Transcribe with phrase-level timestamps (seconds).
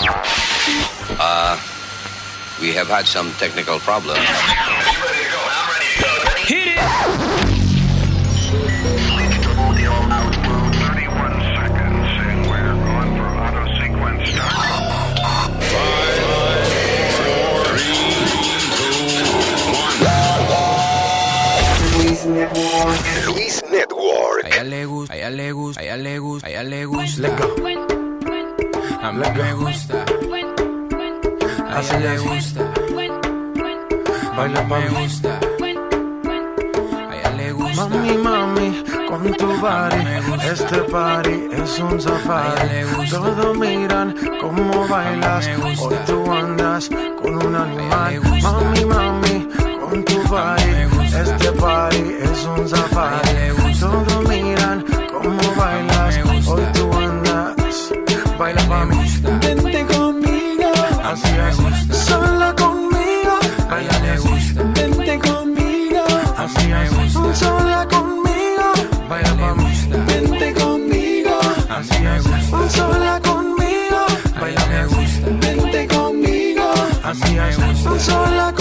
[0.00, 1.58] Uh,
[2.60, 4.20] we have had some technical problems.
[6.46, 6.78] Hit it!
[23.26, 24.44] Luis Network.
[24.44, 26.84] A ella le gusta, a ella le gusta, a ella le gusta, a ella le
[26.84, 27.97] gusta.
[29.00, 30.04] A mí me gusta.
[31.70, 32.62] A ella le gusta.
[34.36, 35.38] Baila me gusta.
[37.08, 37.88] A ella le gusta.
[37.88, 40.02] Mami, mami, con tu body,
[40.50, 43.08] este party es un safari.
[43.08, 46.90] Todos miran cómo bailas, hoy tú andas
[47.22, 48.20] con un animal.
[48.42, 49.48] Mami, mami,
[49.80, 50.72] con tu body,
[51.22, 53.78] este party es un safari.
[53.78, 56.87] Todos miran cómo bailas, hoy tú.
[58.38, 58.96] Baila pa' me mí,
[59.42, 60.70] vente conmigo,
[61.02, 61.94] así me gusta.
[61.94, 63.34] sola conmigo,
[63.68, 64.28] baila así.
[64.28, 64.62] gusta.
[64.76, 66.04] Vente conmigo,
[66.36, 67.34] así me gusta.
[67.34, 68.68] sola conmigo,
[69.08, 69.88] baila mí.
[70.06, 71.36] Vente conmigo,
[71.68, 72.70] así me gusta.
[72.70, 74.00] sola conmigo,
[74.40, 75.26] baila me gusta.
[75.40, 77.98] Vente conmigo, así me gusta.
[77.98, 78.57] sola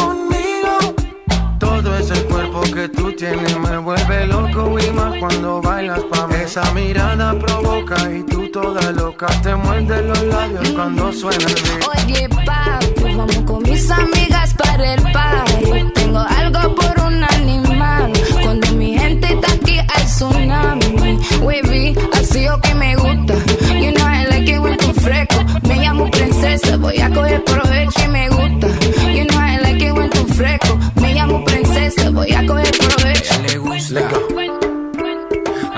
[3.18, 6.36] tienes me vuelve loco y más cuando bailas pa' mí.
[6.46, 12.06] Esa mirada provoca y tú toda loca te muerde los labios cuando suena el beat.
[12.06, 15.92] Oye, papi, vamos con mis amigas para el party.
[15.96, 18.14] Tengo algo por un animal.
[18.44, 21.20] Cuando mi gente está aquí, hay tsunami.
[21.42, 23.34] Wavy, así o que me gusta.
[23.82, 25.44] You know I like it when tú fresco.
[25.68, 27.77] Me llamo princesa, voy a coger provecho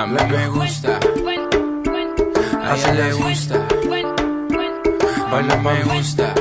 [0.09, 0.99] mí me gusta.
[2.63, 3.55] A ella le gusta.
[5.63, 6.33] Me gusta.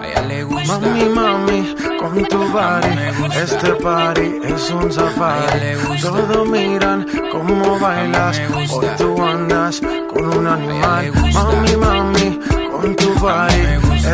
[0.00, 0.78] A ella le gusta.
[0.78, 2.94] Mami, mami, con tu body,
[3.42, 6.00] este party es un safari.
[6.00, 9.80] Todos miran cómo bailas, hoy tú andas
[10.12, 11.12] con un animal.
[11.32, 13.62] Mami, mami, con tu body,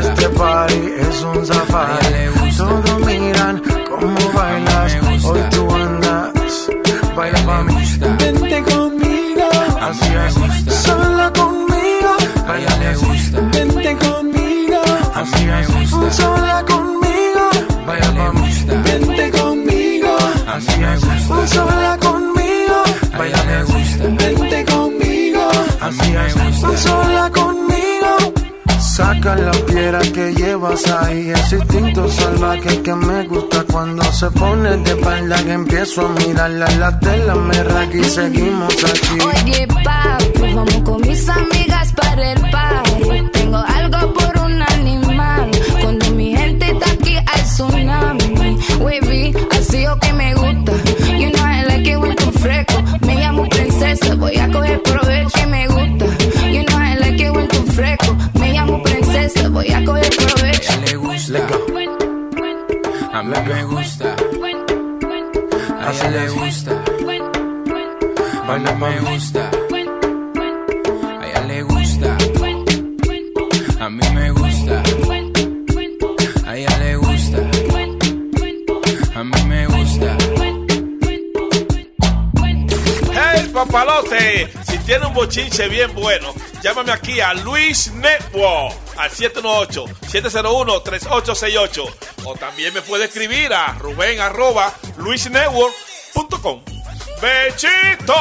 [0.01, 2.31] este party es un safari.
[2.57, 6.33] Todos miran cómo bailas, hoy tú andas.
[7.15, 8.25] Baila pa' mí, gusta.
[8.25, 9.49] vente conmigo,
[9.81, 10.73] así me gusta.
[10.73, 12.17] sola conmigo,
[12.49, 13.41] A ella le gusta.
[13.53, 14.81] Vente conmigo,
[15.15, 16.11] así me gusta.
[16.13, 17.51] sola conmigo,
[17.87, 18.41] baila le pa' mí.
[18.41, 18.75] gusta.
[18.83, 21.47] Vente conmigo, así me gusta.
[21.49, 22.83] sola conmigo,
[23.45, 23.73] me así.
[23.73, 24.05] gusta.
[24.25, 26.77] Vente conmigo, así me gusta.
[26.79, 27.42] sola conmigo.
[29.37, 34.91] La piedra que llevas ahí, ese instinto salvaje que me gusta cuando se pone de
[34.91, 39.19] espalda que empiezo a mirarla, la tela me raca y seguimos aquí.
[39.25, 43.31] Oye, papi, vamos con mis amigas para el party.
[43.33, 45.51] Tengo algo por un animal.
[45.81, 48.59] Cuando mi gente está aquí, hay tsunami.
[48.81, 50.73] Wavy, así o que me gusta.
[51.19, 52.83] You know I like it when tú fresco.
[53.07, 55.02] Me llamo princesa, voy a coger provecho
[63.23, 64.17] A mí me gusta.
[65.81, 66.73] A ella le gusta.
[68.49, 69.07] Baila pa' Me mí.
[69.15, 69.49] gusta.
[71.21, 72.17] A ella le gusta.
[73.79, 74.83] A mí me gusta.
[76.45, 77.39] A ella le gusta.
[79.15, 80.17] A mí me gusta.
[83.15, 92.12] Hey, papalote, si tiene un bochinche bien bueno, llámame aquí a Luis Network al 718-701-3868.
[92.33, 96.63] O también me puede escribir a Rubén arroba luisnetwork.com.
[97.21, 98.15] ¡Bechito!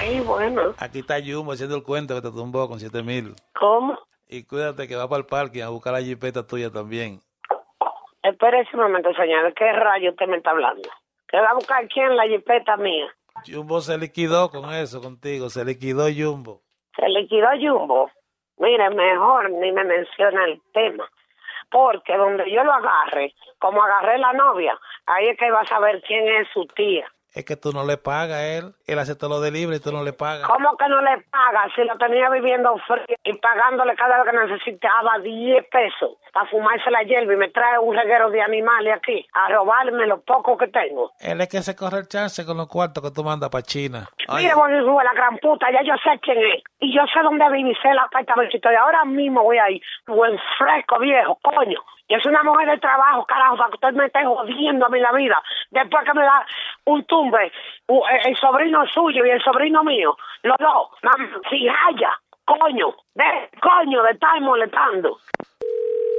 [0.00, 0.74] Sí, bueno.
[0.78, 3.34] Aquí está Jumbo haciendo el cuento que te tumbó con 7 mil.
[3.58, 3.98] ¿Cómo?
[4.26, 7.20] Y cuídate que va para el parque a buscar la jipeta tuya también.
[8.22, 9.44] Espérese un momento, señor.
[9.44, 10.88] ¿De qué rayo usted me está hablando?
[11.28, 13.06] ¿Que va a buscar quién la jipeta mía?
[13.46, 16.62] Jumbo se liquidó con eso contigo, se liquidó Jumbo.
[16.96, 18.10] Se liquidó Jumbo.
[18.56, 21.06] Mire, mejor ni me menciona el tema.
[21.74, 26.00] Porque donde yo lo agarre, como agarré la novia, ahí es que va a saber
[26.06, 27.04] quién es su tía.
[27.34, 28.74] Es que tú no le pagas a él.
[28.86, 30.46] Él hace todo lo de libre y tú no le pagas.
[30.46, 34.46] ¿Cómo que no le paga si lo tenía viviendo frío y pagándole cada vez que
[34.46, 39.26] necesitaba 10 pesos para fumarse la hierba y me trae un reguero de animales aquí
[39.32, 41.10] a robarme lo poco que tengo?
[41.18, 44.08] Él es que se corre el chance con los cuartos que tú mandas para China.
[44.32, 46.62] Mire, Bonnie la gran puta, ya yo sé quién es.
[46.78, 48.70] Y yo sé dónde vive, sé el apartamentito.
[48.70, 49.80] Y ahora mismo voy ahí.
[50.06, 51.80] Buen fresco, viejo, coño.
[52.08, 55.00] Yo soy una mujer de trabajo, carajo, para que usted me esté jodiendo a mí
[55.00, 55.42] la vida.
[55.70, 56.44] Después que me da
[56.84, 57.50] un tumbe,
[57.88, 60.88] u- el, sobrino suyo y el sobrino mío, los dos,
[61.50, 62.10] si haya.
[62.44, 65.16] coño, de coño de estar molestando.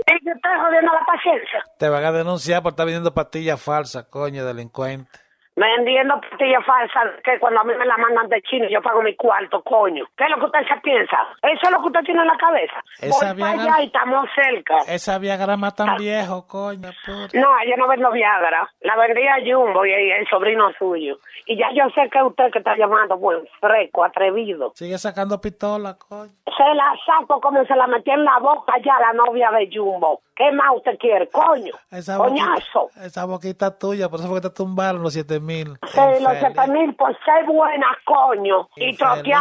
[0.07, 1.63] Es que estoy jodiendo la paciencia.
[1.79, 5.19] Te van a denunciar por estar vendiendo pastillas falsas, coño, delincuente.
[5.55, 9.15] Vendiendo pastillas falsas que cuando a mí me la mandan de chino yo pago mi
[9.15, 10.05] cuarto, coño.
[10.17, 11.17] ¿Qué es lo que usted se piensa?
[11.41, 12.83] Eso es lo que usted tiene en la cabeza.
[12.99, 14.77] Esa Voy para Viagra- allá y estamos cerca.
[14.87, 17.39] Esa Viagra más tan viejo, coño, puta.
[17.39, 18.69] No, yo no vendo Viagra.
[18.81, 21.19] La vendría Jumbo y el sobrino suyo.
[21.47, 24.71] Y ya yo sé que usted que está llamando buen fresco, atrevido.
[24.75, 26.31] Sigue sacando pistola, coño.
[26.57, 30.21] Se la saco como se la metí en la boca ya la novia de Jumbo.
[30.35, 31.71] ¿Qué más usted quiere, coño?
[31.91, 32.81] Esa Coñazo.
[32.81, 35.77] boquita, esa boquita tuya, por eso fue que te tumbaron los siete mil.
[35.87, 38.67] Sí, los siete mil por ser buena, coño.
[38.75, 39.35] Y Infeliz.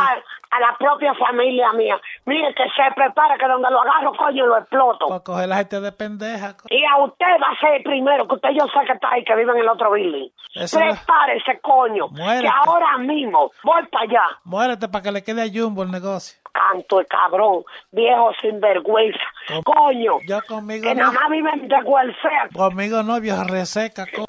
[0.57, 2.01] A la propia familia mía.
[2.27, 5.07] Mire que se prepara que donde lo agarro, coño, lo exploto.
[5.09, 6.57] Por coger la gente de pendeja.
[6.57, 9.11] co- Y a usted va a ser el primero, que usted yo sé que está
[9.11, 10.29] ahí, que vive en el otro building.
[10.55, 12.09] Eso Prepárese, coño.
[12.09, 12.43] Muérete.
[12.43, 14.25] Que ahora mismo voy para allá.
[14.45, 16.39] Muérete para que le quede a Jumbo el negocio.
[16.53, 19.19] Canto el cabrón, viejo sinvergüenza.
[19.49, 20.19] Com- Coño.
[20.29, 21.03] Yo conmigo Que no.
[21.07, 22.51] nada más viven de welfare.
[22.55, 24.25] Conmigo no, vieja reseca, coño.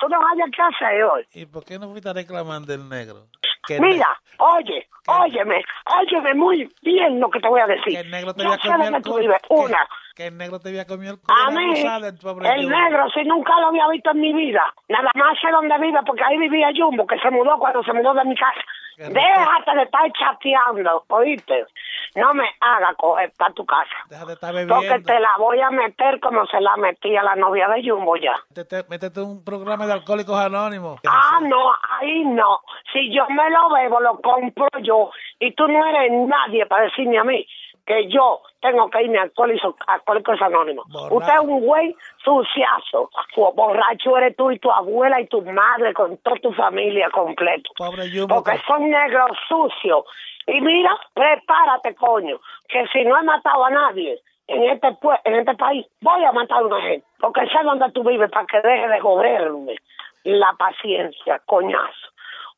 [0.00, 1.26] Tú no hayas que hacer hoy.
[1.34, 3.26] ¿Y por qué no fuiste a reclamar del negro?
[3.66, 4.08] Que Mira,
[4.38, 5.64] oye, óyeme,
[6.00, 7.98] óyeme muy bien lo que te voy a Que decir.
[7.98, 8.56] el negro te Yo sé
[9.02, 9.40] tú vives.
[9.42, 9.88] Que- Una.
[10.16, 11.34] Que el negro te había comido el culo.
[11.38, 15.50] A mí, el negro, si nunca lo había visto en mi vida, nada más sé
[15.50, 18.62] dónde vive, porque ahí vivía Jumbo, que se mudó cuando se mudó de mi casa.
[18.96, 21.66] Déjate de estar chateando, ¿oíste?
[22.14, 23.90] No me haga coger para tu casa.
[24.08, 25.06] Deja de estar Porque bebiendo.
[25.06, 28.36] te la voy a meter como se la metí a la novia de Jumbo ya.
[28.48, 30.98] Métete, métete un programa de alcohólicos anónimos.
[31.06, 32.60] Ah, no, ahí no.
[32.90, 35.10] Si yo me lo bebo, lo compro yo.
[35.40, 37.46] Y tú no eres nadie para decirme a mí
[37.86, 40.86] que yo tengo que irme a Alcohólicos, Anónimos.
[41.14, 43.10] Usted es un güey suciazo.
[43.54, 47.70] Borracho eres tú y tu abuela y tu madre con toda tu familia completo.
[47.78, 48.08] Pobre.
[48.26, 50.04] Porque que- son negros sucios.
[50.48, 52.38] Y mira, prepárate, coño,
[52.68, 56.32] que si no he matado a nadie en este pue- en este país, voy a
[56.32, 57.06] matar a una gente.
[57.20, 59.76] Porque sé dónde tú vives para que deje de joderme
[60.24, 62.08] la paciencia, coñazo.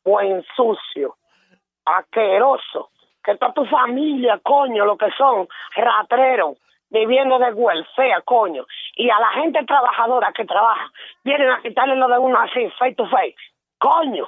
[0.03, 1.15] Buen sucio,
[1.85, 2.89] asqueroso.
[3.23, 6.57] Que toda tu familia, coño, lo que son, ratreros,
[6.89, 8.65] viviendo de welfare, coño.
[8.95, 10.89] Y a la gente trabajadora que trabaja,
[11.23, 13.35] vienen a quitarle lo de uno así, face to face.
[13.77, 14.27] Coño.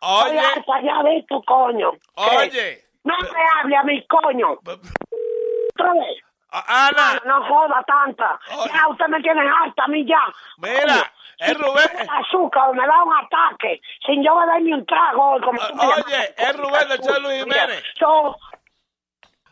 [0.00, 1.92] Oye, Estoy ya de esto, coño.
[2.16, 2.50] Oye.
[2.50, 2.82] ¿Qué?
[3.04, 4.52] No me hable a mi coño.
[4.52, 6.22] Otra vez.
[6.52, 8.38] A- Ana, No, no joda tanta.
[8.72, 10.20] Ya usted me tiene harta a mí ya.
[10.58, 12.10] mira, es Rubén.
[12.10, 15.40] Azúcar o me da un ataque sin yo beber ni un trago.
[15.40, 16.34] Como me Oye, llamaste.
[16.42, 17.84] es Rubén de Luis Mira, Jiménez.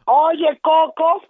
[0.04, 1.22] oye, Coco,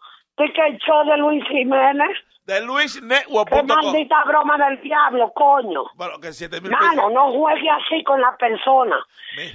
[0.46, 2.10] ¿tú que el show de Luis Jiménez?
[2.46, 3.66] De Qué luisnetwork.com.
[3.66, 5.84] maldita broma del diablo, coño.
[5.94, 6.84] Bueno, que 7 mil pesos.
[6.96, 8.96] Mano, no juegue así con la persona.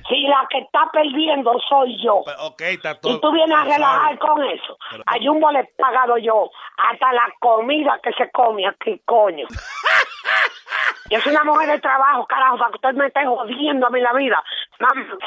[0.07, 2.21] Si la que está perdiendo soy yo.
[2.25, 3.17] Pero, Ok, está todo.
[3.17, 4.77] Y tú vienes a relajar con eso.
[4.91, 9.45] Pero- A Jumbo le he pagado yo hasta la comida que se come aquí, coño.
[11.09, 14.01] Yo soy una mujer de trabajo, carajo, para que usted me esté jodiendo a mí
[14.01, 14.43] la vida.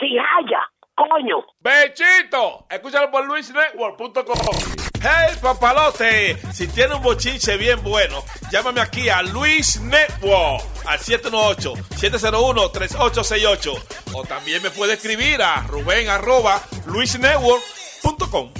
[0.01, 1.45] Si haya, coño.
[1.61, 4.57] Bechito, escúchalo por luisnetwork.com.
[5.01, 13.81] Hey, papalote, si tiene un bochinche bien bueno, llámame aquí a Luis Network al 718-701-3868.
[14.15, 18.51] O también me puede escribir a Rubén arroba luisnetwork.com.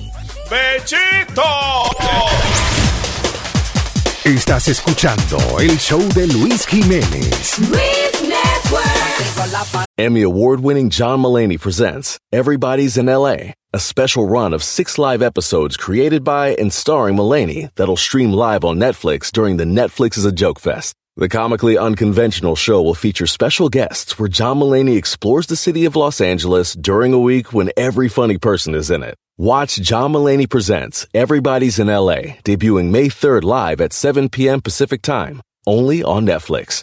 [0.49, 1.43] Bechito.
[4.29, 7.59] Estás escuchando el show de Luis Jiménez.
[7.61, 9.87] Luis Network.
[9.97, 15.23] Emmy award winning John Mullaney presents Everybody's in LA, a special run of six live
[15.23, 20.27] episodes created by and starring Mullaney that'll stream live on Netflix during the Netflix is
[20.27, 20.95] a Joke Fest.
[21.17, 25.97] The comically unconventional show will feature special guests where John Mullaney explores the city of
[25.97, 29.15] Los Angeles during a week when every funny person is in it.
[29.41, 34.61] Watch John Mullaney Presents Everybody's in LA, debuting May 3rd live at 7 p.m.
[34.61, 36.83] Pacific Time, only on Netflix.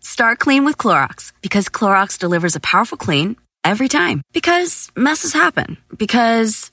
[0.00, 4.22] Start clean with Clorox because Clorox delivers a powerful clean every time.
[4.32, 5.76] Because messes happen.
[5.98, 6.72] Because.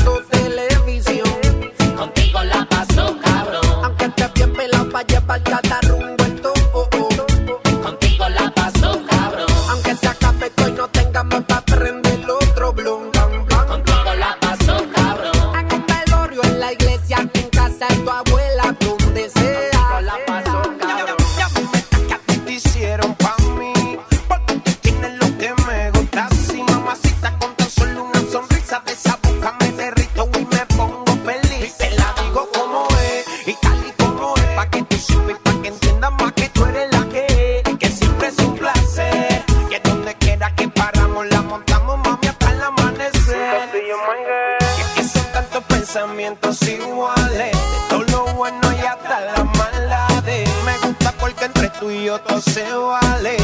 [5.01, 6.20] Pa' llevar cada rumbo en
[45.93, 47.51] pensamientos iguales.
[47.51, 50.49] De todo lo bueno y hasta la maldades.
[50.65, 53.35] Me gusta porque entre tú y yo todo se vale.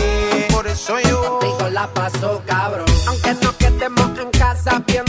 [0.52, 1.40] Por eso yo.
[1.40, 2.86] Contigo la paso cabrón.
[3.08, 5.07] Aunque no quedemos en casa bien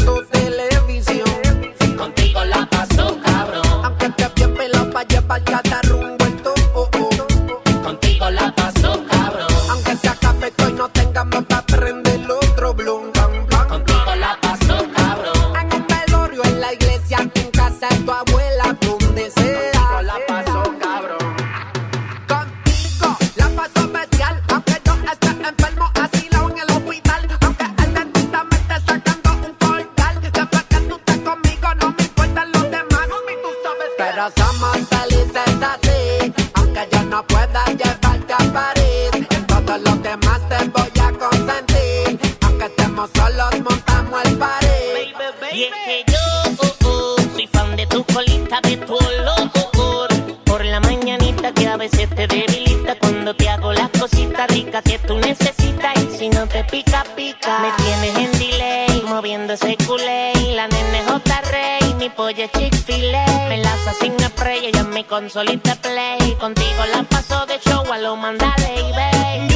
[45.58, 46.18] Y es que yo
[46.62, 50.08] oh, oh, soy fan de tu colita, de tu olor.
[50.44, 55.00] Por la mañanita que a veces te debilita cuando te hago las cositas ricas que
[55.00, 55.96] tú necesitas.
[55.96, 57.58] Y si no te pica, pica.
[57.58, 60.32] Me tienes en delay, moviendo ese culé.
[60.54, 61.40] La nene J.
[61.50, 63.48] Rey, mi pollo es Chick-fil-A.
[63.48, 66.36] Me lanza sin spray, ella es mi consolita play.
[66.38, 69.47] Contigo la paso de show a lo mandale y.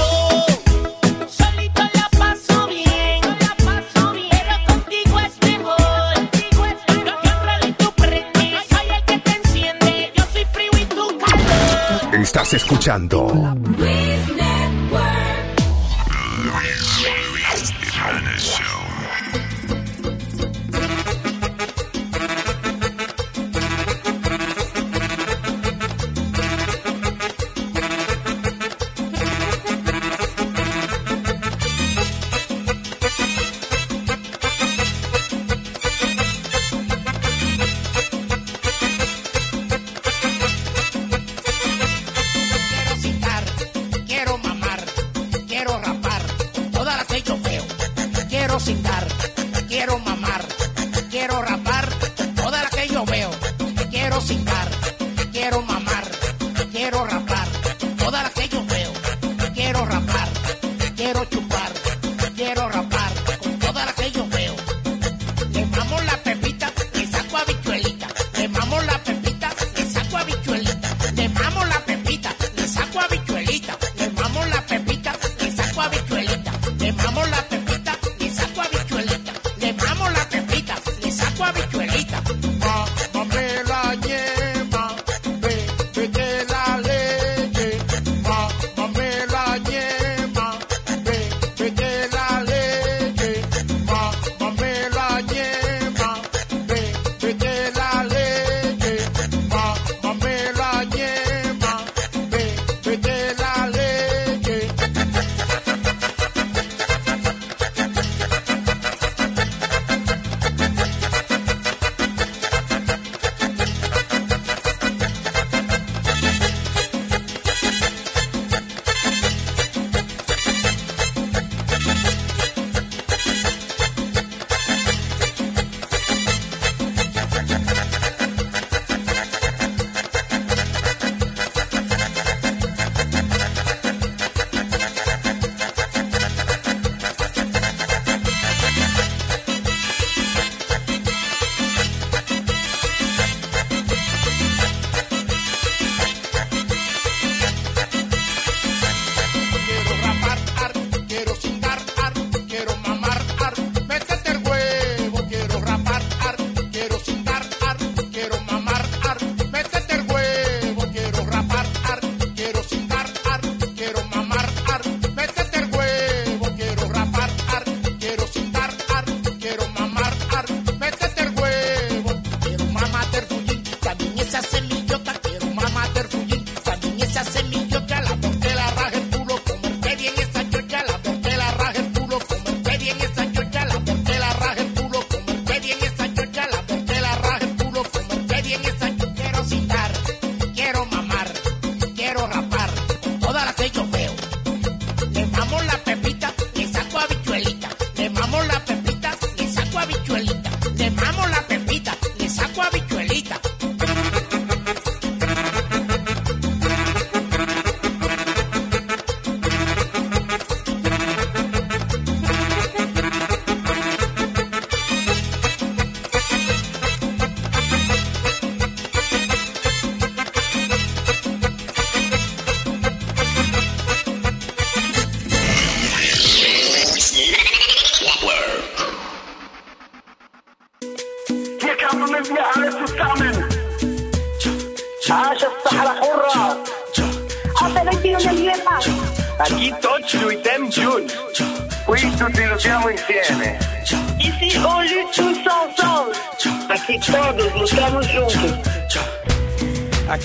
[12.33, 13.27] Estás escuchando
[17.55, 18.23] citar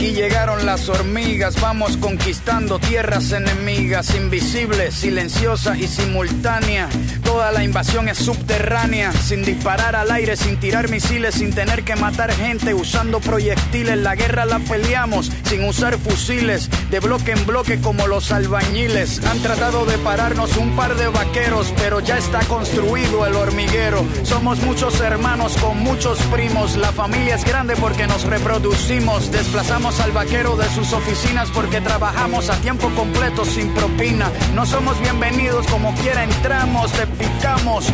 [0.08, 6.88] Aquí llegaron las hormigas, vamos conquistando tierras enemigas, invisibles, silenciosa y simultánea.
[7.26, 11.98] Toda la invasión es subterránea, sin disparar al aire, sin tirar misiles, sin tener que
[11.98, 13.98] matar gente, usando proyectiles.
[13.98, 19.24] La guerra la peleamos sin usar fusiles, de bloque en bloque como los albañiles.
[19.25, 24.06] Han tratado de pararnos un par de vaqueros, pero ya está construido el hormiguero.
[24.24, 30.12] Somos muchos hermanos con muchos primos, la familia es grande porque nos reproducimos, desplazamos al
[30.12, 34.32] vaquero de sus oficinas porque trabajamos a tiempo completo sin propina.
[34.56, 37.86] No somos bienvenidos como quiera entramos, te picamos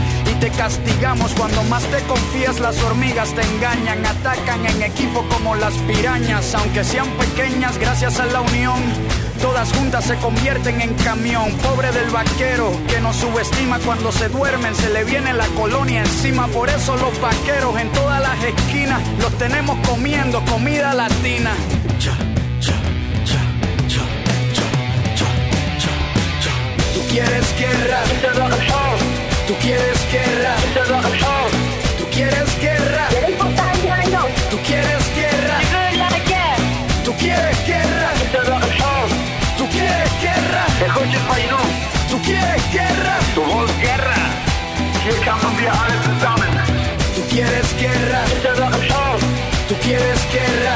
[0.44, 1.32] te castigamos.
[1.36, 6.84] Cuando más te confías las hormigas te engañan, atacan en equipo como las pirañas, aunque
[6.84, 8.82] sean pequeñas gracias a la unión.
[9.42, 11.50] Todas juntas se convierten en camión.
[11.64, 16.48] Pobre del vaquero que nos subestima cuando se duermen, se le viene la colonia encima.
[16.48, 21.52] Por eso los vaqueros en todas las esquinas los tenemos comiendo comida latina.
[26.94, 28.02] Tú quieres guerra,
[29.48, 30.56] tú quieres guerra,
[31.98, 33.08] tú quieres guerra,
[34.50, 35.60] tú quieres guerra,
[37.06, 38.10] tú quieres guerra,
[39.58, 40.66] tú quieres guerra,
[42.08, 44.16] tú quieres guerra, Du willst Guerra.
[45.04, 46.54] Hier kämpfen wir alle zusammen.
[47.16, 48.22] tú quieres guerra,
[49.68, 50.76] tú quieres guerra,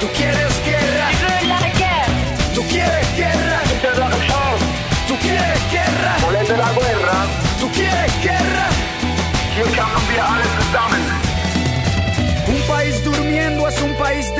[0.00, 0.47] tú quieres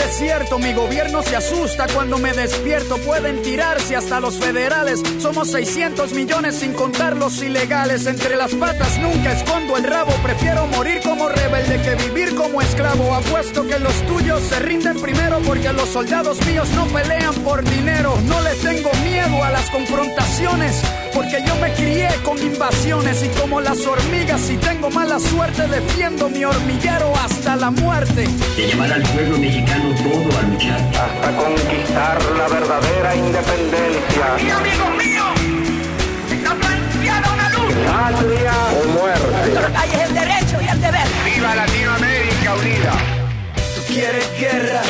[0.09, 0.59] desierto.
[0.59, 2.97] Mi gobierno se asusta cuando me despierto.
[2.99, 5.01] Pueden tirarse hasta los federales.
[5.21, 8.07] Somos 600 millones sin contar los ilegales.
[8.07, 10.13] Entre las patas nunca escondo el rabo.
[10.23, 13.15] Prefiero morir como rebelde que vivir como esclavo.
[13.15, 18.19] Apuesto que los tuyos se rinden primero porque los soldados míos no pelean por dinero.
[18.25, 20.83] No le tengo miedo a las confrontaciones
[21.19, 26.29] porque yo me crié con invasiones y como las hormigas si tengo mala suerte defiendo
[26.29, 28.29] mi hormiguero hasta la muerte.
[28.57, 30.39] de llevar al pueblo mexicano todo.
[30.69, 34.27] Hasta conquistar la verdadera independencia.
[34.43, 35.27] Y amigos míos,
[36.31, 37.75] está planteada una luz.
[37.87, 39.77] Patria o muerte.
[39.77, 41.07] Hay el derecho y el deber.
[41.25, 42.93] ¡Viva Latinoamérica unida!
[43.77, 44.83] Tú quieres guerra,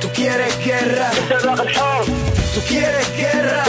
[0.00, 1.10] tú quieres guerra,
[2.54, 3.64] tú quieres guerra,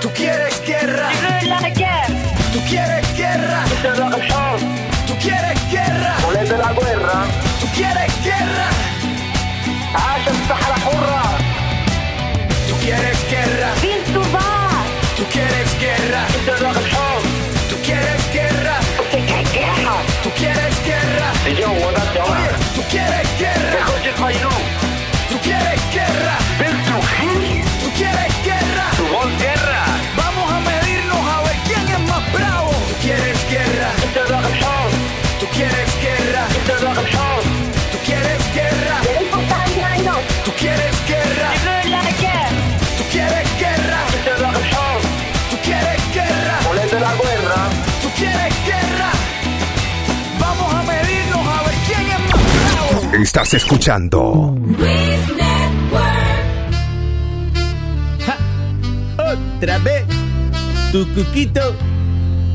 [0.00, 1.08] tú quieres guerra,
[2.52, 3.64] tú quieres guerra,
[5.06, 7.26] tú quieres guerra, Volete la guerra?
[7.60, 8.19] tú quieres
[10.29, 11.37] guerra, عاش الصحراء حرة
[12.67, 13.69] tú quieres guerra,
[15.17, 16.21] tú quieres guerra,
[53.30, 54.56] Estás escuchando.
[59.16, 60.04] Otra vez.
[60.90, 61.60] Tu cuquito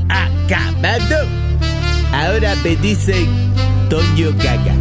[0.10, 1.28] acabado.
[2.12, 3.26] Ahora me dicen
[3.90, 4.76] Toño Gaga.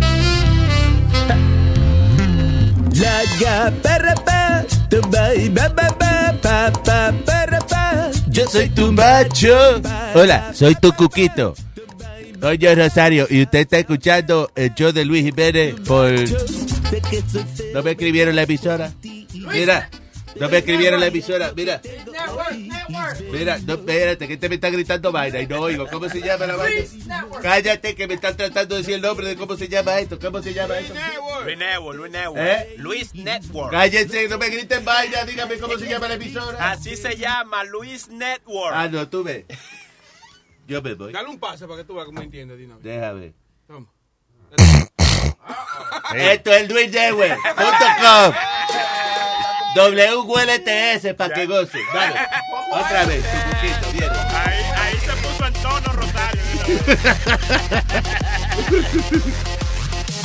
[2.94, 5.30] La gaparra pa, tu pa,
[6.82, 7.12] pa,
[7.68, 9.80] pa, Yo soy tu macho.
[10.12, 11.54] Hola, soy tu cuquito.
[12.44, 16.12] Soy yo Rosario y usted está escuchando el show de Luis Jiménez por...
[17.72, 18.92] ¿No me escribieron la emisora?
[19.32, 19.88] Mira,
[20.38, 21.54] no me escribieron la emisora.
[21.56, 21.80] Mira,
[23.32, 25.86] mira, no, espérate, que te me está gritando vaina y no oigo.
[25.86, 26.84] ¿Cómo se llama la vaina?
[27.40, 30.18] Cállate, que me están tratando de decir el nombre de cómo se llama esto.
[30.18, 30.92] ¿Cómo se llama esto?
[31.44, 32.46] Luis Network, Luis Network.
[32.46, 32.74] ¿Eh?
[32.76, 33.70] Luis Network.
[33.70, 35.24] Cállense, no me griten vaina.
[35.24, 36.72] Dígame cómo se llama la emisora.
[36.72, 38.74] Así se llama, Luis Network.
[38.74, 39.46] Ah, no, tú ves.
[40.66, 41.12] Yo me voy.
[41.12, 42.78] Dale un pase para que tú veas cómo entiendes, Dino.
[42.80, 43.34] Déjame.
[43.66, 43.88] Toma.
[46.14, 48.34] Esto es luisdewey.com
[49.74, 51.78] WLTS para que goce.
[51.92, 52.20] Dale.
[52.72, 54.10] Otra vez, tu poquito, bien.
[54.32, 56.42] Ahí, ahí se puso en tono Rosario.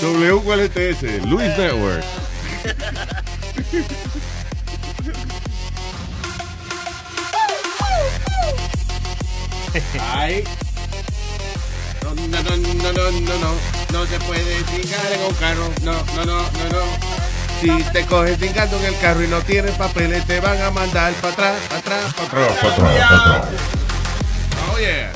[0.40, 2.06] WQLTS, Luis Network.
[10.14, 10.44] Ay.
[12.04, 13.54] No, no, no, no, no, no, no.
[13.92, 15.70] No se puede cingar en un carro.
[15.84, 16.84] No, no, no, no, no.
[17.62, 21.14] Si te coges cingando en el carro y no tienes papeles, te van a mandar
[21.16, 22.26] para atrás, para atrás, para
[22.74, 23.12] atrás.
[23.12, 23.62] Atrás.
[24.74, 25.12] Oh, yeah.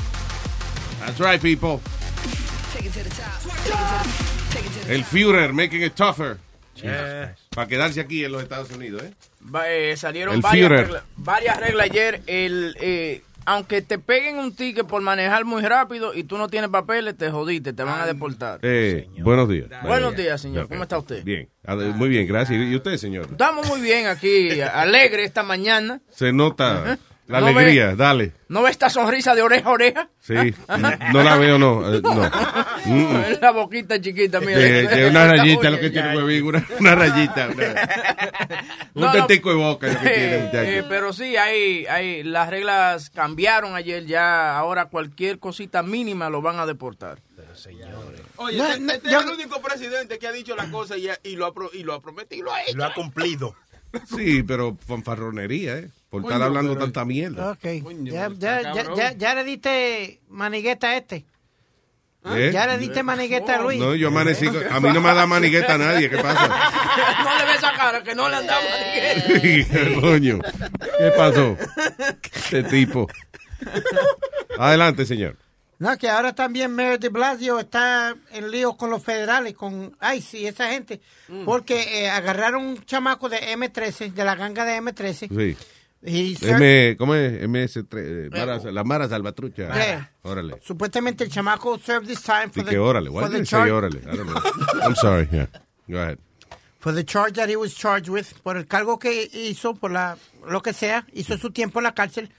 [0.99, 1.79] That's right, people.
[4.89, 6.37] El Führer making it tougher.
[6.81, 7.33] Eh.
[7.55, 9.13] Para quedarse aquí en los Estados Unidos, ¿eh?
[9.53, 10.81] Va- eh, salieron El varias Führer.
[10.85, 12.21] reglas, varias reglas ayer.
[12.27, 16.69] El, eh, aunque te peguen un ticket por manejar muy rápido y tú no tienes
[16.69, 18.60] papeles, te jodiste, te van a deportar.
[18.62, 19.67] Eh, buenos días.
[19.84, 20.67] Buenos días, señor.
[20.67, 21.23] ¿Cómo está usted?
[21.23, 21.49] Bien.
[21.65, 22.60] Ade- Muy bien, gracias.
[22.62, 23.27] ¿Y usted, señor?
[23.32, 26.01] Estamos muy bien aquí, alegre esta mañana.
[26.10, 27.95] Se nota la No alegría.
[27.95, 28.33] Dale.
[28.49, 30.09] ¿No ve esta sonrisa de oreja a oreja?
[30.19, 30.33] Sí.
[31.13, 31.93] No la veo, no.
[31.95, 32.29] eh, no.
[32.86, 33.23] Mm.
[33.41, 34.59] La boquita chiquita, mira.
[34.59, 37.47] Eh, eh, una rayita lo que Oye, tiene huevín, una, una rayita.
[37.47, 37.63] una-
[38.95, 40.69] un No, testico de boca lo que tiene, Eh, muchacho.
[40.69, 44.57] eh, pero sí, hay, hay, las reglas cambiaron ayer ya.
[44.57, 47.19] Ahora cualquier cosita mínima lo van a deportar.
[48.38, 50.97] Oye, No, este, no, este yo- es el único presidente que ha dicho la cosa
[50.97, 52.77] y, y lo, ha, pro- y lo ha prometido y lo ha hecho.
[52.77, 53.55] Lo ha cumplido.
[54.15, 55.89] Sí, pero fanfarronería, ¿eh?
[56.10, 57.51] Por estar Coño, hablando pero- tanta mierda.
[57.51, 57.63] Ok.
[57.63, 58.97] Ya, ya, está ya, cabrón.
[58.97, 61.25] ya, ya le diste manigueta a este.
[62.25, 62.51] ¿Eh?
[62.53, 63.79] Ya le diste manigueta a Luis.
[63.79, 64.47] No, yo amanecí.
[64.47, 66.10] con- A mí no me da manigueta a nadie.
[66.10, 66.47] ¿Qué pasa?
[67.23, 69.79] no le ve esa cara que no le han dado manigueta.
[70.01, 70.39] Coño.
[70.99, 71.58] ¿Qué pasó?
[72.34, 73.08] Este tipo.
[74.58, 75.36] Adelante, señor.
[75.83, 80.39] No, que ahora también Mayor de Blasio está en líos con los federales, con ICE
[80.39, 81.01] y esa gente,
[81.43, 85.27] porque eh, agarraron un chamaco de M13, de la ganga de M13.
[85.27, 85.57] Sí.
[86.05, 87.41] Y M, ¿Cómo es?
[87.43, 87.85] MS3.
[87.97, 89.73] eh, Mara- la Mara Salvatrucha.
[89.73, 90.05] Sí.
[90.21, 90.55] Órale.
[90.63, 93.09] Supuestamente el chamaco served this time Sí for the, que órale.
[93.09, 93.99] Why did the say charge- órale?
[93.99, 94.41] I don't know.
[94.83, 95.27] I'm sorry.
[95.31, 95.47] Yeah.
[95.89, 96.17] Go ahead.
[96.79, 100.17] for the charge that he was charged with, por el cargo que hizo, por la
[100.47, 102.29] lo que sea, hizo su tiempo en la cárcel.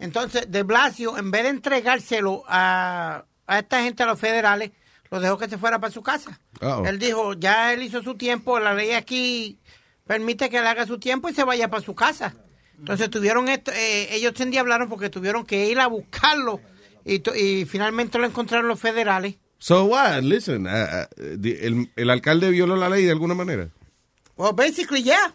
[0.00, 4.72] Entonces, de Blasio, en vez de entregárselo a, a esta gente, a los federales,
[5.10, 6.40] lo dejó que se fuera para su casa.
[6.84, 9.58] Él dijo, ya él hizo su tiempo, la ley aquí
[10.06, 12.34] permite que él haga su tiempo y se vaya para su casa.
[12.78, 16.60] Entonces tuvieron esto, eh, ellos se endiablaron porque tuvieron que ir a buscarlo
[17.04, 19.36] y, finalmente lo encontraron los federales.
[19.58, 20.22] So what?
[20.22, 23.68] Listen, uh, uh, the- el, el alcalde violó la ley de alguna manera.
[24.36, 25.34] Well, basically, yeah.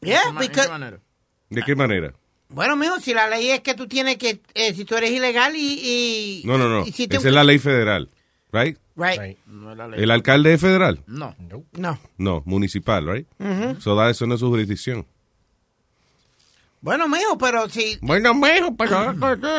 [0.00, 1.00] Yeah, ¿En qué because, manera?
[1.48, 2.14] ¿De qué manera?
[2.48, 5.54] Bueno, mijo, si la ley es que tú tienes que, eh, si tú eres ilegal
[5.56, 6.40] y...
[6.42, 6.86] y No, no, no.
[6.86, 8.10] y si te- Esa es la ley federal.
[8.50, 8.78] Right?
[8.96, 9.36] Right.
[9.46, 10.02] No es la ley.
[10.02, 11.02] ¿El alcalde es federal?
[11.06, 11.36] No.
[11.72, 11.98] No.
[12.16, 13.26] No, municipal, right?
[13.80, 15.06] So da eso no es su jurisdicción.
[16.80, 17.98] Bueno, mijo, pero si...
[18.00, 19.10] Bueno, mijo, pero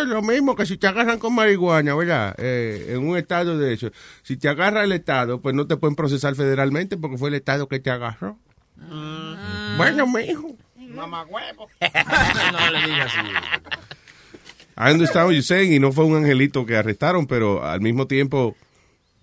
[0.02, 2.34] es lo mismo que si te agarran con marihuana, ¿verdad?
[2.38, 3.92] Eh, en un estado de eso.
[4.24, 7.68] Si te agarra el estado, pues no te pueden procesar federalmente porque fue el estado
[7.68, 8.40] que te agarró.
[9.78, 10.56] Bueno, mijo.
[10.90, 11.68] Mamá huevo.
[11.82, 13.30] no le digas así.
[14.78, 18.08] I understand what you're saying y no fue un angelito que arrestaron, pero al mismo
[18.08, 18.56] tiempo,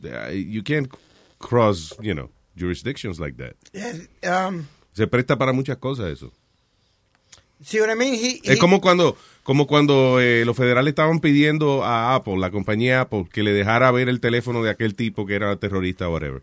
[0.03, 0.89] uh, you can't
[1.39, 3.55] cross, you know, jurisdictions like that.
[4.23, 6.31] Um, Se presta para muchas cosas eso.
[7.65, 8.15] see what I mean?
[8.15, 12.51] He- Es he- como cuando, como cuando eh, los federales estaban pidiendo a Apple, la
[12.51, 16.13] compañía Apple, que le dejara ver el teléfono de aquel tipo que era terrorista o
[16.13, 16.43] whatever.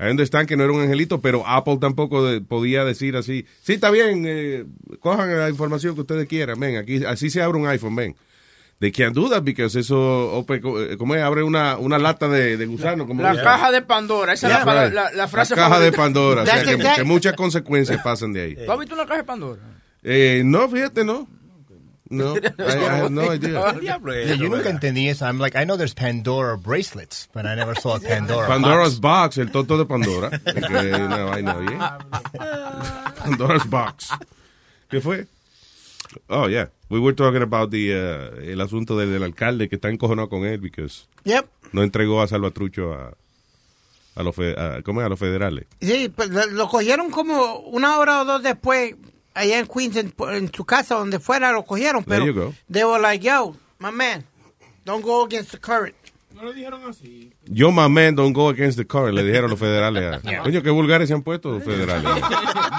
[0.00, 3.74] I understand que no era un angelito, pero Apple tampoco de- podía decir así, sí,
[3.74, 4.64] está bien, eh,
[5.00, 8.16] cojan la información que ustedes quieran, ven, aquí, así se abre un iPhone, ven.
[8.80, 11.22] They can't do that because eso, open- eh, ¿cómo es?
[11.22, 13.06] Abre una, una lata de, de gusano.
[13.06, 14.32] como La caja de Pandora.
[14.32, 14.92] Esa es la, right.
[14.92, 15.92] la- la frase La caja de.
[15.92, 16.42] Pandora.
[16.42, 18.56] o sea, That's que, exact- que muchas consecuencias pasan de ahí.
[18.66, 19.60] ¿Tú has visto una caja de Pandora?
[20.02, 21.28] Eh, no, fíjate, no.
[22.12, 23.74] No, I, I have no idea.
[23.82, 25.24] Yeah, yo nunca entendí eso.
[25.24, 29.36] I'm like, I know there's Pandora bracelets, but I never saw a Pandora Pandora's box.
[29.36, 30.30] Box, el tonto de Pandora.
[30.30, 31.78] Que una vaina bien.
[33.18, 34.10] Pandora's Box.
[34.90, 35.26] ¿Qué fue?
[36.28, 36.66] Oh, yeah.
[36.90, 40.44] We were talking about the, uh, el asunto del, del alcalde que está encojonado con
[40.44, 41.46] él because Yep.
[41.72, 43.14] no entregó a Salvatrucho a,
[44.16, 45.06] a, los, fe- a, ¿cómo es?
[45.06, 45.64] a los federales.
[45.80, 48.94] Sí, pues lo, lo cogieron como una hora o dos después
[49.34, 52.04] allá en Queens, en, en su casa, donde fuera, lo cogieron.
[52.04, 52.54] There Pero you go.
[52.70, 54.24] they were like, yo, my man,
[54.84, 55.94] don't go against the current.
[56.34, 57.30] No lo dijeron así.
[57.44, 60.24] Yo, my man, don't go against the current, le dijeron los federales.
[60.24, 62.04] a- Coño, qué vulgares se han puesto los federales.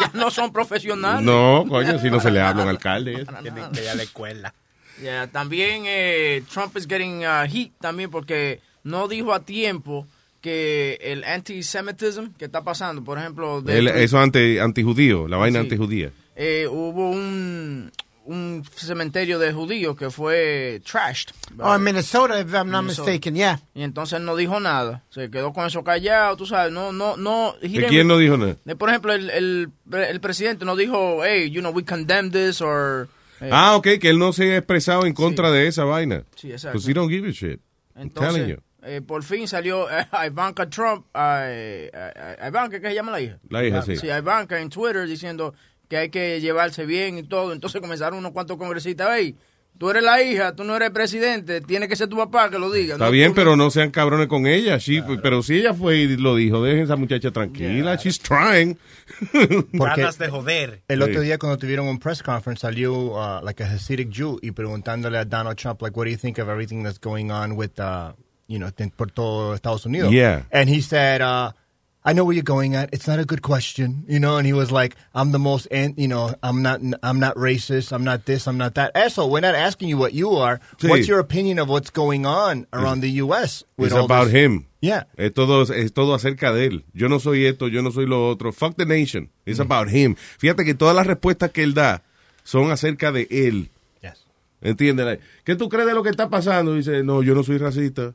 [0.02, 1.24] ya no son profesionales.
[1.24, 3.26] No, coño, si no se le habla a un alcalde.
[3.42, 4.54] Tienen que ir a la escuela.
[5.02, 10.08] Yeah, también eh, Trump is getting uh, heat también porque no dijo a tiempo
[10.42, 15.60] que el antisemitism que está pasando, por ejemplo, de- El- eso anti, antijudío, la vaina
[15.60, 15.66] Sí.
[15.66, 16.12] antijudía.
[16.36, 17.91] Eh, hubo un,
[18.26, 21.32] un cementerio de judíos que fue trashed.
[21.60, 23.12] Oh, in Minnesota, if I'm not Minnesota.
[23.12, 23.60] mistaken, yeah.
[23.76, 25.04] Y entonces no dijo nada.
[25.10, 26.72] Se quedó con eso callado, tú sabes.
[26.72, 27.56] No, no, no.
[27.62, 28.56] ¿De didn't- quién no dijo nada?
[28.63, 32.62] de, por ejemplo, el, el, el presidente no dijo, hey, you know, we condemn this
[32.62, 33.08] or.
[33.41, 36.24] eh, Ah, ok, que él no se ha expresado en contra de esa vaina.
[36.36, 36.78] Sí, exacto.
[36.78, 37.60] Because he don't give a shit.
[37.96, 38.58] I'm telling Entonces, you.
[38.84, 43.22] eh, por fin salió eh, Ivanka Trump, eh, eh, eh, Ivanka, ¿qué se llama la
[43.22, 43.38] hija?
[43.50, 43.98] La hija, sí.
[43.98, 45.54] Sí, Ivanka en Twitter diciendo
[45.93, 47.53] que hay que llevarse bien y todo.
[47.53, 49.36] Entonces comenzaron unos cuantos congresistas, hey,
[49.77, 52.71] tú eres la hija, tú no eres presidente, tiene que ser tu papá que lo
[52.71, 52.93] diga.
[52.93, 54.79] Está no bien, pero no sean cabrones con ella.
[54.79, 57.95] Sí, pero si ella fue y lo dijo, dejen a esa muchacha tranquila.
[57.95, 58.75] She's trying.
[59.71, 60.82] Ganas de joder.
[60.88, 64.49] El otro día cuando tuvieron un press conference salió uh, like a Hasidic Jew y
[64.49, 67.79] preguntándole a Donald Trump like what do you think of everything that's going on with
[67.79, 68.13] uh,
[68.47, 70.12] you know por todo Estados Unidos.
[70.12, 70.45] Yeah.
[70.51, 71.51] And he said uh,
[72.06, 72.89] I know where you're going at.
[72.92, 74.36] It's not a good question, you know.
[74.38, 77.92] And he was like, "I'm the most, you know, I'm not, I'm not racist.
[77.94, 78.46] I'm not this.
[78.48, 80.60] I'm not that." Eso, we're not asking you what you are.
[80.78, 80.89] Sí.
[80.89, 83.63] What's your opinion of what's going on around the U.S.
[83.78, 84.66] with It's about this- him.
[84.82, 85.04] Yeah.
[85.18, 86.84] Es todo, es todo acerca de él.
[86.94, 88.52] Yo no soy esto, yo no soy lo otro.
[88.52, 89.30] Fuck the nation.
[89.46, 90.16] It's about him.
[90.38, 92.04] Fíjate que todas las respuestas que él da
[92.44, 93.70] son acerca de él.
[94.02, 94.26] Yes.
[94.62, 95.20] ¿Entiendes?
[95.46, 96.74] ¿Qué tú crees de lo que está pasando?
[96.76, 98.13] Dice, no, yo no soy racista.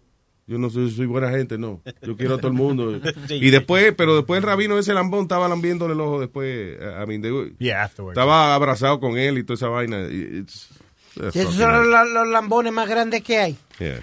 [0.48, 1.80] Yo no soy, soy buena gente, no.
[2.02, 2.98] Yo quiero a todo el mundo.
[3.28, 3.34] Sí.
[3.34, 6.76] y después, pero después el rabino ese lambón estaba lambiéndole el ojo después.
[6.80, 10.00] I mean, they- Yeah, estaba abrazado con él y toda esa vaina.
[10.08, 10.68] It's-
[11.16, 13.56] it's Sí, esos son los, los lambones más grandes que hay.
[13.78, 14.00] Yeah.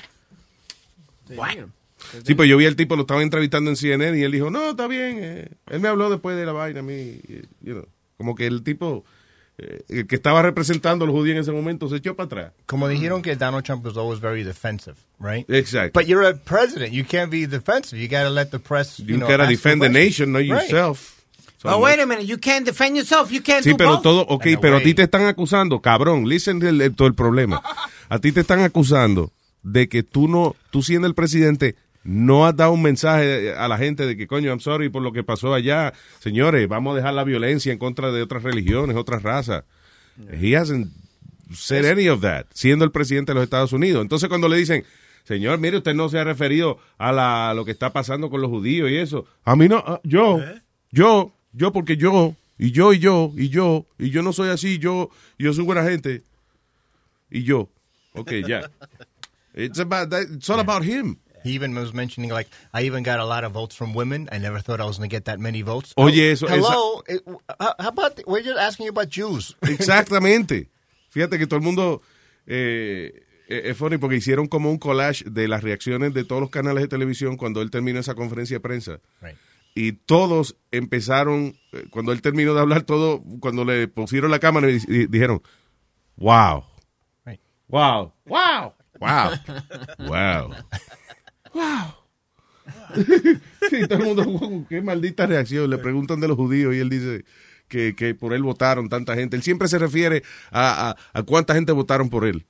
[2.23, 4.69] Sí, pues yo vi al tipo, lo estaba entrevistando en CNN y él dijo, no,
[4.71, 5.17] está bien.
[5.21, 5.49] eh".
[5.67, 6.93] Él me habló después de la vaina a mí.
[6.93, 7.87] eh, you know.
[8.17, 9.03] Como que el tipo,
[9.57, 12.51] el que estaba representando a los judíos en ese momento, se echó para atrás.
[12.65, 15.49] Como dijeron que Donald Trump was always very defensive, right?
[15.49, 15.91] Exactly.
[15.93, 16.91] But you're a president.
[16.91, 17.97] You can't be defensive.
[17.99, 18.99] You got to let the press.
[18.99, 20.49] You, You know, gotta defend the nation, not Right.
[20.69, 21.13] yourself.
[21.57, 24.03] So oh, wait a minute, you can't defend yourself, you can't Sí, do pero both?
[24.03, 27.63] todo, ok, pero a ti te están acusando, cabrón, listen el, el- todo el problema.
[28.09, 29.31] A ti te están acusando
[29.63, 33.77] de que tú no, tú siendo el presidente, no has dado un mensaje a la
[33.77, 35.91] gente de que, coño, I'm sorry por lo que pasó allá.
[36.19, 39.63] Señores, vamos a dejar la violencia en contra de otras religiones, otras razas.
[40.31, 40.91] He hasn't
[41.51, 44.03] said any of that, siendo el presidente de los Estados Unidos.
[44.03, 44.85] Entonces cuando le dicen,
[45.23, 48.39] señor, mire, usted no se ha referido a, la, a lo que está pasando con
[48.39, 49.25] los judíos y eso.
[49.43, 50.39] A mí no, ah, yo,
[50.91, 54.77] yo, yo porque yo, y yo, y yo, y yo, y yo no soy así,
[54.77, 56.21] yo, yo soy buena gente,
[57.31, 57.67] y yo.
[58.13, 58.69] Ok, ya.
[59.57, 61.17] It's about that, it's all about him.
[61.45, 64.27] He even was mentioning like I even got a lot of votes from women.
[64.31, 65.93] I never thought I was going to get that many votes.
[65.95, 67.21] Oye, eso- Hello, it-
[67.59, 69.55] how how about we're just asking you about Jews?
[69.61, 70.69] Exactamente.
[71.11, 72.01] Fíjate que todo el mundo
[72.47, 76.49] eh, eh, es funny porque hicieron como un collage de las reacciones de todos los
[76.49, 78.99] canales de televisión cuando él terminó esa conferencia de prensa.
[79.21, 79.37] Right.
[79.75, 84.69] Y todos empezaron, eh, cuando él terminó de hablar, todo, cuando le pusieron la cámara
[84.71, 85.41] y, y dijeron,
[86.17, 86.63] wow,
[87.25, 87.41] Right.
[87.67, 89.31] wow, wow, wow,
[89.99, 90.51] wow,
[91.55, 91.93] wow.
[93.69, 95.69] Sí, todo el mundo, wow, qué maldita reacción.
[95.69, 97.25] Le preguntan de los judíos y él dice
[97.67, 99.35] que, que por él votaron tanta gente.
[99.35, 102.45] Él siempre se refiere a, a, a cuánta gente votaron por él.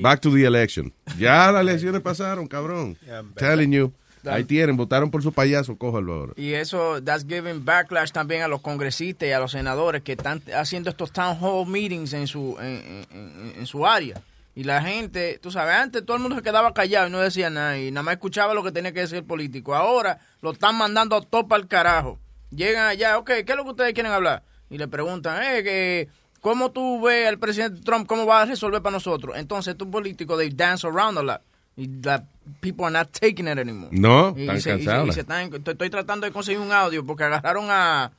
[0.00, 0.92] Back to the election.
[1.18, 2.96] Ya las elecciones pasaron, cabrón.
[3.36, 3.92] Telling you.
[4.24, 6.32] Ahí tienen, votaron por su payaso, cójalo ahora.
[6.36, 10.40] Y eso, that's giving backlash también a los congresistas y a los senadores que están
[10.54, 14.22] haciendo estos town hall meetings en su, en, en- en su área.
[14.54, 17.48] Y la gente, tú sabes, antes todo el mundo se quedaba callado y no decía
[17.48, 19.74] nada y nada más escuchaba lo que tenía que decir el político.
[19.74, 22.18] Ahora lo están mandando a topa al carajo.
[22.50, 24.42] Llegan allá, ok, ¿qué es lo que ustedes quieren hablar?
[24.68, 26.08] Y le preguntan, eh, que,
[26.42, 28.06] ¿cómo tú ves al presidente Trump?
[28.06, 29.36] ¿Cómo va a resolver para nosotros?
[29.38, 31.40] Entonces, estos políticos, they dance around a lot.
[31.74, 32.22] Y la
[32.60, 33.88] people are not taking it anymore.
[33.92, 35.08] No, Y- están y se- y se- cansados.
[35.08, 38.12] y se están- estoy, estoy tratando de conseguir un audio porque agarraron a,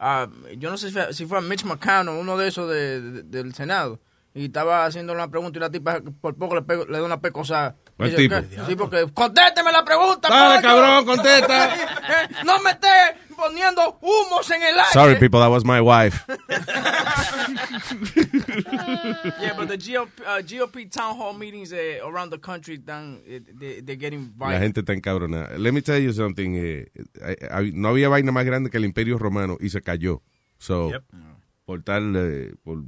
[0.00, 3.00] a- yo no sé si fue, si fue a Mitch McConnell, uno de esos de-
[3.00, 4.00] de- del Senado,
[4.38, 7.20] y estaba haciendo una pregunta y la tipa por poco le, pego- le da una
[7.20, 7.76] pecosa.
[7.96, 8.36] ¿Cuál tipo?
[8.66, 10.28] Sí, porque contésteme la pregunta.
[10.28, 10.68] Dale, coño.
[10.74, 11.74] cabrón, contesta.
[12.46, 12.88] no me esté
[13.36, 14.92] poniendo humos en el aire.
[14.92, 16.24] Sorry, people, that was my wife.
[19.40, 23.40] yeah, but the GOP, uh, GOP town hall meetings uh, around the country, dan, eh,
[23.58, 24.62] they, they're getting La violent.
[24.62, 25.56] gente está encabronada.
[25.58, 26.54] Let me tell you something.
[26.56, 26.86] eh,
[27.20, 30.22] eh, eh, no había vaina más grande que el Imperio Romano y se cayó.
[30.58, 31.02] So, Yep.
[31.64, 32.82] por tal, eh, por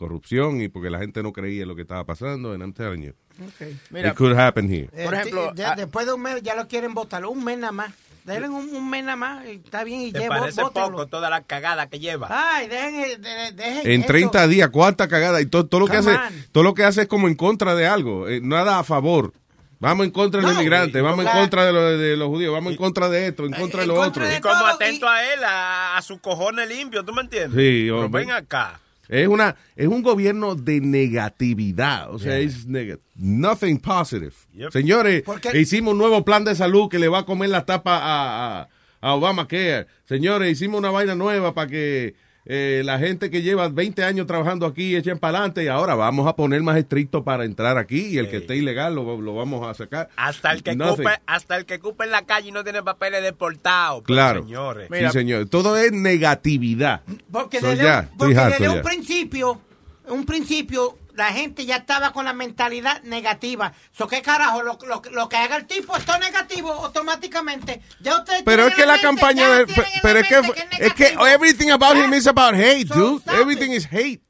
[0.00, 2.52] corrupción y porque la gente no creía lo que estaba pasando.
[2.52, 3.12] And I'm telling you,
[3.54, 3.76] Okay.
[4.04, 4.88] it could happen here.
[4.92, 7.24] Eh, Por ejemplo, ya después de un mes ya lo quieren votar.
[7.26, 7.92] Un mes nada más.
[8.24, 9.46] Denle un, un mes nada más.
[9.46, 10.90] y Está bien y ¿Te llevo, parece bótenlo.
[10.90, 12.28] poco toda la cagada que lleva?
[12.30, 14.08] Ay, dejen, eh, de- dejen En eso.
[14.08, 15.40] 30 días, cuánta cagada.
[15.40, 16.18] Y todo, todo lo que hace, on.
[16.52, 18.28] todo lo que hace es como en contra de algo.
[18.28, 19.32] eh, nada a favor.
[19.78, 22.52] Vamos en contra de los No, inmigrantes, vamos en contra de, los- de los judíos,
[22.52, 24.30] vamos en contra de esto, en contra de lo otro.
[24.30, 27.52] Y como atento a él, a, a su cojones limpio, ¿tú me entiendes?
[27.58, 28.78] Sí, Pero ven acá.
[29.10, 34.32] Es una es un gobierno de negatividad, o sea, es neg- nothing positive.
[34.54, 34.70] Yep.
[34.72, 35.22] Señores,
[35.54, 38.68] hicimos un nuevo plan de salud que le va a comer la tapa a, a,
[39.00, 39.86] a Obamacare.
[40.04, 42.14] Señores, hicimos una vaina nueva para que
[42.52, 46.26] eh, la gente que lleva 20 años trabajando aquí echen para adelante y ahora vamos
[46.26, 49.64] a poner más estricto para entrar aquí y el que esté ilegal lo, lo vamos
[49.64, 50.08] a sacar.
[50.16, 51.04] Hasta el que Nothing.
[51.04, 54.02] cupe, hasta el que cupe en la calle y no tiene papeles deportados.
[54.04, 54.42] Pero, Claro.
[54.42, 54.88] señores.
[54.92, 55.48] sí, señor.
[55.48, 57.02] Todo es negatividad.
[57.30, 59.60] Porque So, desde, ya, un- porque desde un principio,
[60.08, 63.72] un principio, la gente ya estaba con la mentalidad negativa.
[63.92, 64.62] So, ¿Qué carajo?
[64.62, 67.80] Lo, lo- lo que haga el tipo es todo negativo automáticamente.
[68.00, 69.66] Ya ustedes Pero es que la mente, campaña de,
[70.02, 70.40] pero es que
[70.80, 73.20] es que everything about him is about hate, So dude.
[73.22, 74.20] stop Everything is hate.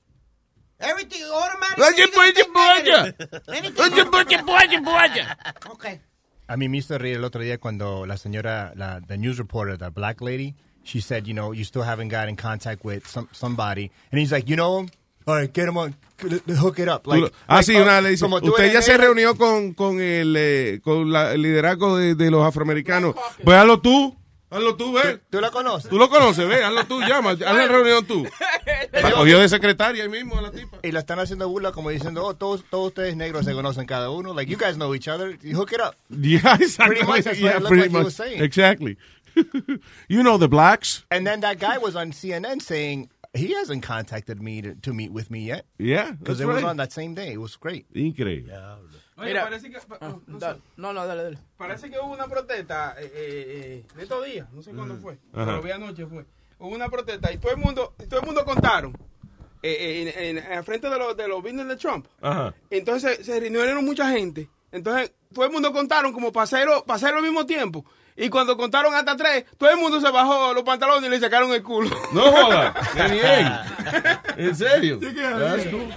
[0.82, 3.10] Everything Oye, automatically.
[5.70, 6.00] Okay.
[6.48, 9.76] A mí me hizo reír el otro día cuando la señora, la the news reporter,
[9.78, 13.28] the black lady, she said, you know, you still haven't got in contact with some,
[13.32, 14.88] somebody, and he's like, you know him,
[15.30, 17.06] all right, get him on, hook it up.
[17.06, 19.72] Like, lo- ah, like, sí, una le dice, como tú usted ya se reunió con,
[19.74, 23.14] con el, eh, con la- el liderazgo de, de los afroamericanos.
[23.44, 24.16] Pues hazlo tú,
[24.50, 25.20] hazlo tú, ve.
[25.30, 25.88] ¿Tú la conoces?
[25.90, 28.26] Tú lo conoces, ve, hazlo tú, llama, haz la reunión tú.
[28.92, 30.78] La cogió de secretaria ahí mismo a la tipa.
[30.82, 34.10] Y la están haciendo burla como diciendo, oh, todos, todos ustedes negros se conocen cada
[34.10, 34.34] uno.
[34.34, 35.38] Like, you guys know each other.
[35.42, 35.94] You hook it up.
[36.10, 36.96] Yeah, exactly.
[36.96, 38.04] Pretty much, that's what Yeah, it looked pretty like he much.
[38.06, 38.42] was saying.
[38.42, 38.96] Exactly.
[40.08, 41.04] you know the blacks.
[41.10, 45.12] And then that guy was on CNN saying he hasn't contacted me to, to meet
[45.12, 45.64] with me yet.
[45.78, 46.70] Yeah, Because it was right.
[46.70, 47.32] on that same day.
[47.32, 47.86] It was great.
[47.94, 48.52] Increíble.
[49.16, 49.42] Oye, Mira.
[49.44, 49.78] parece que.
[50.00, 50.60] Ah, no, da- sé.
[50.78, 51.38] no, no, dale, dale.
[51.58, 55.18] Parece que hubo una protesta eh, eh, eh, de estos días, no sé cuándo fue,
[55.34, 55.44] Ajá.
[55.46, 56.24] pero vi anoche fue.
[56.58, 58.92] Hubo una protesta y todo el mundo, todo el mundo contaron
[59.62, 62.06] eh, eh, en, en, en frente de los de los business de Trump.
[62.22, 62.54] Ajá.
[62.70, 64.48] Entonces se reunieron mucha gente.
[64.72, 67.84] Entonces todo el mundo contaron como para hacerlo, para hacerlo al mismo tiempo.
[68.22, 71.50] Y cuando contaron hasta tres, todo el mundo se bajó los pantalones y le sacaron
[71.54, 71.88] el culo.
[72.12, 72.74] No joda.
[72.94, 73.58] Qué bien.
[74.36, 74.98] ¿En serio?
[75.00, 75.88] Sí, That's cool.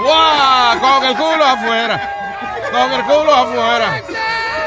[0.00, 0.80] ¡Wow!
[0.80, 2.14] Con el culo afuera.
[2.72, 4.02] Con el culo afuera.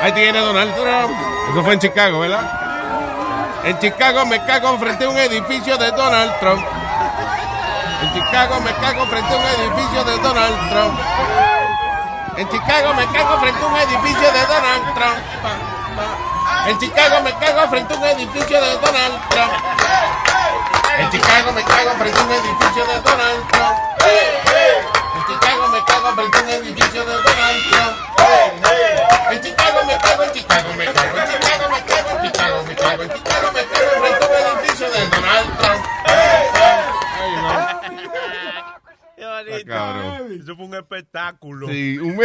[0.03, 1.17] Ahí tiene Donald Trump.
[1.51, 2.61] Eso fue en Chicago, ¿verdad?
[3.63, 6.80] En Chicago me cago frente a un edificio de Donald Trump.
[8.01, 10.99] En Chicago me cago frente a un edificio de Donald Trump.
[12.35, 15.19] En Chicago me cago frente a un edificio de Donald Trump.
[16.65, 19.53] En Chicago me cago frente a un edificio de Donald Trump.
[20.97, 23.73] En Chicago me cago frente a un edificio de Donald Trump.
[25.13, 28.11] En Chicago me cago frente a un edificio de Donald Trump.
[29.31, 31.50] En Chicago me cago, en Chicago me cago, en Chicago
[39.51, 39.67] Bonito.
[39.69, 40.39] cabrón.
[40.41, 41.67] Eso fue un espectáculo.
[41.67, 42.17] Sí, un-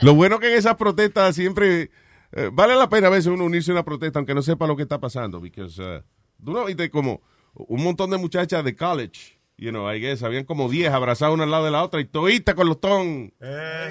[0.00, 1.90] Lo bueno que en esas protestas siempre
[2.32, 4.76] eh, vale la pena a veces uno unirse a una protesta aunque no sepa lo
[4.76, 6.02] que está pasando, because uh,
[6.44, 7.20] tú no viste como
[7.54, 11.44] un montón de muchachas de college, you know, I guess, habían como 10 abrazadas una
[11.44, 13.30] al lado de la otra y todita con los ton,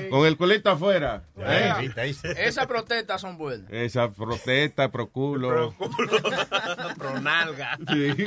[0.09, 1.21] con el colito afuera.
[1.37, 1.91] ¿eh?
[2.37, 3.69] Esas protestas son buenas.
[3.71, 5.75] Esa protesta, pro culo.
[6.97, 7.77] Pro nalga.
[7.87, 8.13] Sí.
[8.17, 8.25] Sí,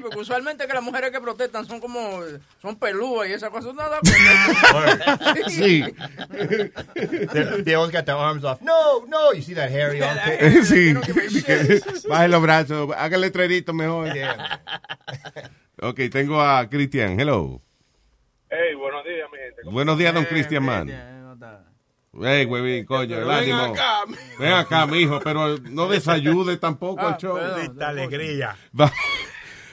[0.00, 2.22] porque usualmente que las mujeres que protestan son como,
[2.62, 3.74] son pelúas y esas cosas.
[3.74, 3.98] Nada,
[5.48, 5.84] Sí.
[7.32, 8.60] they, they always got their arms off.
[8.62, 9.34] No, no.
[9.34, 10.64] You see that hairy armpit?
[10.64, 10.94] sí.
[12.08, 14.08] Baje los brazos, hágale letrerito mejor.
[15.82, 17.18] Ok, tengo a Cristian.
[17.18, 17.60] Hello.
[18.50, 19.62] Hey, buenos días, mi gente.
[19.64, 20.88] Buenos días, don Cristian Man.
[22.22, 23.56] Hey, huevín, coño, el ánimo.
[23.62, 24.00] acá,
[24.38, 27.36] Ven acá, mijo, pero no desayude tampoco Ah, al show.
[27.38, 28.56] Maldita alegría.
[28.78, 28.92] Va.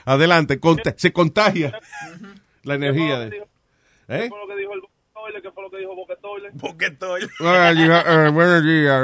[0.06, 1.78] Adelante, conta- se contagia
[2.64, 3.20] la energía.
[3.22, 3.44] De,
[4.10, 4.30] ¿Eh?
[5.42, 5.96] Que dijo el, el Toilet, ¿qué fue lo que dijo
[7.74, 9.02] diga, eh, buenos días.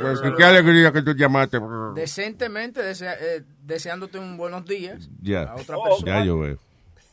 [0.00, 1.58] pues, Qué alegría que tú llamaste.
[1.94, 6.18] Decentemente desea- eh, deseándote un buenos días Ya, a otra Oh, persona.
[6.20, 6.58] ya yo veo.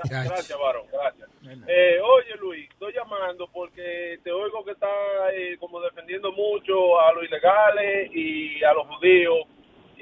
[0.10, 1.30] Gracias, varón, gracias.
[1.68, 4.89] Eh, oye, Luis, estoy llamando porque te oigo que estás
[5.34, 9.47] eh, como defendiendo mucho a los ilegales y a los judíos.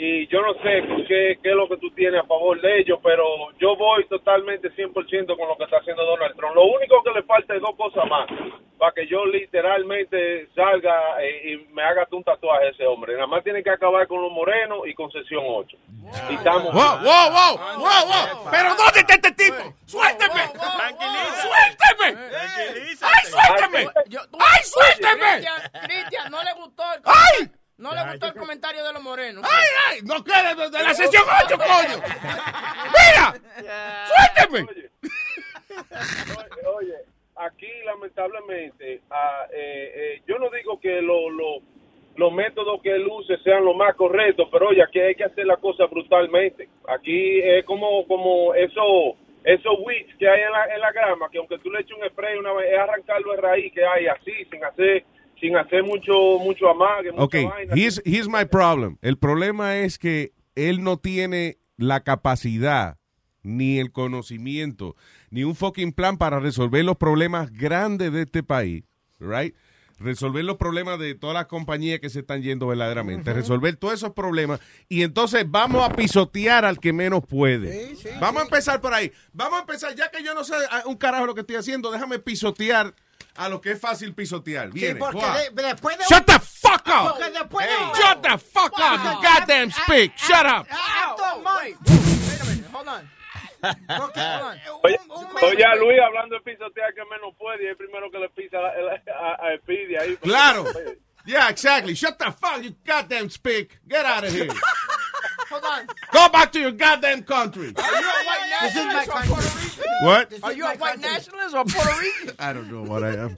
[0.04, 2.98] Y yo no sé qué, qué es lo que tú tienes a favor de ellos,
[3.04, 3.24] pero
[3.60, 6.56] yo voy totalmente 100% con lo que está haciendo Donald Trump.
[6.56, 8.26] Lo único que le falta es dos cosas más
[8.80, 13.14] para que yo literalmente salga eh, y me haga un tatuaje a ese hombre.
[13.14, 15.78] Nada más tiene que acabar con los morenos y con sesión 8.
[16.32, 16.74] Y estamos...
[16.74, 17.58] ¡Wow, wow, wow!
[17.78, 18.50] ¡Wow, wow!
[18.50, 19.76] ¿Pero dónde está este tipo?
[19.86, 20.42] ¡Suélteme!
[21.44, 22.18] ¡Suélteme!
[23.02, 23.92] ¡Ay, suélteme!
[24.40, 25.30] ¡Ay, suélteme!
[25.30, 27.61] Cristian, Cristian, no le gustó el ¡Ay!
[27.82, 29.44] No le gustó el comentario de los morenos.
[29.50, 30.00] ¡Ay, ay!
[30.04, 32.04] ¡No quede de, de la sesión 8, coño!
[32.86, 34.06] ¡Mira!
[34.08, 34.68] ¡Suélteme!
[34.72, 34.90] Oye,
[36.78, 36.96] oye,
[37.38, 41.60] aquí lamentablemente, ah, eh, eh, yo no digo que lo- lo-
[42.18, 45.46] los métodos que él use sean los más correctos, pero oye, aquí hay que hacer
[45.46, 46.68] la cosa brutalmente.
[46.90, 49.16] Aquí es como, como eso,
[49.46, 52.08] esos weeds que hay en la, en la grama, que aunque tú le eches un
[52.10, 55.06] spray una vez, es arrancarlo de raíz que hay así, sin hacer
[55.42, 57.76] sin hacer mucho mucho amague, mucha Ok, vaina.
[57.76, 58.98] here's, here's my problem.
[59.02, 62.98] El problema es que él no tiene la capacidad,
[63.44, 64.96] ni el conocimiento,
[65.32, 68.84] ni un fucking plan para resolver los problemas grandes de este país,
[69.20, 69.56] right?
[70.04, 74.12] Resolver los problemas de todas las compañías que se están yendo verdaderamente, resolver todos esos
[74.12, 77.96] problemas y entonces vamos a pisotear al que menos puede.
[78.20, 79.12] vamos a empezar por ahí.
[79.34, 81.92] Vamos a empezar, ya que yo no sé ah, un carajo lo que estoy haciendo,
[81.92, 82.94] déjame pisotear
[83.36, 84.72] a lo que es fácil pisotear.
[84.72, 87.12] Sí, Viene, porque de- después de Shut the fuck up!
[87.12, 90.14] Porque de Shut the fuck up, you goddamn speak.
[90.18, 90.68] Shut up.
[91.62, 91.78] Wait,
[92.74, 93.21] hold on.
[94.84, 94.98] Oye,
[95.44, 98.30] oye, a Luis hablando de pisotear que menos puede y es el primero que le
[98.30, 100.18] pisa a, a, a Speedy ahí.
[100.18, 100.66] Claro.
[101.26, 101.94] Yeah, exactly.
[101.94, 103.78] Shut the fuck, you goddamn speak.
[103.88, 104.48] Get out of here.
[105.52, 105.88] Hold on.
[106.14, 107.74] Go back to your goddamn country.
[107.76, 109.94] Are you a white nationalist or Puerto Rican?
[110.04, 110.34] What?
[110.44, 112.36] Are you a white nationalist or Puerto Rican?
[112.40, 113.36] I don't know what I am.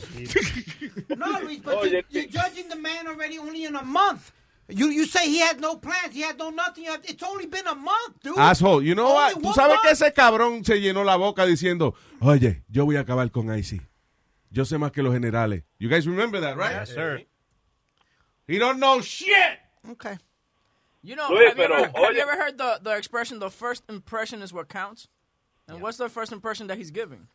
[1.18, 4.32] No, Luis, but you, you're judging the man already only in a month.
[4.70, 6.86] You you say he had no plans, he had no nothing.
[7.04, 8.38] It's only been a month, dude.
[8.38, 9.36] Asshole, you know what?
[9.36, 10.02] Only Tú one sabes que month.
[10.02, 13.82] ese cabrón se llenó la boca diciendo, oye, yo voy a acabar con IC.
[14.52, 15.64] Yo sé más que los generales.
[15.80, 16.72] You guys remember that, right?
[16.72, 17.22] Yes, sir.
[18.48, 19.60] He don't know shit.
[19.92, 20.18] Okay.
[21.02, 23.84] You know, Luis, have, you ever, have you ever heard the, the expression, the first
[23.90, 25.10] impression is what counts?
[25.68, 27.28] And what's the first impression that he's giving?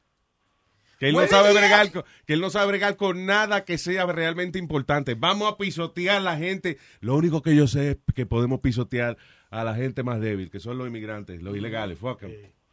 [0.98, 4.04] Que él no sabe bregar con, que él no sabe bregar con nada que sea
[4.06, 5.14] realmente importante.
[5.14, 6.78] Vamos a pisotear a la gente.
[7.00, 9.16] Lo único que yo sé es que podemos pisotear
[9.50, 11.98] a la gente más débil, que son los inmigrantes, los ilegales.
[11.98, 12.30] Fuck 'em.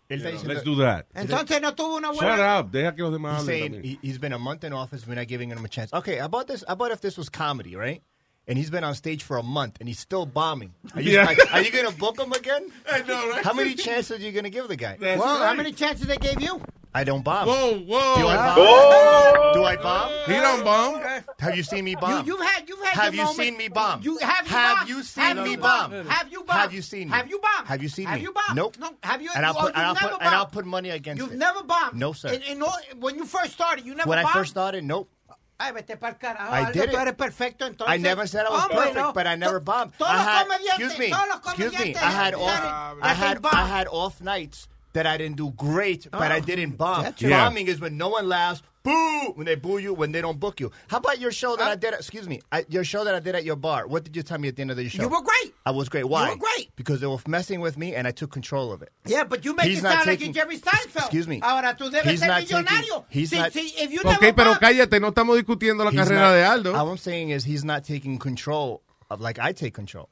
[0.07, 1.05] Él está You know, diciendo- let's do that.
[1.15, 2.59] Entonces no tuvo una Shut buena.
[2.59, 2.71] up.
[2.71, 3.99] Deja que los demás He's hablen saying también.
[4.03, 5.05] he, he's been a month in office.
[5.07, 5.91] We're not giving him a chance.
[5.95, 6.63] Okay, about this?
[6.67, 8.01] About if this was comedy, right?
[8.47, 10.73] And he's been on stage for a month and he's still bombing.
[10.93, 11.25] Are you, Yeah.
[11.27, 12.71] are, are you going to book him again?
[12.91, 13.43] I know, right?
[13.43, 14.97] How many chances are you going to give the guy?
[15.01, 16.61] well, how many chances they gave you?
[16.93, 17.45] I don't bomb.
[17.47, 18.15] Whoa, whoa.
[18.17, 18.55] Do I bomb?
[18.57, 19.51] Whoa.
[19.53, 20.11] Do I bomb?
[20.27, 21.01] He don't bomb.
[21.39, 22.25] Have you seen me bomb?
[22.25, 23.37] You, you've had, you've had Have you moment.
[23.37, 24.01] seen me bomb?
[24.03, 24.89] You have you Have bombed?
[24.89, 25.91] you seen have me you bomb?
[25.91, 26.59] Have you bombed?
[26.61, 27.15] Have you seen me?
[27.15, 27.67] Have you bombed?
[27.67, 28.23] Have you seen have me?
[28.23, 28.55] you bombed?
[28.55, 28.77] Nope.
[28.79, 28.91] No.
[29.03, 29.29] Have you?
[29.35, 31.37] And I'll put, you've and I'll put, and I'll put money against You've it.
[31.37, 31.95] never bombed.
[31.99, 32.29] No, sir.
[32.29, 34.33] In, in all, when you first started, you never When I bombed.
[34.35, 35.09] first started, nope.
[35.57, 36.51] Ay, vete pa'l carajo.
[36.53, 36.99] I Aldo, did tú it.
[37.01, 37.87] eres perfecto, entonces.
[37.93, 39.13] I never said I was Hombre, perfect, no.
[39.13, 39.93] but I never bombed.
[39.97, 41.77] Todos I los had, comediantes, excuse me, todos los excuse me.
[41.77, 43.51] comediantes I had off, that I had, bomb.
[43.55, 47.05] I had off nights that I didn't do great, but I Oh, didn't bomb.
[47.21, 48.63] Bombing is when no one laughs.
[48.85, 49.33] Boo!
[49.35, 50.71] When they boo you, when they don't book you.
[50.87, 51.93] How about your show that I did?
[51.93, 53.87] At, excuse me, I, your show that I did at your bar.
[53.87, 55.01] What did you tell me at the end of the show?
[55.01, 55.53] You were great.
[55.65, 56.05] I was great.
[56.07, 56.25] Why?
[56.29, 56.69] You were great.
[56.75, 58.89] Because they were messing with me, and I took control of it.
[59.05, 60.95] Yeah, but you make He's it not sound taking- like you're Jerry Seinfeld.
[61.05, 61.39] Excuse me.
[61.41, 63.05] Ahora tú debes He's ser not taking- millonario.
[63.09, 65.91] he's Si- not- si- if you Ok, never pero bombed- cállate, no estamos discutiendo la
[65.91, 66.75] carrera not- de Aldo.
[66.75, 70.09] All I'm saying is he's not taking control of like I take control.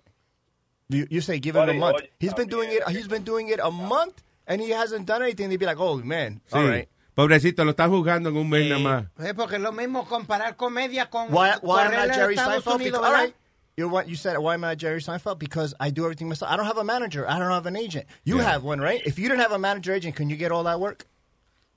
[0.89, 2.01] You, you say give him a month.
[2.19, 2.87] He's been doing it.
[2.89, 5.49] He's been doing it a month, and he hasn't done anything.
[5.49, 6.57] They'd be like, oh man, Sí.
[6.57, 6.87] all right.
[7.15, 9.05] Pobrecito, lo están juzgando en un mes nada más.
[9.27, 11.51] Eh, porque es lo mismo comparar comedia con Why?
[11.61, 12.75] Why am I Jerry Estados Seinfeld?
[12.81, 13.35] Unidos, Because, right.
[13.75, 14.37] You what you said?
[14.37, 15.37] Why am I Jerry Seinfeld?
[15.39, 16.51] Because I do everything myself.
[16.51, 17.27] I don't have a manager.
[17.29, 18.05] I don't have an agent.
[18.23, 18.43] You Yeah.
[18.51, 19.01] have one, right?
[19.05, 21.05] If you didn't have a manager agent, can you get all that work?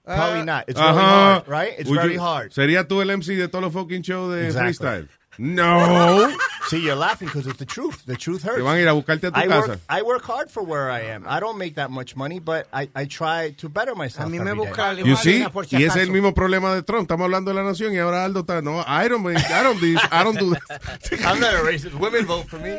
[0.04, 0.64] Probably not.
[0.68, 1.42] It's really Ajá.
[1.42, 1.74] hard, right?
[1.78, 2.52] It's Would very you- hard.
[2.52, 4.72] ¿Sería tú el MC de todos los fucking shows de Exactly.
[4.74, 5.08] freestyle?
[5.38, 6.34] No.
[6.68, 8.04] See, you're laughing because it's the truth.
[8.06, 8.56] The truth hurts.
[8.58, 9.68] Te van a ir a buscarte a tu I casa.
[9.68, 11.24] work, I work hard for where I am.
[11.28, 14.26] I don't make that much money, but I, I try to better myself.
[14.26, 15.42] A mí me busca You see?
[15.42, 17.02] Igualina, por si Y ese es el mismo problema de Trump.
[17.02, 18.62] Estamos hablando de la nación y ahora Aldo está.
[18.62, 21.12] No, I don't, I don't, do this, I don't do that.
[21.24, 21.94] I'm not a racist.
[21.94, 22.72] Women vote for me.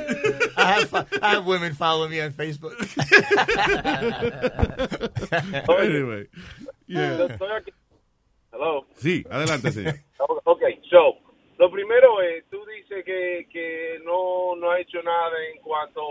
[0.58, 2.74] I have I have women follow me on Facebook.
[5.80, 6.28] anyway.
[6.88, 7.28] Yeah.
[8.51, 8.86] Hello.
[8.97, 9.99] Sí, adelante, señor.
[10.45, 11.14] Ok, So,
[11.58, 16.01] lo primero es, tú dices que, que no, no ha hecho nada en cuanto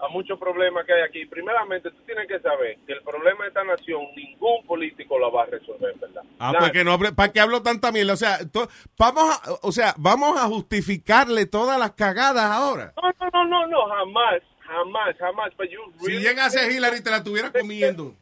[0.00, 1.26] a muchos problemas que hay aquí.
[1.26, 5.42] Primeramente, tú tienes que saber que el problema de esta nación, ningún político la va
[5.42, 6.22] a resolver, ¿verdad?
[6.38, 6.58] Ah, Nadie.
[6.60, 8.12] pues que no, ¿para qué hablo tanta mierda?
[8.12, 12.92] O sea, to- vamos a, o sea, vamos a justificarle todas las cagadas ahora.
[12.96, 15.56] No, no, no, no, no, jamás, jamás, jamás.
[15.56, 18.14] But you Si really llegase think- Hillary te la estuviera comiendo.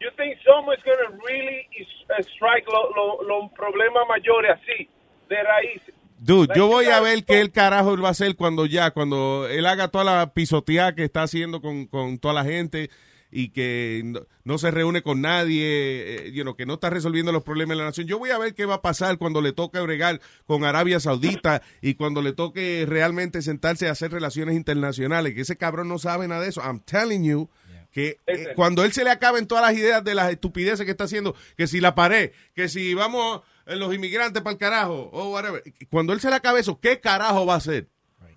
[0.00, 0.90] You think someone's to
[1.26, 1.66] really
[2.08, 4.88] uh, strike los lo, los problemas mayores así,
[5.28, 5.82] de raíz?
[6.20, 9.46] Dude, yo voy a ver qué el carajo él va a hacer cuando ya, cuando
[9.48, 12.90] él haga toda la pisoteada que está haciendo con, con toda la gente
[13.30, 17.30] y que no, no se reúne con nadie, eh, you know, que no está resolviendo
[17.30, 18.06] los problemas de la nación.
[18.06, 21.62] Yo voy a ver qué va a pasar cuando le toque bregar con Arabia Saudita
[21.82, 26.26] y cuando le toque realmente sentarse a hacer relaciones internacionales, que ese cabrón no sabe
[26.26, 26.62] nada de eso.
[26.62, 27.48] I'm telling you
[27.92, 31.04] que eh, cuando él se le acaben todas las ideas de las estupideces que está
[31.04, 33.42] haciendo, que si la pared, que si vamos
[33.76, 37.44] los inmigrantes para el carajo, o whatever, cuando él se le acabe eso, ¿qué carajo
[37.46, 37.88] va a hacer?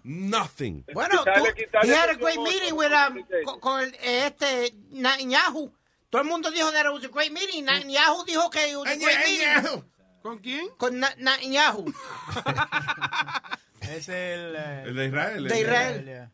[0.04, 0.84] Nothing.
[0.94, 1.46] Bueno, tú,
[1.84, 5.72] he had a great meeting with, um, con, con eh, este Netanyahu.
[6.10, 7.66] Todo el mundo dijo that it was a great meeting.
[7.66, 9.84] Netanyahu dijo que it was a great meeting.
[10.24, 10.70] ¿Con quién?
[10.78, 11.94] Con Netanyahu.
[13.82, 14.56] Es el...
[14.56, 15.48] eh, El de Israel.
[15.48, 16.30] De el- Israel.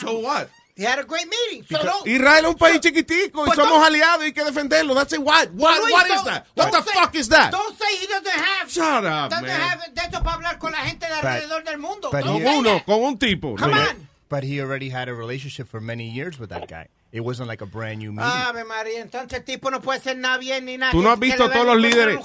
[0.00, 0.48] So what?
[0.74, 1.64] He had a great meeting.
[1.68, 4.94] So don't- Israel es un país chiquitico y Pues somos aliados y hay que defenderlo.
[4.94, 5.18] That's it.
[5.20, 5.50] What?
[5.52, 6.46] What, Luis, what is that?
[6.56, 7.50] What the say- fuck is that?
[7.52, 8.70] Don't say he doesn't have.
[8.70, 9.60] Shut up, doesn't man.
[9.60, 12.08] have de esto para hablar con la gente de alrededor del mundo.
[12.10, 13.54] Con uno, con un tipo.
[13.56, 13.80] Come No.
[13.82, 14.08] on.
[14.30, 16.88] But he already had a relationship for many years with that guy.
[17.12, 18.24] It wasn't like a brand new meeting.
[18.32, 20.92] Ave María, entonces el tipo no puede ser nada bien ni nada.
[20.92, 22.18] Tú no has visto todos los líderes.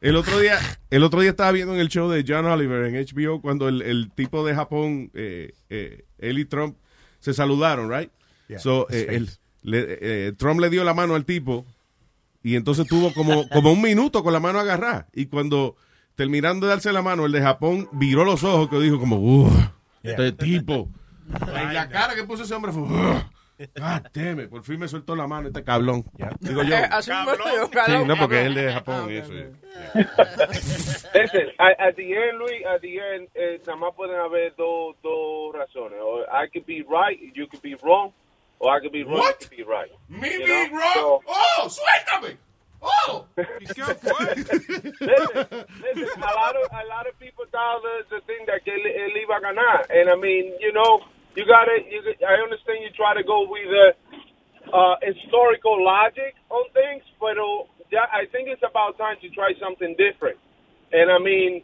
[0.00, 2.94] El otro día, el otro día estaba viendo en el show de John Oliver en
[2.96, 6.78] HBO cuando el, el tipo de Japón, eh, eh, él y Trump
[7.24, 8.10] se saludaron, right?
[8.48, 9.30] Yeah, so, eh, el-
[9.62, 9.98] le-
[10.28, 11.64] eh, Trump le dio la mano al tipo
[12.42, 15.08] y entonces tuvo como, como un minuto con la mano agarrada.
[15.14, 15.76] Y cuando
[16.14, 19.52] terminando de darse la mano, el de Japón viró los ojos que dijo como, uff,
[20.02, 20.90] este tipo.
[21.26, 23.24] Y la cara que puso ese hombre fue, "Ugh".
[23.76, 26.04] God damn it, por fin me soltó la mano este cablón.
[26.40, 26.74] Digo yo.
[26.76, 27.10] Eh, Sí,
[28.04, 29.32] no, porque es el de Japón y eso.
[31.14, 34.96] Listen, at, at the end, Luis, at the end, eh, nada más pueden haber dos,
[35.02, 35.98] dos razones.
[36.02, 38.12] Or I could be right, you could be wrong,
[38.58, 39.40] or I could be wrong, What?
[39.40, 39.90] you could be right.
[40.08, 40.78] Me You being know?
[40.78, 40.92] wrong?
[40.94, 42.36] So- ¡Oh, suéltame!
[42.82, 43.26] ¡Oh!
[43.36, 43.96] listen,
[45.94, 49.16] listen, a lot of a lot of people thought the, the thing that él, él
[49.24, 51.00] iba a ganar, and I mean, you know,
[51.36, 51.78] you gotta.
[51.88, 53.88] You, I understand you try to go with the
[54.72, 57.66] uh, historical logic on things, but uh,
[58.12, 60.38] I think it's about time to try something different.
[60.92, 61.62] And I mean,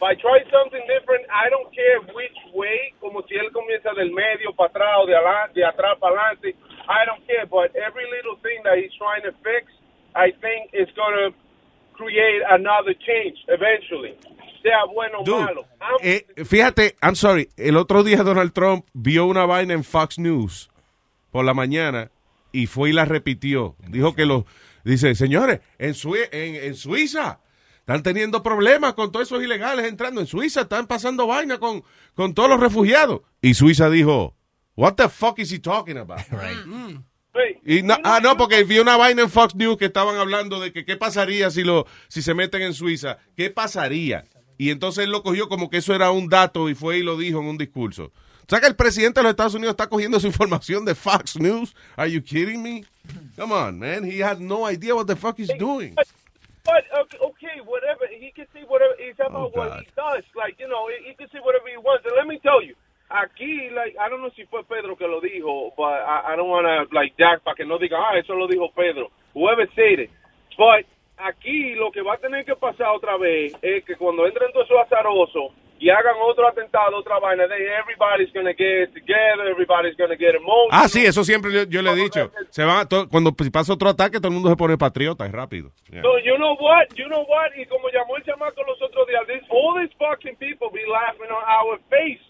[0.00, 4.54] by try something different, I don't care which way, como si él comienza del medio
[4.54, 5.14] para atrás o de,
[5.54, 6.54] de atrás para adelante.
[6.88, 9.66] I don't care, but every little thing that he's trying to fix,
[10.14, 11.34] I think is going to
[11.92, 14.14] create another change eventually.
[14.62, 15.62] Sea bueno o malo.
[15.80, 20.18] I'm- eh, fíjate, I'm sorry, el otro día Donald Trump vio una vaina en Fox
[20.18, 20.70] News
[21.30, 22.10] por la mañana
[22.52, 23.76] y fue y la repitió.
[23.88, 24.44] Dijo que los,
[24.84, 27.40] dice, señores, en, Sui- en, en Suiza
[27.80, 30.20] están teniendo problemas con todos esos ilegales entrando.
[30.20, 31.82] En Suiza están pasando vaina con,
[32.14, 33.20] con todos los refugiados.
[33.40, 34.34] Y Suiza dijo,
[34.76, 36.20] what the fuck is he talking about?
[37.64, 40.72] Y no, ah, no, porque vi una vaina en Fox News que estaban hablando de
[40.72, 43.18] que qué pasaría si lo si se meten en Suiza.
[43.36, 44.24] ¿Qué pasaría?
[44.58, 47.16] Y entonces él lo cogió como que eso era un dato y fue y lo
[47.16, 48.12] dijo en un discurso.
[48.48, 51.38] O sea que el presidente de los Estados Unidos está cogiendo su información de Fox
[51.38, 51.74] News.
[51.96, 52.84] Are you kidding me?
[53.36, 54.04] Come on, man.
[54.04, 55.94] He has no idea what the fuck he's doing.
[56.64, 60.24] But okay, okay, whatever he can say, whatever it's about Oh, what he does.
[60.36, 62.04] Like you know, he, can say whatever he wants.
[62.04, 62.74] And let me tell you,
[63.08, 66.48] aquí, like I don't know si fue Pedro que lo dijo, but I, I don't
[66.50, 69.08] want to like Jack para que no diga, ah, eso lo dijo Pedro.
[69.32, 70.10] Whoever said it,
[70.58, 70.84] but
[71.20, 74.66] aquí lo que va a tener que pasar otra vez es que cuando entren todos
[74.66, 80.16] esos azarosos y hagan otro atentado, otra vaina, then everybody's gonna get together, everybody's gonna
[80.16, 80.70] get emotional.
[80.72, 82.32] Ah, sí, eso siempre yo, yo le he dicho.
[82.50, 85.70] Se va, to- cuando pasa otro ataque, todo el mundo se pone patriota, es rápido.
[85.90, 86.02] Yeah.
[86.02, 86.88] So you know what?
[86.96, 87.54] You know what?
[87.56, 91.30] Y como llamó el chamaco los otros días, this, all these fucking people be laughing
[91.30, 92.20] on our face.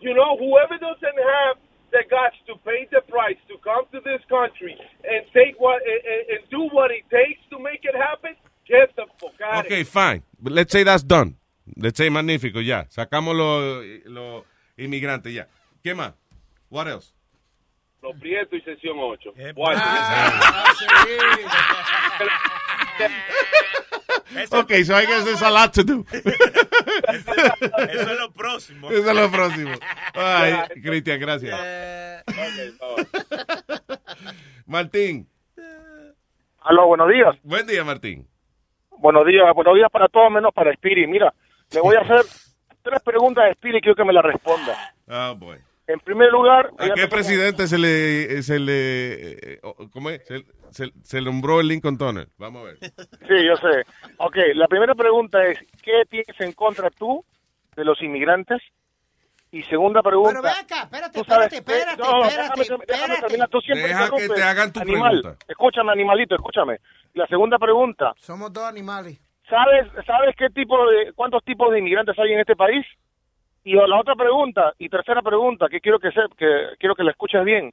[0.00, 1.56] You know, whoever doesn't have
[1.90, 6.30] the guts to pay the price to come to this country and take what and,
[6.30, 8.34] and- do what it takes to make it happen,
[8.66, 10.22] get the fuck out Okay, fine.
[10.40, 11.36] But let's say that's done.
[11.76, 12.84] Let's say magnífico, ya.
[12.88, 14.44] Sacamos los los
[14.76, 15.46] inmigrantes, ya.
[15.82, 16.12] ¿Qué más?
[16.70, 17.12] What else?
[18.02, 19.32] Los prietos y sesión 8.
[24.52, 26.04] Okay, so I guess there's a lot to do.
[26.12, 28.90] Eso es lo próximo.
[28.90, 29.72] Eso es lo próximo.
[30.14, 31.58] Ay, Cristian, gracias.
[34.66, 35.26] Martín.
[36.60, 37.36] Aló, buenos días.
[37.42, 38.28] Buen día, Martín.
[38.98, 41.06] Buenos días, buenos días para todos menos para Spiri.
[41.06, 41.32] Mira,
[41.72, 42.22] le voy a hacer
[42.82, 44.94] tres preguntas a Spiri y quiero que me las responda.
[45.08, 45.58] Ah, boy.
[45.88, 49.60] En primer lugar, ¿A qué presidente se le, se le, eh,
[49.90, 50.22] ¿cómo es?
[50.26, 52.28] Se, se- se nombró el Lincoln Tunnel.
[52.36, 52.76] Vamos a ver.
[52.80, 53.84] Sí, yo sé.
[54.18, 57.24] Ok, la primera pregunta es, ¿qué tienes en contra tú
[57.74, 58.60] de los inmigrantes?
[59.50, 60.40] Y segunda pregunta...
[60.42, 63.48] Pero ve acá, espérate, ¿tú sabes espérate, espérate, No, espérate, déjame, déjame terminar.
[63.48, 65.20] Tú siempre Deja que te hagan tu animal.
[65.22, 65.44] pregunta.
[65.48, 66.76] Escúchame, animalito, escúchame.
[67.14, 69.18] La segunda pregunta, Somos dos animales.
[69.48, 72.84] ¿sabes, sabes qué tipo de, cuántos tipos de inmigrantes hay en este país?
[73.64, 77.10] Y la otra pregunta, y tercera pregunta, que quiero que, se, que quiero que la
[77.10, 77.72] escuches bien.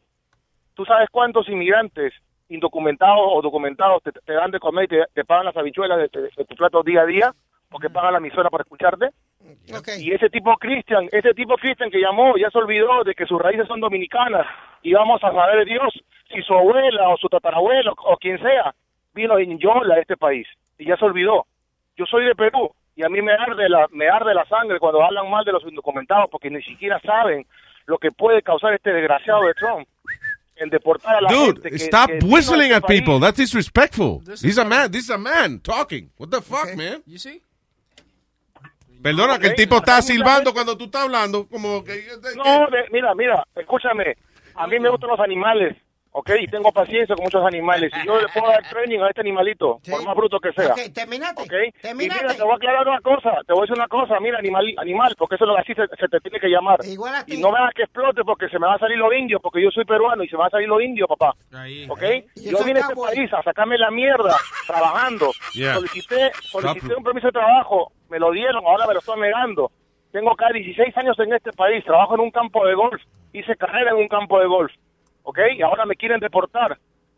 [0.73, 2.13] ¿Tú sabes cuántos inmigrantes
[2.49, 6.09] indocumentados o documentados te, te dan de comer y te, te pagan las habichuelas de,
[6.21, 7.33] de- de tu plato día a día?
[7.69, 9.09] Porque pagan la emisora para escucharte.
[9.99, 13.41] Y ese tipo Cristian, ese tipo Cristian que llamó, ya se olvidó de que sus
[13.41, 14.45] raíces son dominicanas
[14.83, 15.93] y vamos a saber de Dios
[16.31, 18.73] si su abuela o su tatarabuelo o quien sea
[19.13, 21.45] vino en Yola a este país y ya se olvidó.
[21.95, 25.03] Yo soy de Perú y a mí me arde la me arde la sangre cuando
[25.03, 27.45] hablan mal de los indocumentados porque ni siquiera saben
[27.85, 29.87] lo que puede causar este desgraciado de Trump
[30.57, 31.59] en deportar a la gente.
[31.61, 33.01] Dude, que- stop que a whistling este at país.
[33.01, 33.19] people.
[33.19, 34.21] That's disrespectful.
[34.41, 34.89] He's a man.
[34.91, 36.09] This is a man talking.
[36.17, 37.03] What the fuck, man?
[37.05, 37.41] You see?
[39.03, 42.07] Perdona que el tipo está silbando cuando tú estás hablando, como que...
[42.37, 44.15] No, de- mira, mira, escúchame.
[44.55, 45.75] A mí me gustan los animales,
[46.17, 46.29] ¿ok?
[46.39, 47.91] Y tengo paciencia con muchos animales.
[48.01, 50.71] Y yo le puedo dar training a este animalito, por más bruto que sea.
[50.71, 51.43] Ok, terminaste.
[51.43, 51.53] ¿ok?
[51.67, 52.23] Y Terminaste.
[52.23, 54.65] mira, te voy a aclarar una cosa, te voy a decir una cosa, mira, animal,
[54.77, 56.79] animal porque eso es lo que así se, se te tiene que llamar.
[56.85, 59.11] Igual a Y no me hagas que explote porque se me va a salir lo
[59.13, 61.35] indio, porque yo soy peruano y se me va a salir lo indio, papá.
[61.89, 62.03] ¿Ok?
[62.35, 65.31] Y Yo vine a este país a sacarme la mierda trabajando.
[65.53, 65.75] Yeah.
[65.75, 69.69] Solicité, solicité un permiso de trabajo, me lo dieron, ahora me lo estoy negando.
[70.13, 73.01] Tengo acá 16 años en este país, trabajo en un campo de golf,
[73.33, 74.71] hice carrera en un campo de golf,
[75.25, 75.39] ¿ok?
[75.57, 76.77] Y ahora me quieren deportar.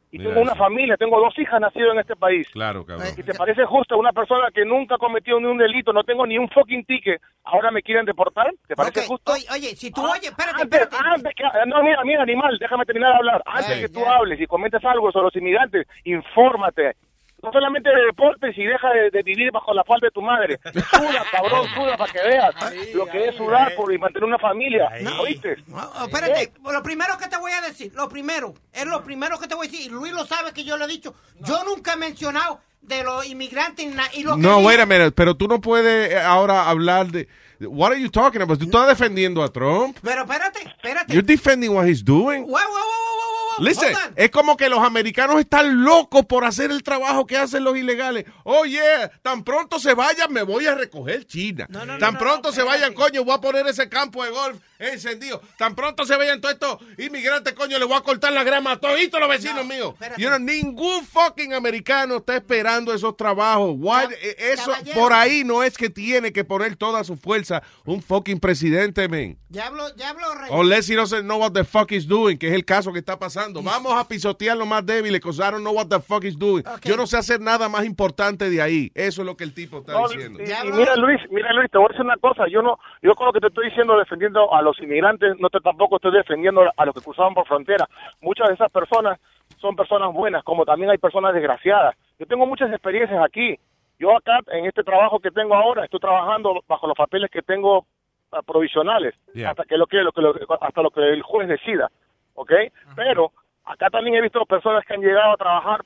[0.09, 2.47] Y tengo una familia, tengo dos hijas nacidas en este país.
[2.53, 3.07] Claro, cabrón.
[3.17, 6.25] ¿Y te parece justo una persona que nunca ha cometido ni un delito, no tengo
[6.25, 8.49] ni un fucking ticket, ahora me quieren deportar?
[8.67, 9.33] ¿Te parece justo?
[9.33, 11.09] Oye, oye, si tú Ah, oyes, espérate, antes, espérate.
[11.13, 13.43] antes que- no, mira, mira, animal, déjame terminar de hablar.
[13.45, 16.95] Antes Ay, que tú hables y comentes algo sobre los inmigrantes, infórmate.
[17.43, 20.59] No solamente de deportes y deja de, de vivir bajo la falda de tu madre.
[20.73, 22.55] Suda, cabrón, suda para que veas
[22.95, 24.89] lo que es sudar por y mantener una familia.
[25.21, 25.57] ¿Oíste?
[25.71, 29.47] Oh, espérate, lo primero que te voy a decir, lo primero, es lo primero que
[29.47, 31.93] te voy a decir, y Luis lo sabe que yo lo he dicho, yo nunca
[31.93, 35.61] he mencionado de los inmigrantes y lo que No, wait a minute, pero tú no
[35.61, 37.27] puedes eh, ahora hablar de...
[37.59, 38.59] What are you talking about?
[38.59, 39.97] Tú estás defendiendo a Trump.
[40.03, 41.11] Pero espérate, espérate.
[41.13, 42.43] You're defending what he's doing.
[42.43, 46.45] Wow, wow, wow, wow, wow, wow, Listen, es como que los americanos están locos por
[46.45, 48.25] hacer el trabajo que hacen los ilegales.
[48.43, 48.79] Oye,
[49.21, 51.67] tan pronto se vayan, me voy a recoger China.
[51.99, 55.41] tan pronto se vayan, coño, voy a poner ese campo de golf encendido.
[55.57, 58.79] Tan pronto se vayan todos estos inmigrantes, coño, le voy a cortar la grama a
[58.79, 59.93] todos los vecinos míos.
[60.17, 63.75] You know, ningún fucking americano está esperando esos trabajos.
[63.77, 64.99] Why- eh, eso, caballero.
[64.99, 69.37] por ahí no es que tiene que poner toda su fuerza un fucking presidente, men.
[69.49, 70.27] Ya hablo, ya hablo.
[70.51, 73.17] Unless he doesn't know what the fuck he's doing, que es el caso que está
[73.17, 73.46] pasando.
[73.53, 76.63] Vamos a pisotear lo más débiles, because I don't know what the fuck he's doing.
[76.83, 78.91] Yo no sé hacer nada más importante de ahí.
[78.95, 80.39] Eso es lo que el tipo está No, diciendo.
[80.41, 83.13] y, y mira Luis, mira Luis, te voy a decir una cosa, yo no, yo
[83.15, 86.61] con lo que te estoy diciendo defendiendo a los inmigrantes, no te tampoco estoy defendiendo
[86.75, 87.87] a los que cruzaban por frontera.
[88.21, 89.19] Muchas de esas personas
[89.59, 91.95] son personas buenas, como también hay personas desgraciadas.
[92.19, 93.57] Yo tengo muchas experiencias aquí.
[93.99, 97.85] Yo acá en este trabajo que tengo ahora estoy trabajando bajo los papeles que tengo
[98.31, 99.51] ah, provisionales Yeah.
[99.51, 101.89] hasta que lo que, lo que lo- hasta lo que el juez decida,
[102.37, 102.51] ¿ok?
[102.95, 103.31] Pero
[103.65, 105.81] acá también he visto personas que han llegado a trabajar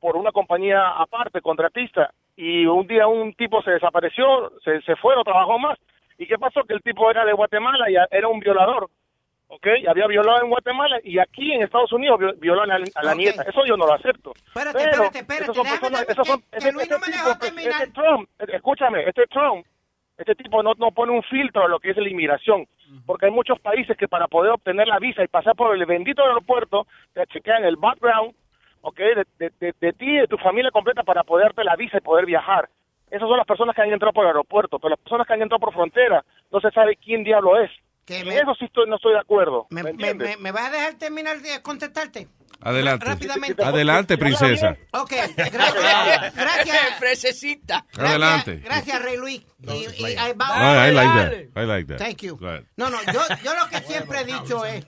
[0.00, 5.14] por una compañía aparte, contratista, y un día un tipo se desapareció, se, se fue,
[5.16, 5.78] no trabajó más.
[6.18, 6.62] ¿Y qué pasó?
[6.64, 8.88] Que el tipo era de Guatemala y era un violador,
[9.48, 9.66] ¿ok?
[9.82, 13.42] Y había violado en Guatemala y aquí en Estados Unidos vi- violó a la, nieta.
[13.42, 14.32] Eso yo no lo acepto.
[14.46, 16.90] Espérate, Pero espérate, espérate, esos son déjame personas- terminar, esos son- que- ese- que Luis
[16.90, 17.72] no ese me tipo, dejó terminar.
[17.82, 19.66] este Trump, eh, escúchame, este Trump,
[20.18, 22.66] este tipo no, no pone un filtro a lo que es la inmigración,
[23.06, 26.22] porque hay muchos países que para poder obtener la visa y pasar por el bendito
[26.24, 28.34] aeropuerto, te chequean el background,
[28.82, 28.96] ¿ok?
[28.98, 31.98] De, de, de- de ti y de tu familia completa para poder darte la visa
[31.98, 32.68] y poder viajar.
[33.10, 35.42] Esas son las personas que han entrado por el aeropuerto, pero las personas que han
[35.42, 37.70] entrado por frontera, no se sabe quién diablo es.
[38.08, 39.66] En eso sí estoy, no estoy de acuerdo.
[39.70, 42.28] ¿Me, ¿Me, me, me vas a dejar terminar de contestarte?
[42.60, 43.04] Adelante.
[43.06, 43.62] Rápidamente.
[43.64, 44.76] Adelante, princesa.
[44.92, 46.34] Ok, gracias.
[46.34, 46.98] gracias.
[47.98, 48.60] Adelante.
[48.64, 49.42] Gracias, Rey Luis.
[49.62, 51.14] Y, y ahí va- I, I like
[51.54, 51.62] that.
[51.62, 51.98] I like that.
[51.98, 52.38] Thank you.
[52.76, 54.84] No, no, yo, yo lo que siempre he dicho es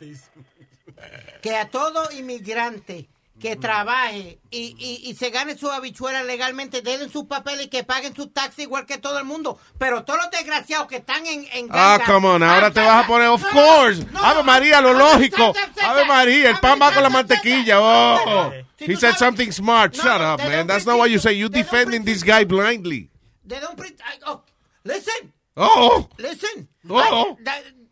[1.43, 3.09] que a todo inmigrante
[3.41, 7.84] que trabaje y, y, y se gane su habichuela legalmente, den sus papeles y que
[7.84, 9.59] paguen sus taxis igual que todo el mundo.
[9.78, 13.07] Pero todos los desgraciados que están en, en Ah, come on, ahora te vas a
[13.07, 14.05] poner, of course.
[14.14, 15.53] Ave María, lo lógico.
[15.82, 17.78] Ave María, el pan va con la mantequilla.
[17.80, 19.95] Oh, he said something smart.
[19.95, 20.66] Shut up, man.
[20.66, 21.34] That's not what you say.
[21.34, 23.11] You defending this guy blindly.
[23.45, 23.80] They don't
[24.26, 24.43] oh,
[24.84, 25.32] listen.
[25.57, 26.09] Oh.
[26.18, 26.68] Listen.
[26.89, 27.37] Oh.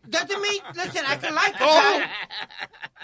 [0.08, 1.80] Doesn't mean, listen, I can like a Oh.
[1.98, 2.06] guy.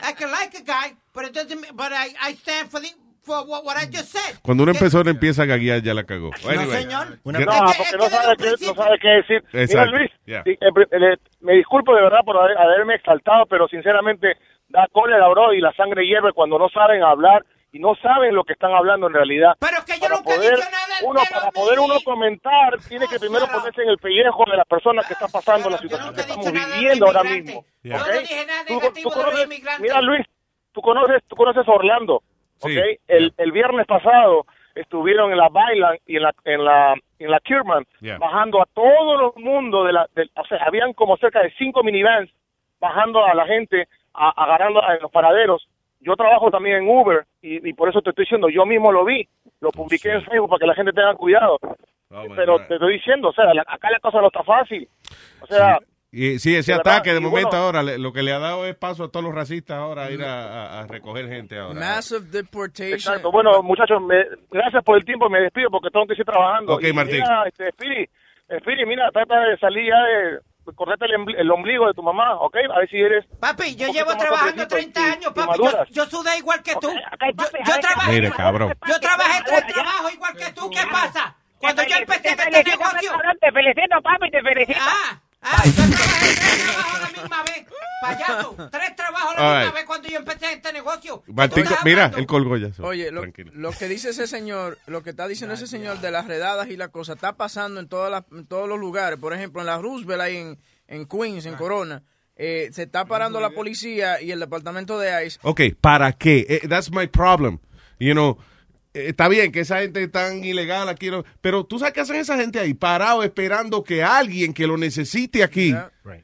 [0.02, 2.88] I can like a guy, but it doesn't mean, but I, I stand for the,
[3.22, 4.38] for what, what I just said.
[4.42, 6.30] Cuando una persona empieza a gaguear, ya la cagó.
[6.48, 6.82] Anyway.
[6.82, 7.18] señor.
[7.24, 9.44] No, porque no sabe, qué, no sabe qué decir.
[9.52, 10.42] Mira, Exacto, Luis, yeah.
[10.46, 14.36] eh, me disculpo de verdad por haber- haberme exaltado, pero sinceramente
[14.68, 18.42] da cólera, bro, y la sangre hierve cuando no saben hablar y no saben lo
[18.44, 19.54] que están hablando en realidad.
[19.60, 23.06] Pero que yo para nunca he poder, dicho nada uno, para poder uno comentar, tiene
[23.06, 26.20] que primero ponerse en el pellejo de las personas que están pasando la situación que
[26.22, 27.64] estamos viviendo ahora mismo.
[27.82, 28.00] Yo ¿ok?
[28.06, 29.80] no dije nada Tú- negativo tú de los conoces- inmigrantes.
[29.82, 30.26] Mira, Luis,
[30.72, 32.14] tú conoces, tú conoces a Orlando,
[32.60, 32.70] ¿ok?
[32.70, 32.80] Sí.
[33.08, 37.40] El, el viernes pasado estuvieron en la Bailan y en la en la en la
[37.40, 38.18] Kierman Yeah.
[38.18, 41.82] bajando a todo el mundo de la, de- o sea, habían como cerca de cinco
[41.82, 42.30] minivans
[42.80, 45.66] bajando a la gente, a- agarrando a- en los paraderos.
[46.00, 49.04] Yo trabajo también en Uber y, y por eso te estoy diciendo, yo mismo lo
[49.04, 49.28] vi,
[49.60, 51.58] lo publiqué en Facebook para que la gente tenga cuidado.
[52.34, 54.88] Pero te estoy diciendo, o sea, la- acá la cosa no está fácil.
[55.42, 55.78] O sea,
[56.12, 58.40] Y sí, ese De verdad, ataque de momento bueno- ahora, le- lo que le ha
[58.40, 61.56] dado es paso a todos los racistas ahora a ir a, a- a recoger gente
[61.56, 61.78] ahora.
[61.78, 62.94] Massive deportation.
[62.94, 63.30] Exacto.
[63.30, 65.30] Bueno, muchachos, me- gracias por el tiempo.
[65.30, 66.74] Me despido porque tengo que seguir trabajando.
[66.74, 67.20] Ok, Y Martín.
[67.20, 68.08] Mira, este, Spiri,
[68.58, 70.40] Spiri, mira, trata de salir ya de
[70.74, 72.56] cortarte el, el ombligo de tu mamá, ¿ok?
[72.74, 73.24] A ver si eres.
[73.40, 75.58] Papi, yo llevo trabajando suavecito 30 y- años, papi.
[75.58, 76.90] Yo, yo sudé igual que tú.
[76.92, 78.74] Yo, papi, yo trabajé, Mire, cabrón.
[78.86, 80.70] yo trabajé tres trabajos igual que tú.
[80.70, 81.36] ¿Qué pasa?
[81.58, 83.12] Cuando yo empecé en este negocio.
[83.40, 84.78] Te felicito, papi, te felicito.
[84.82, 87.66] Ah, ah, yo trabajé tres trabajos a la misma vez.
[88.02, 89.74] Payaso, tres trabajos a la misma right.
[89.74, 91.22] vez cuando yo empecé este negocio.
[91.26, 92.72] Martín, mira, él colgó ya.
[92.72, 93.52] so, Oye, lo, tranquilo.
[93.54, 96.76] lo que dice ese señor, lo que está diciendo ese señor de las redadas y
[96.78, 99.18] la cosa, está pasando en, todas las- en todos los lugares.
[99.18, 102.02] Por ejemplo, en la Roosevelt, ahí en, en Queens, en Corona,
[102.36, 105.38] eh, se está parando la policía y el departamento de ICE.
[105.42, 106.46] Ok, ¿para qué?
[106.48, 107.58] Eh, that's my problem.
[107.98, 108.38] You know,
[108.94, 112.16] está bien que esa gente es tan ilegal aquí, no- pero tú sabes qué hacen
[112.16, 115.74] esa gente ahí, parado esperando que alguien que lo necesite aquí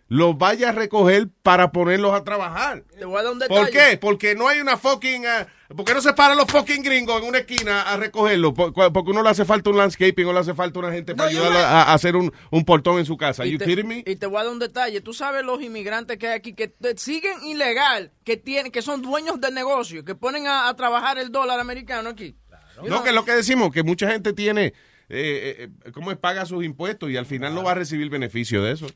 [0.08, 2.82] los vaya a recoger para ponerlos a trabajar.
[2.98, 3.60] Te voy a dar un detalle.
[3.60, 3.98] ¿Por qué?
[3.98, 5.26] Porque no hay una fucking...
[5.26, 5.46] ah,
[5.76, 8.52] ¿Por qué no se paran los fucking gringos en una esquina a recogerlo?
[8.54, 11.30] Por- Porque uno le hace falta un landscaping o le hace falta una gente para
[11.30, 13.44] No, ayudarlo a, a hacer un, un portón en su casa.
[13.46, 14.02] Y you te, me?
[14.06, 15.00] y te voy a dar un detalle.
[15.00, 19.02] Tú sabes los inmigrantes que hay aquí que te- siguen ilegal, que tienen, que son
[19.02, 22.36] dueños del negocio, que ponen a, a trabajar el dólar americano aquí.
[22.82, 24.74] No, que es lo que decimos, que mucha gente tiene, eh,
[25.08, 26.18] eh, eh, ¿cómo es?
[26.18, 28.86] Paga sus impuestos y al final no va a recibir beneficio de eso.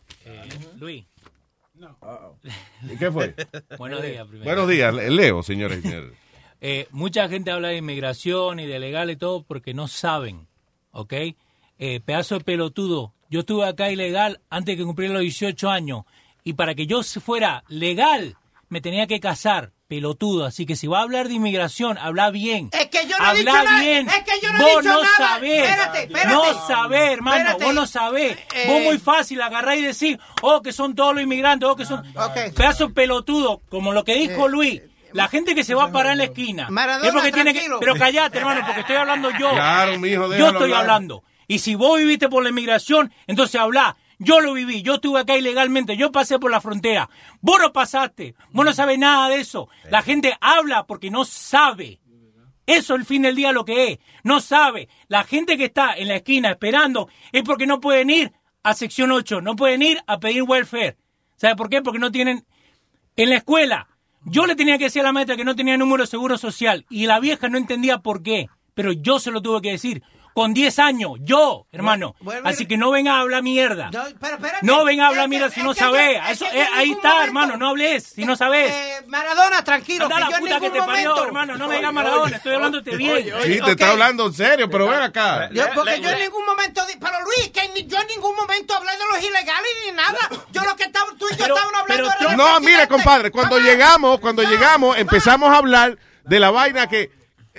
[0.78, 1.04] Luis.
[2.82, 3.34] ¿Y ¿Qué fue?
[3.78, 4.44] Buenos días, primero.
[4.44, 6.12] Buenos días, Leo, señores y señores.
[6.60, 10.46] Eh, mucha gente habla de inmigración y de legal y todo porque no saben,
[10.90, 11.14] ¿ok?
[11.78, 13.14] Eh, pedazo de pelotudo.
[13.30, 16.04] Yo estuve acá ilegal antes de que cumpliera los 18 años
[16.44, 18.36] y para que yo fuera legal
[18.68, 20.46] me tenía que casar, pelotudo.
[20.46, 22.70] Así que si va a hablar de inmigración, habla bien.
[22.72, 23.80] Es que yo no he habla dicho nada.
[23.80, 24.08] bien.
[24.08, 25.16] Es que yo no he Vos dicho no nada.
[25.18, 25.62] sabés.
[25.68, 26.28] Espérate, espérate.
[26.28, 27.36] No sabés, hermano.
[27.38, 27.64] Espérate.
[27.64, 28.38] Vos no sabés.
[28.54, 31.84] Eh, Vos muy fácil agarrar y decir, oh, que son todos los inmigrantes, oh, que
[31.84, 32.02] son
[32.56, 34.80] pedazo de pelotudo, como lo que dijo Luis.
[35.12, 37.68] La gente que se va a parar en la esquina Maradona, es porque tiene que.
[37.80, 39.50] Pero callate, hermano, porque estoy hablando yo.
[39.50, 40.80] Claro, mijo, Yo estoy hablar.
[40.82, 41.24] hablando.
[41.48, 43.96] Y si vos viviste por la inmigración, entonces habla.
[44.22, 47.08] Yo lo viví, yo estuve acá ilegalmente, yo pasé por la frontera.
[47.40, 49.70] Vos no pasaste, vos no sabés nada de eso.
[49.90, 52.00] La gente habla porque no sabe.
[52.66, 53.98] Eso el fin del día lo que es.
[54.22, 54.90] No sabe.
[55.08, 59.10] La gente que está en la esquina esperando es porque no pueden ir a sección
[59.10, 60.98] 8, no pueden ir a pedir welfare.
[61.36, 61.80] ¿Sabe por qué?
[61.80, 62.44] Porque no tienen
[63.16, 63.88] en la escuela.
[64.26, 66.84] Yo le tenía que decir a la maestra que no tenía número de seguro social
[66.90, 70.02] y la vieja no entendía por qué, pero yo se lo tuve que decir.
[70.32, 72.14] Con 10 años, yo, hermano.
[72.20, 73.90] Bueno, Así que no venga a hablar mierda.
[73.92, 74.64] No, pero espérate.
[74.64, 76.20] No venga a hablar mierda si no que yo- sabés.
[76.24, 77.56] es Eso, que yo en ahí está, momento- hermano.
[77.56, 78.72] No hables si no sabés.
[78.72, 80.04] Eh, Maradona, tranquilo.
[80.04, 81.56] Anda que la yo en puta que te parió, momento- hermano.
[81.58, 82.36] No me digas Maradona.
[82.36, 83.24] Estoy hablándote bien.
[83.44, 85.50] Sí, te está hablando en serio, pero ven acá.
[85.52, 88.92] Yo- porque yo en ningún momento, pero Luis, que ni- yo en ningún momento hablé
[88.92, 90.18] de los ilegales ni nada.
[90.52, 93.58] Yo lo que estaba, tú y yo estábamos hablando era del No, mire, compadre, cuando
[93.58, 97.10] llegamos, cuando llegamos, empezamos a hablar de la vaina que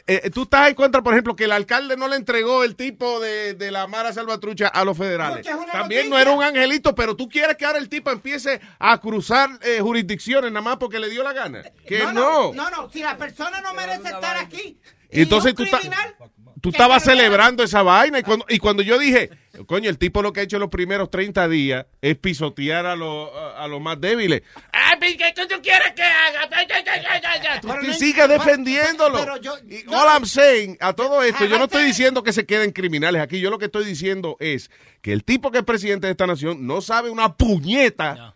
[0.08, 3.20] eh, tú estás en contra, por ejemplo, que el alcalde no le entregó el tipo
[3.20, 5.46] de, de la Mara Salvatrucha a los federales.
[5.72, 9.50] También no era un angelito, pero tú quieres que ahora el tipo empiece a cruzar
[9.62, 11.64] eh, jurisdicciones nada más porque le dio la gana.
[11.86, 12.54] Que no.
[12.54, 14.80] No, no, si la persona no merece estar aquí.
[15.12, 15.82] Y entonces tú estás
[16.62, 19.30] tú estabas celebrando esa vaina y cuando, y cuando yo dije,
[19.66, 23.30] coño, el tipo lo que ha hecho los primeros 30 días es pisotear a, los
[23.36, 24.43] a, a los más débiles.
[24.72, 26.47] Ay, ¿qué tú, tú quieres que haga?
[26.51, 27.59] Ay, ay, ay, ay, ay, ay.
[27.62, 29.18] Tú te sigues defendiéndolo.
[29.20, 32.45] Pero yo- Y all I'm saying, a todo esto, yo no estoy diciendo que se
[32.45, 33.39] queden criminales aquí.
[33.39, 34.70] Yo lo que estoy diciendo es
[35.01, 38.36] que el tipo que es presidente de esta nación no sabe una puñeta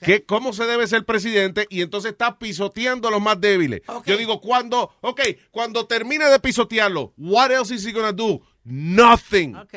[0.00, 3.82] que cómo se debe ser presidente y entonces está pisoteando a los más débiles.
[4.06, 5.20] Yo digo, cuando, ok,
[5.50, 8.40] cuando termine de pisotearlo, what else is he gonna do?
[8.64, 9.56] Nothing.
[9.56, 9.74] Ok.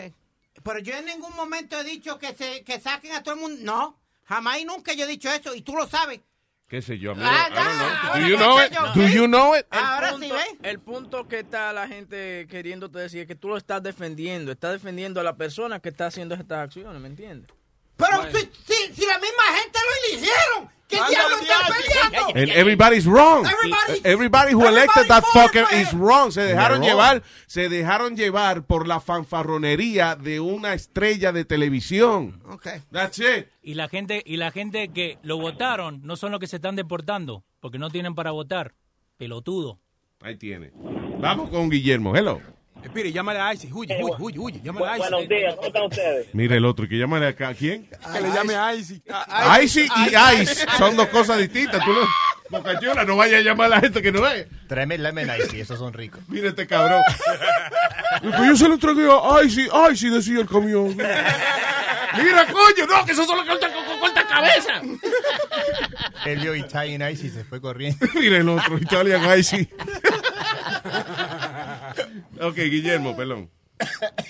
[0.63, 3.59] Pero yo en ningún momento he dicho que se que saquen a todo el mundo.
[3.61, 6.19] No, jamás y nunca yo he dicho eso y tú lo sabes.
[6.67, 7.11] ¿Qué sé yo?
[7.11, 7.27] amigo?
[7.29, 7.89] Ah, I don't know.
[7.89, 8.71] ya, Do you know it?
[8.71, 9.65] yo, Do you know it?
[9.71, 10.57] Ahora punto, sí, ¿ves?
[10.63, 14.71] El punto que está la gente queriéndote decir es que tú lo estás defendiendo, estás
[14.71, 17.51] defendiendo a la persona que está haciendo estas acciones, ¿me entiendes?
[18.01, 21.61] Pero si, si, si la misma gente lo eligieron, ¿qué diablo están
[22.11, 22.27] peleando?
[22.39, 23.45] And everybody's wrong.
[23.45, 26.31] Everybody- Everybody who elected that fucker is wrong.
[26.31, 32.41] Se dejaron llevar, se dejaron llevar por la fanfarronería de una estrella de televisión.
[32.49, 32.81] Okay.
[32.91, 33.47] That's it.
[33.61, 36.75] Y la gente y la gente que lo votaron no son los que se están
[36.75, 38.73] deportando porque no tienen para votar.
[39.17, 39.79] Pelotudo.
[40.21, 40.71] Ahí tiene.
[41.19, 42.15] Vamos con Guillermo.
[42.15, 42.41] Hello.
[42.83, 43.71] Espere, llámale a Icy.
[43.71, 44.61] Huye, huye, huye, huye.
[44.63, 45.09] Llámale a Icy.
[45.09, 46.27] Buenos días, ¿cómo están ustedes?
[46.33, 47.49] Mira el otro, que llámale acá.
[47.49, 47.87] ¿A quién?
[47.89, 49.01] Que le llame a Icy.
[49.63, 51.83] Icy y Ice son dos cosas distintas.
[51.83, 52.01] Tú no,
[52.51, 54.45] Bocachula, no vaya a llamar a la gente que no es.
[54.67, 56.21] Tráeme lemon ice, esos son ricos.
[56.27, 57.01] Mira este cabrón.
[58.21, 59.69] Pues yo se lo tragué a Icy.
[59.93, 60.89] Icy decía el camión.
[60.97, 63.69] Mira, coño, no, que eso solo corta,
[63.99, 64.81] corta cabeza.
[66.25, 68.05] Él vio Italian ice y se fue corriendo.
[68.15, 69.69] Mira el otro, Italian Icy.
[72.41, 73.49] ok, Guillermo, perdón.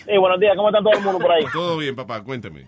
[0.05, 1.43] Sí, buenos días, ¿cómo está todo el mundo por ahí?
[1.51, 2.65] Todo bien, papá, cuéntame.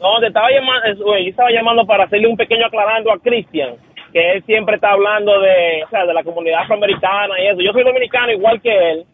[0.00, 3.76] No, te estaba llamando, yo estaba llamando para hacerle un pequeño aclarando a Cristian,
[4.12, 7.60] que él siempre está hablando de, o sea, de la comunidad afroamericana y eso.
[7.60, 9.06] Yo soy dominicano igual que él.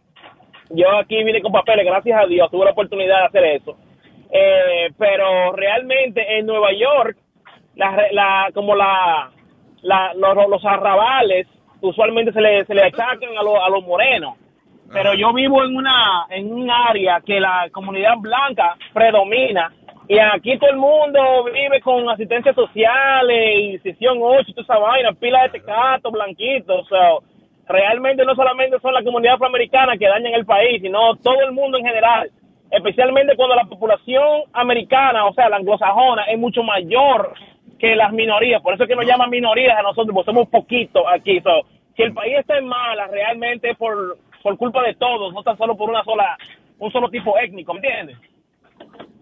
[0.70, 3.76] Yo aquí vine con papeles, gracias a Dios, tuve la oportunidad de hacer eso.
[4.32, 7.16] Eh, pero realmente en Nueva York,
[7.74, 9.30] la, la, como la,
[9.82, 11.46] la, los, los arrabales
[11.80, 14.36] usualmente se le, se le achacan a, los a los morenos.
[14.92, 19.72] Pero yo vivo en una en un área que la comunidad blanca predomina
[20.10, 24.78] y aquí todo el mundo vive con asistencia social y sesión 8 y toda esa
[24.78, 26.88] vaina, pila de tecato, blanquitos.
[26.88, 27.22] So,
[27.68, 31.78] realmente no solamente son la comunidad afroamericana que dañan el país, sino todo el mundo
[31.78, 32.28] en general.
[32.72, 37.32] Especialmente cuando la población americana, o sea, la anglosajona, es mucho mayor
[37.80, 38.62] que las minorías.
[38.62, 41.40] Por eso es que nos llaman minorías a nosotros, porque somos poquitos aquí.
[41.40, 41.66] So,
[41.96, 45.56] si el país está en mala, realmente es por, por culpa de todos, no tan
[45.56, 46.36] solo por una sola,
[46.78, 48.18] un solo tipo étnico, ¿me entiendes?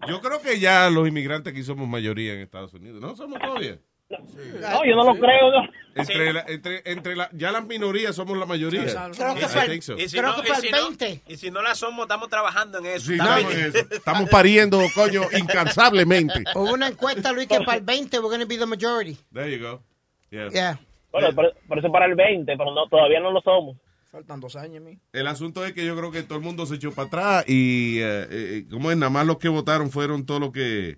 [0.07, 3.01] Yo creo que ya los inmigrantes aquí somos mayoría en Estados Unidos.
[3.01, 3.77] ¿No somos todavía?
[4.09, 5.51] No, yo no lo creo.
[5.51, 5.69] no.
[5.95, 8.85] Entre, la- entre, entre la, ya las minorías somos la mayoría.
[9.15, 9.97] Creo que para el- think so.
[9.97, 11.21] Y si, Creo no, que y, para si el no, 20.
[11.27, 13.07] y si no la somos, estamos trabajando en eso.
[13.07, 13.59] Sí, estamos, bien.
[13.59, 13.77] en eso.
[13.91, 16.43] Estamos pariendo, coño, incansablemente.
[16.55, 19.17] Hubo una encuesta, Luis, que para el 20 we're going to be the majority.
[19.33, 19.83] There you go.
[20.31, 20.49] Yeah.
[20.49, 20.79] Yeah.
[21.11, 23.77] Bueno, por, por eso para el 20, pero no, todavía no lo somos.
[24.11, 24.97] Faltan dos años, mi.
[25.13, 27.99] El asunto es que yo creo que todo el mundo se echó para atrás y,
[27.99, 30.97] eh, eh, como es, nada más los que votaron fueron todos los que,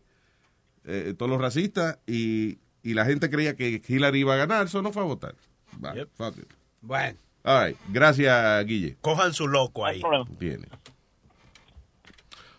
[0.85, 4.81] eh, todos los racistas y, y la gente creía que Hillary iba a ganar, eso
[4.81, 5.35] no fue a votar.
[5.83, 6.47] Va, fuck it.
[6.81, 7.77] Bueno, All right.
[7.89, 8.95] Gracias, Guille.
[9.01, 10.01] cojan su loco ahí.
[10.39, 10.67] Tiene.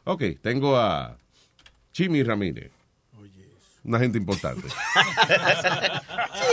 [0.05, 1.17] Ok, tengo a
[1.93, 2.71] Chimi Ramírez.
[3.85, 4.69] Una gente importante.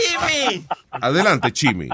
[0.00, 0.64] Jimmy.
[0.90, 1.88] Adelante, Chimi.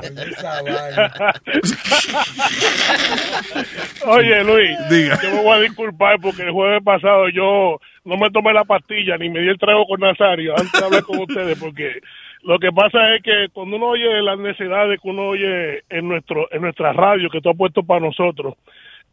[4.06, 5.20] Oye, Luis, Diga.
[5.22, 9.18] yo me voy a disculpar porque el jueves pasado yo no me tomé la pastilla
[9.18, 12.00] ni me di el trago con Nazario antes de hablar con ustedes porque
[12.42, 16.46] lo que pasa es que cuando uno oye las necesidades que uno oye en nuestro
[16.52, 18.54] en nuestra radio que tú has puesto para nosotros,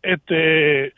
[0.02, 0.94] este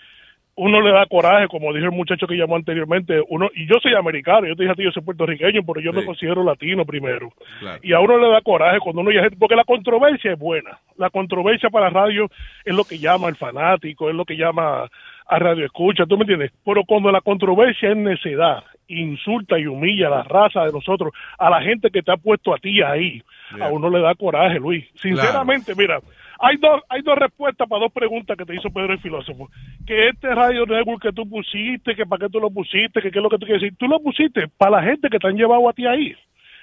[0.58, 3.94] uno le da coraje, como dijo el muchacho que llamó anteriormente, uno y yo soy
[3.94, 7.30] americano, yo te dije a ti, yo soy puertorriqueño, pero yo me considero latino primero.
[7.60, 7.80] Claro.
[7.84, 10.80] Y a uno le da coraje cuando uno oye gente, porque la controversia es buena.
[10.98, 12.30] La controversia para la radio
[12.64, 14.90] es lo que llama el fanático, es lo que llama
[15.28, 16.52] a radio escucha, ¿tú me entiendes?
[16.64, 21.50] Pero cuando la controversia es necedad, insulta y humilla a la raza de nosotros, a
[21.50, 23.22] la gente que te ha puesto a ti ahí,
[23.60, 24.86] a uno le da coraje, Luis.
[24.96, 26.00] Sinceramente, mira,
[26.40, 29.50] hay dos, hay dos respuestas para dos preguntas que te hizo Pedro el filósofo.
[29.86, 33.20] Que este Radio Network que tú pusiste, que para qué tú lo pusiste, que qué
[33.20, 33.78] es lo que tú quieres decir.
[33.78, 36.16] Tú lo pusiste para la gente que te han llevado a ti ahí.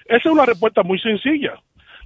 [0.04, 1.54] Esa es una respuesta muy sencilla.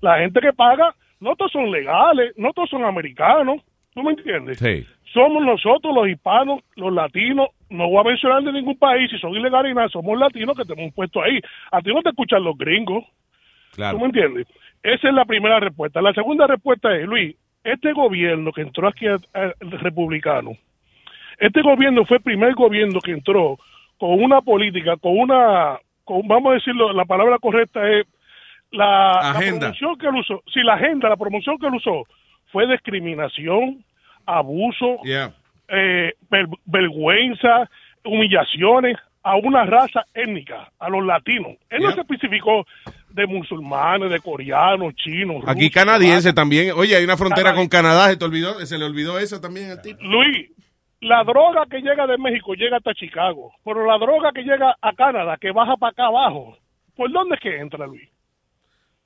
[0.00, 3.62] La gente que paga, no todos son legales, no todos son americanos.
[3.94, 4.58] ¿Tú me entiendes?
[4.58, 4.86] Sí.
[5.16, 9.32] Somos nosotros los hispanos, los latinos, no voy a mencionar de ningún país, si son
[9.34, 11.40] ilegales y nada, somos latinos que te hemos puesto ahí.
[11.72, 13.02] A ti no te escuchan los gringos.
[13.74, 13.96] Claro.
[13.96, 14.46] ¿Tú me entiendes?
[14.82, 16.02] Esa es la primera respuesta.
[16.02, 20.52] La segunda respuesta es, Luis, este gobierno que entró aquí, a- a- el republicano,
[21.38, 23.58] este gobierno fue el primer gobierno que entró
[23.98, 28.06] con una política, con una, con, vamos a decirlo, la palabra correcta es
[28.70, 28.84] la,
[29.22, 29.60] la Agenda.
[29.60, 30.42] promoción que él usó.
[30.52, 32.04] Sí, la agenda, la promoción que él usó
[32.52, 33.82] fue discriminación,
[34.26, 35.32] abuso, Yeah.
[35.68, 37.70] eh, ver- vergüenza,
[38.04, 41.56] humillaciones a una raza étnica, a los latinos.
[41.68, 42.64] Él no se especificó
[43.10, 46.72] de musulmanes, de coreanos, chinos, Aquí canadiense también.
[46.76, 49.82] Oye, hay una frontera con Canadá, se, te olvidó, se le olvidó esa también al
[49.82, 49.98] tipo.
[50.02, 50.50] Luis,
[51.00, 54.92] la droga que llega de México llega hasta Chicago, pero la droga que llega a
[54.92, 56.56] Canadá, que baja para acá abajo,
[56.94, 58.08] ¿por dónde es que entra, Luis?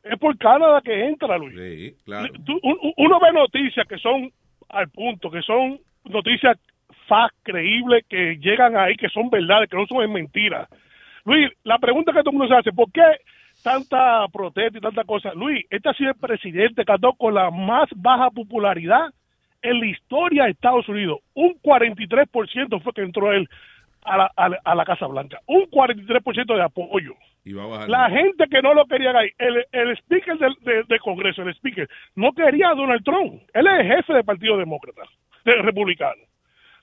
[0.02, 1.54] Es por Canadá que entra, Luis.
[1.56, 2.28] Sí, claro.
[2.44, 4.30] Tú- un- un- uno ve noticias que son
[4.70, 6.56] al punto, que son noticias
[7.06, 10.68] fact creíbles, que llegan ahí, que son verdades, que no son mentiras.
[11.24, 13.02] Luis, la pregunta que todo el mundo se hace, ¿por qué
[13.62, 15.34] tanta protesta y tanta cosa?
[15.34, 19.12] Luis, este ha sido el presidente que andó con la más baja popularidad
[19.62, 21.18] en la historia de Estados Unidos.
[21.34, 23.48] Un 43% fue que entró él
[24.02, 25.40] a la, a a la Casa Blanca.
[25.46, 27.14] Un 43% de apoyo.
[27.44, 27.88] Y va a bajar.
[27.88, 30.54] La gente que no lo quería ahí, el, el speaker del,
[30.88, 33.42] de- Congreso, el speaker, no quería a Donald Trump.
[33.54, 35.02] Él es el jefe del Partido Demócrata,
[35.44, 36.20] del Republicano.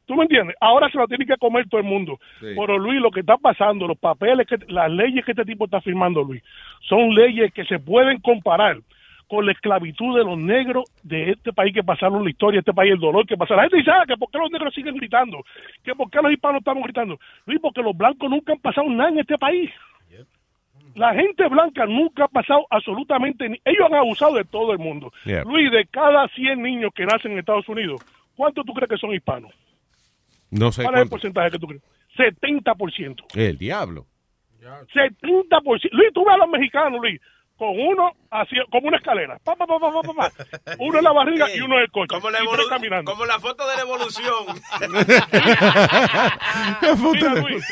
[0.07, 0.55] ¿Tú me entiendes?
[0.61, 2.17] Ahora se lo tiene que comer todo el mundo.
[2.39, 2.47] Sí.
[2.55, 5.81] Pero Luis, lo que está pasando, los papeles, que las leyes que este tipo está
[5.81, 6.41] firmando, Luis,
[6.87, 8.77] son leyes que se pueden comparar
[9.27, 12.93] con la esclavitud de los negros de este país que pasaron la historia, este país,
[12.93, 13.57] el dolor que pasaron.
[13.57, 15.43] La gente dice, ah, que por qué los negros siguen gritando,
[15.83, 17.19] que por qué los hispanos estamos gritando.
[17.45, 19.69] Luis, porque los blancos nunca han pasado nada en este país.
[20.97, 23.61] La gente blanca nunca ha pasado absolutamente ni...
[23.65, 25.13] Ellos han abusado de todo el mundo.
[25.25, 25.43] Yeah.
[25.43, 28.01] Luis, de cada 100 niños que nacen en Estados Unidos,
[28.35, 29.53] ¿cuántos tú crees que son hispanos?
[30.49, 31.83] No sé ¿Cuál es el porcentaje que tú crees?
[32.17, 33.25] 70%.
[33.35, 34.07] El diablo.
[34.59, 35.89] 70%.
[35.91, 37.21] Luis, tú ves a los mexicanos, Luis,
[37.57, 39.37] con uno así, como una escalera.
[39.43, 40.31] Pa, pa, pa, pa, pa, pa, pa.
[40.79, 42.07] Uno en la barriga y uno en el coche.
[42.15, 43.11] Como la, evolu- caminando.
[43.11, 44.45] como la foto de la evolución.
[47.13, 47.65] Mira, Luis,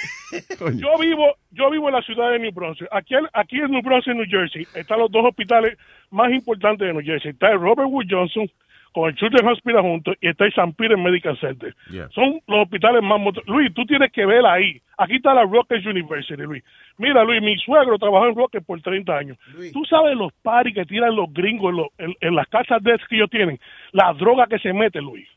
[0.82, 2.90] yo vivo, yo vivo en la ciudad de New Brunswick.
[2.92, 5.78] Aquí, en- aquí en New Brunswick, New Jersey, están los dos hospitales
[6.12, 7.32] más importantes de New Jersey.
[7.32, 8.50] Está el Robert Wood Johnson
[8.96, 10.74] con el Children's Hospital juntos y está el St.
[10.78, 11.76] Peter Medical Center.
[11.92, 12.08] Yeah.
[12.12, 13.20] Son los hospitales más...
[13.46, 14.82] Luis, tú tienes que ver ahí.
[14.98, 16.64] Aquí está la Rutgers University, Luis.
[16.98, 19.38] Mira, Luis, mi suegro trabajó en Rutgers por 30 años.
[19.74, 22.98] Tú sabes los paris que tiran los gringos en, los- en- en las casas de
[23.10, 23.60] que ellos tienen.
[23.92, 25.28] La droga que se mete, Luis.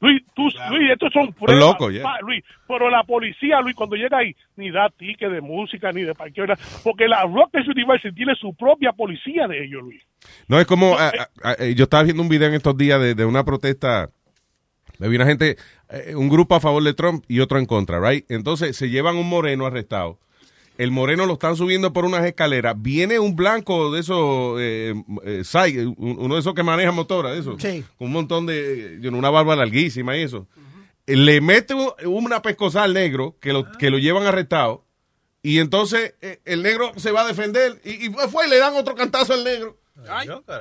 [0.00, 1.60] Luis, tú, Luis, estos son pruebas.
[1.60, 6.02] loco, Luis, pero la policía, Luis, cuando llega ahí, ni da ticket de música, ni
[6.02, 10.02] de hora, porque la Rutgers University tiene su propia policía de ellos, Luis.
[10.48, 13.24] No, es como, ah, ah, yo estaba viendo un video en estos días de, de
[13.24, 14.10] una protesta,
[14.98, 15.56] vi una gente,
[15.90, 18.30] eh, un grupo a favor de Trump y otro en contra, right?
[18.30, 20.18] Entonces se llevan un moreno arrestado,
[20.78, 25.42] el moreno lo están subiendo por unas escaleras, viene un blanco de esos, eh, eh,
[25.96, 27.84] uno de esos que maneja motora, de esos, Sí.
[27.98, 30.46] con un montón de, know, una barba larguísima y eso,
[31.08, 34.84] Eh, le mete un- una pescosa al negro que lo, que lo llevan arrestado
[35.40, 38.74] y entonces eh, el negro se va a defender y, y fue y le dan
[38.74, 39.78] otro cantazo al negro.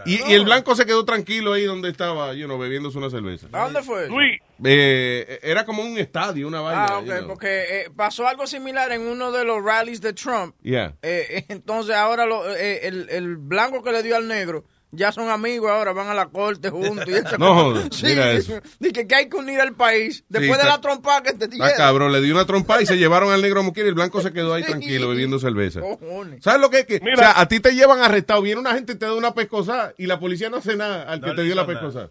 [0.05, 3.47] Y, y el blanco se quedó tranquilo ahí donde estaba, you know, bebiéndose una cerveza.
[3.51, 4.07] ¿A dónde fue?
[4.07, 6.85] Luis, Eh, era como un estadio, una vaina.
[6.85, 7.27] Ah, ok, you know.
[7.27, 7.47] porque
[7.81, 10.55] eh, pasó algo similar en uno de los rallies de Trump.
[10.61, 10.95] Yeah.
[11.01, 15.27] Eh, entonces ahora lo- eh, el, el blanco que le dio al negro ya son
[15.29, 17.05] amigos ahora, van a la corte juntos.
[17.09, 17.53] Y No, cosa.
[17.53, 18.61] joder, mira eso.
[18.79, 20.23] Dice que hay que unir al país.
[20.29, 21.71] Después de la trompa que te Ah, dieron.
[21.75, 24.21] cabrón, le dio una trompa y se llevaron al negro a Muquir y el blanco
[24.21, 25.81] se quedó ahí tranquilo bebiendo cerveza.
[25.81, 26.41] Cojones.
[26.41, 26.85] ¿Sabes lo que es?
[26.85, 27.15] Que, Mira.
[27.15, 29.93] o sea, a ti te llevan arrestado, viene una gente y te da una pescosa
[29.97, 32.09] y la policía no hace nada al que te dio la pescosa.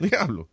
[0.00, 0.48] Diablo.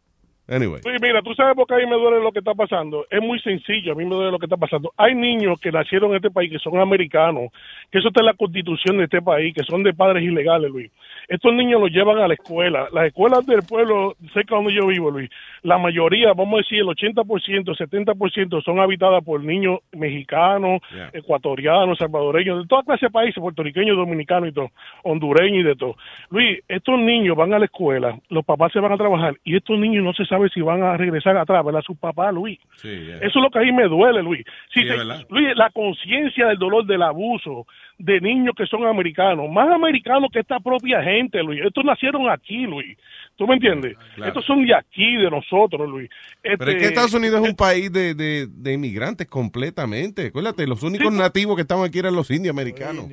[0.52, 0.82] Anyway.
[0.84, 3.08] Luis, mira, tú sabes por qué a mí me duele lo que está pasando.
[3.10, 4.92] Es muy sencillo, a mí me duele lo que está pasando.
[4.98, 7.52] Hay niños que nacieron en este país, que son americanos,
[7.90, 10.92] que eso está en la constitución de este país, que son de padres ilegales, Luis.
[11.28, 12.88] Estos niños los llevan a la escuela.
[12.92, 15.30] Las escuelas del pueblo, cerca donde yo vivo, Luis,
[15.64, 21.10] la mayoría, vamos a decir el 80%, 70% son habitadas por niños mexicanos, Yeah.
[21.14, 24.70] ecuatorianos, salvadoreños, de toda clase de países, puertorriqueños, dominicanos y todo,
[25.04, 25.96] hondureños y de todo.
[26.30, 29.78] Luis, estos niños van a la escuela, los papás se van a trabajar y estos
[29.80, 31.82] niños no se sabe si van a regresar atrás, ¿verdad?
[31.82, 32.60] Sus papás, Luis.
[32.76, 33.18] Sí, yeah.
[33.18, 34.44] Eso es lo que ahí me duele, Luis.
[34.74, 34.90] Si Sí.
[35.30, 37.66] Luis, la conciencia del dolor del abuso
[38.04, 41.62] de niños que son americanos, más americanos que esta propia gente, Luis.
[41.64, 42.98] Estos nacieron aquí, Luis.
[43.36, 43.96] ¿Tú me entiendes?
[44.16, 44.30] Claro.
[44.30, 46.10] Estos son de aquí, de nosotros, Luis.
[46.42, 50.28] Pero es Este, que Estados Unidos es un país de, de, de inmigrantes completamente.
[50.28, 53.06] Acuérdate, los únicos nativos que estaban aquí eran los indios americanos.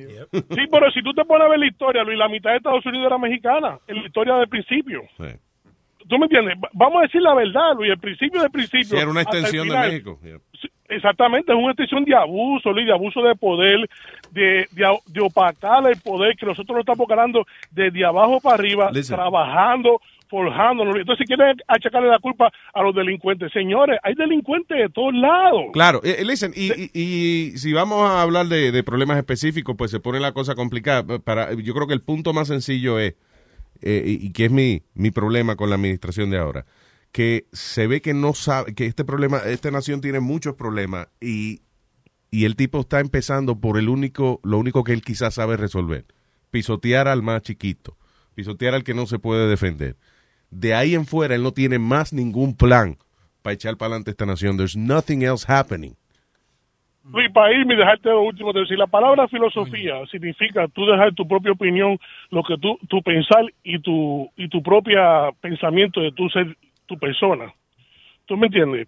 [0.55, 2.85] Sí, pero si tú te pones a ver la historia, Luis, la mitad de Estados
[2.85, 5.01] Unidos era mexicana, en la historia del principio.
[5.17, 5.25] Sí.
[6.07, 6.55] ¿Tú me entiendes?
[6.63, 8.85] Va- Vamos a decir la verdad, Luis, el principio del principio.
[8.89, 9.77] Sí, era una extensión de.
[9.77, 10.19] México.
[10.23, 10.39] Yeah.
[10.89, 13.87] Exactamente, es una extensión de abuso, Luis, de abuso de poder,
[14.31, 18.89] de, de, de opacar el poder que nosotros lo estamos ganando desde abajo para arriba,
[18.91, 19.15] Listen.
[19.15, 20.95] trabajando forjándonos.
[20.95, 23.51] Entonces quieren achacarle la culpa a los delincuentes.
[23.51, 25.65] Señores, hay delincuentes de todos lados.
[25.73, 29.89] Claro, eh, listen, y, y- y si vamos a hablar de, de problemas específicos, pues
[29.89, 31.17] se pone la cosa complicada.
[31.17, 33.15] Para, yo creo que el punto más sencillo es,
[33.81, 36.65] eh, y, y que es mi, mi problema con la administración de ahora,
[37.11, 41.61] que se ve que no sabe, que este problema, esta nación tiene muchos problemas y,
[42.31, 46.05] y el tipo está empezando por el único, lo único que él quizás sabe resolver,
[46.51, 47.97] pisotear al más chiquito,
[48.35, 49.95] pisotear al que no se puede defender.
[50.51, 52.97] De ahí en fuera él no tiene más ningún plan
[53.41, 54.57] para echar para adelante esta nación.
[54.57, 55.95] There's nothing else happening.
[57.11, 61.27] Luis, para irme y dejarte lo último, decir, la palabra filosofía significa tú dejar tu
[61.27, 61.97] propia opinión,
[62.29, 66.55] lo que tú, tu pensar y tu, y tu propia pensamiento de tu ser,
[66.89, 67.53] tu persona.
[68.25, 68.87] ¿Tú me entiendes?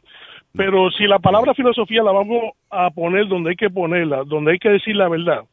[0.53, 4.59] Pero si la palabra filosofía la vamos a poner donde hay que ponerla, donde hay
[4.59, 5.43] que decir la verdad.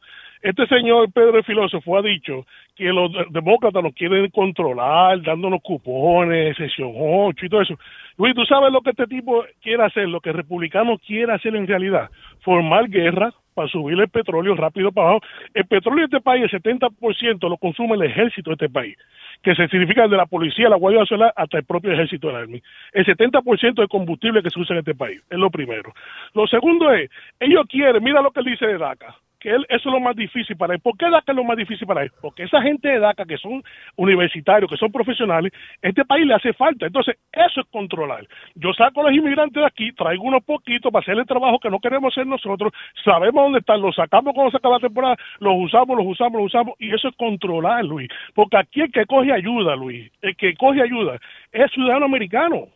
[0.41, 2.45] Este señor Pedro el filósofo ha dicho
[2.75, 7.77] que los de- demócratas nos quieren controlar, dándonos cupones, sesión 8 y todo eso.
[8.17, 10.07] Luis, ¿tú sabes lo que este tipo quiere hacer?
[10.07, 12.09] Lo que el republicano quiere hacer en realidad.
[12.41, 15.25] Formar guerra para subir el petróleo rápido para abajo.
[15.53, 18.97] El petróleo de este país, el 70% lo consume el ejército de este país,
[19.41, 22.61] que se significa de la policía, la Guardia Nacional, hasta el propio ejército del Army.
[22.93, 25.93] El 70% del combustible que se usa en este país, es lo primero.
[26.33, 27.09] Lo segundo es,
[27.39, 30.55] ellos quieren, mira lo que dice de DACA, que él, eso es lo más difícil
[30.57, 30.79] para él.
[30.81, 32.11] ¿Por qué DACA es lo más difícil para él?
[32.21, 33.63] Porque esa gente de DACA que son
[33.95, 36.85] universitarios, que son profesionales, este país le hace falta.
[36.85, 38.27] Entonces, eso es controlar.
[38.55, 41.69] Yo saco a los inmigrantes de aquí, traigo unos poquitos para hacer el trabajo que
[41.69, 42.73] no queremos hacer nosotros,
[43.03, 46.45] sabemos dónde están, los sacamos cuando se acaba la temporada, los usamos, los usamos, los
[46.47, 48.09] usamos, y eso es controlar, Luis.
[48.33, 51.17] Porque aquí el que coge ayuda, Luis, el que coge ayuda
[51.51, 52.67] es ciudadano americano.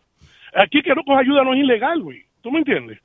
[0.54, 2.26] Aquí el que no coge ayuda no es ilegal, Luis.
[2.42, 3.00] ¿Tú me entiendes?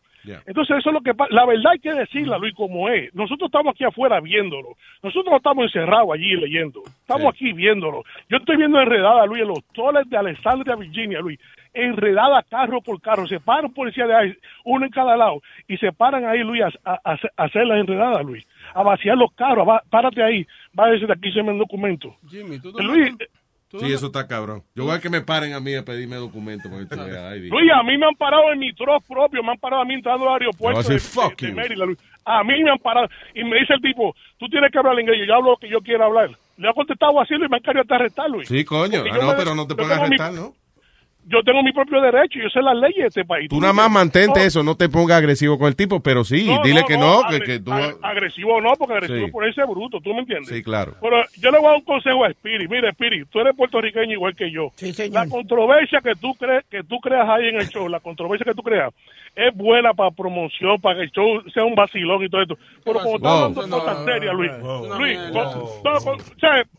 [0.46, 1.32] Entonces eso es lo que pasa.
[1.34, 3.14] La verdad hay que decirla, Luis, como es.
[3.14, 4.70] Nosotros estamos aquí afuera viéndolo.
[5.02, 6.82] Nosotros no estamos encerrados allí leyendo.
[7.00, 8.02] Estamos aquí viéndolo.
[8.28, 11.38] Yo estoy viendo enredada, Luis, en los toles de Alexandria, Virginia, Luis.
[11.74, 13.26] Enredada carro por carro.
[13.28, 15.40] Se paran policías de ahí, uno en cada lado.
[15.68, 18.44] Y se paran ahí, Luis, a, a- a hacer- a hacer las enredadas, Luis.
[18.74, 19.68] A vaciar los carros.
[19.68, 20.46] Va- párate ahí.
[20.78, 22.14] Va a decir aquí se me el documento.
[22.28, 23.14] Jimmy, tú Luis,
[23.70, 24.62] Sí, eso está cabrón.
[24.74, 26.70] Yo voy a que me paren a mí a pedirme documentos.
[26.70, 29.94] Luis, a mí me han parado en mi troz propio, me han parado a mí
[29.94, 31.56] entrando al aeropuerto a de, decir, fuck de- de you.
[31.56, 31.98] Maryland, Luis.
[32.24, 35.18] A mí me han parado y me dice el tipo, tú tienes que hablar inglés,
[35.26, 36.30] yo hablo lo que yo quiera hablar.
[36.56, 38.48] Le he contestado así y me han querido hasta arrestar, Luis.
[38.48, 39.02] Sí, coño.
[39.10, 40.52] Ah, no, me- pero no te pueden mi- arrestar, ¿no?
[41.30, 43.48] Yo tengo mi propio derecho, yo sé las leyes de este país.
[43.50, 46.62] Tú nada más mantente eso, no te pongas agresivo con el tipo, pero sí, No,
[46.62, 47.70] dile no, que no, no, que, que tú...
[48.02, 49.32] agresivo no, porque agresivo Sí.
[49.32, 50.48] por ese bruto, ¿tú me entiendes?
[50.48, 50.94] Sí, claro.
[51.02, 52.70] Pero yo le voy a dar un consejo a Spirit.
[52.70, 54.72] Mira, Spirit, tú eres puertorriqueño igual que yo.
[55.10, 58.54] La controversia que tú crees que tú creas ahí en el show, la controversia que
[58.54, 58.92] tú creas,
[59.36, 62.58] es buena para promoción, para que el show sea un vacilón y todo esto.
[62.84, 63.38] Pero como estás Wow.
[63.44, 64.50] hablando de cosas serias, Luis,
[64.98, 65.18] Luis,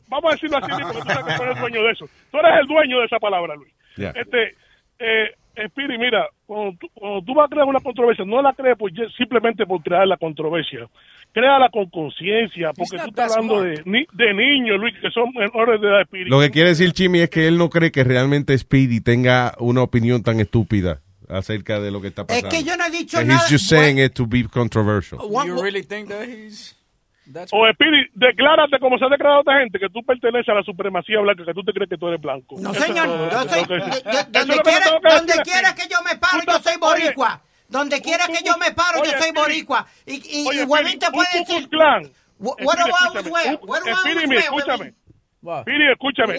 [0.08, 2.06] vamos a decirlo así, Luis, porque tú sabes que tú eres el dueño de eso.
[2.32, 3.72] Tú eres el dueño de esa palabra, Luis.
[4.00, 4.10] Ya.
[4.16, 4.56] Este,
[5.00, 8.78] eh, Spirit, mira, cuando tú, cuando tú vas a crear una controversia, no la crees
[8.78, 10.88] por, simplemente por crear la controversia.
[11.34, 15.80] Créala con conciencia, porque tú estás hablando de, ni- de niños, Luis, que son menores
[15.82, 16.28] de edad, Spirit.
[16.30, 19.84] Lo que quiere decir Chimi es que él no cree que realmente Speedy tenga una
[19.84, 22.50] opinión tan estúpida acerca de lo que está Es pasando.
[22.50, 23.40] que yo no he dicho That nada.
[23.42, 25.20] He's just saying it to be controversial.
[25.46, 26.76] You really think that he's...
[27.32, 30.64] That's O Spirit, declárate como se ha declarado otra gente, que tú perteneces a la
[30.64, 32.56] supremacía blanca, que tú te crees que tú eres blanco.
[32.60, 36.40] No, señor, yo soy, yo- yo- donde quiera, que donde quiera que yo me paro,
[36.46, 37.42] yo soy Oye, boricua.
[37.68, 39.40] Donde quiera que yo me paro, yo Oye, soy Speedy.
[39.40, 39.86] boricua.
[40.08, 41.70] Y, y, Oye, y Huevín Speedy, te puede decir...
[41.70, 42.04] Klan.
[42.40, 42.90] What, Speedy,
[43.62, 44.94] what escúchame, Speedy, escúchame.
[45.42, 45.62] Huevín?
[45.62, 46.36] Speedy, escúchame.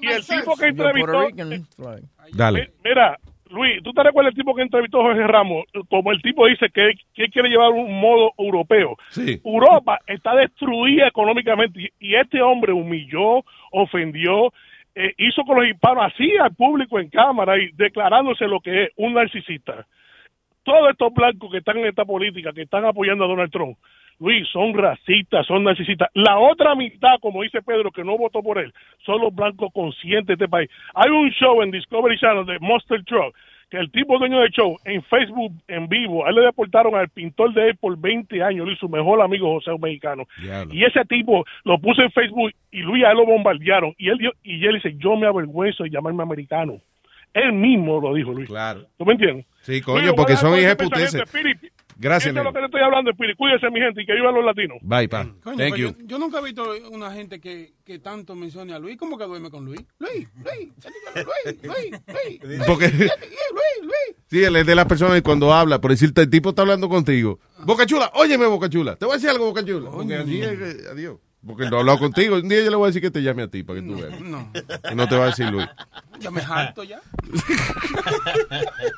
[0.00, 1.28] Y el tipo que entrevistó...
[1.76, 2.02] Flag.
[2.32, 2.60] Dale.
[2.60, 3.18] Mi- Mira,
[3.50, 5.64] Luis, ¿tú te recuerdas el tipo que entrevistó a Jorge Ramos?
[5.88, 8.96] Como el tipo dice que, que quiere llevar un modo europeo.
[9.10, 9.40] Sí.
[9.44, 14.52] Europa está destruida económicamente y- y este hombre humilló, ofendió,
[14.94, 18.90] eh, hizo con los hispanos así al público en cámara y declarándose lo que es
[18.96, 19.86] un narcisista.
[20.62, 23.76] Todos estos blancos que están en esta política, que están apoyando a Donald Trump,
[24.20, 26.08] Luis, son racistas, son narcisistas.
[26.14, 28.72] La otra mitad, como dice Pedro, que no votó por él,
[29.04, 30.70] son los blancos conscientes de este país.
[30.94, 33.34] Hay un show en Discovery Channel de Monster Truck,
[33.70, 37.08] que el tipo dueño del show, en Facebook, en vivo, a él le deportaron al
[37.08, 40.24] pintor de él por 20 años, Luis, su mejor amigo José, un mexicano.
[40.74, 43.94] Y ese tipo lo puso en Facebook y Luis a él lo bombardearon.
[43.96, 46.78] Y él, dio- y él dice, yo me avergüenzo de llamarme americano.
[47.32, 48.48] Él mismo lo dijo, Luis.
[48.48, 48.80] Claro.
[48.98, 49.46] ¿Tú me entiendes?
[49.60, 51.28] Sí, coño, porque son dar
[52.02, 53.36] Gracias, Eso es lo que le estoy hablando, Spirit.
[53.36, 54.78] Cuídense, mi gente, y que vivan los latinos.
[54.80, 55.24] Bye, pa.
[55.44, 55.88] Coño, Thank pero you.
[55.98, 58.96] Yo, yo nunca he visto una gente que, que tanto mencione a Luis.
[58.96, 59.80] ¿Cómo que duerme con Luis?
[59.98, 60.72] Luis, Luis,
[61.14, 62.62] Luis, Luis, Luis.
[62.66, 63.10] Porque- Luis,
[63.82, 64.16] Luis.
[64.30, 66.88] Sí, él es de las personas que cuando habla, por decirte, el tipo está hablando
[66.88, 67.38] contigo.
[67.64, 68.96] Boca Chula, óyeme, Boca Chula.
[68.96, 69.90] Te voy a decir algo, Boca Chula.
[69.90, 71.18] Porque así es, adiós.
[71.46, 72.36] Porque no he hablado contigo.
[72.36, 73.96] Un día yo le voy a decir que te llame a ti para que tú
[73.98, 74.20] veas.
[74.20, 74.52] No.
[74.90, 75.66] Y no te va a decir Luis.
[76.18, 77.00] Ya me harto ya.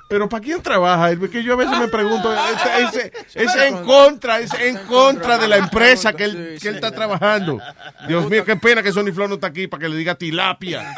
[0.08, 1.12] Pero ¿para quién trabaja?
[1.12, 5.38] Es que yo a veces me pregunto, es, es- es en contra, es en contra
[5.38, 7.60] de la empresa que él, que él está trabajando.
[8.08, 10.94] Dios mío, qué pena que Sonny Flow no está aquí para que le diga tilapia.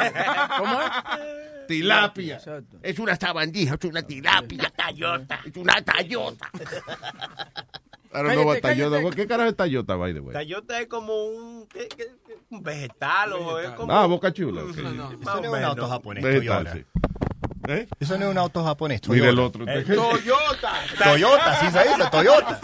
[0.58, 1.66] ¿Cómo es?
[1.68, 2.40] Tilapia.
[2.82, 4.72] Es una sabandija, es una tilapia.
[4.74, 5.40] Tayota.
[5.44, 6.50] Es una Tayota.
[8.14, 8.96] I don't know what Tayota.
[8.98, 9.16] cállate.
[9.16, 10.32] ¿Qué carajo es Tayota, by the way?
[10.32, 12.38] Tayota es como un, ¿qué- qué- qué?
[12.50, 13.92] un vegetal o es como...
[13.92, 14.62] Ah, Boca Chula.
[14.62, 14.68] ok.
[14.68, 15.70] Más Eso o no es un menos.
[15.70, 16.72] auto japonés, Vegetal, Toyota.
[16.74, 16.84] sí.
[17.66, 17.86] ¿Eh?
[17.98, 19.30] Eso no es un auto japonés, Mira Toyota.
[19.30, 19.64] el otro.
[19.66, 20.72] El Toyota.
[21.02, 22.60] Toyota, sí se dice, Toyota.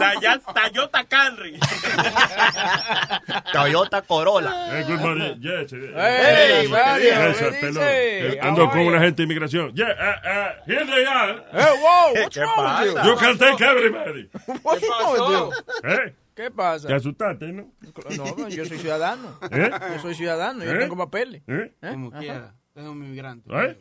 [0.53, 1.59] Toyota Camry.
[3.53, 4.79] Toyota Corolla.
[4.79, 5.35] Eh, good morning.
[5.41, 7.73] Yes, Hey, eh, Mario, yes, ¿qué pelón.
[7.73, 8.27] dice?
[8.35, 9.73] Eh, Ando How con una gente de inmigración.
[9.73, 11.43] Yeah, uh, uh, here they are.
[11.51, 13.15] Hey, wow, what's ¿Qué wrong with you?
[13.17, 14.29] can take everybody.
[14.63, 16.13] What's wrong with you?
[16.35, 16.87] ¿Qué pasa?
[16.87, 17.71] Te asustaste, ¿no?
[18.17, 19.37] No, yo soy ciudadano.
[19.51, 19.71] ¿Eh?
[19.95, 21.41] Yo soy ciudadano, yo tengo papeles.
[21.47, 21.73] ¿Eh?
[21.81, 21.89] ¿Eh?
[21.91, 22.53] Como quiera.
[22.73, 23.49] Tengo un inmigrante.
[23.53, 23.77] ¿Eh?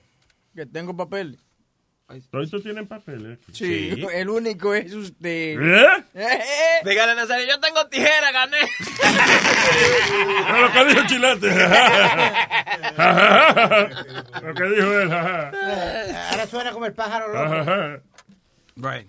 [0.55, 1.39] Que tengo papeles.
[2.33, 3.39] Todos tienen papeles.
[3.53, 4.05] Sí, Sí.
[4.15, 5.61] el único es usted.
[5.61, 5.87] ¿Eh?
[6.15, 6.81] Eh, eh.
[6.85, 8.57] Dígale, Nazario, yo tengo tijera, gané.
[10.51, 11.47] No, lo que dijo Chilate.
[14.43, 15.13] lo que dijo él.
[15.13, 17.55] Ahora suena como el pájaro loco.
[17.55, 18.01] Ajá.
[18.75, 19.07] Right.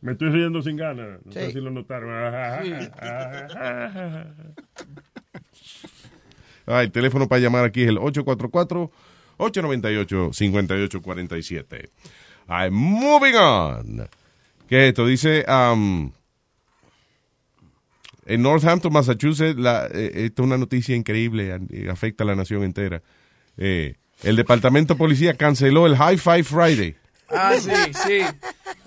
[0.00, 1.20] Me estoy riendo sin ganas.
[1.24, 1.52] No sé Sí.
[1.52, 2.10] si lo notaron.
[6.66, 7.98] Ah, el teléfono para llamar aquí es el
[9.40, 11.88] 844-898-5847.
[12.48, 14.08] I'm moving on.
[14.68, 15.06] ¿Qué es esto?
[15.06, 16.12] Dice, um,
[18.26, 19.58] en Northampton, Massachusetts,
[19.92, 23.00] eh, esto es una noticia increíble, eh, afecta a la nación entera.
[23.56, 26.96] Eh, el departamento de policía canceló el High Five Friday.
[27.30, 27.70] Ah, sí,
[28.04, 28.20] sí.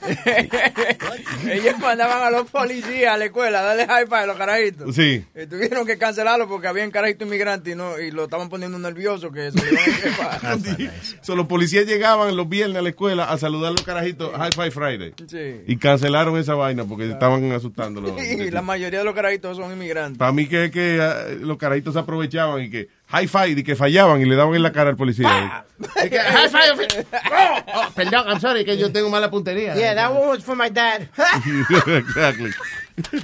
[1.49, 4.95] Ellos mandaban a los policías a la escuela a darle high five a los carajitos.
[4.95, 5.25] Sí.
[5.35, 9.31] Y tuvieron que cancelarlo porque habían carajitos inmigrantes y, no, y lo estaban poniendo nervioso
[9.31, 10.57] que se le iban a escapar.
[11.21, 14.51] So, los policías llegaban los viernes a la escuela a saludar a los carajitos High
[14.51, 15.13] Five Friday.
[15.27, 15.63] Sí.
[15.67, 18.13] Y cancelaron esa vaina porque estaban asustándolos.
[18.23, 20.17] Y la mayoría de los carajitos son inmigrantes.
[20.17, 23.75] Para mí que, que ah, los carajitos se aprovechaban y que high five y que
[23.75, 25.65] fallaban y le daban en la cara al policía.
[26.03, 27.05] Y que, high five.
[27.31, 29.75] Oh, oh, perdón, I'm sorry, que yo tengo mala puntería.
[29.75, 31.07] Yeah, that one was for my dad.
[31.87, 32.51] exactly.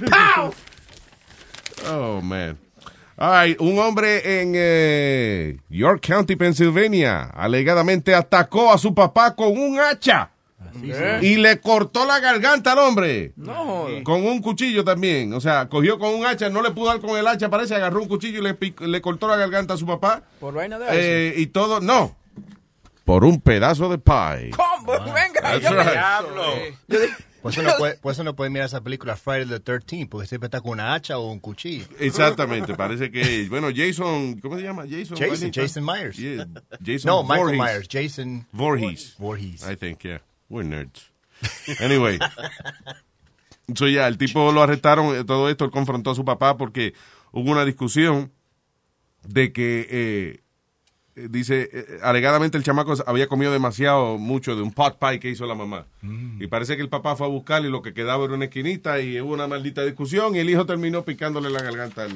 [0.08, 0.54] Pow!
[1.86, 2.56] Oh, man.
[3.18, 9.58] All right, un hombre en eh, York County, Pennsylvania, alegadamente atacó a su papá con
[9.58, 10.30] un hacha.
[11.22, 13.32] Y le cortó la garganta al hombre.
[13.36, 13.86] No.
[14.04, 15.32] Con un cuchillo también.
[15.32, 18.00] O sea, cogió con un hacha, no le pudo dar con el hacha, parece, agarró
[18.02, 18.56] un cuchillo y le,
[18.88, 20.22] le cortó la garganta a su papá.
[20.38, 22.16] Por vaina de Eh, y todo, no.
[23.04, 24.50] Por un pedazo de pie.
[24.56, 24.92] ¿Cómo?
[24.92, 25.92] Venga, That's yo me- right.
[25.92, 26.44] Diablo.
[27.42, 30.26] Por eso, no puede, por eso no puede mirar esa película Friday the 13 porque
[30.28, 31.86] siempre está con una hacha o un cuchillo.
[31.98, 34.82] Exactamente, parece que, bueno, Jason, ¿cómo se llama?
[34.88, 35.16] Jason.
[35.16, 35.50] Jason?
[35.50, 36.18] Jason Myers.
[36.18, 36.46] Yeah,
[36.84, 37.56] Jason No, Michael.
[37.56, 37.88] Myers.
[37.90, 39.14] Jason Voorhees.
[39.18, 39.62] Voorhees.
[39.66, 40.20] I think, yeah.
[40.50, 41.10] We're nerds.
[41.80, 42.18] Anyway.
[43.74, 46.92] So, ya, el tipo lo arrestaron, eh, todo esto, él confrontó a su papá porque
[47.30, 48.32] hubo una discusión
[49.22, 50.42] de que, eh,
[51.28, 55.46] dice, eh, alegadamente el chamaco había comido demasiado mucho de un pot pie que hizo
[55.46, 55.86] la mamá.
[56.38, 59.00] Y parece que el papá fue a buscarle y lo que quedaba era una esquinita
[59.00, 62.12] y hubo una maldita discusión y el hijo terminó picándole la garganta al,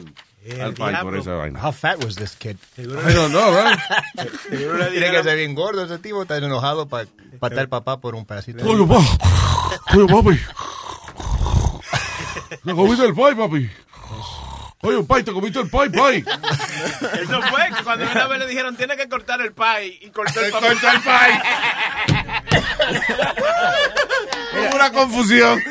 [0.60, 1.60] al pie por esa vaina.
[1.62, 2.56] How fat was this kid?
[2.78, 2.82] I
[3.12, 3.78] don't know, right?
[4.90, 7.06] Tiene que ser bien gordo ese tipo, está enojado para
[7.38, 8.64] patar al papá por un pedacito.
[8.68, 8.98] Oye, pa.
[9.96, 10.40] Oye, papi.
[12.64, 13.70] Te comiste el pie, papi.
[14.84, 16.24] Oye, pai, te comiste el pie, pai.
[17.22, 19.98] Eso fue que cuando una vez le dijeron, tiene que cortar el pie.
[20.02, 20.60] Y cortó el pie.
[20.60, 20.98] cortó el
[24.54, 25.62] Hubo una confusión.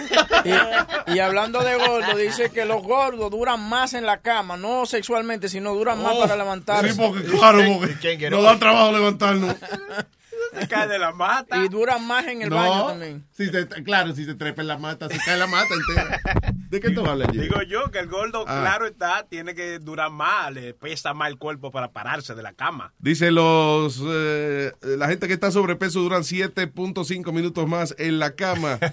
[0.44, 4.85] Y, y hablando de gordo, dice que los gordos duran más en la cama, no
[4.85, 6.91] sexualmente, sino duran más Oh, para levantarse.
[6.94, 9.56] Sí, porque claro, porque no da trabajo levantarnos.
[10.60, 11.57] Se cae de la mata.
[11.64, 13.26] Y duran más en el baño también.
[13.32, 16.20] Si se, claro, si se trepa en la mata, se cae la mata entera.
[16.70, 17.44] ¿De qué tú hablas, Jimmy?
[17.44, 18.60] Digo yo que el gordo, Ah.
[18.61, 22.53] claro está, tiene que durar más, le pesa más el cuerpo para pararse de la
[22.53, 22.94] cama.
[22.99, 28.80] Dice los eh, la gente que está sobrepeso duran 7.5 minutos más en la cama.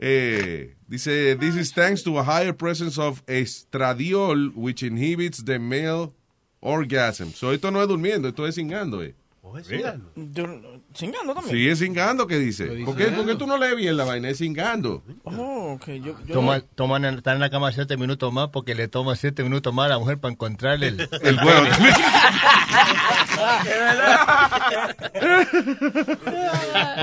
[0.00, 6.14] Eh, dice this is thanks to a higher presence of estradiol which inhibits the male
[6.60, 7.30] orgasm.
[7.34, 9.14] So esto no es durmiendo, esto es cingando, eh.
[9.50, 11.56] Dur- Cingando también.
[11.56, 12.66] Sí, es cingando que dice.
[12.84, 14.28] ¿Por qué, por qué tú no lees bien la vaina?
[14.28, 15.02] Es cingando.
[15.24, 15.86] Oh, ok.
[15.86, 19.42] Yo, yo Toma, toman, están en la cama siete minutos más porque le toma siete
[19.42, 21.66] minutos más a la mujer para encontrarle el, El huevo.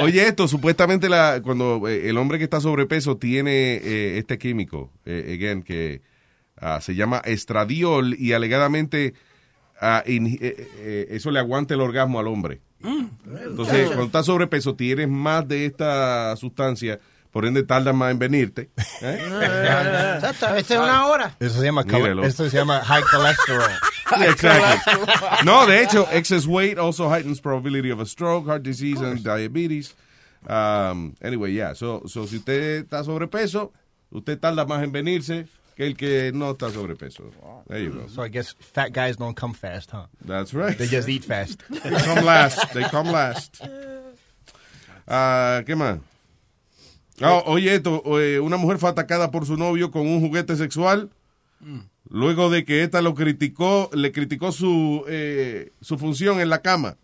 [0.01, 4.91] Oye, esto, supuestamente la, cuando eh, el hombre que está sobrepeso tiene eh, este químico,
[5.05, 6.01] eh, again, que
[6.57, 9.13] Ah, se llama estradiol y alegadamente
[10.05, 12.61] in- eh, eh, eso le aguanta el orgasmo al hombre.
[12.83, 16.99] Entonces, cuando estás sobrepeso, tienes más de esta sustancia,
[17.31, 18.69] por ende tarda más en venirte.
[19.01, 19.19] ¿eh?
[20.15, 21.35] Exacto, a veces una hora.
[21.39, 21.83] Eso se llama,
[22.23, 23.71] eso se llama high cholesterol.
[24.29, 24.93] Exactly.
[25.45, 29.95] No, de hecho, excess weight also heightens probability of a stroke, heart disease, and diabetes.
[30.47, 31.73] Um, anyway, yeah.
[31.73, 33.73] So, so si usted está sobrepeso,
[34.11, 37.31] usted tarda más en venirse que el que no está sobrepeso.
[37.67, 38.07] There you go.
[38.07, 40.07] So I guess fat guys don't come fast, huh?
[40.25, 40.77] That's right.
[40.77, 41.63] They just eat fast.
[41.69, 42.73] They come last.
[42.73, 43.61] They come last.
[45.07, 45.99] Ah, ¿Qué más?
[47.21, 51.11] Ah, oye, esto, eh, una mujer fue atacada por su novio con un juguete sexual.
[52.09, 56.97] Luego de que esta lo criticó, le criticó su, eh, su función en la cama.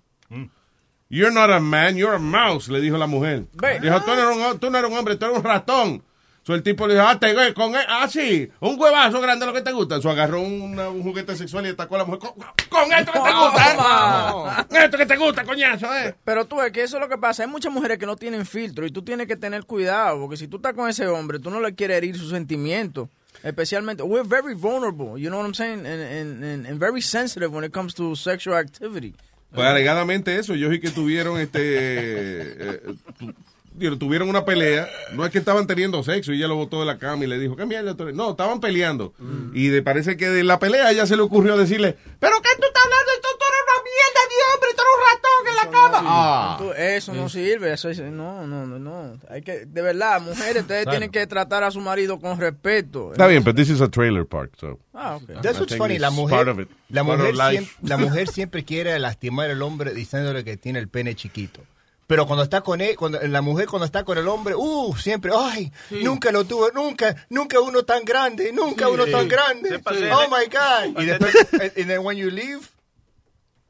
[1.09, 3.45] You're not a man, you're a mouse, le dijo la mujer.
[3.81, 6.03] Dijo, tú no, eres un, tú no eres un hombre, tú eres un ratón.
[6.43, 9.61] So el tipo le dijo, ah, te, con, ah, sí, un huevazo grande lo que
[9.61, 10.01] te gusta.
[10.01, 12.19] So agarró una- un juguete sexual y atacó a la mujer.
[12.19, 14.65] Con, con esto que te gusta, ¿eh?
[14.67, 16.15] Con esto que te gusta, coñazo, ¿eh?
[16.25, 17.43] Pero tú ves que eso es lo que pasa.
[17.43, 20.47] Hay muchas mujeres que no tienen filtro y tú tienes que tener cuidado porque si
[20.47, 23.07] tú estás con ese hombre, tú no le quieres herir sus sentimientos.
[23.43, 25.85] Especialmente, we're very vulnerable, you know what I'm saying?
[25.85, 29.15] And, and, and, and very sensitive when it comes to sexual activity.
[29.53, 32.81] Pues alegadamente eso, ellos sí que tuvieron este eh,
[33.19, 33.33] digo,
[33.97, 36.97] tuvieron una pelea, no es que estaban teniendo sexo y ella lo botó de la
[36.97, 37.95] cama y le dijo, ¿qué mierda?
[37.95, 38.15] tú eres?".
[38.15, 39.13] No, estaban peleando.
[39.53, 42.49] Y de, parece que de la pelea a ella se le ocurrió decirle, ¿pero qué
[42.59, 43.11] tú estás hablando?
[43.15, 46.07] Esto tú eres una mierda de hombre, tú eres un ratón en la cama.
[46.09, 46.55] Ah.
[46.59, 49.19] Tú- Eso no sirve, eso es, no, no, no, no.
[49.29, 53.11] Hay que, de verdad, mujeres, ustedes tienen que tratar a su marido con respeto.
[53.11, 54.79] Está bien, pero this is a trailer park, so.
[54.93, 55.19] Ah.
[55.41, 55.97] That's what's funny.
[55.99, 56.45] La mujer,
[56.89, 61.15] la, mujer siempre, la mujer siempre quiere lastimar al hombre diciéndole que tiene el pene
[61.15, 61.61] chiquito.
[62.11, 65.31] Pero cuando está con él, cuando, la mujer cuando está con el hombre, uh, siempre,
[65.33, 68.91] ay, nunca lo tuvo, nunca, nunca uno tan grande, nunca Sí.
[68.91, 69.27] uno tan Sí.
[69.29, 69.81] grande.
[70.11, 70.99] Oh my God.
[71.01, 72.67] Y después, and, then when you leave,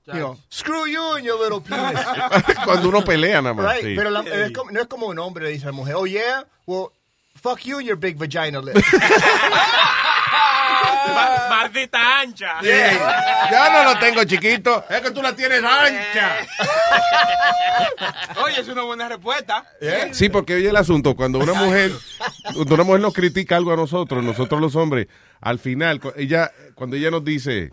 [0.07, 2.03] you know, screw you and your little penis.
[2.65, 3.75] Cuando uno pelea nada más.
[3.75, 3.95] Right, sí.
[3.95, 6.07] pero la- es como- no es como un hombre le dice a la mujer, oh
[6.07, 6.87] yeah, well,
[7.39, 8.75] fuck you and your big vagina lip.
[11.07, 12.53] Ma- Maldita ancha.
[12.61, 16.37] Ya no lo tengo chiquito, es que tú la tienes ancha.
[18.43, 19.63] Oye, es una buena respuesta.
[20.11, 21.91] Sí, porque oye el asunto, cuando una mujer,
[22.53, 25.07] cuando una mujer nos critica algo a nosotros, nosotros los hombres,
[25.39, 27.71] al final, ella, cuando ella nos dice,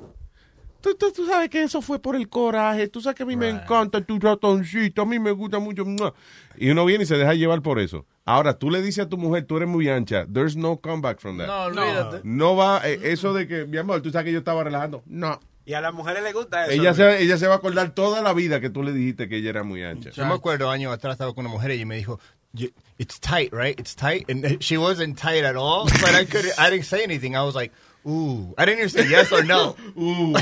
[0.80, 3.36] tú, tú- tú sabes que eso fue por el coraje, tú sabes que a mí
[3.36, 6.12] me encanta tu ratoncito, a mí me gusta mucho, ¡mua!".
[6.56, 8.06] y uno viene y se deja llevar por eso.
[8.24, 11.38] Ahora, tú le dices a tu mujer, tú eres muy ancha, there's no comeback from
[11.38, 11.46] that.
[11.46, 12.20] No, olvídate.
[12.24, 15.40] No va, eh, eso de que, mi amor, tú sabes que yo estaba relajando, no.
[15.64, 16.72] Y a las mujeres les gusta eso.
[16.80, 19.36] Ella se, ella se va a acordar toda la vida que tú le dijiste que
[19.36, 20.10] ella era muy ancha.
[20.10, 22.18] Yo me acuerdo años atrás estaba con una mujer y me dijo,
[22.54, 23.78] "You- "It's tight, right?
[23.78, 27.34] It's tight." And she wasn't tight at all, but I could I didn't say anything.
[27.34, 29.76] I was like, "Ooh." I didn't even say yes or no.
[29.96, 30.34] Ooh.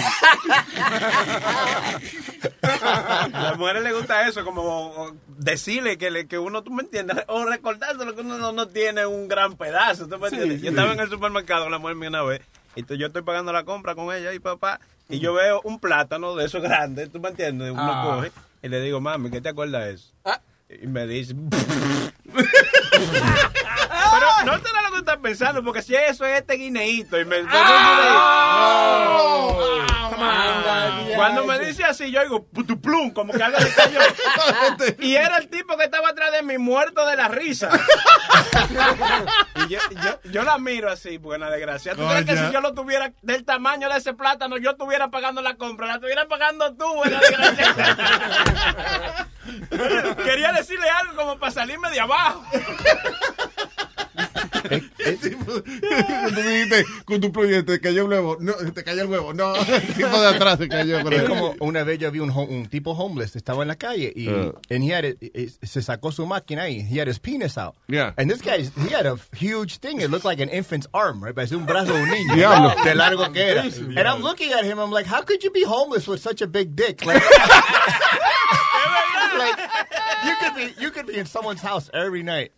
[2.62, 7.16] A las mujeres les gusta eso, como decirle que, le- que uno, tú me entiendes,
[7.28, 10.62] o recordárselo que uno no, no tiene un gran pedazo, tú me entiendes.
[10.62, 12.40] Yo estaba en el supermercado con la mujer mía una vez,
[12.74, 15.78] y tú- yo estoy pagando la compra con ella y papá, y yo veo un
[15.78, 18.14] plátano de esos grandes, tú me entiendes, uno Ah.
[18.16, 20.12] coge, y le digo, mami, ¿qué te acuerdas de eso?
[20.82, 21.34] Y me dice...
[24.47, 27.43] No te da lo que estás pensando, porque si eso es este guineíto y me...
[31.16, 33.98] Cuando me dice así, yo digo, putuplum, como que algo le cayó.
[35.01, 37.70] y era el tipo que estaba atrás de mí, muerto de la risa.
[39.66, 41.97] y yo, yo, yo la miro así, buena desgracia.
[41.97, 45.43] ¿Tú crees que si yo lo tuviera del tamaño de ese plátano, yo estuviera pagando
[45.43, 45.89] la compra?
[45.89, 47.74] La estuviera pagando tú, buena desgracia.
[50.24, 52.44] Quería decirle algo como para salirme de abajo.
[54.97, 58.36] Cuando dijiste, con tu proyecto, te cayó el huevo.
[58.40, 59.32] No, te cayó el huevo.
[59.34, 61.02] No, el tipo de atrás se cayó.
[61.02, 64.12] con Es como una vez yo vi un, un tipo homeless, estaba en la calle
[64.14, 64.52] y Uh.
[64.70, 67.74] and he had it- se sacó su máquina y he had his penis out.
[67.88, 68.12] Yeah.
[68.18, 70.01] And this guy, he had a huge thing.
[70.01, 71.34] It looked like an infant's arm, right?
[71.34, 72.34] Parecía un brazo de un niño.
[72.34, 72.74] Diablo.
[72.84, 73.62] De largo que era.
[73.62, 76.47] And I'm looking at him, I'm like, how could you be homeless with such a
[76.47, 77.05] big dick?
[77.06, 77.22] Like,
[79.38, 79.59] like
[80.24, 82.51] you could be you could be in someone's house every night.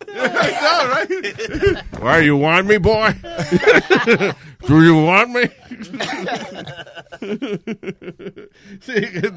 [2.01, 3.13] Why, you want me, boy?
[4.67, 5.41] Do you want me?
[8.81, 9.31] sí, que,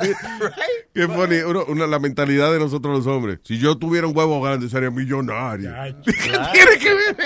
[0.94, 1.39] que funny.
[1.43, 3.39] Uno- una, la mentalidad de nosotros los hombres.
[3.44, 5.72] Si yo tuviera un huevo grande, sería millonario.
[6.05, 6.12] ¿Qué
[6.52, 7.16] tiene que ver?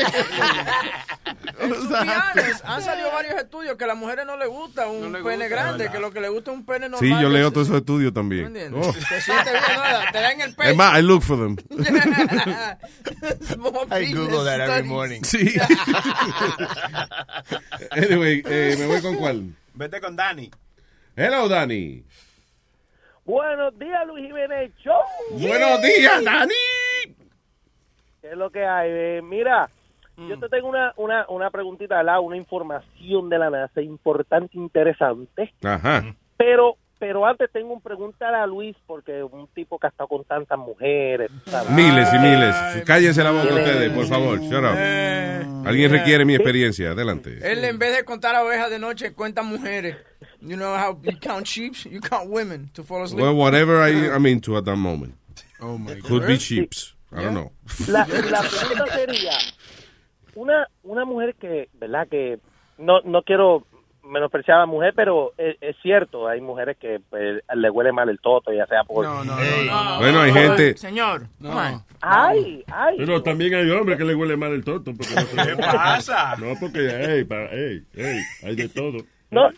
[2.64, 5.48] Han salido varios estudios que a las mujeres no les gusta un le pene gusta,
[5.48, 5.92] grande, ¿verdad?
[5.92, 7.00] que lo que le gusta es un pene normal.
[7.00, 8.46] Sí, yo leo todos esos estudios también.
[8.74, 8.92] Oh.
[8.92, 10.12] Te sientes bien, ¿no?
[10.12, 10.70] te dan el pecho.
[10.70, 11.56] Es más, I look for them.
[13.90, 15.22] I Google that every morning.
[15.26, 15.58] Sí.
[17.90, 19.42] anyway, eh, me voy con cuál.
[19.74, 20.48] Vete con Dani.
[21.16, 22.04] Hello, Dani.
[23.24, 25.02] Buenos días, Luis Jiménez Show.
[25.32, 26.54] Buenos días, Dani.
[28.20, 28.90] ¿Qué es lo que hay?
[28.92, 29.68] Eh, mira,
[30.16, 35.52] yo te tengo una, una, una preguntita lado, una información de la NASA importante, interesante.
[35.64, 36.04] Ajá.
[36.36, 40.24] Pero pero antes tengo un preguntar a Luis, porque un tipo que ha estado con
[40.24, 41.30] tantas mujeres.
[41.44, 41.70] ¿sabes?
[41.70, 42.84] Miles y miles.
[42.84, 44.40] Cállense la boca ustedes, por favor.
[44.40, 44.74] Shut up.
[44.76, 46.92] Eh, Alguien requiere mi experiencia.
[46.92, 47.38] Adelante.
[47.42, 49.96] Él en vez de contar ovejas de noche cuenta mujeres.
[50.40, 53.22] You know how you count sheep, you count women to fall asleep.
[53.22, 55.14] Well, whatever I, I'm into at that moment.
[55.60, 56.94] Oh my Could be sheeps.
[57.12, 57.52] I don't know.
[57.88, 59.32] La, la pregunta sería,
[60.34, 62.06] una, una mujer que, ¿verdad?
[62.08, 62.38] Que
[62.78, 63.66] no, no quiero
[64.06, 68.08] menospreciar a la mujer, pero es, es cierto, hay mujeres que pues, le huele mal
[68.08, 69.04] el toto, ya sea por...
[69.04, 69.34] No, no,
[69.98, 71.84] Bueno, hay gente- Señor, No.
[72.00, 72.96] Ay, ay.
[72.98, 74.92] Pero también hay hombres que le huele mal el toto.
[74.96, 76.36] porque no se- ¿Qué pasa?
[76.36, 78.98] No, porque, hey, hey, hey, hay de todo.
[79.30, 79.48] No,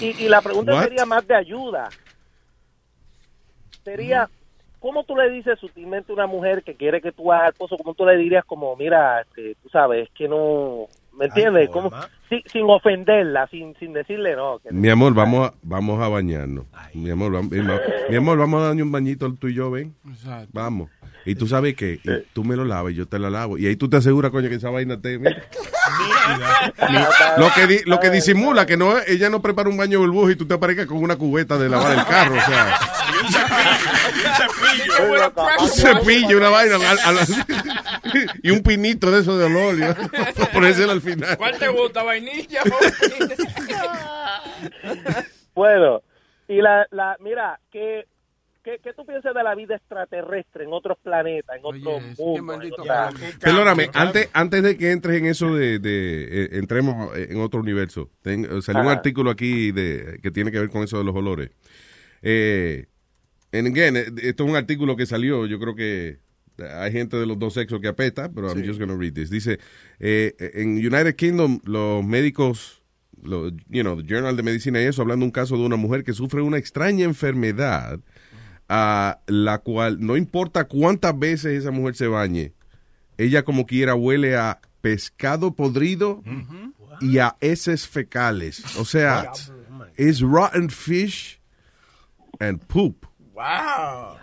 [0.00, 0.84] y, y la pregunta What?
[0.84, 1.88] sería más de ayuda.
[3.84, 4.28] Sería,
[4.78, 7.76] ¿cómo tú le dices sutilmente a una mujer que quiere que tú hagas el pozo?
[7.76, 10.86] ¿Cómo tú le dirías como, mira, este, tú sabes, es que no...
[11.12, 11.68] ¿Me entiendes?
[11.70, 11.90] ¿Cómo?
[12.30, 14.58] Sin, sin ofenderla, sin, sin decirle no.
[14.62, 16.64] que- Mi amor, vamos a, vamos a bañarnos.
[16.94, 17.50] Mi amor, vamos,
[18.08, 19.94] mi amor, vamos a darle un bañito tú y yo, ven.
[20.52, 20.88] Vamos.
[21.26, 22.00] Y tú sabes que
[22.32, 23.58] tú me lo lavas y yo te la lavo.
[23.58, 25.18] Y ahí tú te aseguras, coño, que esa vaina te...
[25.18, 25.42] mira.
[27.36, 30.36] Lo que, di- lo que disimula que no ella no prepara un baño burbuja y
[30.36, 32.78] tú te aparezcas con una cubeta de lavar el carro, o sea,
[35.60, 37.26] un cepillo, una vaina a- a la-
[38.42, 39.76] y un pinito de eso de olor,
[40.52, 41.36] ponérselo al final.
[41.36, 42.62] ¿Cuál te gusta, vainilla?
[45.54, 46.02] Bueno,
[46.48, 48.06] y la, la mira, ¿qué,
[48.62, 52.40] qué, qué tú piensas de la vida extraterrestre en otros planetas, en otros mundos?
[53.40, 58.10] Perdóname, antes, antes de que entres en eso de, de, eh, entremos en otro universo,
[58.22, 61.50] ten- salió un artículo aquí de, que tiene que ver con eso de los olores.
[62.22, 62.86] Eh,
[63.52, 66.18] and again, eh, esto es un artículo que salió, yo creo que
[66.62, 69.30] hay gente de los dos sexos que apesta, pero I'm just going to read this.
[69.30, 69.58] Dice,
[69.98, 72.82] eh, en United Kingdom los médicos,
[73.22, 76.04] los, you know, the Journal de Medicina y eso, hablando un caso de una mujer
[76.04, 78.00] que sufre una extraña enfermedad
[78.68, 82.52] a la cual no importa cuántas veces esa mujer se bañe,
[83.18, 86.22] ella como quiera huele a pescado podrido
[87.00, 88.76] y a heces fecales.
[88.76, 89.32] O sea,
[89.96, 91.40] es rotten fish
[92.38, 93.06] and poop.
[93.34, 94.16] Wow.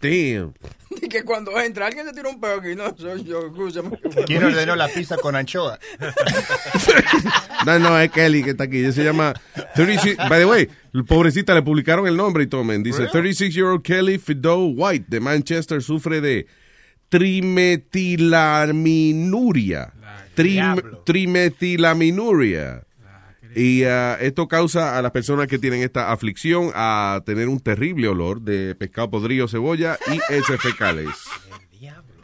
[0.00, 0.54] Damn.
[1.02, 3.90] Y que cuando entra alguien te tira un peo aquí, no, soy yo, escúchame.
[4.26, 5.78] ¿Quién ordenó la pizza con anchoa?
[7.66, 8.78] No, no, es Kelly que está aquí.
[8.78, 9.34] Ella se llama
[9.74, 10.16] 36.
[10.28, 10.68] By the way,
[11.06, 12.82] pobrecita, le publicaron el nombre y todo, man.
[12.82, 16.46] Dice: 36-year-old Kelly Fido White de Manchester sufre de
[17.08, 19.92] trimetilaminuria.
[20.34, 22.82] Trim- trimetilaminuria.
[23.58, 28.06] Y ah, esto causa a las personas que tienen esta aflicción a tener un terrible
[28.06, 31.08] olor de pescado podrido, cebolla y heces fecales.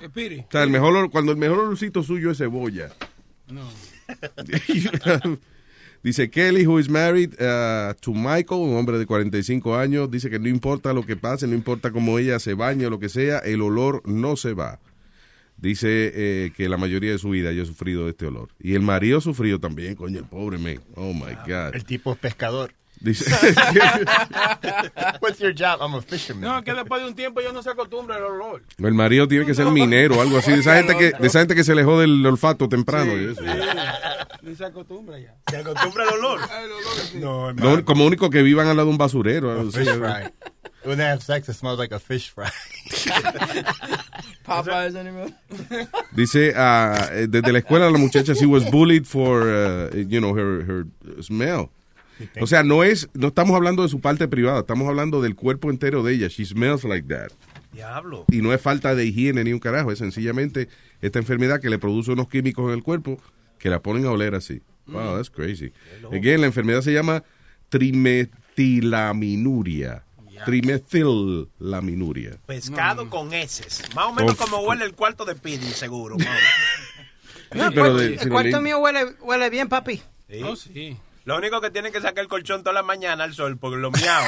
[0.03, 0.41] Espiri.
[0.41, 2.91] O sea, el mejor olor- cuando el mejor olorcito suyo es cebolla.
[3.49, 3.63] No.
[6.03, 10.41] Dice Kelly, who is married uh, to Michael, un hombre de 45 años, dice que
[10.41, 13.39] no importa lo que pase, no importa cómo ella se bañe o lo que sea,
[13.39, 14.81] el olor no se va.
[15.63, 18.49] Dice eh, que la mayoría de su vida ella ha sufrido de este olor.
[18.59, 20.81] Y el marido ha sufrido también, coño, el pobre man.
[20.97, 21.75] Oh my God.
[21.75, 22.75] El tipo es pescador.
[23.01, 23.25] Dice,
[25.21, 25.81] What's your job?
[25.81, 26.43] I'm a fisherman.
[26.43, 28.63] No, que después de un tiempo yo no se acostumbra al olor.
[28.79, 30.53] el marido tiene que ser minero o algo así.
[30.53, 33.17] De esa gente que, de esa gente que se le jode el olfato temprano.
[33.17, 33.43] y eso.
[34.43, 35.35] Ni se acostumbra ya.
[35.51, 36.41] ¿Se acostumbra al olor?
[37.15, 39.51] No, Lo- como único que vivan al lado de un basurero.
[39.53, 39.63] A
[40.85, 42.51] When they have sex, it smells like a fish fry.
[44.45, 45.31] Popeyes anymore.
[46.17, 50.35] Dice, ah, eh, desde la escuela la muchacha she was bullied for, uh, you know,
[50.35, 50.87] her, her
[51.23, 51.71] smell.
[52.41, 55.71] O sea, no es, no estamos hablando de su parte privada, estamos hablando del cuerpo
[55.71, 56.29] entero de ella.
[56.29, 57.31] She smells like that.
[57.73, 58.27] Diablo.
[58.31, 60.69] Y no es falta de higiene ni un carajo, es sencillamente
[61.01, 63.19] esta enfermedad que le produce unos químicos en el cuerpo
[63.59, 64.61] que la ponen a oler así.
[64.87, 65.73] Wow, that's crazy.
[66.13, 67.23] Again, la enfermedad se llama
[70.45, 72.37] trimetilaminuria.
[72.47, 73.83] Pescado con heces.
[73.95, 76.17] Más o menos como huele el cuarto de Pidi, seguro.
[76.19, 76.31] más o
[77.53, 80.03] Sí, pero de- El cuarto mío huele, huele bien, papi.
[80.29, 80.61] menos.
[80.61, 80.97] Sí.
[81.25, 83.93] Lo único que tienen que sacar el colchón toda la mañana al sol porque lo
[83.93, 84.25] miao.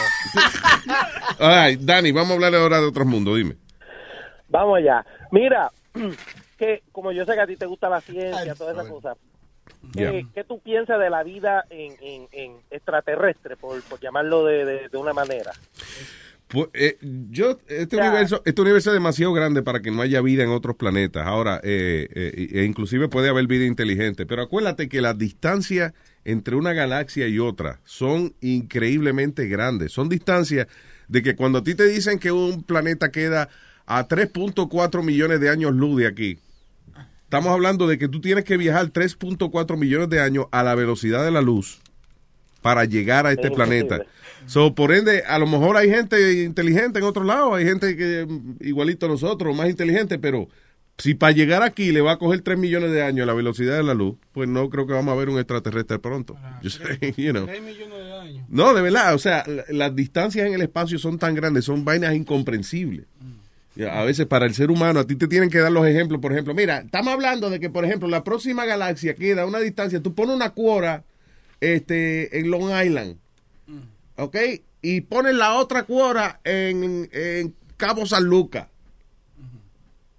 [1.41, 3.57] Right, Dani, vamos a hablar ahora de otros mundos, dime.
[4.49, 5.05] Vamos allá.
[5.33, 5.73] Mira,
[6.59, 9.17] que como yo sé que a ti te gusta la ciencia, todas esas cosas,
[9.95, 10.11] Yeah.
[10.11, 14.65] Eh, ¿Qué tú piensas de la vida en, en- en extraterrestre, por, por llamarlo de,
[14.65, 15.53] de- de una manera?
[16.49, 16.99] Pues, eh,
[17.31, 20.77] yo, este universo, este universo es demasiado grande para que no haya vida en otros
[20.77, 21.27] planetas.
[21.27, 25.93] Ahora, eh, eh, e inclusive puede haber vida inteligente, pero acuérdate que las distancias
[26.25, 29.93] entre una galaxia y otra son increíblemente grandes.
[29.93, 30.67] Son distancias
[31.09, 33.49] de que cuando a ti te dicen que un planeta queda
[33.87, 36.39] a 3.4 millones de años luz de aquí,
[37.39, 41.25] estamos hablando de que tú tienes que viajar 3.4 millones de años a la velocidad
[41.25, 41.81] de la luz
[42.63, 43.85] para llegar a este Es imposible.
[43.87, 44.11] planeta.
[44.47, 48.27] So, por ende, a lo mejor hay gente inteligente en otro lado, hay gente que
[48.29, 50.49] mm, igualito a nosotros, más inteligente, pero
[50.97, 53.77] si para llegar aquí le va a coger 3 millones de años a la velocidad
[53.77, 56.37] de la luz, pues no creo que vamos a ver un extraterrestre pronto.
[56.63, 57.47] Yo sé, you know.
[58.49, 61.85] No, de verdad, o sea, la- las distancias en el espacio son tan grandes, son
[61.85, 63.07] vainas incomprensibles.
[63.21, 63.27] Ya,
[63.91, 66.21] A veces para el ser humano, a ti te tienen que dar los ejemplos.
[66.21, 69.59] Por ejemplo, mira, estamos hablando de que, por ejemplo, la próxima galaxia queda a una
[69.59, 71.03] distancia, tú pones una cuora
[71.61, 73.17] este, en Long Island,
[74.17, 74.37] ¿ok?
[74.81, 78.69] Y pones la otra cuora en, en Cabo San Lucas.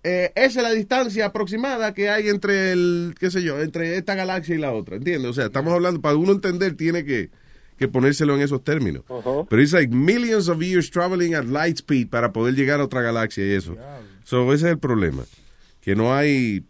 [0.04, 4.14] Eh, esa es la distancia aproximada que hay entre el, qué sé yo, entre esta
[4.14, 5.32] galaxia y la otra, ¿entiendes?
[5.32, 7.32] O sea, estamos hablando, para uno entender, tiene que,
[7.78, 9.04] que ponérselo en esos términos.
[9.50, 13.02] Pero es like millions of years traveling at light speed para poder llegar a otra
[13.02, 13.76] galaxia y eso.
[14.24, 15.24] So, ese es el problema.
[15.82, 16.64] Que no hay.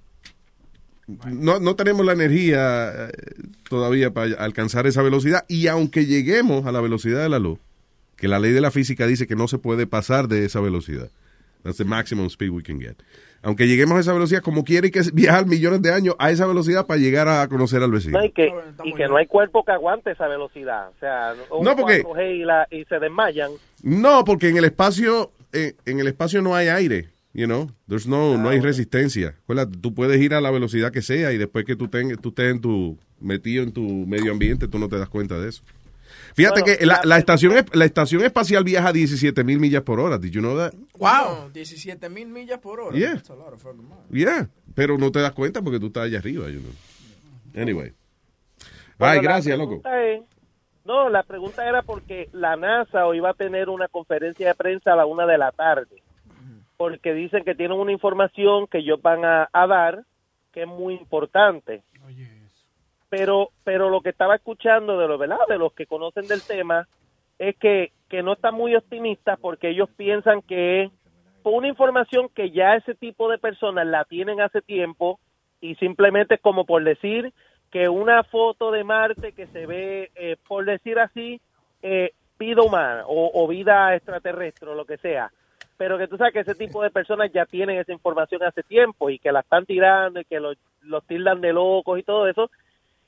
[1.28, 3.12] No, no tenemos la energía eh,
[3.70, 5.46] todavía para alcanzar esa velocidad.
[5.48, 7.60] Y aunque lleguemos a la velocidad de la luz,
[8.16, 11.12] que la ley de la física dice que no se puede pasar de esa velocidad.
[11.64, 12.98] That's the maximum speed we can get.
[13.46, 16.88] Aunque lleguemos a esa velocidad, como quiere que viajar millones de años a esa velocidad
[16.88, 18.18] para llegar a conocer al vecino.
[18.18, 18.52] No, y que,
[18.84, 20.90] y que no hay cuerpo que aguante esa velocidad.
[20.90, 23.52] O sea, un No, porque- 4G y, la- y se desmayan.
[23.84, 27.70] No, porque en el espacio, eh, en el espacio no hay aire, you know.
[27.88, 29.36] There's no, no hay resistencia.
[29.44, 32.30] Acuérdate, tú puedes ir a la velocidad que sea y después que tú, tengas, tú
[32.30, 35.62] estés en tu, metido en tu medio ambiente, tú no te das cuenta de eso.
[36.36, 39.60] Fíjate Bueno, que la, la- la estación, es- la estación espacial viaja a 17 mil
[39.60, 40.18] millas por hora.
[40.18, 40.74] Did you know that?
[40.98, 41.50] Wow.
[41.54, 42.96] 17 mil millas por hora.
[42.98, 43.14] Yeah.
[43.16, 44.04] That's a lot of fucking miles.
[44.12, 46.72] Yeah, pero no te das cuenta porque tú estás allá arriba, you know.
[47.62, 47.94] Anyway.
[48.98, 49.82] Bueno, Ay, gracias, loco.
[49.86, 50.22] es-
[50.84, 54.94] no, la pregunta era porque la NASA hoy va a tener una conferencia de prensa
[54.94, 56.04] a la una de la tarde.
[56.78, 60.04] Porque dicen que tienen una información que ellos van a, a dar
[60.52, 61.82] que es muy importante.
[63.18, 65.38] Pero, pero lo que estaba escuchando de los, ¿verdad?
[65.48, 66.86] de los que conocen del tema
[67.40, 70.92] es que, que no están muy optimistas porque ellos piensan que es
[71.44, 75.20] una información que ya ese tipo de personas la tienen hace tiempo
[75.62, 77.32] y simplemente como por decir
[77.72, 81.40] que una foto de Marte que se ve, eh, por decir así,
[81.84, 85.32] eh, vida humana o, o vida extraterrestre o lo que sea.
[85.78, 89.10] Pero que tú sabes que ese tipo de personas ya tienen esa información hace tiempo
[89.10, 92.50] y que la están tirando y que los, los tildan de locos y todo eso.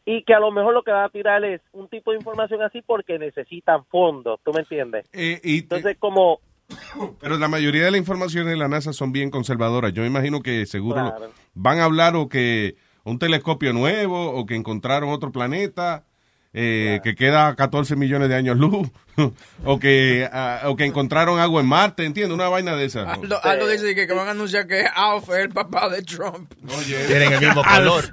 [0.09, 2.61] Y que a lo mejor lo que va a tirar es un tipo de información
[2.61, 5.05] así porque necesitan fondos, ¿tú me entiendes?
[5.11, 6.39] Eh, y- Entonces, como
[7.19, 9.91] Pero la mayoría de la información de la NASA son bien conservadoras.
[9.91, 11.31] Yo me imagino que seguro Claro.
[11.55, 16.05] van a hablar o que un telescopio nuevo o que encontraron otro planeta
[16.53, 18.89] eh, que queda a 14 millones de años luz
[19.65, 23.13] o que ah, o que encontraron agua en Marte, entiendo, una vaina de esa.
[23.13, 26.51] Aldo, Aldo dice que, que van a anunciar que Alf es el papá de Trump.
[27.07, 28.05] Tienen el mismo color.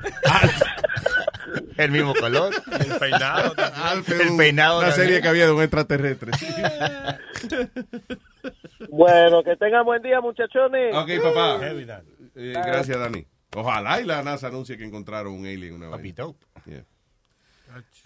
[1.76, 2.52] El mismo color.
[2.80, 3.54] El peinado.
[3.96, 4.78] El peinado.
[4.80, 6.32] Una serie que había de un extraterrestre.
[8.90, 10.94] Bueno, que tengan buen día, muchachones.
[10.94, 11.58] Ok, papá.
[11.66, 13.26] Eh, gracias, Dani.
[13.56, 16.14] Ojalá y la NASA anuncie que encontraron un alien una vez.
[16.66, 16.84] Yeah.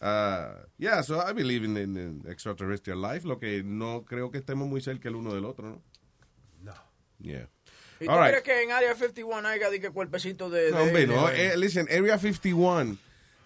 [0.00, 4.38] Uh, yeah, so I believe in, in- in extraterrestrial life, lo que no creo que
[4.38, 5.82] estemos muy cerca el uno del otro, ¿no?
[6.62, 6.72] No.
[7.18, 7.48] Yeah.
[8.00, 8.28] ¿Y tú All right.
[8.30, 10.70] crees que en Área 51 haya de que cuerpecito de...
[10.70, 11.28] No, de- hombre, no.
[11.28, 12.96] Eh, listen, Area 51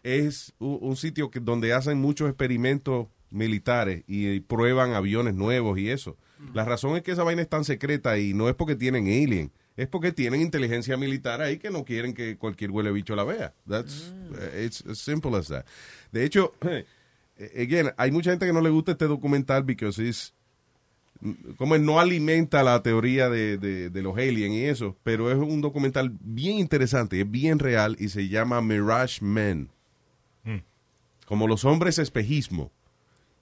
[0.03, 5.91] es un, un sitio que, donde hacen muchos experimentos militares y, prueban aviones nuevos y
[5.91, 6.17] eso.
[6.55, 9.53] La razón es que esa vaina es tan secreta y no es porque tienen alien,
[9.77, 13.55] es porque tienen inteligencia militar ahí que no quieren que cualquier huele bicho la vea.
[13.69, 15.65] That's, eh, it's as simple as that.
[16.11, 16.85] De hecho, eh,
[17.57, 20.35] again, hay mucha gente que no le gusta este documental because it's
[21.57, 25.61] como no alimenta la teoría de, de, de los aliens y eso, pero es un
[25.61, 29.71] documental bien interesante, es bien real y se llama Mirage Men.
[31.33, 32.71] Como los hombres espejismo.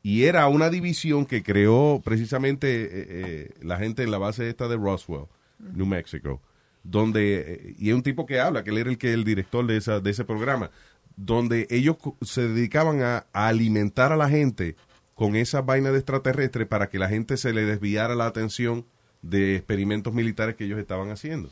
[0.01, 4.69] Y era una división que creó precisamente eh, eh, la gente en la base esta
[4.69, 5.25] de Roswell,
[5.59, 6.41] New Mexico,
[6.85, 9.67] donde, eh, y es un tipo que habla, que él era el, que, el director
[9.67, 10.71] de, esa, de ese programa,
[11.17, 14.77] donde ellos se dedicaban a, a alimentar a la gente
[15.17, 18.87] con esa vaina de extraterrestre para que la gente se le desviara la atención
[19.21, 21.51] de experimentos militares que ellos estaban haciendo.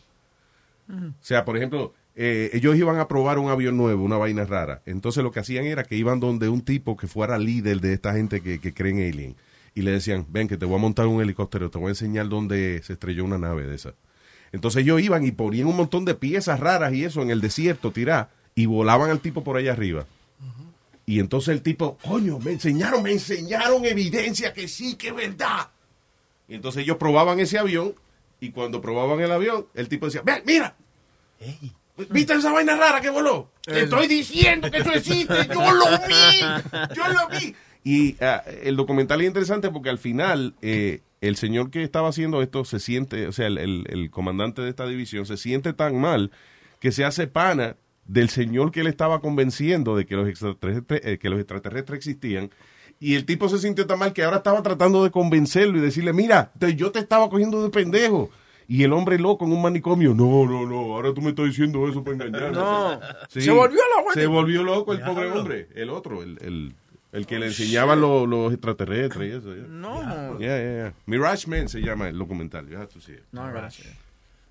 [0.89, 4.83] O sea, por ejemplo, eh, ellos iban a probar un avión nuevo, una vaina rara.
[4.87, 8.13] Entonces lo que hacían era que iban donde un tipo que fuera líder de esta
[8.13, 9.37] gente que, que creen alien.
[9.73, 12.29] Y le decían, ven que te voy a montar un helicóptero, te voy a enseñar
[12.29, 13.95] dónde se estrelló una nave de esa.
[14.51, 17.93] Entonces ellos iban y ponían un montón de piezas raras y eso en el desierto,
[17.93, 20.05] tirá, y volaban al tipo por allá arriba.
[21.07, 25.71] Y entonces el tipo, coño, me enseñaron, me enseñaron evidencia que sí, que es verdad.
[26.49, 27.95] Y entonces ellos probaban ese avión
[28.41, 30.75] y cuando probaban el avión, el tipo decía, ven, mira,
[32.11, 33.51] ¿viste esa vaina rara que voló?
[33.63, 37.55] Te estoy diciendo que eso existe, yo lo vi, yo lo vi.
[37.85, 42.43] Y ah, el documental es interesante porque al final eh, el señor que estaba haciendo
[42.43, 45.99] esto se siente, o sea, el, el- el comandante de esta división se siente tan
[46.01, 46.31] mal
[46.81, 51.19] que se hace pana del señor que le estaba convenciendo de que los extraterrestres, eh,
[51.19, 52.51] que los extraterrestres existían.
[53.01, 56.13] Y el tipo se sintió tan mal que ahora estaba tratando de convencerlo y decirle,
[56.13, 58.31] mira, te- yo te estaba cogiendo de pendejo.
[58.71, 61.89] Y el hombre loco en un manicomio, no, no, no, ahora tú me estás diciendo
[61.89, 62.51] eso para engañarme.
[62.53, 63.01] No.
[63.29, 66.75] Se volvió loco el Se volvió loco el pobre hombre, el otro, el, el,
[67.13, 69.57] el que le enseñaba lo- los extraterrestres y eso.
[69.57, 69.63] ya.
[69.69, 70.39] No.
[70.39, 70.95] Yeah, yeah, yeah.
[71.07, 72.69] Mirage Man se llama el documental.
[72.69, 73.23] You have to see it.
[73.33, 73.89] No, gracias.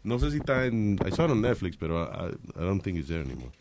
[0.04, 0.98] No sé si está en.
[1.06, 3.52] I saw it on Netflix, pero I, I don't think it's there anymore.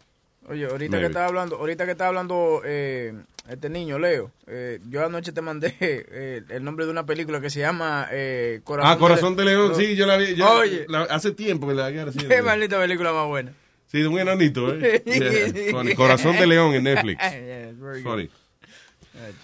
[0.49, 1.01] Oye, ahorita Maybe.
[1.03, 3.15] que estaba hablando, ahorita que estaba hablando eh,
[3.49, 7.51] este niño, Leo, eh, yo anoche te mandé eh, el nombre de una película que
[7.51, 10.35] se llama eh, Corazón ah, Corazón de León, sí, yo la vi.
[10.37, 11.99] yo- Oye, la- hace tiempo que la vi.
[12.29, 13.53] qué maldita película más buena.
[13.87, 15.03] Sí, de un enanito, ¿eh?
[15.07, 15.95] Yeah, funny.
[15.95, 17.21] Corazón de León en Netflix.
[17.23, 17.73] Yeah.
[18.03, 18.29] Funny.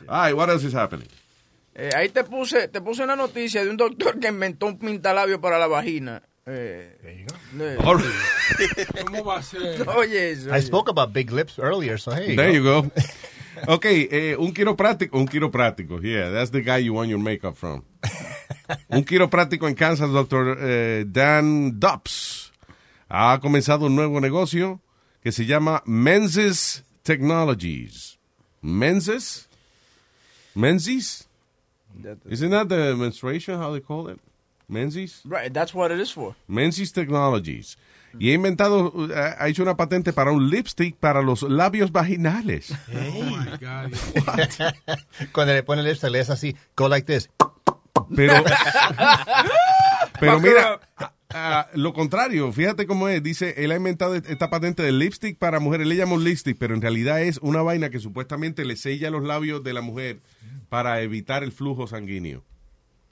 [0.09, 1.07] All right, what else is happening?
[1.75, 5.41] Eh, ahí te puse, te puse una noticia de un doctor que inventó un pintalabio
[5.41, 6.23] para la vagina.
[6.47, 6.97] Eh,
[7.59, 9.05] eh, All right.
[9.05, 9.87] ¿Cómo va a ser?
[9.97, 10.55] Oye, eso.
[10.55, 12.35] I spoke about big lips earlier, so hey.
[12.37, 12.91] There you go.
[13.69, 17.85] Ok, eh, un quiropráctico, un quiropráctico, yeah, that's the guy you want your makeup from.
[18.89, 22.51] un quiropráctico en Kansas, doctor eh, Dan Dobbs,
[23.09, 24.81] ha comenzado un nuevo negocio
[25.23, 28.19] que se llama Menzies Technologies.
[28.63, 29.49] Menzies?
[30.55, 31.29] Menzies?
[32.29, 34.19] Isn't that the menstruation, how they call it?
[34.73, 35.21] Menzies?
[35.25, 36.35] Right, that's what it is for.
[36.49, 37.77] Menzies Technologies.
[38.19, 39.09] Y ha inventado, uh,
[39.39, 42.75] ha hecho una patente para un lipstick para los labios vaginales.
[45.33, 47.31] Cuando le pone lipstick, le es así, go like this.
[48.15, 48.35] Pero,
[50.21, 50.81] pero mira,
[51.31, 53.23] ah, lo contrario, fíjate cómo es.
[53.23, 55.87] Dice, él ha inventado esta patente de lipstick para mujeres.
[55.87, 59.63] Le llamó lipstick, pero en realidad es una vaina que supuestamente le sella los labios
[59.63, 60.21] de la mujer
[60.69, 62.45] para evitar el flujo sanguíneo.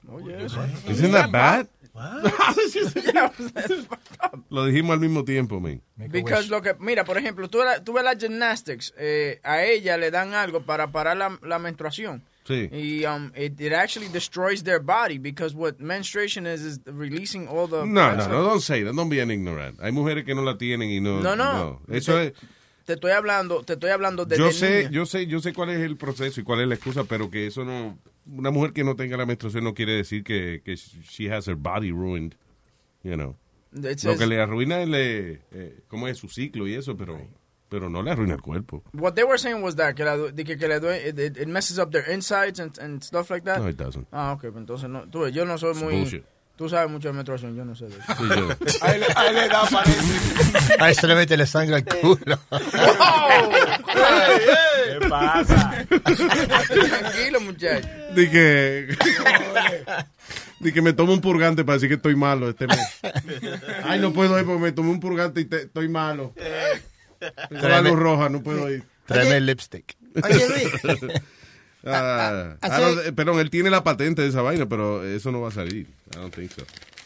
[0.07, 0.63] Oye, eso.
[0.87, 1.67] Isn't that bad?
[4.49, 5.81] Lo dijimos al mismo tiempo, man.
[5.95, 9.97] Because lo que, mira, por ejemplo, tú, la- tú ves las gymnastics, eh, a ella
[9.97, 12.23] le dan algo para parar la, la menstruación.
[12.45, 12.69] Sí.
[12.71, 17.67] Y um, it, it actually destroys their body because what menstruation is is releasing all
[17.67, 17.85] the...
[17.85, 18.95] No, no, no, don't say that.
[18.95, 19.79] Don't be an ignorant.
[19.79, 21.21] Hay mujeres que no la tienen y no.
[21.21, 21.81] No, no.
[21.87, 22.33] Eso es.
[22.85, 24.91] Te estoy hablando, te estoy hablando de Yo sé, niña.
[24.91, 27.45] yo sé, yo sé cuál es el proceso y cuál es la excusa, pero que
[27.45, 27.97] eso no.
[28.25, 31.55] Una mujer que no tenga la menstruación no quiere decir que, que she has her
[31.55, 32.35] body ruined.
[33.03, 33.35] You know.
[33.73, 36.95] It Lo says- que le arruina es le, eh, cómo es su ciclo y eso,
[36.97, 37.19] pero,
[37.69, 38.83] pero no le arruina el cuerpo.
[38.93, 41.79] What they were saying was that que, la, que, que le due- it, it- messes
[41.79, 43.59] up their insides and, and stuff like that.
[43.59, 44.07] No, it doesn't.
[44.11, 45.07] Ah, ok, pues entonces no.
[45.09, 45.95] Tú, yo no soy It's muy.
[45.95, 46.23] bullshit.
[46.61, 48.03] Tú sabes mucho de menstruación, yo no sé de eso.
[48.19, 48.49] Sí, yo.
[48.85, 50.75] Ahí, le- ahí le da parece.
[50.79, 52.39] Ahí se le mete la sangre al culo.
[54.85, 55.85] ¿Qué pasa?
[55.89, 57.87] Tranquilo, muchacho.
[58.15, 58.95] Di que.
[60.59, 62.77] Di que me tomo un purgante para decir que estoy malo este mes.
[63.83, 66.35] Ay, no puedo ir porque me tomé un purgante y te- estoy malo.
[67.49, 68.83] Tengo la luz roja, no puedo ir.
[69.07, 69.97] Tráeme el lipstick.
[70.23, 70.69] Oye, Luis.
[71.85, 75.49] Ah, ah, no, perdón, él tiene la patente de esa vaina, pero eso no va
[75.49, 75.87] a salir.
[76.13, 76.63] I don't think so.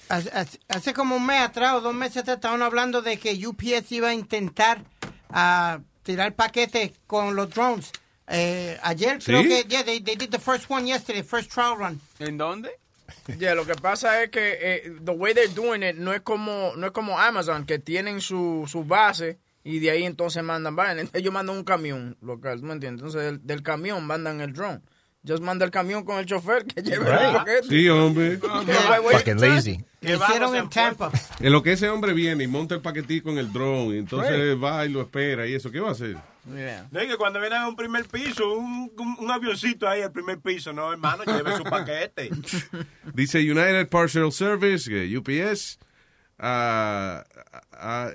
[0.10, 3.32] Hace, hace- hace como un mes atrás o dos meses atrás estaban hablando de que
[3.48, 4.84] UPS iba a intentar
[5.30, 7.92] ah, tirar paquetes con los drones.
[8.28, 9.28] Eh, ayer ¿Sí?
[9.32, 12.00] creo que, yeah, they, they did the first one yesterday, first trial run.
[12.20, 12.70] ¿En dónde?
[13.40, 16.74] Ya, lo que pasa es que eh, the way they're doing it no es como
[16.76, 21.04] no es como Amazon que tienen su, su base y de ahí entonces mandan vaina.
[21.12, 23.02] Ellos mandan un camión local, ¿tú me entiendes?
[23.04, 24.80] Entonces del, del camión mandan el drone.
[25.28, 27.38] Just manda el camión con el chofer que lleve el Right.
[27.38, 27.68] paquete.
[27.68, 28.38] Sí, hombre.
[28.38, 29.84] Fucking lazy.
[30.02, 31.12] Lo hicieron en Tampa.
[31.40, 34.32] En lo que ese hombre viene y monta el paquetico en el drone, y entonces
[34.54, 34.64] Right.
[34.64, 36.16] va y lo espera y eso, ¿qué va a hacer?
[36.46, 40.38] No, y que cuando viene a un primer piso, un, un, avioncito ahí al primer
[40.40, 42.30] piso, no, hermano, lleve su paquete.
[43.16, 45.80] Dice United Parcel Service, que UPS,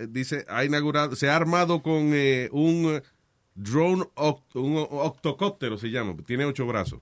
[0.08, 3.00] dice, ha inaugurado, se ha armado con eh, un
[3.54, 7.00] drone, oct- un octocóptero se llama, tiene ocho brazos.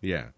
[0.00, 0.34] Yeah.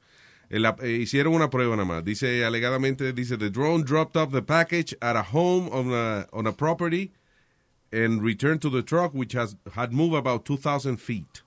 [0.51, 2.05] Eh, eh, hicieron una prueba nada más.
[2.05, 6.47] Dice, alegadamente, dice, the drone dropped off the package at a home on a, on
[6.47, 7.13] a property
[7.91, 11.43] and returned to the truck, which has had moved about 2,000 feet.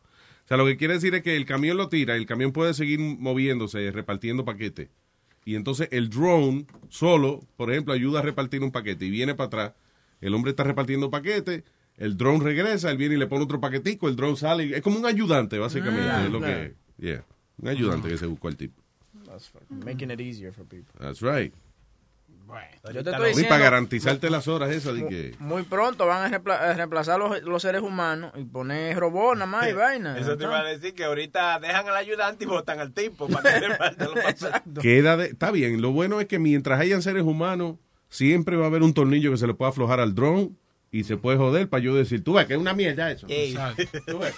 [0.46, 2.74] O sea, lo que quiere decir es que el camión lo tira, el camión puede
[2.74, 4.90] seguir moviéndose, repartiendo paquetes.
[5.48, 9.48] Y entonces el drone solo, por ejemplo, ayuda a repartir un paquete y viene para
[9.48, 9.74] atrás.
[10.20, 11.64] El hombre está repartiendo paquetes,
[11.96, 14.66] el drone regresa, él viene y le pone otro paquetico, el drone sale.
[14.66, 16.10] y- Es como un ayudante, básicamente.
[16.10, 16.70] Ah, es lo claro.
[16.70, 17.24] que, yeah,
[17.62, 18.82] un ayudante que se buscó el tipo.
[19.26, 20.92] That's fucking making it easier for people.
[21.00, 21.54] That's right.
[22.94, 25.36] Yo te estoy Y para diciendo, garantizarte las horas esas de que...
[25.40, 29.74] muy pronto van a, reemplazar los, los seres humanos y poner robots nada más y
[29.74, 30.18] vaina.
[30.18, 33.60] Eso te iba a decir que ahorita dejan al ayudante y votan al tipo para
[33.60, 34.82] que.
[34.82, 37.76] Queda de, está bien, lo bueno es que mientras hayan seres humanos,
[38.10, 40.52] siempre va a haber un tornillo que se le pueda aflojar al drone
[40.92, 43.28] y se puede joder para yo decir, tú ves que es una mierda eso.
[43.30, 43.58] Ey.
[44.08, 44.36] Tú ves.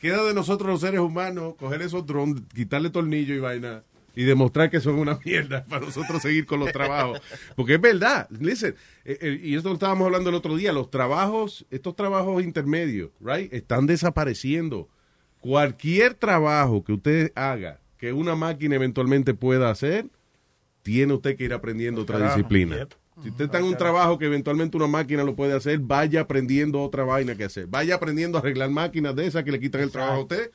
[0.00, 3.82] Queda de nosotros los seres humanos coger esos drones, quitarle tornillo y vaina
[4.16, 7.20] y demostrar que son una mierda para nosotros seguir con los trabajos.
[7.54, 8.74] Porque es verdad, listen,
[9.04, 13.10] eh, eh, y esto lo estábamos hablando el otro día, los trabajos, estos trabajos intermedios,
[13.20, 14.88] right, están desapareciendo.
[15.40, 20.06] Cualquier trabajo que usted haga, que una máquina eventualmente pueda hacer,
[20.82, 22.36] tiene usted que ir aprendiendo otra Carajo.
[22.36, 22.78] disciplina.
[22.78, 22.94] Yep.
[23.22, 26.82] Si usted está en un trabajo que eventualmente una máquina lo puede hacer, vaya aprendiendo
[26.82, 27.66] otra vaina que hacer.
[27.66, 30.50] Vaya aprendiendo a arreglar máquinas de esas que le quitan el trabajo a usted,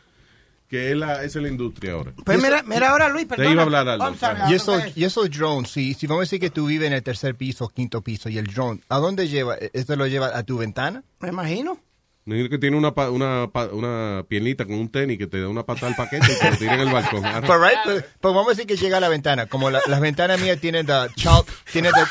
[0.71, 2.13] que es la, esa es la industria ahora.
[2.25, 3.51] Pues mira, mira ahora, Luis, Te perdona.
[3.51, 4.15] iba a hablar algo.
[4.49, 7.03] Y esos, y esos drones, si, si vamos a decir que tú vives en el
[7.03, 9.57] tercer piso, quinto piso, y el drone, ¿a dónde lleva?
[9.73, 11.03] ¿Esto lo lleva a tu ventana?
[11.19, 11.77] Me imagino.
[12.23, 15.63] Me imagino que tiene una, una, una piernita con un tenis que te da una
[15.65, 17.21] patada al paquete y te lo tira en el balcón.
[17.21, 19.47] But, right, but, but vamos a decir que llega a la ventana.
[19.47, 21.43] Como la- las ventanas mías tienen the child,
[21.73, 22.01] tiene the,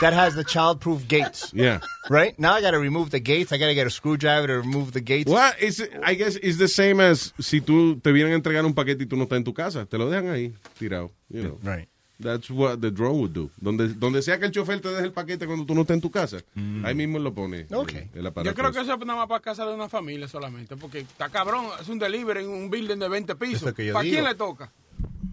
[0.00, 1.50] that has the child-proof gates.
[1.54, 1.80] Yeah.
[2.08, 2.38] Right?
[2.38, 3.52] Now I gotta remove the gates.
[3.52, 5.30] I gotta get a screwdriver to remove the gates.
[5.30, 8.64] What is it- I guess it's the same as si tú te vienen a entregar
[8.64, 9.86] un paquete y tú no estás en tu casa.
[9.86, 11.10] Te lo dejan ahí, tirado.
[11.28, 11.58] You know.
[11.62, 11.88] Right.
[12.18, 13.50] That's what the drone would do.
[13.60, 16.00] Donde, donde sea que el chofer te deje el paquete cuando tú no estés en
[16.00, 16.38] tu casa,
[16.82, 17.66] ahí mismo lo pone.
[17.70, 17.92] Ok.
[17.92, 20.26] el- el aparato Yo creo que eso es nada más para casa de una familia
[20.26, 23.70] solamente, porque está cabrón, es un delivery en un building de 20 pisos.
[23.92, 24.72] ¿Para quién le toca?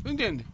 [0.03, 0.45] ¿Tú entiendes?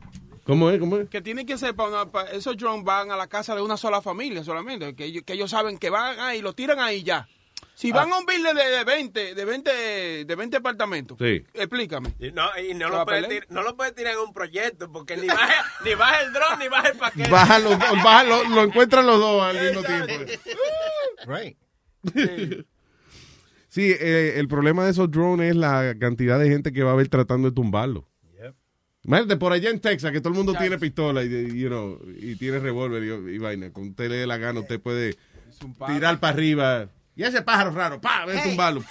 [0.49, 0.80] ¿Cómo es?
[0.80, 1.07] ¿Cómo es?
[1.09, 3.77] Que tiene que ser para una, pa- esos drones van a la casa de una
[3.77, 7.27] sola familia solamente, que ellos, que ellos saben que van ahí, lo tiran ahí ya.
[7.76, 11.45] Si van a un building de, de 20, de 20, de 20 apartamentos, Sí.
[11.53, 12.13] explícame.
[12.19, 13.43] Y no, y no ¿Se va lo, puede pelear?
[13.43, 16.59] tir- no lo puede tirar en un proyecto porque ni baja, ni baja el dron
[16.59, 17.30] ni baja el paquete.
[17.30, 20.13] Baja los dos, baja lo, lo encuentran los dos al mismo tiempo.
[21.27, 21.57] Right.
[23.69, 26.93] Sí, eh, el problema de esos drones es la cantidad de gente que va a
[26.93, 28.09] haber tratando de tumbarlo.
[29.03, 32.35] Imagínate, por allá en Texas, que todo el mundo tiene pistola y, you know, y
[32.35, 33.71] tiene revólver y, y vaina.
[33.71, 35.17] Con usted le dé la gana, usted puede
[35.88, 36.89] tirar para arriba.
[37.15, 38.49] Y ese pájaro raro, pa, ven Hey.
[38.49, 38.84] tumbarlo.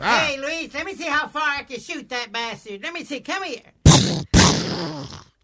[0.00, 0.26] Ah.
[0.28, 2.82] Hey, Luis, let me see how far I can shoot that bastard.
[2.82, 3.20] Let me see.
[3.20, 3.72] Come here.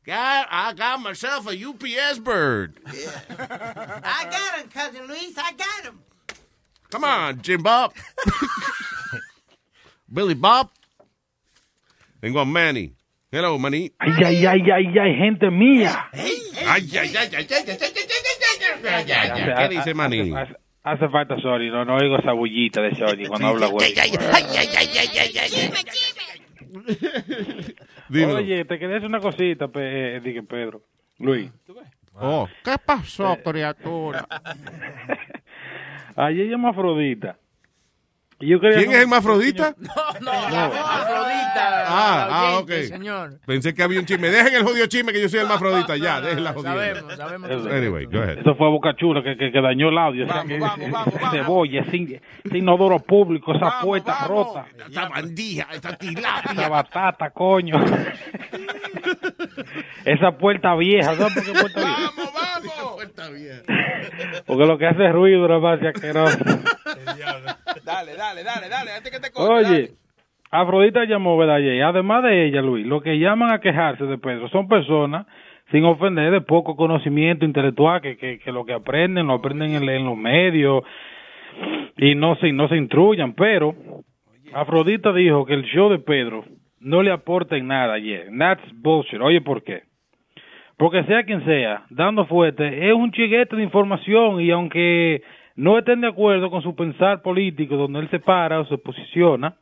[0.05, 2.77] God, I got myself a UPS bird.
[2.86, 5.36] I got him, cousin Luis.
[5.39, 6.01] I got him.
[6.90, 7.93] Come on, Jim Bob.
[10.12, 10.70] Billy Bob.
[12.20, 12.94] Tengo a Manny.
[13.33, 13.91] Hello, maní.
[13.99, 16.05] Ay, ay, ay, ay, ay, gente mía.
[16.13, 16.37] Ay,
[16.69, 17.65] ay, ay, ay, ay, ay,
[19.09, 20.35] ay, ¿Qué dice maní?
[20.83, 23.95] Hace falta Sori, no, no oigo esa bullita de Sori cuando habla güey.
[23.99, 25.39] Ay, ay, ay, ay, ay,
[28.11, 30.83] ay, Oye, te quería decir una cosita, dije Pedro.
[31.19, 31.51] Luis.
[32.15, 34.29] Oh, ¿qué pasó, criatura?
[36.17, 37.39] Ayer llamó Afrodita.
[38.44, 39.74] Yo ¿Quién es el mafrodita?
[39.78, 39.90] No,
[40.20, 41.85] no, Afrodita.
[41.86, 42.89] Ah, la ah, oyente, ok.
[42.89, 43.31] Señor.
[43.47, 44.31] Pensé que había un chisme.
[44.31, 45.97] Dejen el jodido chisme que yo soy el mafrodita.
[45.97, 46.73] Ya, dejen la jodida.
[46.73, 47.51] Sabemos, sabemos.
[47.66, 48.39] Anyway, go ahead.
[48.39, 50.24] Eso fue Boca Chula que, que, que dañó el audio.
[50.24, 54.66] Esa- que- esa cebolla, ese, ese inodoro público, esa puerta rota.
[54.89, 56.69] Esta bandija, esta Esa tilapia.
[56.69, 57.77] batata, coño.
[60.05, 61.81] esa puerta vieja, ¿sabes por qué puerta
[63.28, 63.62] vieja?
[64.47, 66.39] Porque lo que hace es ruido, nada más y asqueroso.
[67.85, 69.29] Dale, dale, dale, dale, antes que te.
[69.41, 69.91] Oye,
[70.51, 71.57] Afrodita llamó, ¿verdad?
[71.57, 71.83] ayer?
[71.83, 75.27] Además de ella, Luis, lo que llaman a quejarse de Pedro son personas,
[75.71, 79.89] sin ofender, de poco conocimiento intelectual, que, que, que lo que aprenden lo aprenden en,
[79.89, 80.85] en los medios
[81.97, 83.33] y no se, no se instruyan.
[83.35, 83.75] Pero
[84.53, 86.45] Afrodita dijo que el show de Pedro
[86.81, 88.29] no le aporta en nada ayer.
[88.39, 89.21] That's bullshit.
[89.21, 89.83] Oye, ¿por qué?
[90.77, 95.23] Porque sea quien sea, dando fuerte, es un chiguete de información y aunque
[95.57, 99.57] no estén de acuerdo con su pensar político, donde él se para o se posiciona,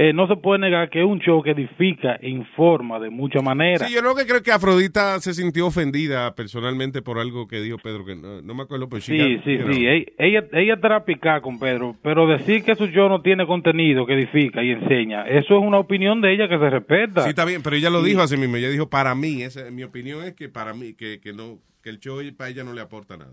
[0.00, 3.42] eh, no se puede negar que es un show que edifica e informa de muchas
[3.42, 3.88] maneras.
[3.88, 7.78] Sí, yo lo que creo que Afrodita se sintió ofendida personalmente por algo que dijo
[7.78, 9.86] Pedro, que no, no me acuerdo, pero Sí, sí, sí.
[9.86, 14.06] Ella, ella, ella estará picada con Pedro, pero decir que su show no tiene contenido
[14.06, 17.22] que edifica y enseña, eso es una opinión de ella que se respeta.
[17.24, 18.10] Sí, está bien, pero ella lo Sí.
[18.10, 18.56] dijo así mismo.
[18.56, 21.90] Ella dijo, para mí, esa, mi opinión es que para mí, que, que no, que
[21.90, 23.32] el show para ella no le aporta nada.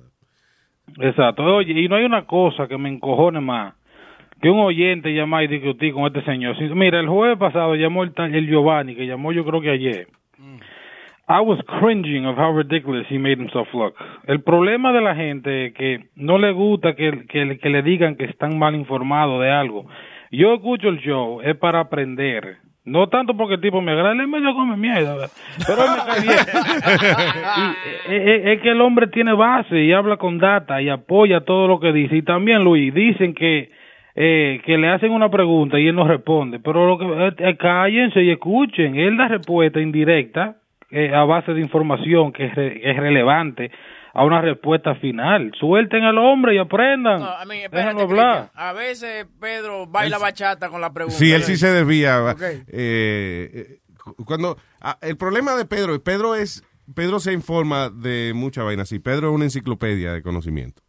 [0.99, 1.43] Exacto.
[1.43, 3.73] Oye, y no hay una cosa que me encojone más
[4.41, 6.55] que un oyente llamó y discutí con este señor.
[6.75, 10.07] Mira, el jueves pasado llamó el, el Giovanni, que llamó yo creo que ayer.
[11.27, 13.95] I was cringing of how ridiculous he made himself look.
[14.27, 18.15] El problema de la gente es que no le gusta que, que, que le digan
[18.15, 19.87] que están mal informados de algo.
[20.29, 22.57] Yo escucho el show, es para aprender.
[22.85, 25.31] No tanto porque el tipo me agrada, él medio come mierda, ¿verdad?
[25.65, 26.37] pero él me cae bien.
[28.07, 31.41] Y, eh, eh, es que el hombre tiene base y habla con data y apoya
[31.41, 32.15] todo lo que dice.
[32.17, 33.71] Y también, Luis, dicen que
[34.17, 36.59] eh, que le hacen una pregunta y él no responde.
[36.59, 38.95] Pero lo que, eh, eh, cállense y escuchen.
[38.97, 40.55] Él da respuesta indirecta
[40.91, 43.71] eh, a base de información que es, re- es relevante
[44.15, 45.51] a una respuesta final.
[45.59, 47.19] Suelten al hombre y aprendan.
[47.19, 48.51] No, a mí, Déjenlo espérate, hablar.
[48.55, 51.17] A veces Pedro baila bachata con la pregunta.
[51.19, 52.33] Sí, él sí se desvía.
[52.41, 56.63] Eh, eh, cu- cuando ah, el problema de Pedro, Pedro es
[56.93, 58.85] Pedro se informa de mucha vaina.
[58.85, 60.81] Sí, Pedro es una enciclopedia de conocimiento.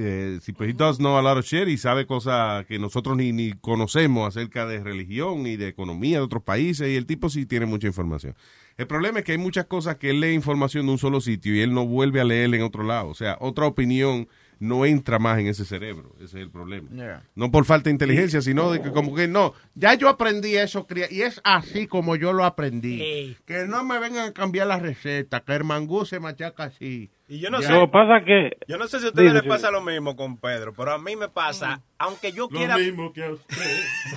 [0.00, 3.16] Eh, sí, pues he does know a lot of shit y sabe cosas que nosotros
[3.16, 7.28] ni, ni conocemos acerca de religión y de economía de otros países y el tipo
[7.28, 8.34] sí tiene mucha información.
[8.78, 11.52] El problema es que hay muchas cosas que él lee información de un solo sitio
[11.52, 13.08] y él no vuelve a leer en otro lado.
[13.08, 14.28] O sea, otra opinión
[14.60, 16.14] no entra más en ese cerebro.
[16.18, 16.88] Ese es el problema.
[17.34, 20.86] No por falta de inteligencia, sino de que como que no, ya yo aprendí eso
[21.10, 23.36] y es así como yo lo aprendí.
[23.44, 27.10] Que no me vengan a cambiar la receta, que el mangú se machaca así.
[27.30, 27.68] Y yo no Ya.
[27.68, 27.72] sé.
[27.74, 28.56] Lo pasa que...
[28.66, 31.14] Yo no sé si a ustedes les pasa lo mismo con Pedro, pero a mí
[31.14, 32.78] me pasa, aunque yo Lo quiera...
[32.78, 33.56] mismo que a usted.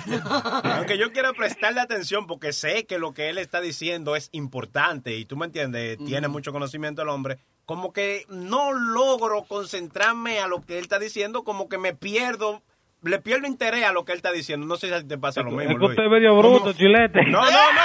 [0.64, 5.14] Aunque yo quiera prestarle atención porque sé que lo que él está diciendo es importante
[5.16, 10.48] y tú me entiendes, tiene mucho conocimiento el hombre, como que no logro concentrarme a
[10.48, 12.62] lo que él está diciendo, como que me pierdo,
[13.02, 14.66] le pierdo interés a lo que él está diciendo.
[14.66, 15.72] No sé si a ti te pasa lo mismo.
[15.72, 17.24] Es que usted es medio bruto, chilete.
[17.26, 17.82] No, no, no.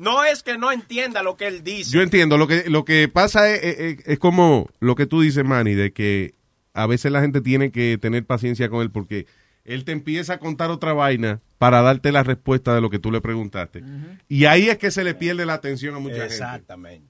[0.00, 1.90] No es que no entienda lo que él dice.
[1.90, 5.44] Yo entiendo, lo que, lo que pasa es, es- es como lo que tú dices,
[5.44, 6.34] Manny, de que
[6.72, 9.26] a veces la gente tiene que tener paciencia con él porque
[9.64, 13.12] él te empieza a contar otra vaina para darte la respuesta de lo que tú
[13.12, 13.82] le preguntaste.
[14.28, 16.34] Y ahí es que se le pierde la atención a mucha gente.
[16.34, 17.09] Exactamente.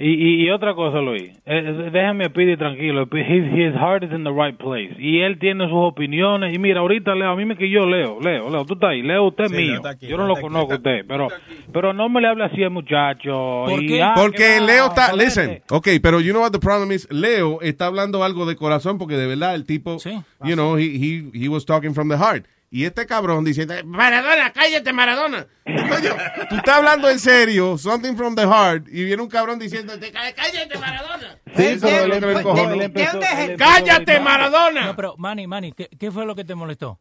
[0.00, 3.08] Y, y, y otra cosa, Luis, eh, eh, déjame a Pidi tranquilo.
[3.10, 4.94] His, his heart is in the right place.
[4.96, 6.54] Y él tiene sus opiniones.
[6.54, 9.02] Y mira, ahorita Leo, a mí me que yo leo, Leo, Leo, tú estás ahí,
[9.02, 9.74] Leo, usted es Sí, mío.
[9.74, 11.26] Está aquí, yo no lo conozco a usted, pero,
[11.72, 13.64] pero no me le hable así al muchacho.
[13.66, 14.02] ¿Por y, qué?
[14.02, 17.60] ah, Porque va, Leo está, listen, ok, pero you know what the problem is, Leo
[17.60, 19.96] está hablando algo de corazón porque de verdad el tipo,
[20.44, 22.44] you know, he, he, he was talking from the heart.
[22.70, 25.46] Y este cabrón diciendo, Maradona, cállate Maradona.
[25.64, 26.14] Coño,
[26.50, 29.94] tú estás hablando en serio, something from the heart, y viene un cabrón diciendo,
[30.36, 31.38] cállate Maradona.
[31.56, 33.20] Sí, Eso empezó- empezó-
[33.56, 34.20] ¡Cállate.
[34.20, 34.86] Maradona!
[34.86, 37.00] No, pero Manny, Manny, ¿qué, qué fue lo que te molestó?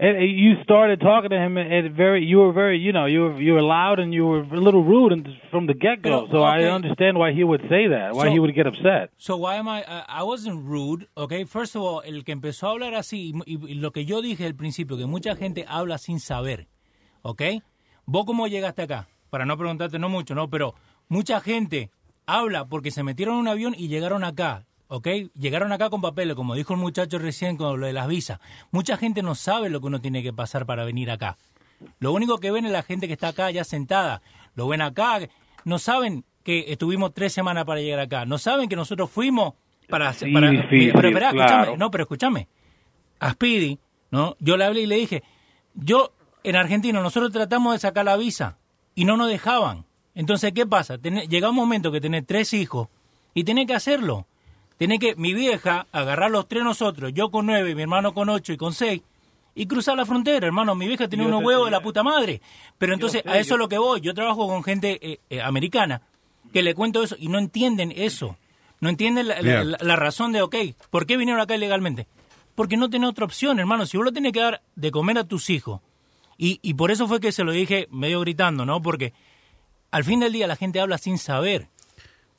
[0.00, 3.20] And you started talking to him and and very, you were very, you know, you
[3.24, 6.28] were you were loud and you were a little rude and from the get go.
[6.30, 9.10] So I understand why he would say that, why So- he would get upset.
[9.18, 9.82] So why am I?
[9.82, 11.44] uh, I wasn't rude, okay.
[11.46, 14.46] First of all, el que empezó a hablar así y, y lo que yo dije
[14.46, 16.68] al principio, que mucha gente habla sin saber,
[17.22, 17.62] okay.
[18.06, 20.74] Vos cómo llegaste acá, para no preguntarte no mucho, no, pero
[21.08, 21.90] mucha gente
[22.24, 24.64] habla porque se metieron en un avión y llegaron acá.
[24.88, 25.08] ¿Ok?
[25.38, 28.40] Llegaron acá con papeles, como dijo el muchacho recién con lo de las visas.
[28.70, 31.36] Mucha gente no sabe lo que uno tiene que pasar para venir acá.
[32.00, 34.22] Lo único que ven es la gente que está acá ya sentada.
[34.54, 35.20] Lo ven acá.
[35.64, 38.24] No saben que estuvimos tres semanas para llegar acá.
[38.26, 39.54] No saben que nosotros fuimos
[39.88, 40.12] para...
[40.12, 41.52] Sí, para difícil, pero espera, claro.
[41.52, 41.76] escúchame.
[41.76, 42.48] No, pero escúchame.
[43.20, 43.78] A Speedy,
[44.10, 44.36] ¿no?
[44.40, 45.22] Yo le hablé y le dije,
[45.74, 46.12] yo
[46.42, 48.58] en Argentina nosotros tratamos de sacar la visa
[48.94, 49.84] y no nos dejaban.
[50.14, 50.96] Entonces, ¿qué pasa?
[50.96, 52.88] Llega un momento que tenés tres hijos
[53.34, 54.26] y tenés que hacerlo.
[54.78, 58.52] Tenés que, mi vieja, agarrar los tres nosotros, yo con nueve, mi hermano con ocho
[58.52, 59.02] y con seis,
[59.54, 60.74] y cruzar la frontera, hermano.
[60.76, 62.40] Mi vieja tiene Yo unos huevos de la puta madre.
[62.78, 64.00] Pero entonces, sé, a eso yo- es lo que voy.
[64.00, 66.02] Yo trabajo con gente eh, eh, americana
[66.52, 68.36] que le cuento eso y no entienden eso.
[68.80, 69.64] No entienden la, la- Yeah.
[69.64, 70.54] la- la razón de, ok,
[70.90, 72.06] ¿por qué vinieron acá ilegalmente?
[72.54, 73.84] Porque no tiene otra opción, hermano.
[73.84, 75.80] Si vos lo tenés que dar de comer a tus hijos,
[76.36, 78.80] y, y por eso fue que se lo dije medio gritando, ¿no?
[78.80, 79.12] Porque
[79.90, 81.66] al fin del día la gente habla sin saber.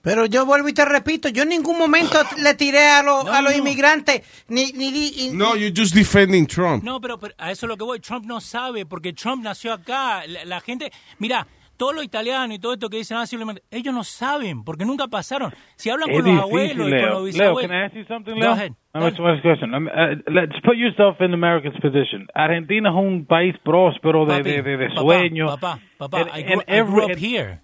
[0.01, 3.41] Pero yo vuelvo y te repito, yo en ningún momento le tiré a, los a
[3.41, 3.57] los no.
[3.59, 6.83] inmigrantes, ni, ni, y- No, you're just defending Trump.
[6.83, 7.99] No, pero, pero a eso es lo que voy.
[7.99, 10.23] Trump no sabe porque Trump nació acá.
[10.27, 11.45] La, la gente, mira,
[11.75, 15.07] todos los italianos y todo esto que dicen, ah, simplemente, ellos no saben porque nunca
[15.07, 15.53] pasaron.
[15.75, 17.01] Si hablan Es con los difícil, abuelos y con Leo.
[17.09, 17.69] los Leo, bisabuelos.
[17.71, 18.51] can I ask you something, Go Leo?
[18.51, 18.71] ahead.
[18.93, 19.73] Let me ask you one question.
[19.75, 22.25] Um, uh, let's put yourself in America's position.
[22.33, 25.51] Argentina es un país próspero de, Papi, de, de, de papá, sueños.
[25.59, 27.61] Papá, papá, And- I, grew, and I grew every- up here.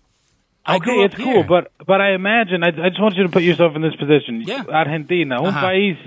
[0.68, 1.34] I Okay, grew up it's here.
[1.34, 3.96] cool, but but I imagine I, I just want you to put yourself in this
[3.96, 4.42] position.
[4.46, 4.64] Yeah.
[4.72, 5.62] Argentina, un Ajá.
[5.62, 5.98] país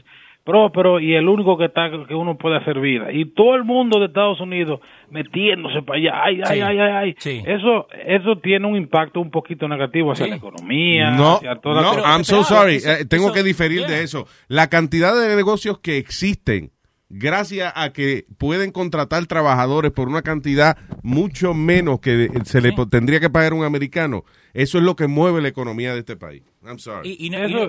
[0.45, 4.01] próspero y el único que está que uno puede hacer vida y todo el mundo
[4.01, 4.81] de Estados Unidos
[5.11, 6.11] metiéndose para allá.
[6.25, 6.61] Ay, ay, Sí.
[6.63, 7.15] ay, ay, ay.
[7.19, 7.43] Sí.
[7.47, 10.31] Eso eso tiene un impacto un poquito negativo hacia Sí.
[10.31, 12.77] la economía, No, hacia toda no, la I'm so sorry.
[12.77, 13.89] eso- Eh, tengo eso- que diferir yeah.
[13.89, 14.27] de eso.
[14.49, 16.71] La cantidad de negocios que existen
[17.09, 23.21] gracias a que pueden contratar trabajadores por una cantidad mucho menos que se le tendría
[23.21, 24.25] que pagar un americano.
[24.55, 26.43] Eso es lo que mueve la economía de este país.
[26.65, 27.11] I'm sorry.
[27.19, 27.61] Y- y no- y no-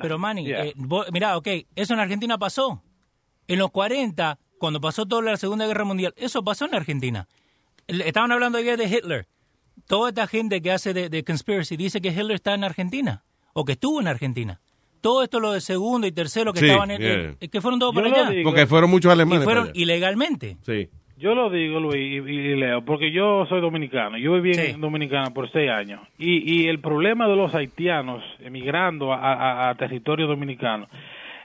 [0.00, 2.82] pero Manny, eh, vos- mira, ok, eso en Argentina pasó.
[3.46, 7.28] En los 40, cuando pasó toda la Segunda Guerra Mundial, eso pasó en Argentina.
[7.86, 9.26] Estaban hablando ayer de Hitler.
[9.86, 13.24] Toda esta gente que hace de, de conspiracy dice que Hitler está en Argentina
[13.54, 14.60] o que estuvo en Argentina.
[15.00, 17.34] Todo esto lo de segundo y tercero que Sí, estaban en, yeah.
[17.40, 18.30] eh, que fueron todos Yo para allá.
[18.30, 18.50] digo.
[18.50, 19.80] Porque fueron muchos alemanes Y fueron para allá.
[19.82, 20.56] ilegalmente.
[20.62, 20.88] Sí.
[21.18, 24.18] Yo lo digo, Luis, y, y Leo, porque yo soy dominicano.
[24.18, 26.00] Yo viví en Dominicana por seis años.
[26.16, 30.86] Y, y el problema de los haitianos emigrando a, a- a territorio dominicano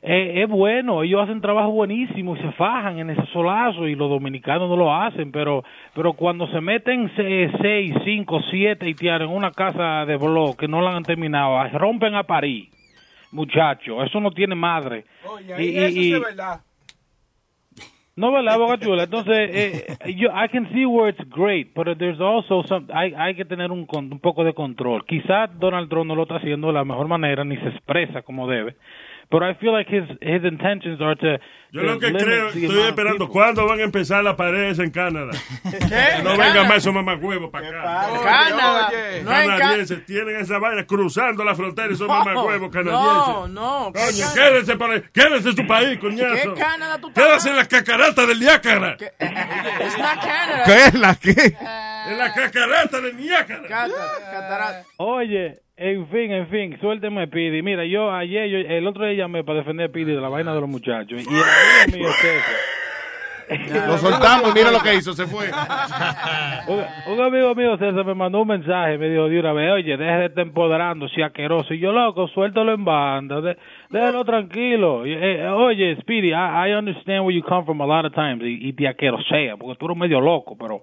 [0.04, 1.02] eh, es bueno.
[1.02, 4.94] Ellos hacen trabajo buenísimo y se fajan en ese solazo y los dominicanos no lo
[4.94, 5.32] hacen.
[5.32, 5.64] Pero
[5.96, 10.68] pero cuando se meten se- seis, cinco, siete haitianos en una casa de blog que
[10.68, 12.70] no la han terminado, rompen a París.
[13.34, 15.06] Muchachos, eso no tiene madre.
[15.28, 16.62] Oye, Y- y- eso y- es verdad.
[18.16, 19.04] no, ¿verdad, Bocachula?
[19.06, 23.34] Entonces, eh, yo, I can see where it's great, but there's also some, hay, hay
[23.36, 25.04] que tener un, un poco de control.
[25.06, 28.48] Quizás Donald Trump no lo está haciendo de la mejor manera, ni se expresa como
[28.48, 28.76] debe,
[29.32, 31.38] but I feel like his, his intentions are to...
[31.72, 33.28] Yo to lo que creo, estoy esperando.
[33.30, 35.32] ¿cuándo van a empezar las paredes en Canadá?
[35.64, 36.22] ¿Qué?
[36.24, 38.22] No venga más esos mamagüevos para acá.
[38.24, 38.92] Canadá.
[39.24, 43.28] No canadienses tienen esa vaina cruzando la frontera y son No, mamagüevos canadienses.
[43.28, 43.92] No, no.
[43.92, 46.54] ¿qué Coño, quédense, por ahí, quédense en su país, coñazo.
[46.54, 48.98] ¿Qué Canadá tú estás Quédense en las cacaratas del Niágara.
[49.00, 50.64] It's not Canada.
[50.66, 51.58] ¿Qué es la qué?
[52.08, 53.68] En las cacaratas del Niágara.
[53.68, 54.84] Cata- catarata.
[54.98, 57.62] Oye, en fin, en fin, suélteme, Pidi.
[57.62, 60.54] Mira, yo ayer, yo, el otro día llamé para defender a Pidi de la vaina
[60.54, 61.24] de los muchachos.
[61.24, 65.50] Y el amigo mío, César, Lo soltamos, mira lo que hizo, se fue.
[66.68, 69.98] un, un amigo mío, César, me mandó un mensaje, me dijo de una vez, oye,
[69.98, 71.74] deje de estar empoderando, si asqueroso.
[71.74, 73.58] Y yo, loco, suéltalo en banda, de-
[73.90, 75.06] déjalo tranquilo.
[75.06, 78.44] Y, eh, oye, Speedy, I, I understand where you come from a lot of times,
[78.44, 80.82] y, y te asquerosea, porque tú eres medio loco, pero,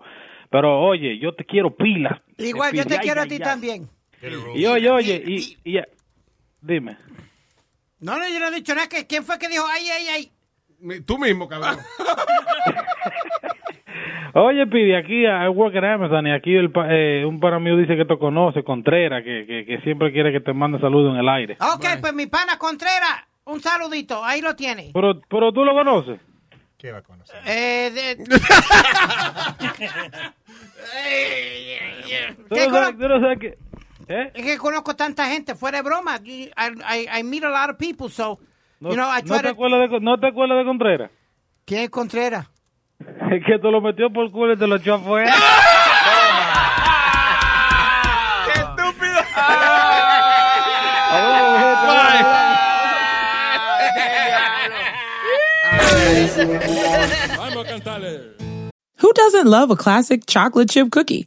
[0.51, 2.21] pero oye, yo te quiero pila.
[2.39, 3.41] Igual yo te ay, quiero a ti ay.
[3.41, 3.89] también.
[4.55, 5.81] Y oye, oye, y, y-
[6.61, 6.97] dime.
[8.01, 8.89] No, no, yo no he dicho nada.
[8.89, 10.31] que- ¿Quién fue que dijo ay, ay, ay?
[11.07, 11.79] Tú mismo, cabrón.
[14.33, 17.77] Oye, Pidi, aquí I work at Amazon y aquí el, pa- eh, un para mío
[17.77, 21.21] dice que te conoce, Contreras, que, que, que siempre quiere que te mande saludos en
[21.21, 21.57] el aire.
[21.75, 24.25] Ok, pues mi pana Contreras, un saludito.
[24.25, 24.91] Ahí lo tiene.
[24.95, 26.21] Pero, pero tú lo conoces.
[26.79, 27.41] ¿Qué va a conocer?
[27.45, 28.17] Eh, de-
[32.49, 33.59] Tú ¿Qué no sabes, tú no sabes que...
[34.13, 34.33] ¿Eh?
[34.35, 36.19] Es que conozco tanta gente, fuera de broma.
[36.25, 38.41] I, I, I meet a lot of people, so,
[38.81, 39.49] No, you know, I no try te to...
[39.51, 41.11] acuerdas de, ¿No te acuerdas de Contreras?
[41.65, 42.47] ¿Quién es Contreras?
[43.31, 45.33] Es que te lo metió por culo y te lo echó afuera.
[48.47, 49.21] ¡Qué estúpido!
[57.39, 58.37] Vamos a cantarle.
[58.99, 61.27] Who doesn't love a classic chocolate chip cookie?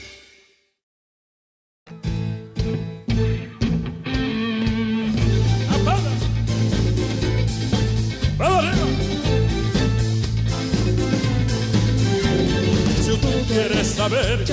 [14.01, 14.43] Saber,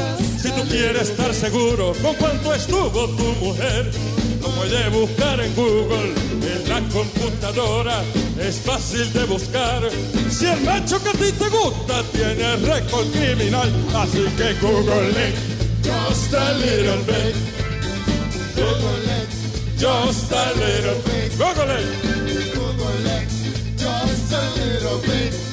[0.42, 3.90] si tú quieres estar seguro con cuánto estuvo tu mujer,
[4.42, 6.12] lo puedes buscar en Google,
[6.52, 8.02] en la computadora,
[8.38, 9.88] es fácil de buscar.
[10.28, 15.34] Si el macho que a ti te gusta tiene récord criminal, así que Google it,
[15.82, 17.34] just a little bit.
[18.54, 19.30] Google it,
[19.78, 21.38] just a little bit.
[21.38, 21.88] Google it.
[23.78, 25.48] Just a little bit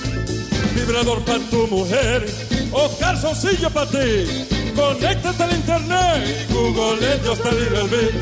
[0.76, 2.26] vibrador para tu mujer
[2.72, 4.48] o calzoncillo para ti.
[4.76, 8.14] Conéctate al internet y Google a little bit.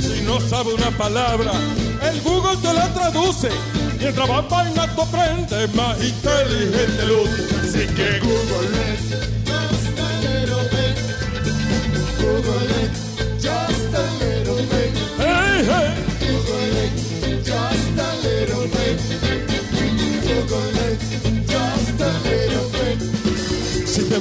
[0.00, 1.52] Si no sabe una palabra,
[2.02, 3.48] el Google te la traduce.
[3.98, 7.44] Mientras va vaina tu aprende, más inteligente luce.
[7.62, 10.64] Así que Google it just a little.
[12.18, 12.90] Google it,
[13.40, 14.90] just a little bit.
[15.18, 15.88] Hey, hey.
[16.20, 19.43] Google it, just a little bit.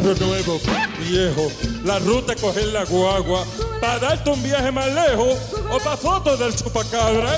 [0.00, 0.60] Nuevo,
[1.00, 1.50] viejo,
[1.84, 3.44] la ruta es coger la guagua,
[3.80, 5.36] para darte un viaje más lejos
[5.72, 7.36] o para fotos del chupacabra.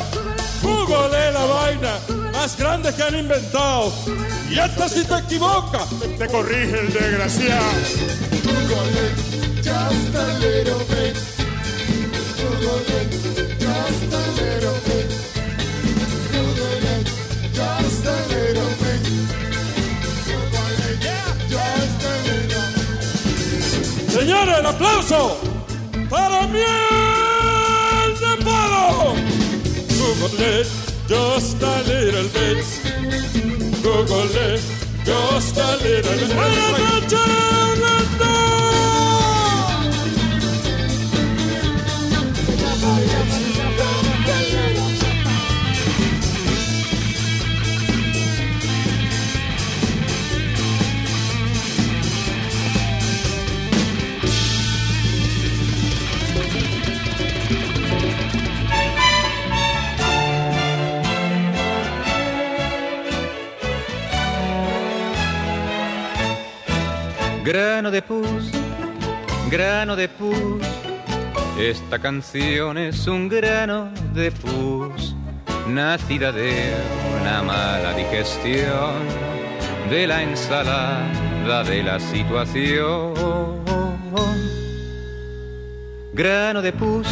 [0.62, 1.98] Google es la vaina
[2.32, 3.90] más grande que han inventado.
[4.50, 5.88] Y hasta si te equivocas,
[6.18, 7.64] te corrige el desgraciado.
[8.44, 9.14] Google
[9.62, 11.16] just a little bit.
[12.36, 12.84] Google
[13.58, 14.89] just a little.
[24.20, 25.38] Señores, el aplauso
[26.10, 26.66] para miel
[28.20, 29.14] de palo.
[29.96, 30.66] Google it,
[31.08, 32.62] just a little bit.
[33.82, 34.60] Google it,
[35.06, 36.34] just a little bit.
[36.34, 37.59] Buenas noches,
[67.52, 68.48] Grano de pus,
[69.50, 70.62] grano de pus,
[71.58, 75.16] esta canción es un grano de pus,
[75.66, 76.72] nacida de
[77.20, 79.02] una mala digestión,
[79.90, 83.14] de la ensalada de la situación.
[86.12, 87.08] Grano de pus,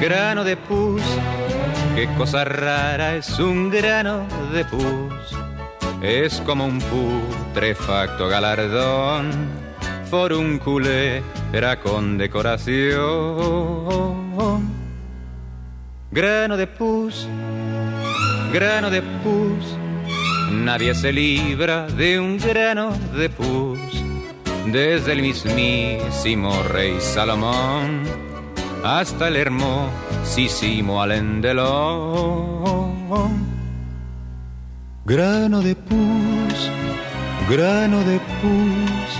[0.00, 1.02] grano de pus,
[1.96, 5.41] qué cosa rara es un grano de pus.
[6.02, 9.30] Es como un putrefacto galardón,
[11.52, 13.00] era con decoración.
[16.10, 17.28] Grano de pus,
[18.52, 19.76] grano de pus,
[20.50, 23.78] nadie se libra de un grano de pus.
[24.66, 28.02] Desde el mismísimo rey Salomón
[28.82, 32.92] hasta el hermosísimo Alén Delon.
[35.04, 36.70] Grano de pus,
[37.50, 39.10] grano de pus,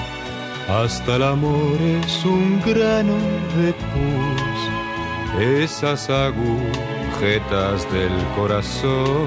[0.68, 3.16] hasta el amor es un grano
[3.56, 5.42] de pus.
[5.42, 9.26] Esas agujetas del corazón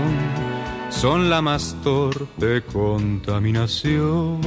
[0.90, 4.40] son la más torpe contaminación.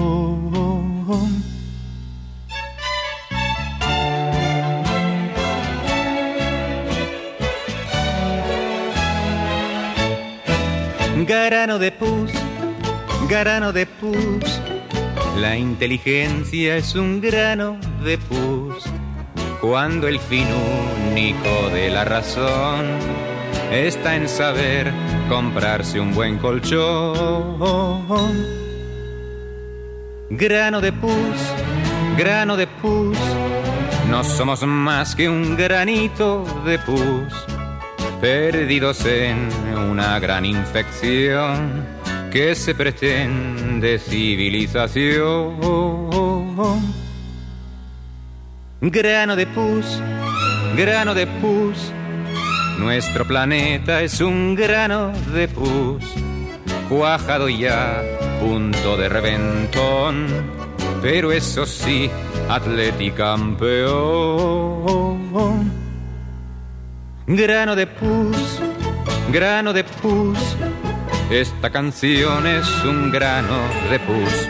[11.28, 12.30] Grano de pus,
[13.28, 14.62] grano de pus,
[15.36, 18.82] la inteligencia es un grano de pus.
[19.60, 20.46] Cuando el fin
[21.10, 22.86] único de la razón
[23.70, 24.90] está en saber
[25.28, 27.58] comprarse un buen colchón.
[30.30, 31.36] Grano de pus,
[32.16, 33.18] grano de pus,
[34.08, 37.57] no somos más que un granito de pus
[38.20, 39.48] perdidos en
[39.90, 41.86] una gran infección
[42.30, 45.56] que se pretende civilización.
[48.80, 50.00] Grano de pus,
[50.76, 51.92] grano de pus,
[52.78, 56.04] nuestro planeta es un grano de pus,
[56.88, 58.04] cuajado ya,
[58.40, 60.26] punto de reventón,
[61.02, 62.08] pero eso sí,
[62.48, 64.78] atlética campeón.
[67.30, 68.58] Grano de pus,
[69.30, 70.38] grano de pus,
[71.28, 73.58] esta canción es un grano
[73.90, 74.48] de pus.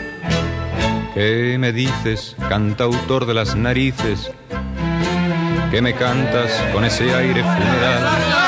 [1.13, 4.31] ¿Qué me dices, cantautor de las narices?
[5.69, 8.39] ¿Qué me cantas con ese aire funeral?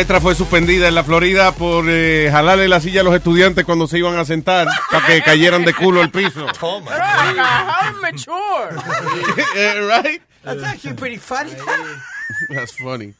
[0.00, 3.86] Maestra fue suspendida en la Florida por eh, jalarle la silla a los estudiantes cuando
[3.86, 6.46] se iban a sentar para que cayeran de culo al piso.
[6.58, 8.78] Pero, how mature.
[10.02, 10.22] Right?
[10.42, 11.50] That's actually pretty funny.
[12.48, 13.12] That's funny.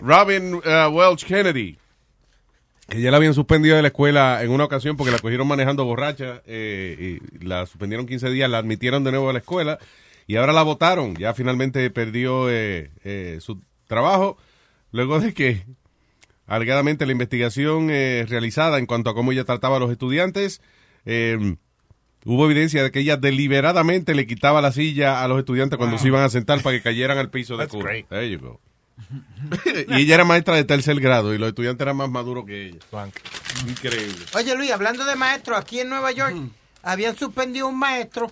[0.00, 1.78] Robin uh, Welch Kennedy.
[2.88, 6.42] Ella la habían suspendido de la escuela en una ocasión porque la cogieron manejando borracha
[6.44, 9.78] eh, y la suspendieron 15 días, la admitieron de nuevo a la escuela
[10.26, 11.14] y ahora la votaron.
[11.14, 14.38] Ya finalmente perdió eh, eh, su trabajo
[14.92, 15.66] luego de que
[16.46, 20.60] alegadamente la investigación eh, realizada en cuanto a cómo ella trataba a los estudiantes
[21.04, 21.56] eh,
[22.24, 26.08] hubo evidencia de que ella deliberadamente le quitaba la silla a los estudiantes cuando se
[26.08, 28.60] iban a sentar para que cayeran al piso de go.
[29.88, 32.78] y ella era maestra de tercer grado y los estudiantes eran más maduros que ella.
[33.66, 34.24] Increíble.
[34.34, 36.36] Oye, Luis, hablando de maestros, aquí en Nueva York
[36.82, 38.30] habían suspendido un maestro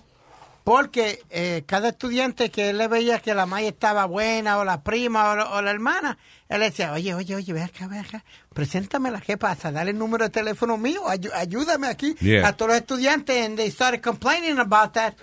[0.63, 4.81] porque eh, cada estudiante que él le veía que la maestra estaba buena o la
[4.83, 6.17] prima o la, o la hermana,
[6.49, 8.23] él le decía, oye, oye, oye, ve acá, ve acá,
[8.53, 9.71] preséntamela, ¿qué pasa?
[9.71, 12.15] Dale el número de teléfono mío, ayu- ayúdame aquí.
[12.19, 12.47] Yeah.
[12.47, 15.15] A todos los estudiantes, and they started complaining about that,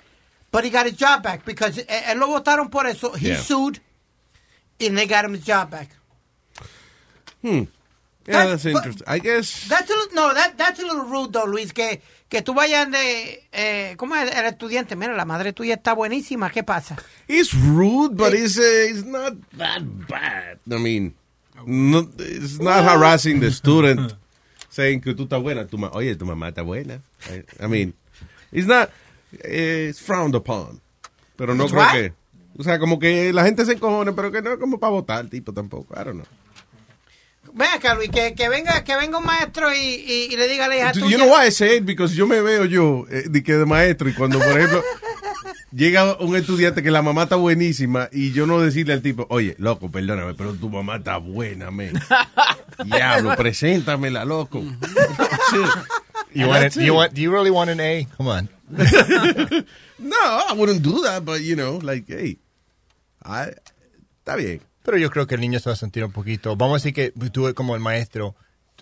[0.51, 3.41] but he got his job back because eh, él lo votaron por eso, he Yeah.
[3.41, 3.81] sued,
[4.81, 5.91] and they got him his job back.
[7.43, 7.65] Hmm.
[8.27, 9.05] Yeah, that's interesting.
[9.07, 9.69] I guess.
[9.69, 12.91] That's a little, no, that, that's a little rude, though, Luis, que, que tú vayas
[12.91, 13.43] de...
[13.53, 14.97] Eh, ¿Cómo es el estudiante?
[14.97, 16.97] Mira, la madre tuya está buenísima, ¿qué pasa?
[17.27, 20.59] It's rude, but it's, uh, it's not that bad.
[20.71, 21.15] I mean,
[21.67, 24.15] no, it's not harassing the student
[24.69, 25.67] saying que tú estás buena.
[25.67, 27.01] Tu ma- Oye, tu mamá está buena.
[27.31, 27.95] I, I mean,
[28.53, 28.91] it's not,
[29.45, 30.81] eh, it's frowned upon.
[31.37, 32.13] Pero no creo que,
[32.59, 35.29] o sea, como que la gente se encojone, pero que no es como para votar,
[35.29, 35.95] tipo, tampoco.
[35.95, 36.27] I don't know.
[37.55, 40.67] Ven acá, Luis, que, que, venga, que venga un maestro y, y, y le diga
[40.67, 41.17] a la hija You tuya...
[41.19, 41.85] know why I say it?
[41.85, 44.83] Because yo me veo yo eh, de que de maestro y cuando, por ejemplo,
[45.73, 49.55] llega un estudiante que la mamá está buenísima y yo no decirle al tipo, oye,
[49.59, 51.99] loco, perdóname, pero tu mamá está buena, men.
[52.85, 54.63] Diablo, preséntamela, loco.
[56.35, 56.77] You want it?
[56.77, 57.15] You want?
[57.15, 58.07] Do you really want an A?
[58.17, 58.49] Come on.
[59.99, 62.37] no, I wouldn't do that, but you know, like, hey,
[63.25, 63.53] I,
[64.21, 64.61] está bien.
[64.89, 66.57] Pero yo creo que el niño se va a sentir un poquito.
[66.57, 68.35] Vamos a decir que tú, como el maestro,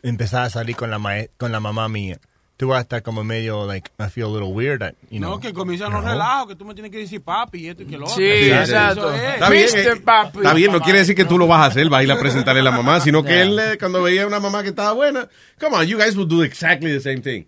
[0.05, 2.20] empezás a salir con la mae- con la mamá mía.
[2.57, 4.81] Tú vas a estar como medio, like, I feel a little weird,
[5.11, 5.33] you know.
[5.33, 7.83] No, que comienzan you los relajos, que tú me tienes que decir papi y esto
[7.83, 8.15] y que lo otro.
[8.19, 9.12] Sí, exacto.
[9.12, 9.35] es.
[9.35, 9.93] Está bien, eh,
[10.37, 12.20] está bien, no quiere decir que tú lo vas a hacer, vas a ir a
[12.20, 13.43] presentarle a la mamá, sino que Yeah.
[13.43, 15.28] él, eh, cuando veía una mamá que estaba buena,
[15.61, 17.47] come on, you guys would do exactly the same thing.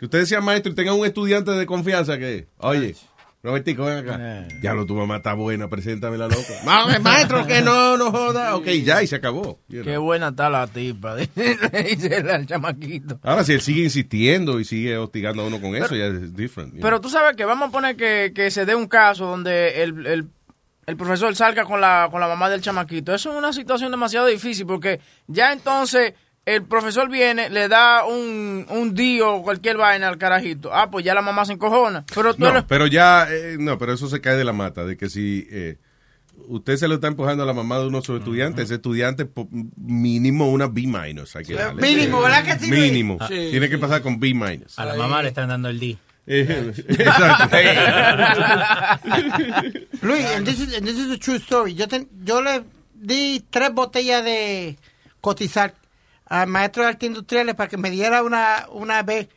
[0.00, 2.96] Que ustedes sean maestros y tengan un estudiante de confianza que, oye,
[3.42, 4.46] Robertico, ven acá.
[4.62, 6.42] Ya lo, tu mamá está buena, preséntamela, loco.
[6.64, 8.54] Ma- maestro, que no, no joda.
[8.56, 9.58] Ok, ya, y se acabó.
[9.68, 10.02] you Qué know.
[10.04, 13.18] buena está la tipa, dice el chamaquito.
[13.22, 16.74] Ahora, si él sigue insistiendo y sigue hostigando a uno con eso, ya es different.
[16.82, 20.06] Pero tú sabes que vamos a poner que, que se dé un caso donde el,
[20.06, 20.28] el,
[20.86, 23.14] el profesor salga con la, con la mamá del chamaquito.
[23.14, 26.12] Eso es una situación demasiado difícil porque ya entonces
[26.46, 30.70] el profesor viene, le da un, un dio o cualquier vaina al carajito.
[30.74, 32.04] Ah, pues ya la mamá se encojona.
[32.14, 34.84] Pero tú No, eres- pero ya, eh, no, pero eso se cae de la mata,
[34.84, 35.76] de que si eh,
[36.48, 39.28] usted se lo está empujando a la mamá de uno de sus estudiantes, ese estudiante
[39.76, 41.36] mínimo una B minus.
[41.36, 41.82] hay que darle.
[41.82, 42.70] Mínimo, ¿verdad que sí?
[42.70, 43.18] Mínimo.
[43.28, 43.48] Sí.
[43.50, 44.78] Tiene que pasar con B minus.
[44.78, 45.98] A la mamá le están dando el D.
[46.26, 47.56] Eh, Exacto.
[50.02, 51.74] Luis, and this is, and this is a true story.
[51.74, 52.64] Yo, ten- yo le
[52.94, 54.76] di tres botellas de
[55.20, 55.74] cotizar
[56.30, 59.28] al maestro de artes industriales para que me diera una, una B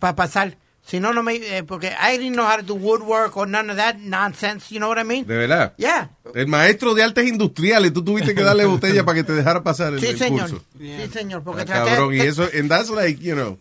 [0.00, 0.56] para pasar.
[0.86, 1.36] Si no, no me...
[1.36, 4.78] eh, porque I didn't know how to do woodwork or none of that nonsense, you
[4.78, 5.26] know what I mean?
[5.26, 5.72] De verdad.
[5.78, 6.10] Yeah.
[6.34, 9.94] El maestro de artes industriales, tú tuviste que darle botella para que te dejara pasar
[9.94, 10.50] el, Sí, el señor.
[10.50, 10.64] curso.
[10.78, 11.42] Sí, señor.
[11.42, 11.90] Porque Ah, traté...
[11.92, 13.58] cabrón, y eso, and that's like, you know,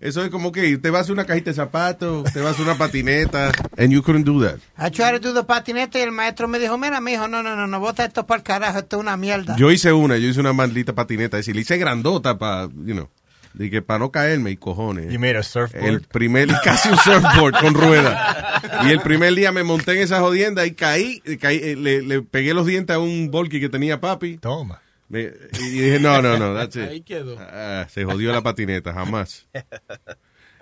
[0.00, 2.76] eso es como que te vas a una cajita de zapatos, te vas a una
[2.76, 4.56] patineta, and you couldn't do that.
[4.78, 7.42] I tried to do the patinete y el maestro me dijo, mira, mi hijo, no,
[7.42, 9.56] no, no, no, bota esto para el carajo, esto es una mierda.
[9.56, 12.94] Yo hice una, yo hice una maldita patineta, es decir, le hice grandota para, you
[12.94, 13.08] know,
[13.54, 15.10] de que para no caerme y cojones.
[15.10, 15.86] You made a surfboard?
[15.86, 18.60] El primer, casi un surfboard con rueda.
[18.84, 22.02] Y el primer día me monté en esa jodienda y caí, y caí, eh, le,
[22.02, 24.36] le pegué los dientes a un volky que tenía papi.
[24.36, 24.82] Toma.
[25.08, 25.30] Me-
[25.60, 26.82] y dije, no, no, no, that's it.
[26.82, 27.36] Ahí quedó.
[27.38, 29.46] Ah, se jodió la patineta, jamás.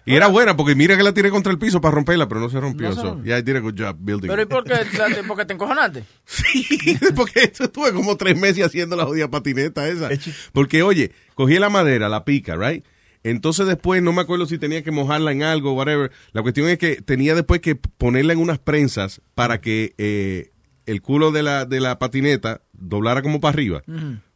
[0.06, 2.50] Y era buena porque mira que la tiré contra el piso para romperla, pero no
[2.50, 2.88] se rompió.
[2.90, 3.24] No se so, rompió.
[3.24, 4.74] yeah, I did a good job building Pero ¿y por qué,
[5.26, 6.04] porque te encojonaste?
[7.16, 10.10] porque esto estuve como tres meses haciendo la jodida patineta esa.
[10.52, 12.84] Porque, oye, cogí la madera, la pica, right?
[13.22, 16.12] Entonces después, no me acuerdo si tenía que mojarla en algo, whatever.
[16.32, 20.50] La cuestión es que tenía después que ponerla en unas prensas para que eh,
[20.84, 23.82] el culo de la, de la patineta doblara como para arriba.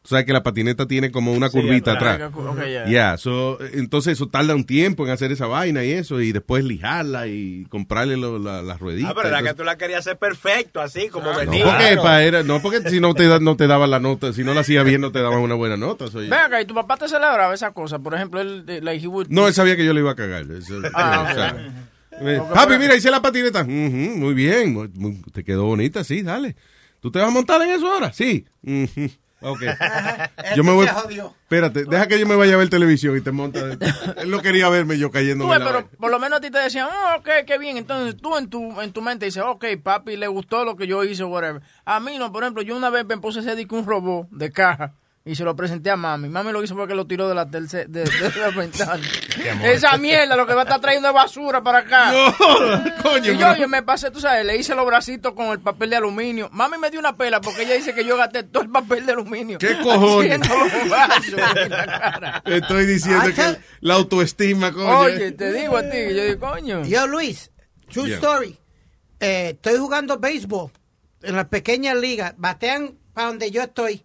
[0.08, 2.30] Tú sabes que la patineta tiene como una Sí, curvita atrás.
[2.34, 2.86] ok, ya.
[2.86, 6.64] Yeah, so, entonces eso tarda un tiempo en hacer esa vaina y eso, y después
[6.64, 9.10] lijarla y comprarle lo- la- las rueditas.
[9.10, 11.62] Ah, pero era que Entonces- tú la querías hacer perfecto, así como no venía.
[11.62, 14.44] porque, pa, era- no, porque si no te, da- no te daban la nota, si
[14.44, 16.08] no la hacía bien, no te daban una buena nota.
[16.08, 17.98] so, Ven acá, y tu papá te celebraba esa cosa.
[17.98, 20.46] Por ejemplo, él, like, he would- No, él sabía que yo le iba a cagar.
[20.50, 21.54] Eso- Ah, o sea,
[22.54, 23.62] Papi, mira, hice la patineta.
[23.62, 24.90] Muy bien,
[25.34, 26.56] te quedó bonita, sí, dale.
[27.00, 28.10] ¿Tú te vas a montar en eso ahora?
[28.12, 28.46] Sí.
[28.62, 29.60] Ujú, Ok.
[30.56, 30.86] Yo me voy.
[30.86, 33.78] Espérate, deja que yo me vaya a ver televisión y te montas.
[34.16, 37.18] Él no quería verme yo cayendo pero por lo menos a ti te decían, oh,
[37.18, 37.76] ok, qué bien.
[37.76, 41.04] Entonces tú en tu, en tu mente dices, ok, papi, le gustó lo que yo
[41.04, 41.62] hice, whatever.
[41.84, 44.50] A mí no, por ejemplo, yo una vez me puse a hacer un robot de
[44.50, 44.94] caja
[45.30, 46.28] y se lo presenté a mami.
[46.28, 49.00] Mami lo hizo porque lo tiró de la, terce- de, de la ventana.
[49.62, 52.12] Esa mierda lo que va a estar trayendo es basura para acá.
[53.02, 55.90] coño, Y yo, yo me pasé, tú sabes, le hice los bracitos con el papel
[55.90, 56.48] de aluminio.
[56.52, 59.12] Mami me dio una pela porque ella dice que yo gasté todo el papel de
[59.12, 59.58] aluminio.
[59.58, 60.40] ¿Qué cojones?
[60.40, 61.26] Haciendo los vasos
[61.56, 62.42] en la cara.
[62.44, 64.98] Te estoy diciendo Ah, que la autoestima, coño.
[65.00, 66.84] Oye, te digo a ti, yo digo, coño.
[66.84, 67.50] Yo, Luis,
[67.92, 68.16] true Yeah.
[68.16, 68.58] story.
[69.20, 70.70] Eh, estoy jugando béisbol
[71.22, 72.34] en las pequeñas ligas.
[72.38, 74.04] Batean para donde yo estoy.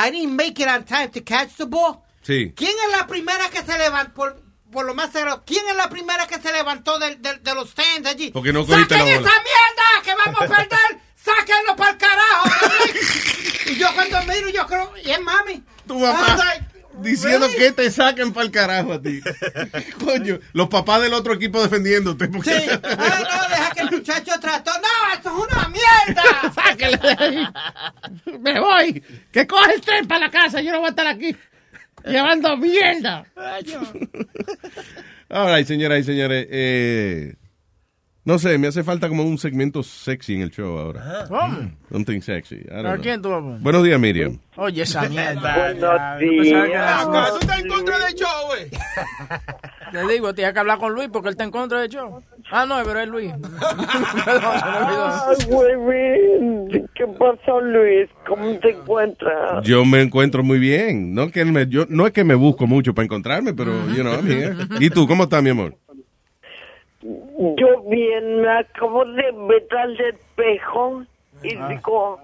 [0.00, 2.02] I didn't make it on time to catch the ball.
[2.22, 2.52] Sí.
[2.54, 4.14] ¿Quién es la primera que se levantó?
[4.14, 7.54] Por, por lo más seguro, ¿quién es la primera que se levantó del- del- de
[7.54, 8.30] los stands allí?
[8.30, 9.30] Porque no cogiste ¡Saquen la bola.
[9.30, 11.00] esa mierda que vamos a perder!
[11.16, 12.48] ¡Sáquenlo para el carajo!
[13.66, 15.62] y yo cuando miro, yo creo, y es mami.
[15.86, 16.36] Tu mamá.
[17.00, 17.58] Diciendo really?
[17.58, 19.20] que te saquen para el carajo a ti.
[20.04, 22.28] Coño, los papás del otro equipo defendiéndote.
[22.28, 22.50] Porque...
[22.50, 22.68] Sí.
[22.70, 24.70] Ay, no, deja que el muchacho trató.
[24.72, 26.52] No, esto es una mierda.
[26.54, 27.48] Sáquenle de ahí.
[28.40, 29.02] Me voy.
[29.32, 30.60] Que coge el tren para la casa.
[30.60, 31.36] Yo no voy a estar aquí
[32.04, 33.26] llevando mierda.
[35.30, 36.46] All right, señoras y señores.
[36.50, 37.34] Eh,
[38.28, 41.24] no sé, me hace falta como un segmento sexy en el show ahora.
[41.28, 41.70] ¿Cómo?
[41.90, 42.56] Something sexy.
[42.56, 43.02] I don't ¿A know.
[43.02, 43.58] quién tú poner?
[43.60, 44.38] Buenos días, Miriam.
[44.56, 45.56] Oye, esa mierda.
[45.56, 48.68] Buenos Acá, tú estás en contra del show, güey.
[49.92, 52.22] Te digo, tienes que hablar con Luis porque él está en contra del show.
[52.50, 53.32] Ah, no, pero es Luis.
[54.26, 58.10] Ay, güey, ¿qué pasó, Luis?
[58.26, 59.64] ¿Cómo te encuentras?
[59.64, 61.14] Yo me encuentro muy bien.
[61.14, 64.12] No, que me, yo, no es que me busco mucho para encontrarme, pero, you know,
[64.12, 64.54] I'm here.
[64.80, 65.74] ¿Y tú, cómo estás, mi amor?
[67.00, 71.04] Yo bien, me acabo de ver al espejo
[71.42, 71.68] y Ah.
[71.68, 72.18] digo,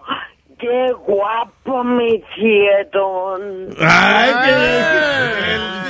[0.59, 3.69] qué guapo me hicieron.
[3.79, 4.33] Ay,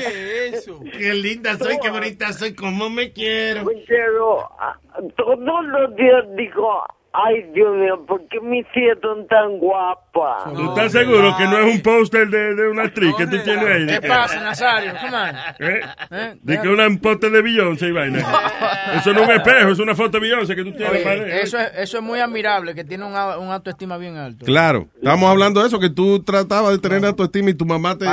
[0.02, 3.65] qué, qué linda soy, qué bonita soy, cómo me quiero.
[3.86, 4.77] Pero ah,
[5.16, 6.85] todos los días digo,
[7.15, 10.51] ay, Dios mío, ¿por qué me hicieron tan guapa?
[10.55, 13.65] ¿Tú estás seguro que no es un póster de, de una actriz que tú tienes
[13.65, 13.86] ahí?
[13.86, 14.93] ¿Qué pasa, Nazario?
[15.01, 15.36] Come on.
[15.61, 15.81] ¿Eh?
[16.11, 16.35] ¿Eh?
[16.43, 18.19] De que una póster de Beyoncé y vaina.
[18.97, 21.07] Eso no es un espejo, es una foto de Beyoncé que tú tienes.
[21.07, 24.45] Oye, eso, es, eso es muy admirable, que tiene un, a- un autoestima bien alto.
[24.45, 28.07] Claro, estamos hablando de eso, que tú tratabas de tener autoestima y tu mamá te,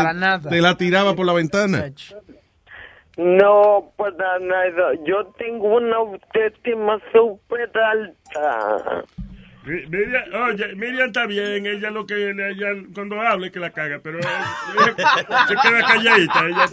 [0.49, 1.86] te la tiraba por la ventana.
[3.18, 4.94] No, para nada.
[5.06, 9.04] Yo tengo una autoestima súper alta.
[9.66, 13.70] Mi- Miriam, oye, Miriam está bien, ella lo que ella cuando habla es que la
[13.70, 14.96] caga, pero eh, ella
[15.48, 16.46] se queda calladita.
[16.48, 16.66] Ella,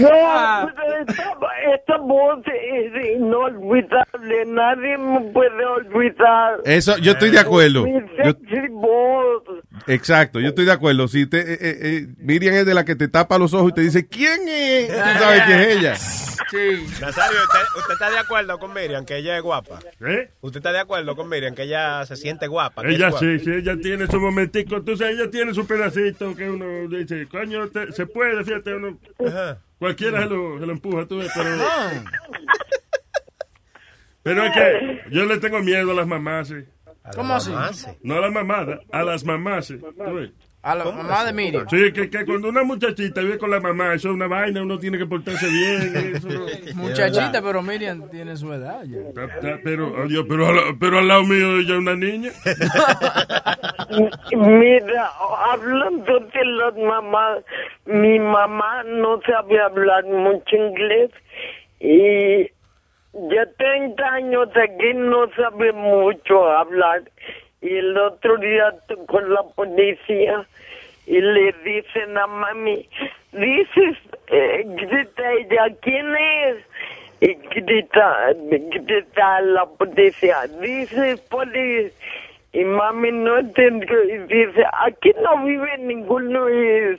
[0.00, 1.32] No, pero esta,
[1.74, 4.44] esta voz es inolvidable.
[4.46, 6.60] Nadie me puede olvidar.
[6.64, 7.84] Eso, yo estoy de acuerdo.
[7.84, 9.42] Mi Yo- sexy voz.
[9.86, 11.08] Exacto, yo estoy de acuerdo.
[11.08, 13.74] Si te, eh, eh, eh, Miriam es de la que te tapa los ojos y
[13.74, 14.88] te dice, ¿quién es?
[14.88, 15.94] Tú sabes que es ella.
[15.96, 16.86] Sí.
[17.00, 19.78] Nazario, ¿usted, usted está de acuerdo con Miriam que ella es guapa?
[20.06, 20.30] ¿Eh?
[20.42, 22.82] ¿Usted está de acuerdo con Miriam que ella se siente guapa?
[22.84, 23.24] Ella guapa?
[23.24, 24.76] sí, sí, ella tiene su momentico.
[24.76, 28.98] Entonces ella tiene su pedacito que uno dice, coño, te- se puede, fíjate, uno.
[29.78, 31.50] Cualquiera se lo, se lo empuja, tú ves, pero.
[34.22, 36.54] Pero es que yo le tengo miedo a las mamás, sí.
[37.16, 37.52] ¿Cómo así?
[38.02, 39.72] No a las mamadas, a las mamás.
[40.64, 41.66] A la mamá de Miriam.
[41.68, 44.78] Sí, que, que cuando una muchachita vive con la mamá, eso es una vaina, uno
[44.78, 46.14] tiene que portarse bien.
[46.14, 46.28] Eso,
[46.76, 49.12] Muchachita, pero Miriam tiene su edad ya.
[49.12, 52.30] Ta- ta- Pero, oh, Dios, pero, al- pero al lado mío ella es una niña.
[54.36, 55.10] Mira,
[55.50, 57.44] hablando de las mamás,
[57.86, 61.10] mi mamá no sabe hablar mucho inglés
[61.80, 62.48] y
[63.12, 67.02] ya 30 años aquí no sabe mucho hablar.
[67.60, 68.74] Y el otro día
[69.06, 70.46] con la policía
[71.06, 72.88] y le dicen a mami,
[73.32, 73.96] dices,
[74.28, 76.56] eh, grita ella, ¿quién es?
[77.20, 81.90] Y grita, grita la policía, dice policía.
[82.54, 86.50] Y mami no entendió y dice, aquí no vive ninguno.
[86.50, 86.98] Y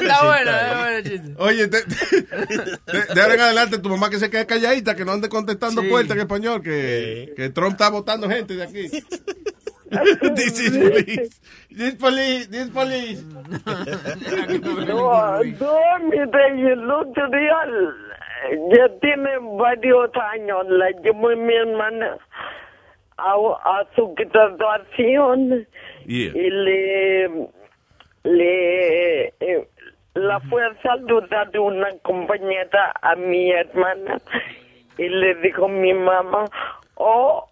[0.00, 1.34] Está bueno, está bueno chiste.
[1.38, 5.12] Oye, te- de, de ahora en adelante tu mamá que se quede calladita, que no
[5.12, 5.88] ande contestando Sí.
[5.88, 8.88] puertas en español, que, que Trump está votando gente de aquí.
[10.36, 11.40] This is police.
[11.68, 12.46] This police.
[12.48, 13.22] This police.
[14.86, 15.42] No, no,
[19.00, 22.16] tiene varios años, la llevó mi hermana
[23.16, 25.66] a, a su graduación
[26.06, 26.32] Yeah.
[26.34, 27.28] y le,
[28.24, 29.68] le eh,
[30.14, 34.18] la fue a saludar una compañera a mi hermana
[34.98, 36.46] y le dijo mi mamá,
[36.96, 37.49] oh,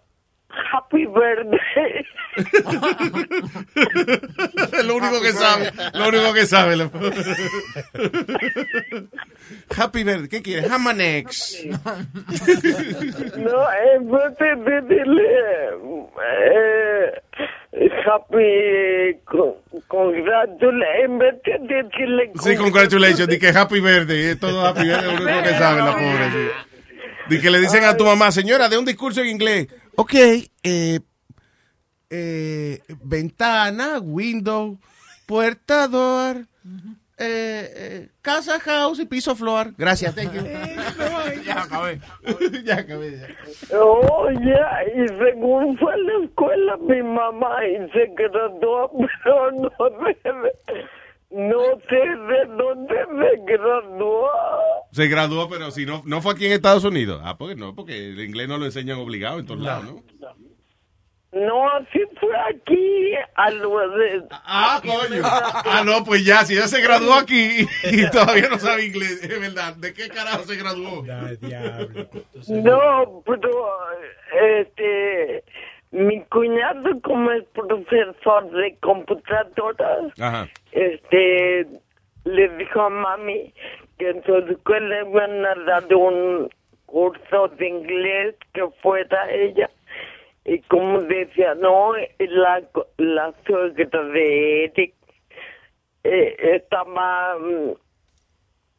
[0.71, 2.05] happy birthday.
[4.85, 5.71] Lo único que sabe.
[5.93, 6.75] Lo único que sabe.
[9.77, 10.27] Happy birthday.
[10.29, 10.69] ¿Qué quieres?
[10.71, 11.65] Hamanex.
[13.37, 13.67] No,
[14.09, 14.55] vez de
[14.95, 15.29] decirle
[16.21, 17.11] eh,
[18.05, 19.53] happy con,
[19.87, 23.27] congratula- en vez de decirle Sí, congratulations.
[23.27, 24.25] Di que happy birthday.
[24.31, 25.13] Es todo happy birthday.
[25.13, 26.51] Es lo único que sabe la pobre.
[27.29, 29.67] Di que le dicen a tu mamá, señora, de un discurso en inglés.
[30.01, 31.01] Ok, eh,
[32.09, 34.79] eh, ventana, window,
[35.27, 36.45] puerta, door,
[37.17, 39.73] eh, eh, casa, house y piso, floor.
[39.77, 40.41] Gracias, thank you.
[41.45, 41.99] Ya acabé.
[42.63, 43.17] ya acabé.
[43.19, 43.77] ya.
[43.77, 48.89] Oh, ya, y según fue a la escuela mi mamá y se graduó,
[49.25, 49.69] pero no
[50.23, 50.31] sé,
[51.31, 54.29] no sé de dónde se graduó.
[54.91, 57.21] Se graduó, pero si no, no fue aquí en Estados Unidos.
[57.23, 60.03] Ah, porque no, porque el inglés no lo enseñan obligado en todos lados, ¿no?
[61.31, 64.23] No, sí fue aquí, a lo de...
[64.31, 65.21] Ah, coño.
[65.23, 69.39] Ah, no, pues ya, si ya se graduó aquí y todavía no sabe inglés, es
[69.39, 69.75] verdad.
[69.75, 71.05] ¿De qué carajo se graduó?
[72.47, 73.49] No, pero
[74.57, 75.43] este
[75.91, 80.47] mi cuñado como es profesor de computadoras, Ajá.
[80.71, 81.67] este
[82.25, 83.53] le dijo a mami
[83.97, 86.49] que en su escuela iban a dar un
[86.85, 89.69] curso de inglés que fuera ella
[90.45, 92.61] y como decía no la
[92.97, 94.93] la suegra de Eric
[96.03, 97.35] eh, estaba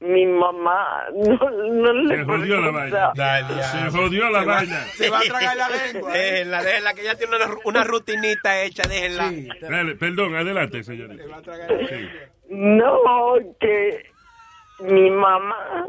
[0.00, 3.14] mi mamá no, no le Se jodió la vaina.
[3.62, 4.80] Se jodió la vaina.
[4.94, 6.12] Se va a tragar la lengua.
[6.12, 9.30] Déjenla, déjenla, que ella tiene una, una rutinita hecha, déjenla.
[9.60, 11.24] Dale, perdón, adelante, señorita.
[11.88, 12.08] Sí.
[12.48, 14.10] No, que
[14.80, 15.88] mi mamá,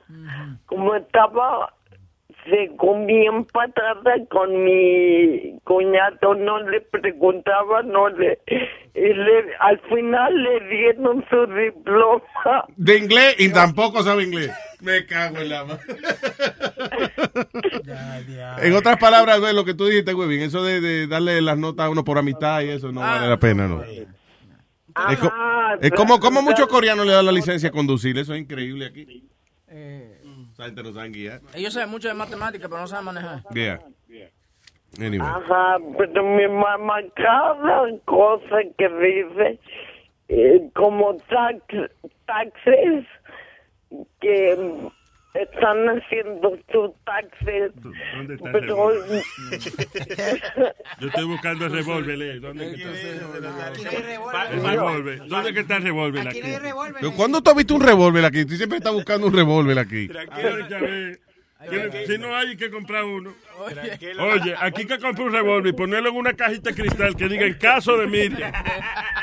[0.66, 1.74] como estaba
[2.50, 8.40] según bien patada con mi cuñado, no le preguntaba, no le,
[8.96, 12.66] y le al final le dieron su diploma.
[12.78, 14.52] De inglés y tampoco sabe inglés.
[14.82, 15.82] Me cago en la madre.
[18.62, 21.58] En otras palabras, güey, lo que tú dijiste, güey, bien, eso de, de darle las
[21.58, 23.84] notas a uno por amistad y eso no vale la pena, ¿no?
[23.84, 24.08] Es,
[25.20, 28.42] co- Ajá, es como, como muchos coreanos le dan la licencia a conducir, eso es
[28.42, 29.28] increíble aquí.
[30.62, 31.42] Esa gente no sabe guiar.
[31.56, 33.42] Ellos saben mucho de matemáticas, pero no saben manejar.
[33.52, 33.80] Yeah.
[35.00, 35.28] Anyway.
[35.28, 39.60] Ajá, pero mi mamá cada cosa que dice,
[40.28, 41.64] eh, como tax,
[42.28, 43.06] taxes,
[44.20, 44.92] que
[45.34, 47.72] están haciendo sus taxes,
[48.16, 48.92] ¿Dónde está el pero...
[51.00, 52.40] Yo estoy buscando el revólver, eh.
[52.40, 53.72] ¿Dónde que está?
[54.52, 55.28] El revólver.
[55.28, 56.42] ¿Dónde está el revólver aquí?
[57.00, 58.46] Pero ¿Cuándo tú has visto un revólver aquí?
[58.46, 60.10] Tú siempre estás buscando un revólver aquí.
[62.08, 63.34] Si no hay hay que comprar uno.
[64.20, 67.46] Oye, aquí que comprar un revólver y ponerlo en una cajita de cristal que diga
[67.46, 68.52] en caso de Miriam.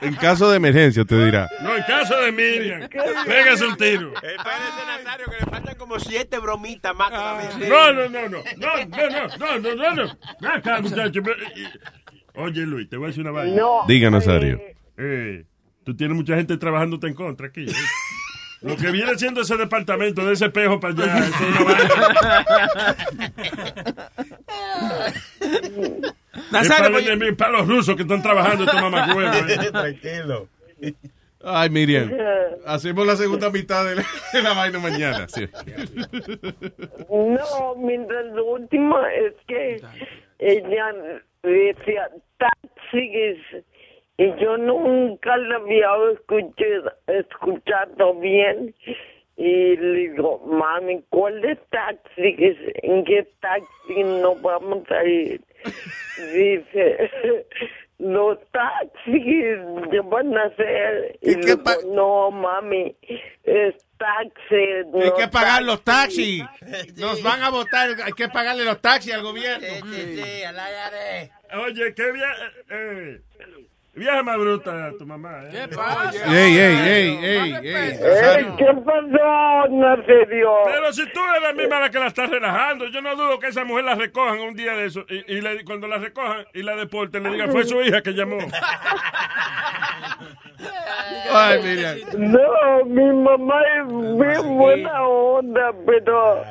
[0.00, 1.48] En caso de emergencia, te dirá.
[1.62, 2.88] No, en caso de Miriam.
[3.26, 4.12] Pégase un tiro.
[4.22, 7.10] Eh, El Nazario, que le faltan como siete bromitas más.
[7.12, 7.40] Ah.
[7.58, 8.42] No, no, no, no.
[8.56, 10.48] No, no, no, no, no, no.
[10.48, 11.20] Acá, muchacho.
[12.34, 13.56] Oye, Luis, te voy a decir una vaina.
[13.56, 13.84] No.
[13.88, 14.56] Diga, Nazario.
[14.56, 15.44] Eh, eh
[15.84, 17.64] tú tienes mucha gente trabajándote en contra aquí.
[17.64, 17.72] ¿eh?
[18.66, 21.18] Lo que viene siendo ese departamento de ese espejo para allá.
[21.18, 21.36] eso
[26.60, 26.68] es
[27.36, 29.36] para, los rusos que están trabajando estos mamacuevos.
[29.48, 29.70] ¿eh?
[29.70, 30.48] Tranquilo.
[31.44, 32.10] Ay, Miriam.
[32.66, 35.28] Hacemos la segunda mitad de la, de la vaina mañana.
[35.28, 35.48] sí.
[37.08, 39.80] No, mientras lo último es que
[40.40, 40.92] ella
[41.44, 43.38] decía taxis
[44.18, 48.74] y yo nunca la había escuchado, escuchado bien
[49.36, 52.56] y le digo, mami, ¿cuál es taxis?
[52.82, 55.42] ¿En qué taxi nos vamos a ir?
[56.32, 57.10] Dice,
[57.98, 59.58] los taxis
[59.90, 61.18] que van a ser.
[61.20, 61.62] Y, le digo,
[61.92, 62.96] no, mami,
[63.44, 64.54] es taxi.
[64.54, 66.40] Hay no que pagar los taxi".
[66.40, 66.96] taxis.
[66.96, 67.90] Nos van a votar.
[68.04, 69.66] Hay que pagarle los taxis al gobierno.
[71.58, 72.12] Oye, qué
[72.70, 73.20] eh,
[73.96, 75.42] vieja más bruta tu mamá.
[75.44, 75.48] ¿eh?
[75.50, 76.24] ¿Qué pasa?
[76.26, 77.72] Ey, ey, ey, ey, ey.
[77.72, 80.52] Ey, ¿Qué pasó, Nazario?
[80.66, 83.48] Pero si tú eres la misma la que la estás relajando, yo no dudo que
[83.48, 86.62] esa mujer la recojan un día de eso y, y le- cuando la recojan y
[86.62, 88.38] la deporten le digan fue su hija que llamó.
[91.32, 91.96] Ay, Miriam.
[92.18, 96.44] No, mi mamá es bien buena onda, pero,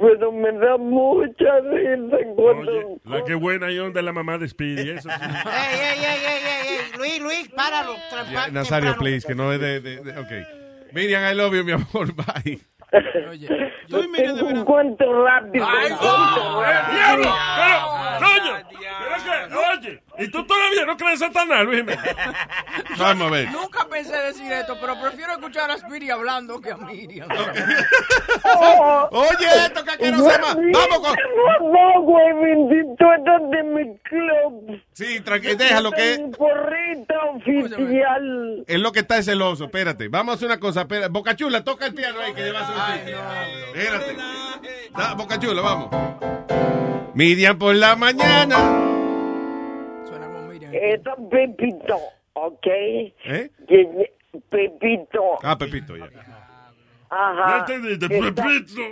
[0.00, 2.98] pero me da mucha risa cuando...
[3.04, 4.90] La que buena y onda es la mamá de Speedy.
[4.90, 5.14] Eso sí.
[5.20, 6.98] Ey, ey, ey, ey.
[6.98, 7.94] Luis, Luis, páralo.
[8.32, 10.92] Ya, Nazario, please, que no es de, de, de- Ok.
[10.92, 12.12] Miriam, I love you, mi amor.
[12.14, 12.60] Bye.
[13.88, 15.64] Tengo un cuento rápido.
[15.64, 15.88] ¡Eh,
[16.92, 17.34] diablo!
[18.20, 18.52] Pero,
[19.00, 21.84] pero que, oye, ¿y tú todavía no crees en Satanás, Luis?
[22.98, 23.50] Vamos a ver.
[23.50, 27.28] Nunca pensé decir esto, pero prefiero escuchar a Speedy hablando que a Miriam.
[29.10, 30.56] Oye, esto que quiero hacer más.
[30.56, 31.16] Vamos con.
[31.72, 34.82] No, güey, bendito, esto es de mi club.
[34.92, 36.18] Sí, tranquilo, déjalo que.
[36.18, 38.64] Mi porrita oficial.
[38.66, 39.64] Es lo que está celoso.
[39.64, 40.08] Espérate.
[40.08, 40.82] Vamos a hacer una cosa.
[40.82, 41.08] Espera.
[41.08, 42.72] Boca Chula, toca el piano ahí que lleva su
[43.74, 44.16] Espérate.
[44.96, 45.88] Da, Boca Chula, vamos.
[47.14, 48.91] Miriam por la mañana.
[50.72, 51.00] Es
[51.30, 51.98] Pepito,
[52.34, 52.66] ¿ok?
[52.66, 53.50] ¿Eh?
[54.48, 55.38] Pepito.
[55.42, 56.08] Ah, Pepito, ya.
[57.10, 57.46] Ajá.
[57.46, 58.82] No entendiste, Pepito.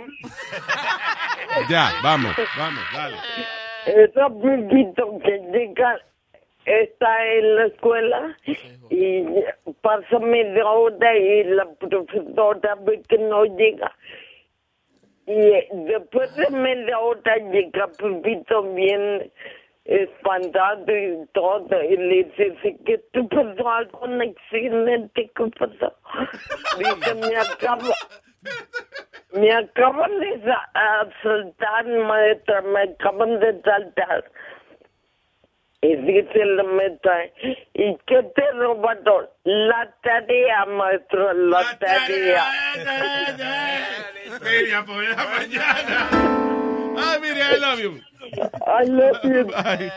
[1.69, 3.17] Ya, vamos, vamos, dale.
[3.85, 5.99] Esa Pepito que llega,
[6.65, 8.37] está en la escuela
[8.89, 9.25] y
[9.81, 13.91] pasa media hora y la profesora ve que no llega.
[15.25, 19.31] Y después de media hora llega Pepito bien
[19.85, 25.95] espantados e toda, ele disse assim, que tu pessoal com excelente que pessoal.
[26.77, 27.95] Dice, me acaba,
[29.33, 34.23] me acaban de asaltar, maestra, me acaban de asaltar.
[35.83, 37.25] Y dice la maestra,
[37.73, 39.27] ¿y qué te robaron?
[39.43, 42.43] La tarea, maestro, la, la tarea.
[42.75, 42.85] tarea.
[42.85, 44.39] tarea, tarea.
[44.43, 46.50] Media por la mañana.
[46.97, 48.01] Ay, Miriam, I love you.
[48.67, 49.45] I love you.
[49.45, 49.91] Bye.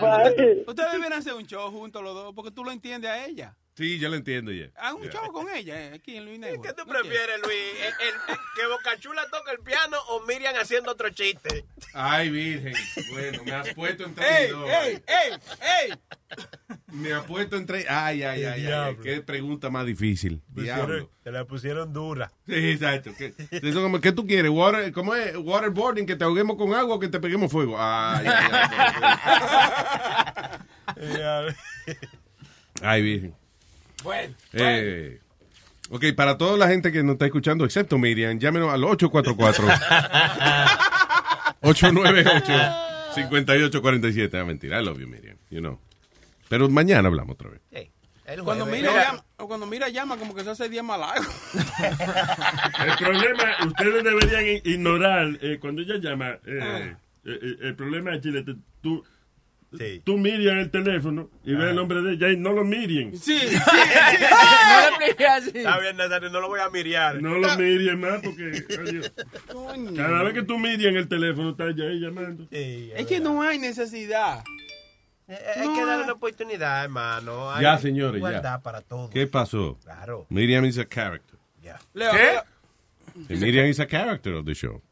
[0.00, 0.64] Bye.
[0.66, 3.56] Ustedes deben hacer un show juntos los dos, porque tú lo entiendes a ella.
[3.76, 4.66] Sí, ya lo entiendo ya.
[4.76, 6.66] Haz un show con ella, eh, aquí en Luis Network.
[6.76, 7.54] ¿Qué tú prefieres, Luis?
[7.80, 11.64] ¿El- el- ¿Que Bocachula toque el piano o Miriam haciendo otro chiste?
[11.94, 12.74] Ay, Virgen.
[13.12, 14.68] Bueno, me has puesto entre ¡Ey, dos.
[14.68, 15.32] ey, ey,
[15.88, 15.94] ey!
[16.88, 17.88] Me has puesto entre.
[17.88, 19.02] Ay, ay, ay, ay, diablo.
[19.02, 20.42] Qué pregunta más difícil.
[20.48, 21.08] Diablo.
[21.22, 22.32] Te la pusieron dura.
[22.46, 23.12] Sí, exacto.
[23.16, 24.50] ¿Qué, eso como, ¿qué tú quieres?
[24.50, 25.34] Water, ¿Cómo es?
[25.36, 27.76] Waterboarding, que te ahoguemos con agua o que te peguemos fuego.
[27.78, 28.50] Ay, ay,
[30.96, 31.54] ay.
[32.82, 33.34] Ay, Virgen.
[34.02, 35.20] Bueno, Eh,
[35.90, 39.66] ok, para toda la gente que nos está escuchando, excepto Miriam, llámenos al 844
[41.62, 44.38] 898 5847.
[44.38, 45.36] Ah, mentira, I love you, Miriam.
[45.50, 45.78] You know.
[46.48, 47.60] Pero mañana hablamos otra vez.
[48.44, 48.82] cuando jueves.
[48.82, 51.30] mira, llama, cuando mira llama, como que se hace día más largo.
[52.86, 56.30] El problema, ustedes deberían ignorar eh, cuando ella llama.
[56.46, 58.44] eh, eh, eh, el problema es Chile,
[58.80, 59.04] tú,
[60.04, 63.16] tú Miriam el teléfono y ves el nombre de ella y no lo miren.
[63.16, 63.56] Sí, sí.
[64.70, 65.50] No le expliqué así.
[65.54, 67.20] Está bien, Nazario, no lo voy a miriar.
[67.22, 69.12] No lo miren más porque adiós.
[69.96, 72.46] cada vez que tú miren el teléfono está ella ahí llamando.
[72.50, 74.42] Es que no hay necesidad.
[75.28, 77.52] Hay que darle una oportunidad, hermano.
[77.52, 78.58] Hay Ya, señores, igualdad ya.
[78.60, 79.10] para todos.
[79.10, 79.78] ¿Qué pasó?
[79.84, 80.26] Claro.
[80.28, 81.38] Miriam is a character.
[81.94, 82.18] Leo, ¿Qué?
[82.18, 82.42] Leo,
[83.28, 84.82] Y Miriam is a character of the show.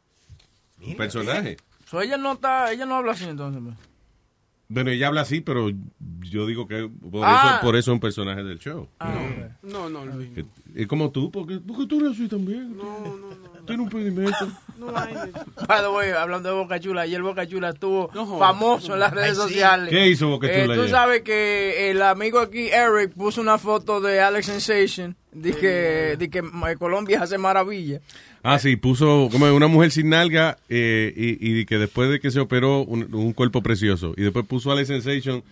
[0.81, 1.57] Un personaje.
[1.89, 3.61] So, ella no está, ella no habla así entonces.
[3.61, 3.88] pues.
[4.71, 5.71] Bueno, ella habla así, pero
[6.21, 7.53] yo digo que por, Ah.
[7.55, 8.87] eso, por eso es un personaje del show.
[9.63, 10.29] No, no, Luis.
[10.35, 12.77] Que- Es como tú, porque, porque tú eres así también.
[12.77, 13.65] No, no, no.
[13.65, 14.47] Tiene un pedimento.
[14.77, 15.13] No hay.
[15.67, 19.29] By the way, hablando de Boca Chula, ayer Boca Chula estuvo famoso en las redes
[19.29, 19.41] Ay, sí.
[19.41, 19.89] sociales.
[19.89, 20.91] ¿Qué hizo Boca Eh, Chula Tú ayer?
[20.91, 25.15] sabes que el amigo aquí, Eric, puso una foto de Alex Sensation,
[25.53, 27.99] que, de que eh, Colombia hace maravilla.
[28.43, 32.31] Ah, sí, puso como una mujer sin nalga eh, y, y que después de que
[32.31, 34.13] se operó un, un cuerpo precioso.
[34.17, 35.43] Y después puso a la Sensation,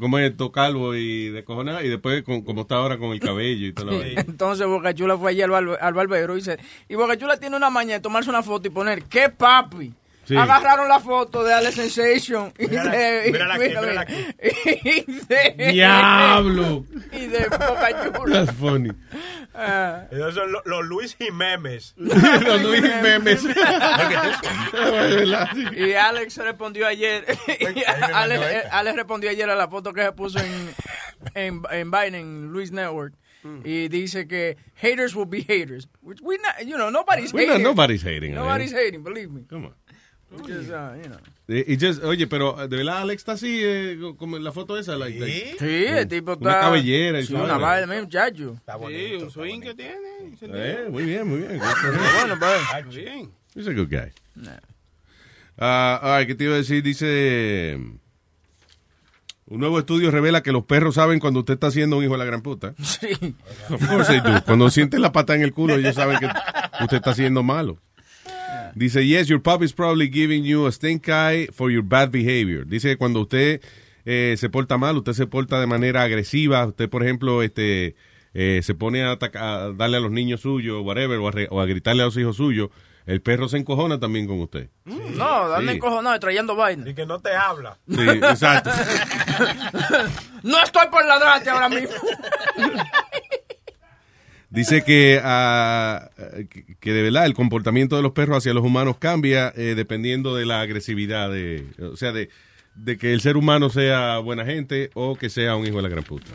[0.00, 3.20] como es todo calvo y de cojonada, y después con- como está ahora con el
[3.20, 6.94] cabello y todo lo Entonces Boca Chula fue allí al, al barbero y dice, y
[6.94, 9.92] Boca Chula tiene una maña de tomarse una foto y poner, ¿qué papi?
[10.28, 10.36] Sí.
[10.36, 14.34] Agarraron la foto de Alex Sensation y de, mírala aquí, mira, mírala mira.
[14.84, 16.84] Y de- ¡Diablo!
[17.12, 18.44] y de Boca Chula.
[18.44, 18.90] That's funny.
[19.54, 20.04] Ah.
[20.10, 21.94] Esos son los, los Luis Jiménez.
[21.96, 23.42] Los Luis Memes.
[25.76, 27.24] y Alex respondió ayer
[27.58, 27.82] y
[28.12, 30.68] Alex, Alex respondió ayer a la foto que se puso en
[31.34, 33.14] en, en Biden en Luis Network
[33.64, 37.52] y dice que haters will be haters which we not, you know nobody's We're not-
[37.56, 39.74] hating nobody's hating, nobody's hating believe me Come on.
[40.30, 41.18] Just, uh, you know.
[41.48, 44.96] Y just- oye, pero de verdad Alex está así, eh, como en la foto esa.
[44.96, 46.60] Like, like- Sí, el tipo Una está.
[46.60, 48.56] cabellera y sí, una vaina, mira, muchacho.
[48.88, 49.96] Sí, un swing que tiene.
[50.42, 51.58] Eh, muy bien, muy bien.
[51.58, 52.94] Bueno, pues.
[52.94, 53.30] Bien.
[53.54, 54.12] He's a good guy.
[55.58, 56.82] Ah, all right, ¿qué te iba a decir?
[56.82, 57.78] Dice...
[59.50, 62.18] Un nuevo estudio revela que los perros saben cuando usted está haciendo un hijo de
[62.18, 62.74] la gran puta.
[62.82, 63.08] Sí.
[63.70, 64.44] Of course they do.
[64.44, 66.26] Cuando sienten la pata en el culo, ellos saben que
[66.84, 67.78] usted está haciendo malo.
[68.74, 72.64] Dice, yes, your pup is probably giving you a stink eye for your bad behavior.
[72.66, 73.60] Dice que cuando usted
[74.04, 76.66] eh, se porta mal, usted se porta de manera agresiva.
[76.66, 77.94] Usted, por ejemplo, este
[78.34, 81.66] eh, se pone a, darle a los niños suyos, whatever, o a, re- o a
[81.66, 82.70] gritarle a los hijos suyos.
[83.06, 84.68] El perro se encojona también con usted.
[84.84, 85.76] No, dame Sí.
[85.76, 86.90] encojonado trayendo vaina.
[86.90, 87.78] Y que no te habla.
[87.88, 88.70] Sí, exacto.
[90.44, 91.88] No estoy por ladrarte ahora mismo.
[94.50, 96.08] Dice que, ah,
[96.48, 100.34] que- que de verdad el comportamiento de los perros hacia los humanos cambia eh, dependiendo
[100.36, 102.28] de la agresividad, de, o sea, de,
[102.76, 105.88] de que el ser humano sea buena gente o que sea un hijo de la
[105.88, 106.26] gran puta.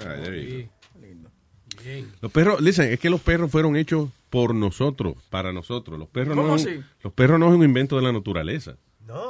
[0.00, 0.14] Ah.
[2.22, 5.98] Los perros, listen, es que los perros fueron hechos por nosotros, para nosotros.
[5.98, 8.76] Los perros ¿Cómo no, es un- los perros no es un invento de la naturaleza.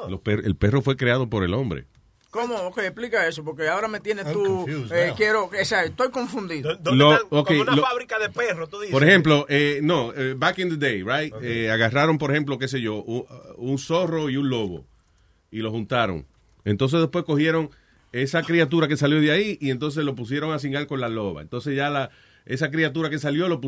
[0.08, 1.86] Los per- el perro fue creado por el hombre.
[2.34, 2.56] ¿Cómo?
[2.56, 4.66] Ok, explica eso, porque ahora me tienes I'm tú.
[4.92, 6.76] eh, quiero, o sea, estoy confundido.
[6.92, 8.92] Lo- ok, Como una lo- fábrica de perros, tú dices.
[8.92, 11.32] Por ejemplo, eh, no, eh, back in the day, right?
[11.40, 13.24] Eh, agarraron, por ejemplo, qué sé yo, un,
[13.56, 14.84] un zorro y un lobo
[15.52, 16.26] y lo juntaron.
[16.64, 17.70] Entonces después cogieron
[18.10, 21.40] esa criatura que salió de ahí y entonces lo pusieron a cingar con la loba.
[21.40, 22.10] Entonces ya la
[22.46, 23.60] esa criatura que salió lo,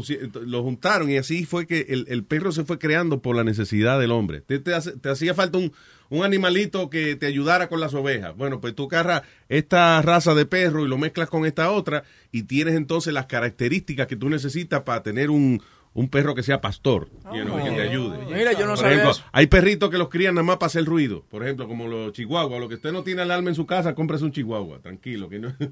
[0.44, 3.98] lo juntaron y así fue que el, el perro se fue creando por la necesidad
[3.98, 4.42] del hombre.
[4.42, 5.72] Te, te hace- te hacía falta un,
[6.10, 8.36] un animalito que te ayudara con las ovejas.
[8.36, 12.42] Bueno, pues tú agarras esta raza de perro y lo mezclas con esta otra y
[12.42, 15.62] tienes entonces las características que tú necesitas para tener un,
[15.94, 18.18] un perro que sea pastor, you know, que te ayude.
[18.26, 19.24] Mira, yo no Por sabía ejemplo, eso.
[19.32, 21.24] hay perritos que los crían nada más para hacer ruido.
[21.30, 22.60] Por ejemplo, como los chihuahuas.
[22.60, 24.80] Lo que usted no tiene alarma en su casa, cómprese un chihuahua.
[24.80, 25.54] Tranquilo, que no...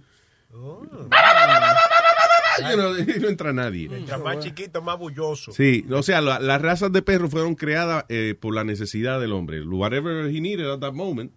[2.60, 3.88] You know, y no entra nadie.
[3.88, 5.52] Mientras más chiquito, más bulloso.
[5.52, 9.32] Sí, o sea, la- las razas de perros fueron creadas eh, por la necesidad del
[9.32, 9.62] hombre.
[9.66, 11.32] Whatever he needed at that moment,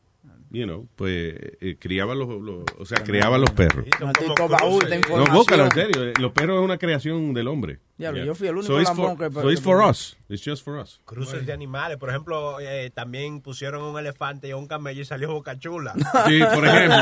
[0.50, 3.00] you know, pues eh, criaban los, los- o sea,
[3.40, 3.86] los perros.
[4.00, 6.04] Maldito baúl de No, en serio.
[6.06, 7.80] eh, Los perros es una creación del hombre.
[7.98, 8.14] Yeah.
[8.14, 10.16] yo fui el único So it's for, que- so it's for us.
[10.30, 11.02] It's just for us.
[11.06, 11.98] Cruces de animales.
[11.98, 15.94] Por ejemplo, eh, también pusieron un elefante y un camello y salió Boca Chula.
[16.28, 16.98] Sí, por ejemplo.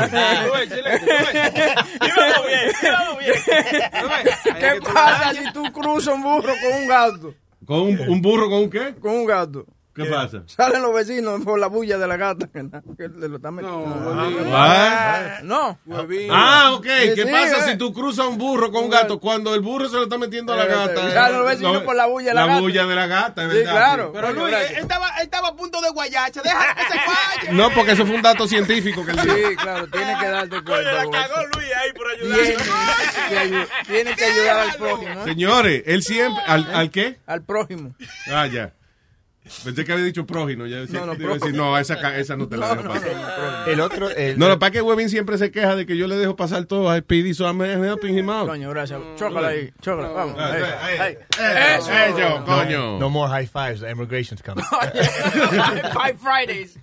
[4.58, 7.34] ¿Qué pasa si tú cruzas un burro con un gato?
[7.64, 8.94] ¿Con un, un burro con un qué?
[9.00, 9.66] Con un gato.
[9.96, 10.42] ¿Qué pasa?
[10.46, 12.46] Salen los vecinos por la bulla de la gata.
[12.52, 13.78] Que, lo están metiendo.
[13.80, 15.42] What?
[15.42, 15.78] No.
[16.30, 16.84] Ah, ok.
[16.84, 17.72] Sí, ¿Qué sí, pasa eh.
[17.72, 20.52] si tú cruzas un burro con un gato cuando el burro se lo está metiendo
[20.52, 21.10] a la Eh, gata?
[21.12, 22.60] salen los vecinos por la bulla de la gata.
[22.60, 23.72] bulla de la gata, es Sí, verdad.
[23.72, 24.12] claro.
[24.12, 26.42] Pero Luis, él estaba, él estaba a punto de guayacha.
[26.42, 27.52] Deja que se vaya.
[27.52, 29.34] No, porque eso fue un dato científico que él dijo.
[29.48, 30.74] Sí, claro, tiene que darte cuenta.
[30.74, 32.38] Oye, la cagó Luis ahí por ayudar.
[33.86, 35.20] tiene que ayudar al prójimo.
[35.20, 35.24] ¿eh?
[35.24, 36.42] Señores, él siempre...
[36.46, 37.18] ¿Al, al qué?
[37.26, 37.94] Al prójimo.
[38.30, 38.72] Ah, ya.
[39.64, 40.26] Pensé que había dicho.
[40.66, 43.68] Ya decía, No, no, a decir, no, esa, esa no te la dejo pasar.
[43.68, 46.16] El otro, el, No, lo es que Webin siempre se queja de que yo le
[46.16, 48.48] dejo pasar todo a Speedy, so I'm helping him out.
[48.48, 49.00] Coño, gracias.
[49.16, 49.70] Chócala ahí.
[49.80, 50.08] Chócala.
[50.08, 50.36] Vamos.
[50.38, 50.62] Ah, Ahí.
[50.62, 51.16] ahí, Ahí.
[51.38, 51.78] ahí.
[51.78, 51.92] Eso.
[51.92, 52.98] Eso, no, coño.
[52.98, 53.80] no more high fives.
[53.80, 54.64] The immigration's coming.
[55.94, 56.78] Five Fridays.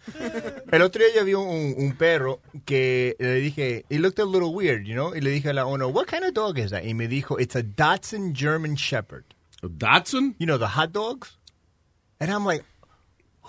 [0.72, 4.53] El otro día yo vi un, un perro que le dije, it looked a little
[4.53, 6.83] weird, you know, y le dije a la owner, what kind of dog is that?
[6.85, 9.25] Y me dijo, it's a Dachshund German Shepherd.
[9.61, 10.35] ¿Datsun?
[10.40, 11.38] You know, the hot dogs?
[12.24, 12.64] And I'm like,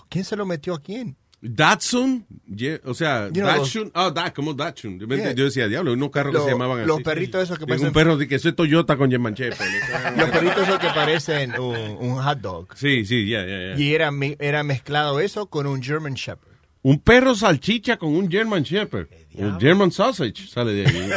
[0.09, 1.17] ¿quién se lo metió a quién?
[1.47, 4.99] Datsun, yeah, o sea, You know, Datsun, ah, da, como Datsun.
[4.99, 5.33] Yeah.
[5.35, 6.89] yo decía, diablo, unos carros Los- que se llamaban así.
[6.89, 10.17] los perritos esos que parecen- Un perro de que eso es Toyota con German Shepherd.
[10.17, 12.69] Los perritos esos que parecen un, un hot dog.
[12.77, 13.77] Sí, sí, ya, ya, ya.
[13.77, 16.55] Y era, era mezclado eso con un German Shepherd.
[16.81, 19.09] Un perro salchicha con un German Shepherd.
[19.35, 21.11] Un German sausage sale de ahí.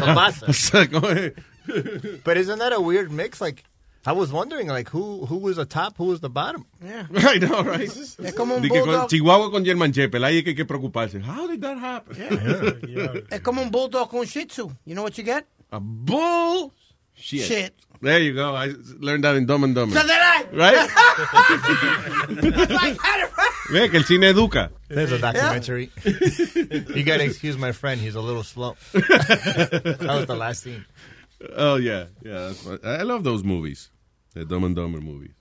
[0.00, 0.46] Tomasa.
[0.48, 1.32] O sea, ¿cómo es?
[2.24, 3.40] But isn't that a weird mix?
[3.42, 3.62] Like,
[4.06, 6.66] I was wondering, like, who who was the top, who was the bottom?
[6.82, 7.06] Yeah.
[7.16, 7.88] I know, right?
[7.88, 9.08] Es como un Di con bulldog.
[9.08, 11.20] Chihuahua con German Shepherd, ahí es que hay que preocuparse.
[11.22, 12.16] How did that happen?
[12.86, 14.70] Yeah, Es como un bulldog con un shih tzu.
[14.84, 15.46] You know what you get?
[15.72, 16.72] A bull
[17.14, 17.44] shit.
[17.46, 17.74] Shit.
[18.02, 18.54] There you go.
[18.54, 19.98] I learned that in Dumb and Dumber.
[19.98, 20.44] So did I.
[20.52, 20.88] Right?
[22.28, 23.50] It's like, had it right.
[23.70, 24.70] Ve que el cine educa.
[24.88, 25.90] There's a documentary.
[26.04, 28.76] you gotta excuse my friend; he's a little slow.
[28.92, 30.84] that was the last scene.
[31.56, 32.06] Oh, yeah.
[32.22, 32.78] Yeah, that's fun.
[32.84, 33.90] I love those movies.
[34.34, 35.34] The Dumb and Dumber movies.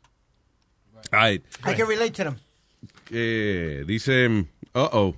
[1.11, 1.43] All right.
[1.63, 2.35] I can relate to them.
[3.11, 4.27] Eh, dice,
[4.73, 5.15] uh oh.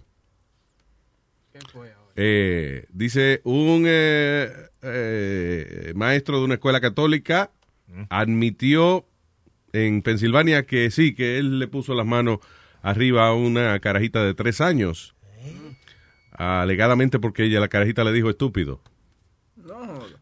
[2.17, 4.49] Eh, dice un eh,
[4.81, 7.51] eh, maestro de una escuela católica
[8.09, 9.05] admitió
[9.73, 12.39] en Pensilvania que sí, que él le puso las manos
[12.81, 15.15] arriba a una carajita de tres años,
[16.31, 18.81] alegadamente porque ella, la carajita le dijo estúpido.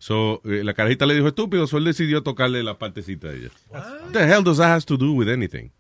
[0.04, 3.50] So, eh, la carajita le dijo estúpido, so él decidió tocarle la partecita de ella.
[3.70, 5.72] What the hell does that have to do with anything?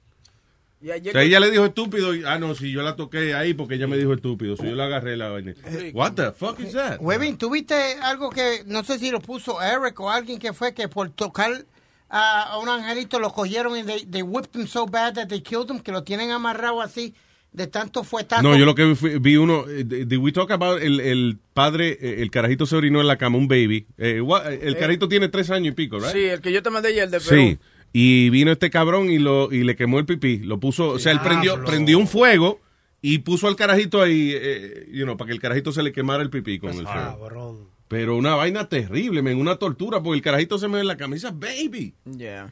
[0.79, 3.35] Y ayer O sea, ella le dijo estúpido y, ah, no, si yo la toqué
[3.35, 5.53] ahí porque ella me dijo estúpido, si yo la agarré la vaina.
[5.93, 7.01] What the fuck is that?
[7.01, 10.87] Webin, ¿tuviste algo que, no sé si lo puso Eric o alguien que fue que
[10.87, 11.65] por tocar
[12.07, 15.41] a, a un angelito lo cogieron y they, they whipped him so bad that they
[15.41, 17.13] killed him, que lo tienen amarrado así
[17.53, 18.41] de tanto fuetazo?
[18.43, 21.37] No, yo lo que vi, fue- vi uno, eh, did we talk about el, el
[21.53, 23.85] padre, eh, el carajito se orinó en la cama, un baby.
[23.97, 26.09] Eh, what- el Eh, carajito tiene tres años y pico, ¿right?
[26.11, 27.29] Sí, el que yo te mandé ayer de Perú.
[27.41, 27.57] Sí.
[27.93, 30.39] Y vino este cabrón y lo y le quemó el pipí.
[30.39, 32.59] Lo puso, o sea, él prendió, prendió un fuego
[33.03, 36.23] y puso al carajito ahí, eh, you know, para que el carajito se le quemara
[36.23, 37.69] el pipí con el fuego.
[37.87, 40.97] Pero una vaina terrible, men, una tortura, porque el carajito se me ve en la
[40.97, 41.93] camisa, baby.
[42.17, 42.51] Yeah.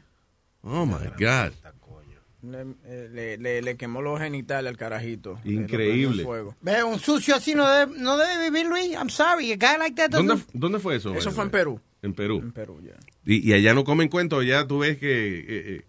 [0.62, 1.52] Oh my God.
[2.42, 5.38] Le, eh, le, le- le quemó los genitales al carajito.
[5.44, 6.24] Increíble.
[6.24, 6.56] fuego.
[6.60, 8.90] Ve, un sucio así no debe, no debe vivir, Luis.
[8.92, 10.26] I'm sorry, a guy like that doesn't...
[10.28, 11.14] ¿Dónde, ¿Dónde fue eso?
[11.14, 11.52] Eso fue en way?
[11.52, 11.80] Perú.
[12.02, 12.40] En Perú.
[12.42, 12.94] En Perú, ya.
[13.24, 15.82] Y, y allá no comen cuentos, allá tú ves que eh, eh,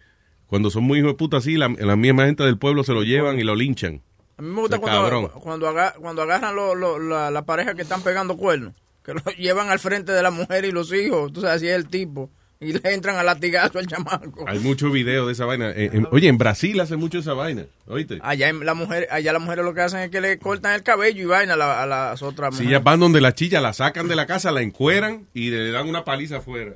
[0.46, 3.02] cuando son muy hijos de puta así, la, la misma gente del pueblo se lo
[3.02, 4.00] llevan y lo linchan.
[4.36, 7.82] A mí me gusta cuando, cuando, aga- cuando agarran lo- lo- la, la pareja que
[7.82, 11.40] están pegando cuernos, que lo llevan al frente de la mujer y los hijos, tú
[11.40, 12.30] sabes, así es el tipo,
[12.64, 14.44] y le entran a latigazo al chamaco.
[14.48, 15.70] Hay muchos videos de esa vaina.
[15.70, 18.18] Eh, en- oye, en Brasil hace mucho esa vaina, ¿oíste?
[18.22, 20.82] Allá en la mujer, allá las mujeres lo que hacen es que le cortan el
[20.82, 22.80] cabello y vaina a, la- a las otras Si mujeres.
[22.80, 25.88] ya van donde la chilla, la sacan de la casa, la encueran y le dan
[25.88, 26.72] una paliza afuera.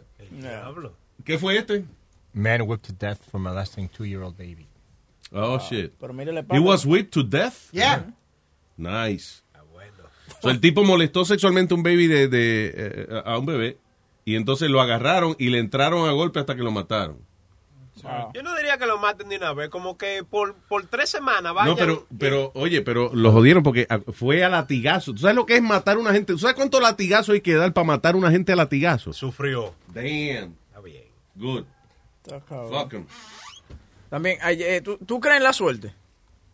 [1.25, 1.85] ¿Qué fue este?
[2.33, 4.67] Man whipped to death for molesting two-year-old baby.
[5.33, 5.93] Oh, shit.
[6.01, 6.15] Pero
[6.53, 7.55] He was whipped to death?
[7.73, 8.05] Yeah.
[8.77, 9.43] Nice.
[10.41, 13.77] So, el tipo molestó sexualmente a un baby de, de, eh, a un bebé
[14.33, 17.19] y entonces lo agarraron y le entraron a golpe hasta que lo mataron.
[18.33, 21.53] Yo no diría que lo maten de una vez, como que por, por tres semanas
[21.53, 21.71] vayan.
[21.71, 25.13] No, pero, pero, oye, pero lo jodieron porque a- fue a latigazo.
[25.13, 26.33] ¿Tú sabes lo que es matar a una gente?
[26.33, 29.13] ¿Tú sabes cuánto latigazo hay que dar para matar a una gente a latigazo?
[29.13, 29.75] Sufrió.
[29.93, 30.55] Damn.
[31.35, 31.65] Good.
[32.25, 32.69] Está cabrón.
[32.83, 33.07] Fuck 'em.
[34.11, 35.93] También, ay, eh, ¿tú, ¿tú crees en la suerte?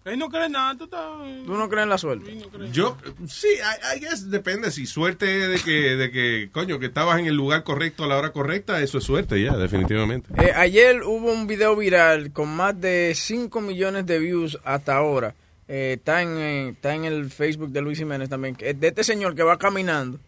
[0.05, 1.01] Él no cree nada, tú estás...
[1.47, 2.37] ¿Tú no crees en la suerte?
[2.71, 4.71] Yo, sí, I, I guess depende.
[4.71, 8.19] Si suerte de que, de que, coño, que estabas en el lugar correcto a la
[8.19, 10.29] hora correcta, eso es suerte, ya, definitivamente.
[10.43, 15.35] Eh, ayer hubo un video viral con más de 5 millones de views hasta ahora.
[15.69, 18.57] Eh, está, en, eh, está en el Facebook de Luis Jiménez también.
[18.59, 20.21] de este señor que va caminando.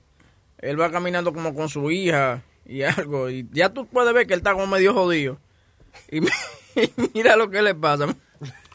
[0.59, 3.29] Él va caminando como con su hija y algo.
[3.29, 5.39] Y ya tú puedes ver que él está como medio jodido.
[6.11, 6.31] Y, y
[7.15, 8.07] mira lo que le pasa.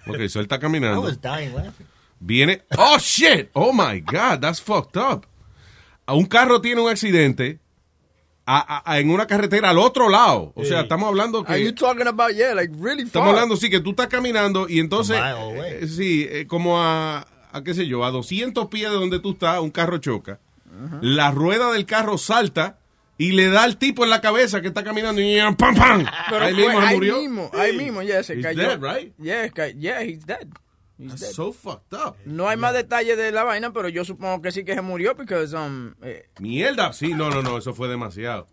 [0.08, 1.02] Ok, so él está I caminando.
[1.02, 1.88] was dying laughing.
[2.20, 2.62] Viene.
[2.78, 3.50] Oh shit.
[3.54, 4.40] Oh my God.
[4.42, 5.26] That's fucked up.
[6.06, 7.60] A Un carro tiene un accidente
[8.46, 10.52] a- a- a- en una carretera al otro lado.
[10.56, 11.54] O sea, estamos hablando que.
[11.54, 14.80] Are you talking about, yeah, like really Estamos hablando, sí, que tú estás caminando y
[14.80, 15.18] entonces.
[15.18, 15.72] A mile away.
[15.84, 19.32] eh, sí, eh, como a, a, qué sé yo, a 200 pies de donde tú
[19.32, 20.40] estás, un carro choca.
[21.02, 22.78] La rueda del carro salta
[23.22, 26.06] y le da al tipo en la cabeza que está caminando y ¡pam, pam!
[26.30, 27.18] Pero ahí fue mismo se ahí murió.
[27.22, 28.62] mismo, ahí mismo, ya se He's cayó.
[28.78, 29.14] dead, right?
[29.20, 30.48] Yeah, ca- yeah, he's dead.
[30.98, 31.32] He's That's dead.
[31.32, 32.16] so fucked up.
[32.26, 35.16] No hay más detalles de la vaina, pero yo supongo que sí que se murió
[35.16, 38.48] porque um, eh, Mierda, sí, no, no, no, eso fue demasiado.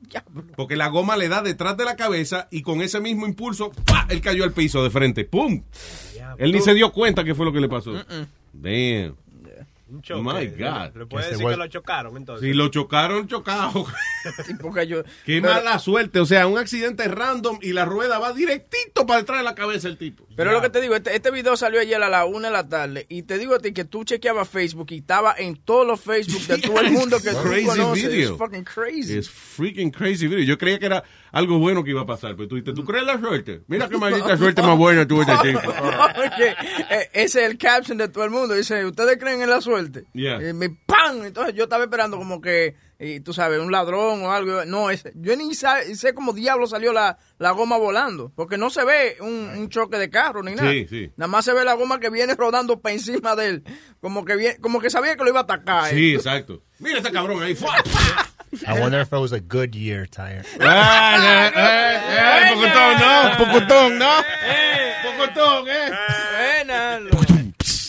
[0.56, 4.06] Porque la goma le da detrás de la cabeza y con ese mismo impulso, ¡pa!
[4.08, 5.24] él cayó al piso de frente.
[5.24, 5.62] ¡Pum!
[6.38, 7.92] Él ni se dio cuenta qué fue lo que le pasó.
[8.52, 9.16] Damn.
[9.91, 10.23] Un choque.
[10.23, 10.97] My God.
[10.97, 12.47] Le puede decir que lo chocaron, entonces.
[12.47, 13.86] Si lo chocaron, chocado.
[14.75, 15.02] cayó.
[15.25, 16.20] Qué Pero- mala suerte.
[16.20, 19.89] O sea, un accidente random y la rueda va directito para detrás de la cabeza
[19.89, 20.27] del tipo.
[20.39, 22.68] Pero lo que te digo, este, este video salió ayer a la una de la
[22.68, 26.00] tarde y te digo a ti que tú chequeabas Facebook y estaba en todos los
[26.00, 28.08] Facebook de todo el mundo que tú Crazy conoces.
[28.08, 28.28] video.
[28.31, 29.18] It's fucking crazy.
[29.18, 30.44] Es freaking crazy video.
[30.44, 31.02] Yo creía que era
[31.33, 33.62] algo bueno que iba a pasar, pero tú dices, ¿tú crees la suerte?
[33.67, 35.70] Mira qué maldita suerte más buena tuvo este tipo.
[35.70, 36.57] Oye,
[36.89, 38.55] eh, ese es el caption de todo el mundo.
[38.55, 40.05] Dice, ¿ustedes creen en la suerte?
[40.12, 40.49] Yeah.
[40.49, 41.25] Y me ¡pam!
[41.25, 44.65] Entonces yo estaba esperando como que, y tú sabes, un ladrón o algo.
[44.65, 48.33] No, ese, yo ni sa- sé cómo diablo salió la, la goma volando.
[48.35, 50.70] Porque no se ve un, un choque de carro ni nada.
[50.70, 51.12] Sí, sí.
[51.17, 53.65] Nada más se ve la goma que viene rodando para encima de él.
[54.01, 55.91] Como que, viene, como que sabía que lo iba a atacar.
[55.91, 56.17] Sí, eh.
[56.17, 56.62] exacto.
[56.81, 57.55] Mira este cabrón ahí.
[57.55, 57.75] ¡fua!
[58.67, 60.43] I wonder if it was a good year tire.
[60.60, 64.25] Ah, no, eh, eh, pocotón, no, pocotón, no.
[65.05, 65.91] Pocotón, eh.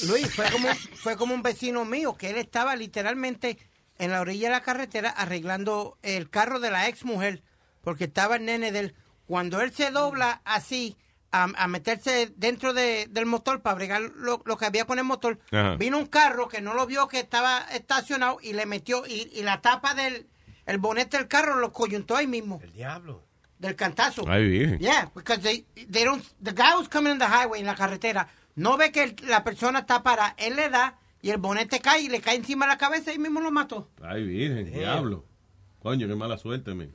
[0.08, 3.58] Luis, fue como, fue como un vecino mío, que él estaba literalmente
[4.00, 7.44] en la orilla de la carretera arreglando el carro de la ex mujer,
[7.82, 8.96] porque estaba el nene de él.
[9.28, 10.98] Cuando él se dobla así,
[11.32, 15.06] a, a meterse dentro de- del motor para bregar lo, lo que había con el
[15.06, 15.76] motor, Ajá.
[15.76, 19.44] vino un carro que no lo vio que estaba estacionado y le metió, y, y
[19.44, 20.28] la tapa del
[20.66, 22.60] el bonete del carro lo coyuntó ahí mismo.
[22.64, 23.24] El diablo.
[23.60, 24.24] Del cantazo.
[24.26, 24.80] Bien.
[24.80, 28.28] Yeah, because they, they don't, the guy was coming in the highway, en la carretera,
[28.56, 32.02] no ve que el- la persona está para, él le da y el bonete cae
[32.04, 33.88] y le cae encima de la cabeza y mismo lo mató.
[34.02, 35.26] Ay, virgen, diablo.
[35.82, 36.92] Coño, qué mala suerte, men.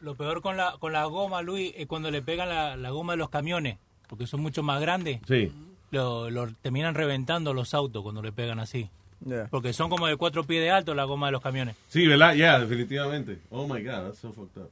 [0.00, 3.12] Lo peor con la, con la goma, Luis, es cuando le pegan la, la goma
[3.12, 3.78] de los camiones,
[4.08, 5.20] porque son mucho más grandes.
[5.26, 5.52] Sí.
[5.90, 8.90] Lo, lo terminan reventando los autos cuando le pegan así.
[9.24, 9.46] Yeah.
[9.50, 11.74] Porque son como de cuatro pies de alto la goma de los camiones.
[11.88, 12.34] Sí, ¿verdad?
[12.34, 13.38] Ya, definitivamente.
[13.50, 14.70] Oh my God, that's so fucked up.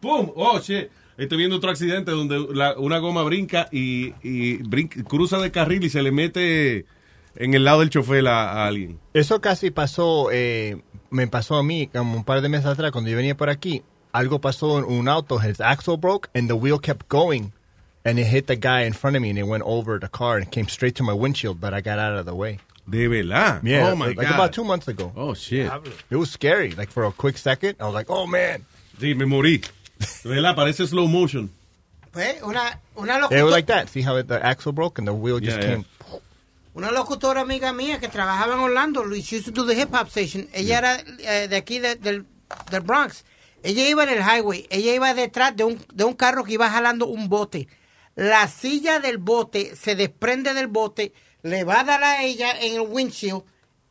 [0.00, 0.30] ¡Pum!
[0.34, 0.88] Oh shit.
[1.16, 5.84] Estoy viendo otro accidente donde la- una goma brinca y, y brinca- cruza de carril
[5.84, 6.86] y se le mete
[7.40, 9.00] en el lado del chofer a, a alguien.
[9.14, 13.10] Eso casi pasó, eh, me pasó a mí como un par de meses atrás cuando
[13.10, 13.82] yo venía por aquí.
[14.12, 17.52] Algo pasó en un auto, his axle broke and the wheel kept going
[18.04, 20.36] and it hit the guy in front of me and it went over the car
[20.36, 22.58] and came straight to my windshield, but I got out of the way.
[22.88, 23.62] De verdad.
[23.62, 24.34] Yeah, Oh my like, God.
[24.34, 25.12] about two months ago.
[25.16, 25.70] Oh shit.
[26.10, 26.72] It was scary.
[26.72, 28.66] Like for a quick second, I was like, oh man.
[28.98, 29.62] Sí, me morí.
[30.22, 31.50] De verdad, parece slow motion.
[32.12, 33.88] Pues una, una It was like that.
[33.88, 35.82] See how it, the axle broke and the wheel just Yeah, yeah.
[36.74, 39.92] Una locutora amiga mía que trabajaba en Orlando, Luis, she used to do the hip
[39.94, 40.48] hop station.
[40.52, 42.26] Ella era eh, de aquí, de- del,
[42.70, 43.24] del Bronx.
[43.62, 46.70] Ella iba en el highway, ella iba detrás de un, de un carro que iba
[46.70, 47.68] jalando un bote.
[48.16, 52.74] La silla del bote se desprende del bote, le va a dar a ella en
[52.74, 53.42] el windshield.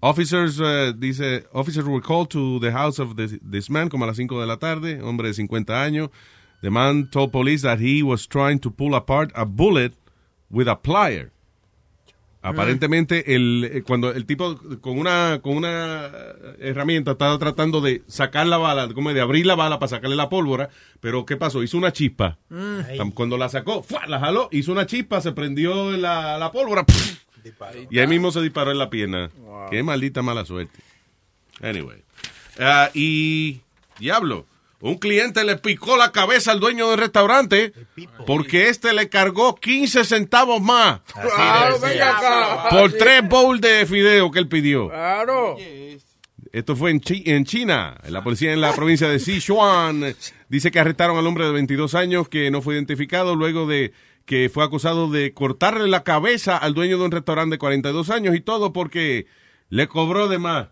[0.00, 4.06] Officers, uh, dice, officers were called to the house of this, this man como a
[4.06, 6.10] las 5 de la tarde, hombre de 50 años.
[6.62, 9.94] The man told police that he was trying to pull apart a bullet
[10.50, 11.32] with a plier.
[12.40, 16.08] Aparentemente, el, eh, cuando el tipo con una, con una
[16.60, 20.28] herramienta estaba tratando de sacar la bala, como de abrir la bala para sacarle la
[20.28, 20.68] pólvora,
[21.00, 21.64] pero ¿qué pasó?
[21.64, 22.38] Hizo una chispa.
[22.96, 24.06] Tam- Cuando la sacó, ¡fua!
[24.06, 26.84] la jaló, hizo una chispa, se prendió la, la pólvora,
[27.90, 29.30] y ahí mismo se disparó en la pierna.
[29.70, 30.78] Qué maldita mala suerte.
[31.60, 32.02] Anyway.
[32.58, 33.60] Ah, y,
[33.98, 34.46] diablo,
[34.80, 37.72] un cliente le picó la cabeza al dueño del restaurante
[38.26, 42.68] porque este le cargó 15 centavos más Claro, acá.
[42.70, 44.88] por tres bowls de fideo que él pidió.
[44.88, 45.56] Claro.
[46.52, 47.96] Esto fue en, Chi- en China.
[48.08, 50.14] La policía en la provincia de Sichuan
[50.48, 53.92] dice que arrestaron al hombre de 22 años que no fue identificado luego de
[54.28, 58.36] que fue acusado de cortarle la cabeza al dueño de un restaurante de 42 años
[58.36, 59.26] y todo porque
[59.70, 60.68] le cobró de más.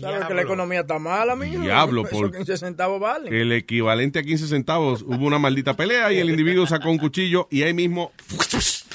[0.00, 1.60] ¿Sabes que la economía está mala, mijo?
[1.62, 3.32] Diablo, por- 15 centavos valen.
[3.32, 5.02] El equivalente a 15 centavos.
[5.02, 8.10] Hubo una maldita pelea y el individuo sacó un cuchillo y ahí mismo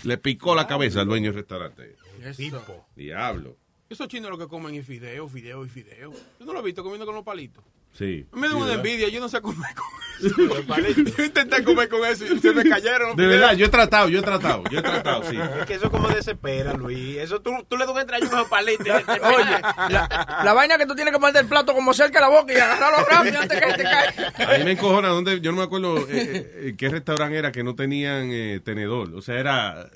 [0.03, 1.95] le picó la cabeza al dueño del restaurante.
[2.25, 2.61] Eso.
[2.97, 3.55] Diablo.
[3.89, 6.11] Esos chinos lo que comen es fideo, fideo y fideo.
[6.37, 7.63] Yo no lo he visto comiendo con los palitos.
[7.93, 8.25] Sí.
[8.31, 9.85] Me da una envidia, yo no sé comer con
[10.25, 11.13] eso.
[11.17, 14.19] yo intenté comer con eso y se me cayeron De verdad, yo he tratado, yo
[14.19, 15.37] he tratado, yo he tratado, sí.
[15.59, 17.17] Es que eso como desespera, Luis.
[17.17, 18.83] Eso tú, tú le das un entraño a un palito.
[18.83, 22.39] Oye, la, la vaina que tú tienes que poner el plato como cerca de la
[22.39, 24.53] boca y agarrarlo rápido antes que te caiga.
[24.53, 27.51] A mí me encojona, donde, yo no me acuerdo eh, eh, eh, qué restaurante era
[27.51, 29.13] que no tenían eh, tenedor.
[29.15, 29.89] O sea, era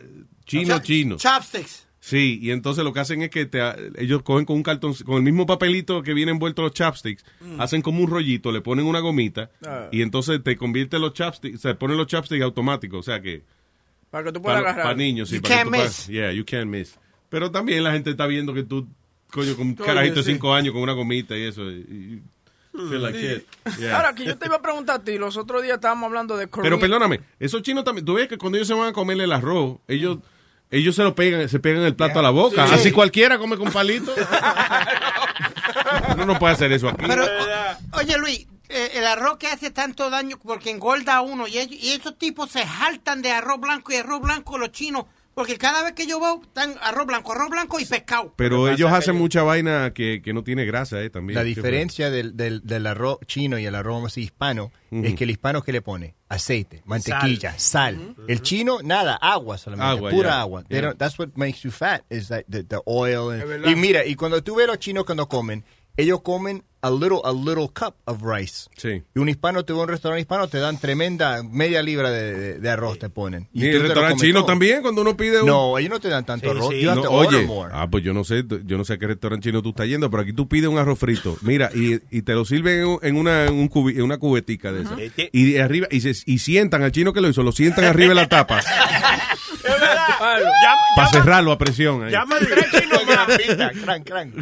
[0.46, 1.18] chino, chino.
[1.18, 1.88] Chopsticks.
[2.08, 3.60] Sí, y entonces lo que hacen es que te,
[3.98, 7.60] ellos cogen con un cartón, con el mismo papelito que viene envuelto los chopsticks, Mm.
[7.60, 9.88] hacen como un rollito, le ponen una gomita Ah.
[9.92, 13.42] y entonces te convierte los chopsticks, se ponen los chopsticks automáticos, o sea que
[14.12, 14.86] Para que tú puedas para, agarrar.
[14.86, 15.82] para niños, sí, You para que can't tú miss.
[15.82, 17.00] puedas- yeah, you can't miss.
[17.30, 18.88] Pero también la gente está viendo que tú,
[19.32, 20.32] coño, con un carajito de sí.
[20.34, 21.64] cinco años con una gomita y eso.
[21.72, 22.22] y-
[22.78, 23.80] y feel like Sí.
[23.82, 23.96] Yeah.
[23.98, 26.46] Ahora, que yo te iba a preguntar a ti, los otros días estábamos hablando de
[26.50, 26.70] Korean.
[26.72, 29.32] Pero perdóname, esos chinos también, tú ves que cuando ellos se van a comer el
[29.32, 30.20] arroz, ellos
[30.78, 32.68] ellos se lo pegan, se pegan el plato a la boca.
[32.68, 32.74] Sí.
[32.76, 34.14] Así cualquiera come con palito.
[36.16, 37.06] Uno no puede hacer eso aquí.
[37.08, 37.26] Pero,
[37.94, 41.78] oye, Luis, eh, el arroz que hace tanto daño porque engorda a uno y, ellos-
[41.82, 45.06] y esos tipos se jaltan de arroz blanco y arroz blanco los chinos
[45.36, 48.34] porque cada vez que yo veo están arroz blanco, arroz blanco y pescado.
[48.36, 51.36] Pero ellos hacen mucha vaina que, que no tiene grasa, eh, también.
[51.36, 55.30] La diferencia del, del, del arroz chino y el arroz así hispano es que el
[55.32, 58.16] hispano que le pone aceite, mantequilla, sal.
[58.28, 60.42] El chino nada, agua solamente, Agua, pura ya.
[60.42, 60.64] agua.
[60.70, 60.94] Yeah.
[60.96, 63.30] That's what makes you fat is that the, the oil.
[63.32, 65.64] and- y mira, y cuando tú ves los chinos cuando comen,
[65.98, 68.70] ellos comen a little a little cup of rice.
[68.78, 69.02] Sí.
[69.16, 72.34] Y un hispano te va a un restaurante hispano te dan tremenda media libra de,
[72.38, 73.48] de- de arroz te ponen.
[73.54, 74.46] Y el restaurante chino todo.
[74.48, 75.48] también, cuando uno pide un...
[75.48, 76.70] No, ellos no te dan tanto arroz.
[76.84, 77.72] No, oye, more.
[77.74, 80.12] ah, pues yo no sé, yo no sé a qué restaurante chino tú estás yendo,
[80.12, 83.00] pero aquí tú pides un arroz frito, mira, y, y te lo sirven en, un-
[83.02, 85.00] en una, en un cubi- en una cubetica de esas.
[85.32, 88.10] Y de arriba, y, se, y sientan al chino que lo hizo, lo sientan arriba
[88.10, 88.62] de la tapa,
[90.96, 92.04] para cerrarlo a presión.
[92.04, 92.12] ahí.
[92.12, 93.28] Llama al tres chinos más.
[93.84, 94.34] Crank, crank.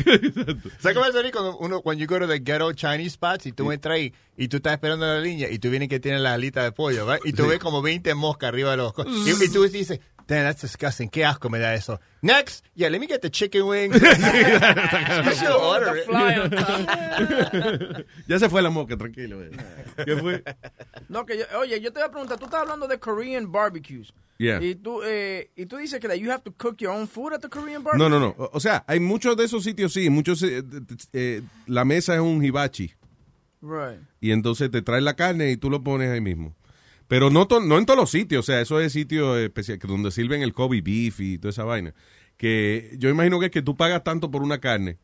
[0.80, 3.52] ¿Sabes cómo es Eric, cuando uno, when you go to the ghetto Chinese spots y
[3.52, 6.20] tú entras ahí y tú estás esperando en la línea y tú vienes que tiene
[6.20, 7.22] la alita de pollo, ¿verdad?
[7.26, 7.50] Y tú Sí.
[7.50, 8.94] ves como 20 moscas arriba de los...
[8.94, 11.10] co- Y, y tú dices, damn, that's disgusting.
[11.10, 12.00] Qué asco me da eso.
[12.22, 13.96] Next, yeah, let me get the chicken wings.
[14.02, 16.08] You should order it.
[18.28, 19.42] ya se fue la mosca, tranquilo.
[19.44, 19.52] eh.
[20.06, 20.44] ¿Qué fue?
[21.10, 24.14] No, que yo- oye, yo te voy a preguntar, tú estás hablando de Korean barbecues.
[24.38, 24.62] Yeah.
[24.64, 27.34] Y tú, eh, y tú dices que that you have to cook your own food
[27.34, 28.10] at the Korean barbecue.
[28.10, 28.36] No, no, no.
[28.52, 30.10] O sea, hay muchos de esos sitios, sí.
[30.10, 30.64] Muchos, eh,
[31.14, 32.94] eh, la mesa es un hibachi.
[33.62, 34.02] Right.
[34.20, 36.56] Y entonces te traes la carne y tú lo pones ahí mismo.
[37.08, 38.40] Pero no, to- no en todos los sitios.
[38.40, 41.94] O sea, eso es sitios especiales donde sirven el Kobe beef y toda esa vaina.
[42.36, 44.98] Que yo imagino que es que tú pagas tanto por una carne,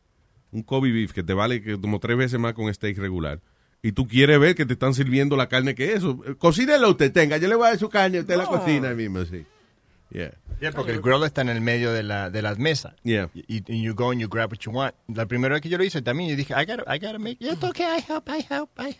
[0.51, 3.39] un Kobe beef, que te vale que como tres veces más con steak regular.
[3.81, 6.21] Y tú quieres ver que te están sirviendo la carne que es eso.
[6.37, 7.37] Cocínelo usted, tenga.
[7.37, 9.45] Yo le voy a dar su carne, usted la cocina ahí mismo, sí.
[10.11, 10.33] Yeah.
[10.59, 12.93] Yeah, porque el grill está en el medio de, la, de las mesas.
[13.03, 13.29] Yeah.
[13.33, 14.93] Y, y you go and you grab what you want.
[15.07, 17.37] La primera vez que yo lo hice también, yo dije, I gotta, I gotta make,
[17.39, 18.97] yeah, it's okay, I help, I help, I help.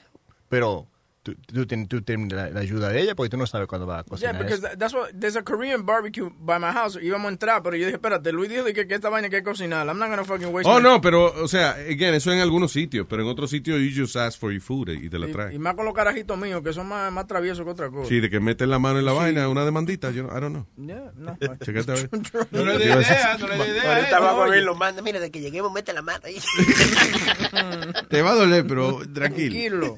[0.48, 0.88] Pero
[1.24, 3.86] tú, tú, tienes, tú tienes la, la ayuda de ella porque tú no sabes cuándo
[3.88, 4.68] va a Yeah, cocinar because eso.
[4.68, 6.98] that- that's what there's a Korean barbecue by my house.
[7.02, 9.32] Íbamos a entrar, pero yo dije, espérate, Luis dijo de que, que esta vaina hay
[9.32, 9.86] que cocinar.
[9.88, 12.72] I'm not gonna fucking waste Oh, my- no, pero, o sea, again, eso en algunos
[12.72, 15.32] sitios, pero en otros sitios you just ask for your food y te la Y,
[15.32, 15.54] traen.
[15.54, 18.10] y más con los carajitos míos, que son más, más traviesos que otra cosa.
[18.10, 19.18] Sí, de que meten la mano en la Sí.
[19.18, 20.66] vaina, una demandita, yo no, I don't know.
[20.88, 21.38] Yeah, no.
[21.64, 22.10] Checate a ver.
[22.52, 23.16] No le ¿Qué dé iba a decir?
[23.16, 23.96] idea, no le dé idea.
[23.96, 25.02] Ahorita eh, vamos a ver lo manda.
[25.02, 26.38] Mira, de que lleguemos, mete la mata ahí.
[28.10, 29.98] Te va a doler, pero tranquilo.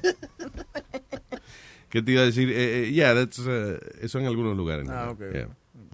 [1.92, 2.48] ¿Qué te iba a decir?
[2.50, 4.88] Eh, eh, yeah, that's, uh, eso en algunos lugares.
[4.88, 5.20] Ah, ok.
[5.32, 5.48] Yeah.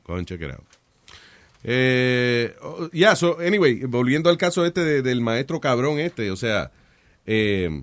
[0.06, 0.62] Go and check it out.
[1.64, 6.36] Eh, oh, yeah, so, anyway, volviendo al caso este de- del maestro cabrón este, o
[6.36, 6.70] sea,
[7.26, 7.82] eh,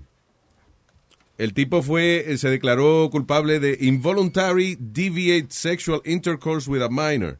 [1.36, 7.38] el tipo fue, se declaró culpable de involuntary deviate sexual intercourse with a minor.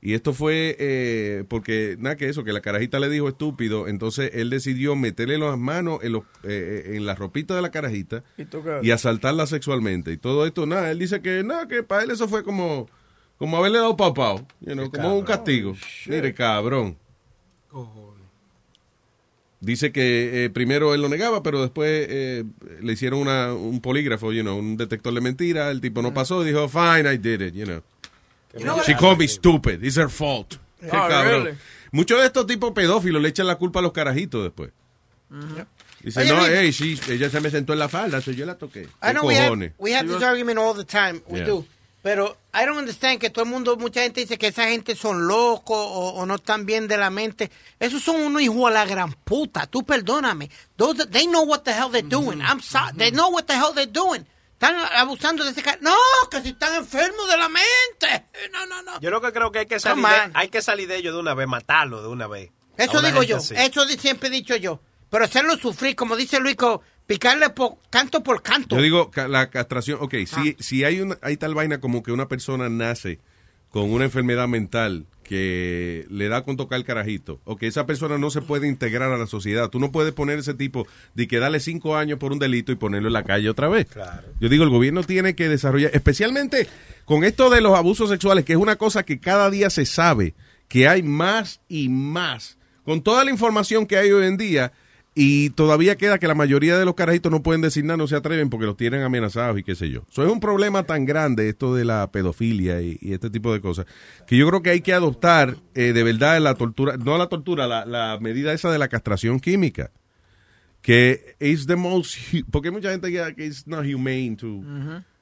[0.00, 4.30] Y esto fue eh, porque, nada que eso, que la carajita le dijo estúpido, entonces
[4.32, 8.46] él decidió meterle las manos en, los, eh, en la ropita de la carajita ¿Y
[8.86, 10.12] y asaltarla sexualmente.
[10.12, 12.88] Y todo esto, nada, él dice que nada, que para él eso fue como,
[13.38, 15.74] como haberle dado papao, you know, como un castigo.
[16.06, 16.96] Mire, cabrón.
[19.60, 22.44] Dice que eh, primero él lo negaba, pero después eh,
[22.80, 25.72] le hicieron una, un polígrafo, you know, un detector de mentira.
[25.72, 27.82] El tipo no pasó, dijo, fine, I did it, you know.
[28.86, 30.58] She called me stupid, it's her fault.
[30.80, 31.44] Qué Oh, cabrón.
[31.44, 31.58] really?
[31.92, 34.70] Muchos de estos tipos pedófilos le echan la culpa a los carajitos después.
[36.02, 36.50] Dice, Oye, no, Luis.
[36.52, 38.82] hey, sí, ella se me sentó en la falda, so yo la toqué.
[39.02, 41.20] I ¿Qué know we have, we have this argument all the time.
[41.26, 41.46] We Yeah.
[41.46, 41.66] do.
[42.00, 45.26] Pero I don't understand que todo el mundo, mucha gente dice que esa gente son
[45.26, 47.50] locos o, o no están bien de la mente.
[47.80, 49.66] Esos son unos hijos a la gran puta.
[49.66, 50.48] Tú perdóname.
[50.76, 52.40] Those, they know what the hell they're doing.
[52.40, 52.92] I'm sorry.
[52.96, 54.24] They know what the hell they're doing.
[54.60, 55.78] Están abusando de ese cara.
[55.80, 55.94] No,
[56.30, 58.26] que si están enfermos de la mente.
[58.52, 59.00] No, no, no.
[59.00, 61.20] Yo lo que creo que hay que salir de, hay que salir de ellos de
[61.20, 62.50] una vez, matarlo de una vez.
[62.76, 63.36] Eso una digo yo.
[63.36, 63.54] así.
[63.56, 64.80] Eso siempre he dicho yo.
[65.10, 68.74] Pero hacerlo sufrir, como dice Luis, co- picarle por, canto por canto.
[68.76, 72.26] Yo digo, la castración, ok, si, si hay, una, hay tal vaina como que una
[72.26, 73.20] persona nace
[73.70, 78.16] con una enfermedad mental que le da con tocar el carajito, o que esa persona
[78.16, 81.38] no se puede integrar a la sociedad, tú no puedes poner ese tipo de que
[81.38, 83.86] darle cinco años por un delito y ponerlo en la calle otra vez.
[84.40, 86.66] Yo digo, el gobierno tiene que desarrollar, especialmente
[87.04, 90.34] con esto de los abusos sexuales, que es una cosa que cada día se sabe
[90.66, 92.56] que hay más y más.
[92.84, 94.72] Con toda la información que hay hoy en día,
[95.20, 98.14] y todavía queda que la mayoría de los carajitos no pueden decir nada, no se
[98.14, 100.04] atreven porque los tienen amenazados y qué sé yo.
[100.08, 103.60] Eso es un problema tan grande, esto de la pedofilia y, y este tipo de
[103.60, 103.86] cosas,
[104.28, 107.66] que yo creo que hay que adoptar eh, de verdad la tortura, no la tortura,
[107.66, 109.90] la, la medida esa de la castración química.
[110.82, 112.16] Que es the most,
[112.52, 114.62] porque mucha gente que que it's not humane to,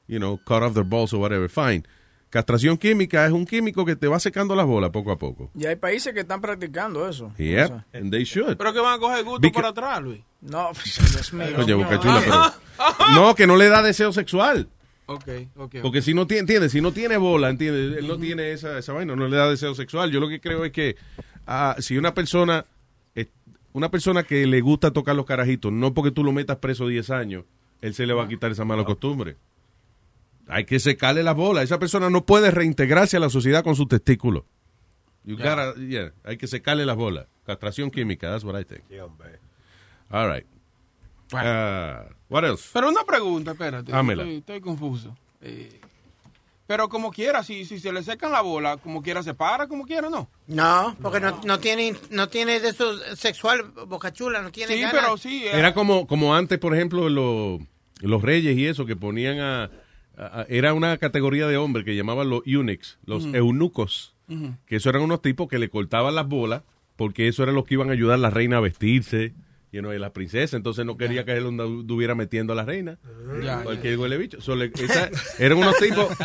[0.06, 1.84] you know, cut off their balls or whatever, fine.
[2.30, 5.50] Castración química es un químico que te va secando las bolas poco a poco.
[5.54, 7.32] Y hay países que están practicando eso.
[7.38, 8.56] Yep, and they should.
[8.56, 10.20] Pero que van a coger gusto por atrás, Luis.
[10.40, 10.70] No,
[11.12, 11.46] Dios mío.
[11.58, 12.52] Oye, Boca Chula, pero-
[13.14, 14.68] No, que no le da deseo sexual.
[15.06, 15.76] Ok, ok.
[15.82, 18.92] Porque si no tiene, entiende, si no tiene bola, entiende, él no tiene esa, esa
[18.92, 20.10] vaina, no le da deseo sexual.
[20.10, 20.96] Yo lo que creo es que
[21.46, 22.66] ah, si una persona,
[23.14, 23.26] eh,
[23.72, 27.08] una persona que le gusta tocar los carajitos, no porque tú lo metas preso 10
[27.10, 27.44] años,
[27.82, 29.36] él se le va a quitar esa mala costumbre.
[30.48, 31.62] Hay que secarle la bola.
[31.62, 34.44] Esa persona no puede reintegrarse a la sociedad con sus testículos.
[35.24, 37.26] You gotta- yeah, hay que secarle las bolas.
[37.44, 38.82] Castración química, that's what I think.
[40.10, 40.46] All right.
[41.32, 42.70] Ah, what else?
[42.72, 43.90] Pero una pregunta, espérate.
[43.90, 45.16] Estoy, estoy confuso.
[45.42, 45.80] Eh,
[46.68, 49.84] pero como quiera, si, si se le secan la bola, como quiera se para, como
[49.84, 50.28] quiera, ¿no?
[50.46, 54.80] No, porque no, no tiene no tiene de eso sexual, Boca Chula, no tiene Sí,
[54.80, 55.00] ganas.
[55.00, 55.44] pero sí.
[55.44, 57.58] eh, Era como, como antes, por ejemplo, lo-
[58.00, 59.70] los reyes y eso, que ponían a-
[60.48, 64.14] Era una categoría de hombres que llamaban los eunuchs, los eunucos,
[64.66, 66.62] que eso eran unos tipos que le cortaban las bolas,
[66.96, 69.34] porque eso eran los que iban a ayudar a la reina a vestirse,
[69.72, 71.46] y no, y la princesa, entonces no quería que él
[71.80, 72.98] estuviera metiendo a la reina.
[73.42, 74.40] Ya, Cualquier huele bicho.
[74.40, 76.08] So, le- esa- eran unos tipos...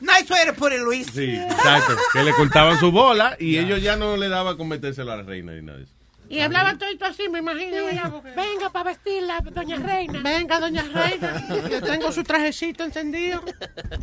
[0.00, 1.06] Nice way to put it, Luis.
[1.12, 5.14] Sí, exacto, que le cortaban su bola y ellos ya no le daban con metérsela
[5.14, 5.94] a la reina ni nada de eso.
[6.30, 7.84] Y hablaban todo esto así, me imagino.
[7.84, 8.10] ¿verdad?
[8.12, 10.20] Porque- Venga para vestirla, doña Reina.
[10.22, 11.44] Venga, doña Reina.
[11.68, 13.42] Yo tengo su trajecito encendido.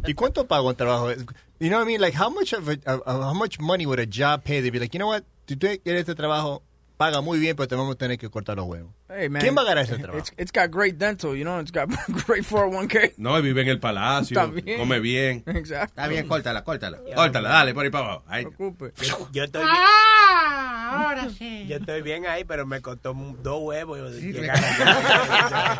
[0.06, 1.10] ¿Y cuánto paga un trabajo?
[1.60, 2.02] You know what I mean?
[2.02, 4.62] Like, how much of a, of- of how much money would a job pay?
[4.62, 5.24] They'd be like, you know what?
[5.48, 6.62] Si tú quieres este trabajo,
[6.98, 8.92] paga muy bien, pero te vamos a tener que cortar los huevos.
[9.08, 9.42] Hey, man.
[9.42, 10.18] ¿Quién va a ganar ese trabajo?
[10.20, 11.88] It's, it's got great dental, you know, it's got
[12.28, 13.14] great 401k.
[13.18, 14.80] No, y vive en el palacio, También.
[14.80, 15.44] come bien.
[15.46, 15.86] Exacto.
[16.02, 17.00] Está bien, córtala, córtala.
[17.16, 18.24] Córtala, dale, por ahí para abajo.
[18.28, 18.46] Ahí.
[18.60, 21.38] Yo, yo estoy Ah, ahora sí.
[21.40, 25.76] bien, yo estoy bien ahí, pero me costó dos huevos llegar allá.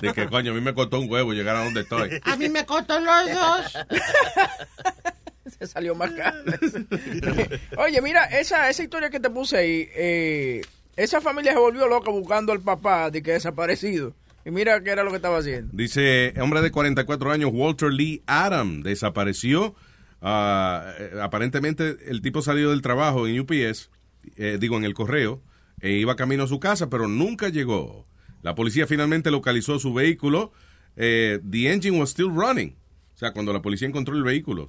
[0.00, 2.20] De que, coño, a mí me costó un huevo llegar a donde estoy.
[2.24, 3.78] A mí me costó los dos.
[5.58, 6.38] Se salió más caro.
[7.78, 10.62] Oye, mira, esa, esa historia que te puse ahí, eh,
[10.96, 14.14] esa familia se volvió loca buscando al papá de que desaparecido.
[14.44, 15.70] Y mira qué era lo que estaba haciendo.
[15.72, 19.74] Dice, hombre de 44 años, Walter Lee Adam, desapareció.
[20.20, 23.90] Ah, eh, aparentemente, el tipo salió del trabajo en UPS,
[24.36, 25.42] eh, digo, en el correo,
[25.80, 28.06] e iba camino a su casa, pero nunca llegó.
[28.42, 30.52] La policía finalmente localizó su vehículo.
[30.96, 32.76] Eh, the engine was still running.
[33.22, 34.66] O sea, cuando la policía encontró el vehículo,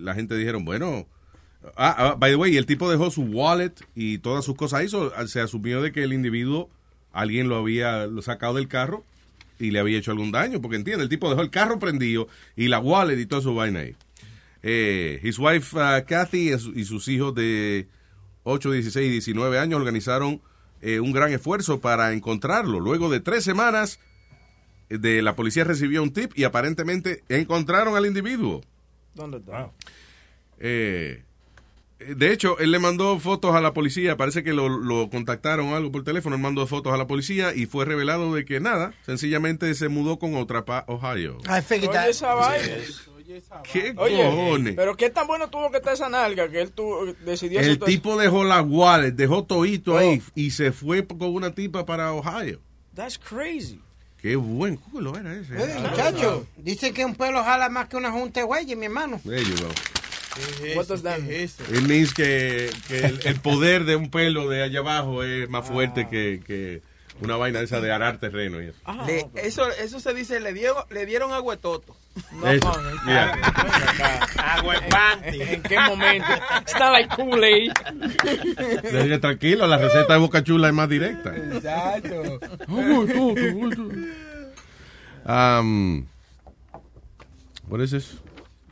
[0.00, 1.06] la gente dijeron, bueno,
[1.76, 4.88] Ah, ah, by the way, el tipo dejó su wallet y todas sus cosas ahí.
[4.88, 6.68] so, se asumió de que el individuo,
[7.12, 9.04] alguien lo había sacado del carro
[9.60, 10.60] y le había hecho algún daño.
[10.60, 13.78] Porque entiende, el tipo dejó el carro prendido y la wallet y toda su vaina
[13.80, 13.94] ahí.
[14.64, 17.86] Eh, his wife uh, Kathy y su- y sus hijos de
[18.42, 20.42] 8, 16 y 19 años organizaron
[20.82, 22.80] eh, un gran esfuerzo para encontrarlo.
[22.80, 24.00] Luego de tres semanas,
[24.88, 28.60] de la policía recibió un tip y aparentemente encontraron al individuo.
[29.14, 29.70] ¿Dónde está?
[30.58, 31.22] Eh,
[31.98, 35.76] de hecho, él le mandó fotos a la policía, parece que lo, lo contactaron o
[35.76, 38.92] algo por teléfono, él mandó fotos a la policía y fue revelado de que nada,
[39.06, 41.38] sencillamente se mudó con otra para Ohio.
[41.46, 42.08] I figured Oye that.
[42.08, 42.74] esa vaina.
[43.72, 44.74] ¿Qué Oye, cojones?
[44.76, 47.84] pero qué tan bueno tuvo que estar esa nalga que él tuvo, decidió El eso?
[47.86, 52.60] tipo dejó la wallet, dejó toito ahí y se fue con una tipa para Ohio.
[52.94, 53.80] That's crazy.
[54.24, 55.52] Qué buen culo era ese.
[55.52, 59.20] Eh, muchacho, dice que un pelo jala más que una junta de güeyes, mi hermano.
[59.22, 59.68] There you go.
[60.74, 61.42] What does that mean?
[61.42, 65.68] It means que, que el, el poder de un pelo de allá abajo es más
[65.68, 66.80] fuerte que, que
[67.20, 68.78] una vaina esa de arar terreno y eso.
[69.06, 71.96] Le- eso, eso se dice, le dieron, le dieron agua de toto.
[72.44, 72.72] Eso,
[73.06, 73.32] yeah.
[74.38, 75.34] Agua en.
[75.40, 76.28] ¿En qué momento?
[76.66, 77.72] Está like Kool-Aid.
[79.20, 81.34] Tranquilo, la receta de Boca Chula es más directa.
[81.36, 82.38] Exacto.
[85.26, 86.06] Um,
[87.68, 88.16] what is this?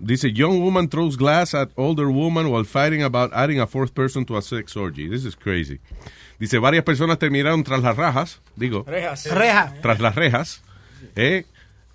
[0.04, 4.24] Dice, young woman throws glass at older woman while fighting about adding a fourth person
[4.26, 5.08] to a sex orgy.
[5.08, 5.78] This is crazy.
[6.42, 9.32] Dice, varias personas terminaron tras las rajas, digo, Rejas.
[9.32, 9.74] Reja.
[9.80, 10.64] tras las rejas,
[11.14, 11.44] eh,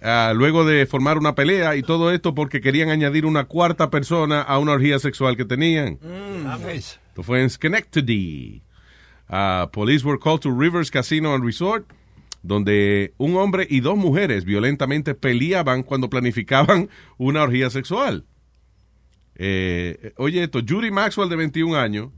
[0.02, 4.42] ah, luego de formar una pelea y todo esto porque querían añadir una cuarta persona
[4.42, 6.00] a una orgía sexual que tenían.
[6.70, 8.62] Esto fue en Schenectady.
[9.28, 11.86] Uh, police were called to Rivers Casino and Resort,
[12.42, 18.24] donde un hombre y dos mujeres violentamente peleaban cuando planificaban una orgía sexual.
[19.36, 22.12] Eh, oye esto, Judy Maxwell de 21 años,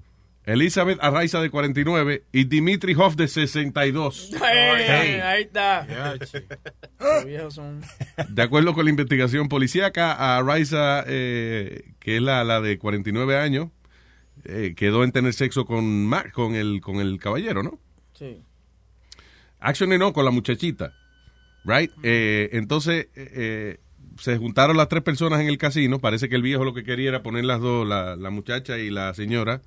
[0.46, 4.32] Elizabeth Arraiza de 49 y Dimitri Hoff de 62.
[4.42, 5.86] Hey, Ahí está.
[7.00, 7.82] Los viejos son-
[8.30, 13.38] De acuerdo con la investigación policíaca, a Arraiza, eh, que es la, la de 49
[13.38, 13.70] años,
[14.46, 17.80] eh, quedó en tener sexo con, con, el, con el caballero, ¿no?
[18.14, 18.42] Sí.
[19.60, 20.94] Actually no, con la muchachita.
[21.66, 21.92] Right?
[22.04, 23.78] Eh, entonces, eh, eh,
[24.18, 26.00] se juntaron las tres personas en el casino.
[26.00, 28.90] Parece que el viejo lo que quería era poner las dos, la, la muchacha y
[28.90, 29.62] la señora,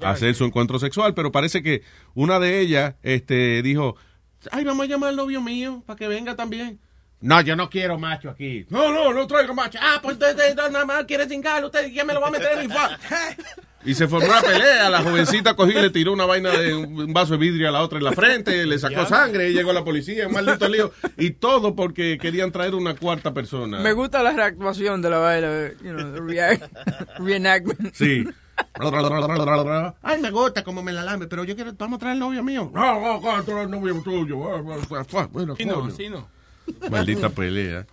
[0.00, 1.14] hacer su encuentro sexual.
[1.14, 1.82] Pero parece que
[2.14, 3.96] una de ellas este, dijo,
[4.50, 6.80] ay, vamos a llamar al novio mío para que venga también.
[7.20, 8.66] No, yo no quiero macho aquí.
[8.68, 9.78] No, no, no traigo macho.
[9.80, 11.64] Ah, pues usted nada más quiere cingar.
[11.64, 12.98] Usted, ¿quién me lo va a meter en el fa-?"
[13.84, 14.88] Y se formó una pelea.
[14.90, 17.82] La jovencita cogió y le tiró una vaina de un vaso de vidrio a la
[17.82, 19.06] otra en la frente, le sacó Ya.
[19.06, 20.92] sangre y llegó la policía, un maldito lío.
[21.18, 23.80] Y todo porque querían traer una cuarta persona.
[23.80, 26.20] Me gusta la reactuación de la vaina, you know,
[27.26, 27.92] reenactment.
[27.94, 28.24] Sí.
[30.02, 32.42] Ay, me gusta como me la lame, pero yo quiero, vamos a traer el novio
[32.42, 32.70] mío.
[32.74, 34.44] No, no, no, eres el novio tuyo.
[34.56, 36.28] Ah, ah, ah, bueno, Sí, no, sí, no.
[36.90, 37.86] Maldita pelea.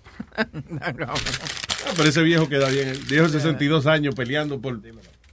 [1.95, 2.89] Pero ese viejo queda bien.
[2.89, 4.79] El viejo de 62 años peleando por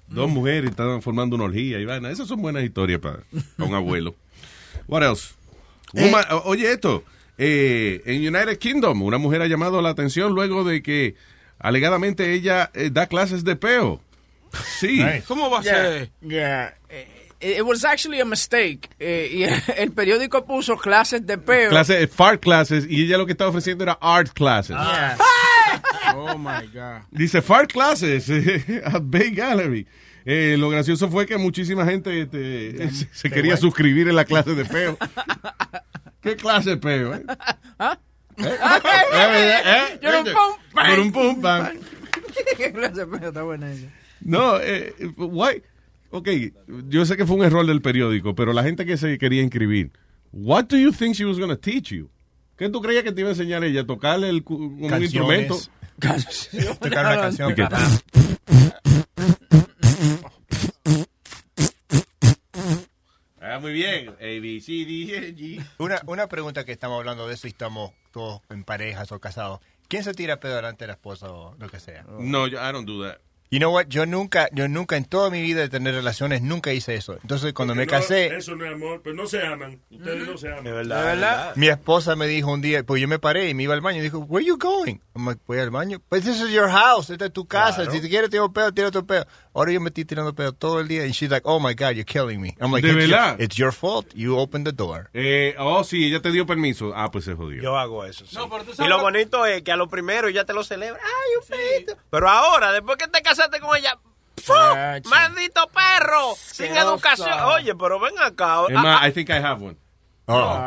[0.08, 2.10] dos mujeres y estaban formando una orgía y vaina.
[2.10, 3.20] Esas son buenas historias para
[3.58, 4.14] un abuelo.
[4.88, 5.34] What else?
[5.92, 7.02] Woman- oye, esto.
[7.38, 11.14] eh, en United Kingdom, una mujer ha llamado la atención luego de que
[11.58, 14.00] alegadamente ella eh, da clases de peo.
[14.78, 15.02] Sí.
[15.26, 16.10] ¿Cómo va a Yeah, ser?
[16.22, 16.74] yeah.
[16.88, 17.08] Eh,
[17.38, 18.88] It was actually a mistake.
[18.98, 19.44] Eh, y
[19.80, 21.68] el periódico puso clases de peo.
[21.70, 24.76] Clases, fart classes, y ella lo que estaba ofreciendo era art classes.
[24.76, 25.16] Yeah.
[26.14, 27.02] Oh my God.
[27.10, 28.30] Dice fart classes
[28.84, 29.86] at Bay Gallery.
[30.24, 34.54] Eh, lo gracioso fue que muchísima gente este, se, se quería suscribir en la clase
[34.54, 34.96] de peo.
[36.22, 37.14] ¿Qué clase de peo?
[37.14, 37.22] Eh?
[37.78, 37.98] ¿Ah?
[38.38, 40.86] Eh, eh, eh, Yo era un eh, pum, pam.
[40.88, 41.68] por un pum, pam.
[42.56, 43.28] ¿Qué clase de peo?
[43.28, 43.86] Está buena esa.
[44.26, 45.62] No, eh, why?
[46.10, 46.28] Ok,
[46.88, 49.92] yo sé que fue un error del periódico, pero la gente que se quería inscribir,
[50.32, 52.10] what do you think she was going to teach you?
[52.56, 53.84] ¿Qué tú creías que te iba a enseñar ella?
[53.86, 55.02] ¿Tocarle el, un Canciones.
[55.02, 55.58] instrumento?
[56.80, 57.54] Tocar una canción.
[63.40, 64.08] Ah, muy bien.
[64.08, 65.64] A, B, C, D, E, G.
[65.78, 69.60] Una, una pregunta que estamos hablando de eso y estamos todos en parejas o casados.
[69.88, 72.04] ¿Quién se tira pedo delante de la esposa o lo que sea?
[72.18, 73.18] No, yo, I don't do that.
[73.50, 73.86] You know what?
[73.88, 77.16] Yo nunca, yo nunca en toda mi vida de tener relaciones nunca hice eso.
[77.22, 79.80] Entonces cuando me Porque no, casé, Eso no es amor, pero no se aman.
[79.90, 80.64] Ustedes no se aman.
[80.64, 80.98] De verdad.
[80.98, 81.56] ¿De verdad?
[81.56, 84.00] mi esposa me dijo un día, pues yo me paré y me iba al baño
[84.00, 84.96] y dijo, Where you going?
[85.14, 86.00] I'm like, voy al baño.
[86.08, 87.82] Pues this is your house, esta es tu casa.
[87.82, 87.92] Claro.
[87.92, 89.26] Si te quieres tirar pedo, tira tu pedo.
[89.56, 91.92] Ahora yo me estoy tirando pedo todo el día y she's like, Oh my God,
[91.96, 92.54] you're killing me.
[92.60, 93.40] I'm like, ¿De it's your- verdad?
[93.40, 94.06] it's your fault.
[94.14, 95.08] You opened the door.
[95.14, 96.92] Eh, oh, sí, ella te dio permiso.
[96.94, 97.62] Ah, pues se jodió.
[97.62, 98.26] Yo hago eso.
[98.26, 98.36] sí.
[98.36, 100.52] No, pero tú y sabes lo lo- bonito es que a lo primero ya te
[100.52, 101.00] lo celebra.
[101.02, 101.96] Ay, un pedito.
[102.10, 103.98] Pero ahora, después que te casaste con ella.
[105.04, 106.34] ¡Maldito perro!
[106.36, 107.28] Sin educación.
[107.54, 108.60] Oye, pero ven acá.
[108.68, 109.76] Es Ah, ah, I think I have one.
[110.28, 110.58] Oh.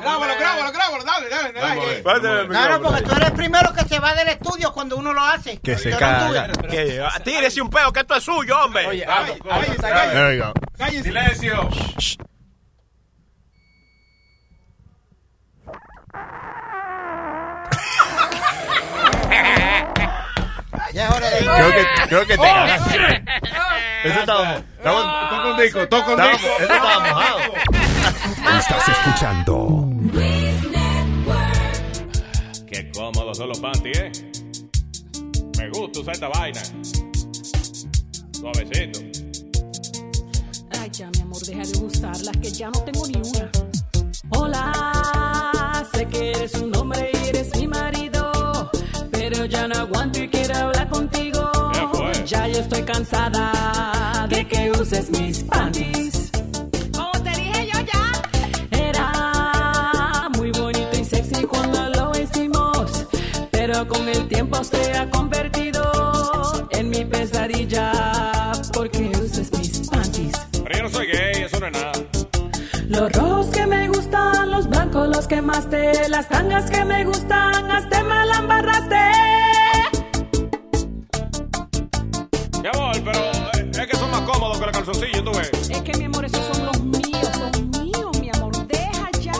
[0.00, 2.02] Grábalo, grábalo, grábalo, dale, dale, dale.
[2.02, 2.48] ver.
[2.48, 5.58] Claro, porque tú eres el primero que se va del estudio cuando uno lo hace.
[5.60, 6.48] Que se no caga.
[7.06, 8.86] ah, Tírese un peo, que esto es suyo, hombre.
[8.86, 9.26] Oye, ah,
[10.38, 10.54] go.
[10.78, 11.02] Cállense.
[11.02, 11.68] Silencio.
[20.94, 21.38] Ya es hora de...
[21.38, 23.24] Creo que, creo que te cagaste.
[24.04, 26.46] Eso estaba, Toca un disco, toca un disco.
[26.60, 27.38] eso estaba mojado.
[28.58, 29.88] Estás escuchando
[32.68, 34.12] Qué cómodos son los panties, ¿eh?
[35.58, 36.60] Me gusta usar esta vaina.
[38.30, 39.00] Suavecito.
[40.80, 43.50] Ay, ya, mi amor, deja de usarlas, que ya no tengo ni una.
[44.30, 47.33] Hola, sé que eres un hombre y
[52.64, 56.30] estoy cansada de que uses mis panties.
[56.96, 58.04] Como te dije yo ya.
[58.70, 63.06] Era muy bonito y sexy cuando lo hicimos,
[63.50, 67.92] pero con el tiempo se ha convertido en mi pesadilla
[68.72, 70.34] porque uses mis panties.
[70.62, 71.92] Pero yo no soy gay, eso no es nada.
[72.88, 78.02] Los rojos que me gustan, los blancos los quemaste, las tangas que me gustan, hasta
[78.02, 79.43] me la embarraste.
[84.66, 85.70] Los calzoncillos, tú ves.
[85.70, 89.32] Es que mi amor, esos son los míos, son míos, mi amor, deja ya.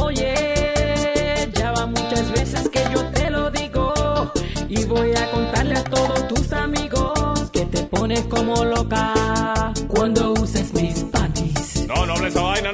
[0.00, 4.32] Oye, ya va muchas veces que yo te lo digo
[4.68, 10.72] y voy a contarle a todos tus amigos que te pones como loca cuando uses
[10.74, 11.86] mis panties.
[11.86, 12.72] No, no hable esa vaina,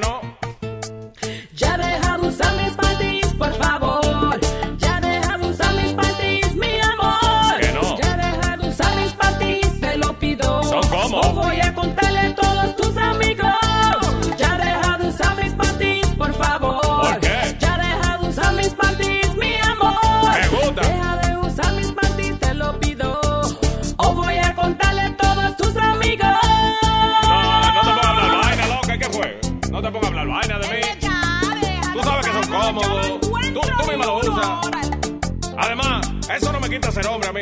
[36.93, 37.41] ser hombre a mí.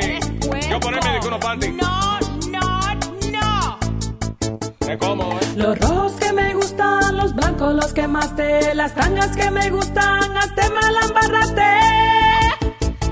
[0.70, 1.68] Yo ponerme de que panty.
[1.72, 2.18] No,
[2.50, 2.94] no,
[3.30, 3.78] no.
[4.88, 5.52] Es cómodo, ¿eh?
[5.56, 10.70] Los rojos que me gustan, los blancos los quemaste, las tangas que me gustan, hasta
[10.70, 11.62] mal embarraste.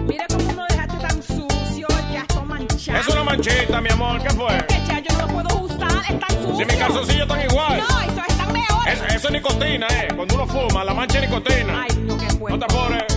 [0.07, 2.99] Mira cómo no dejaste tan sucio, ya esto manchado.
[3.01, 4.23] Es una manchita, mi amor.
[4.23, 4.67] ¿Qué fue?
[4.67, 6.57] Que ya yo no lo puedo usar, es tan sucio.
[6.57, 7.79] Si mis calzoncillos están igual.
[7.81, 8.89] No, eso está peor.
[8.89, 10.09] Es- eso es nicotina, ¿eh?
[10.17, 11.83] Cuando uno fuma, la mancha es nicotina.
[11.83, 12.57] Ay, no, qué bueno.
[12.57, 13.10] No te apures.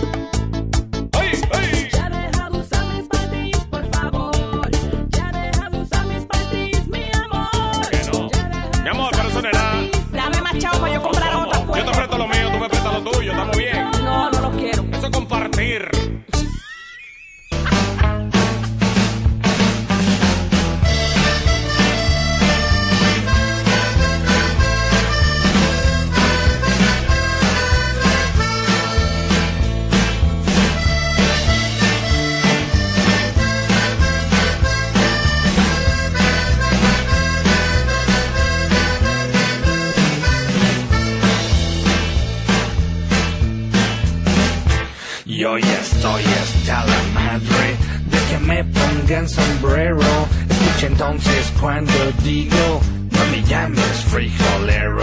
[45.44, 50.00] Yo ya estoy hasta la madre de que me pongan sombrero.
[50.48, 51.92] Escucha entonces cuando
[52.22, 55.02] digo, no me llames frijolero.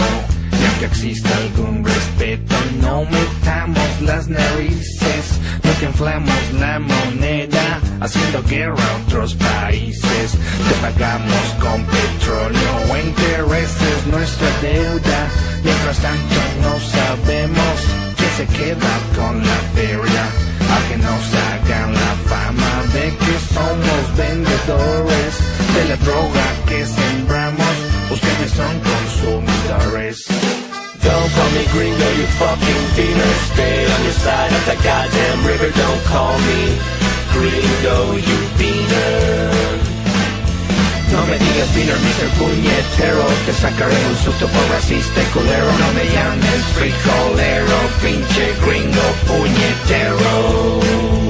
[0.51, 5.39] Y aunque exista algún respeto, no metamos las narices.
[5.63, 10.31] No que inflamos la moneda, haciendo guerra a otros países.
[10.31, 15.27] Te pagamos con petróleo o intereses nuestra deuda.
[15.63, 20.23] Mientras tanto no sabemos que se queda con la feria
[20.75, 25.31] a que nos hagan la fama de que somos vendedores
[25.75, 27.75] de la droga que sembramos.
[28.11, 30.25] Ustedes son consumidores.
[31.01, 35.71] Don't call me gringo, you fucking beaner Stay on your side of the goddamn river
[35.75, 36.77] Don't call me
[37.33, 39.90] gringo, you beaner
[41.11, 42.29] no me digas beaner, Mr.
[42.39, 51.20] Puñetero Te sacaré un susto por racista culero No me llames frijolero Pinche gringo puñetero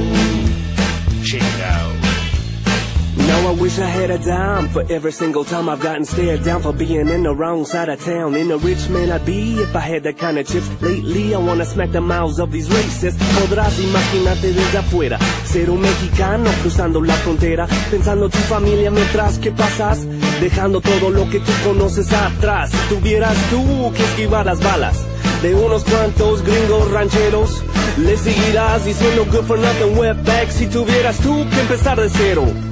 [3.62, 7.08] wish I had a dime for every single time I've gotten stared down for being
[7.08, 8.34] in the wrong side of town.
[8.34, 10.68] In a rich man I'd be if I had that kind of chips.
[10.82, 13.22] Lately I wanna smack the mouths of these racists.
[13.38, 19.52] Podrás imaginarte desde afuera, ser un mexicano cruzando la frontera, pensando tu familia mientras que
[19.52, 20.04] pasas,
[20.40, 22.70] dejando todo lo que tú conoces atrás.
[22.70, 24.98] Si tuvieras tú que esquivar las balas
[25.40, 27.62] de unos cuantos gringos rancheros,
[27.96, 32.71] le seguirás diciendo good for nothing wetback si tuvieras tú que empezar de cero.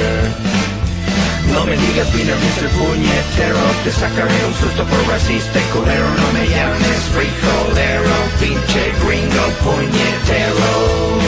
[1.61, 2.69] No me digas beaner, Mr.
[2.69, 8.09] Puñetero Te sacaré un susto por racista y No me llames frijolero
[8.39, 11.20] Pinche gringo puñetero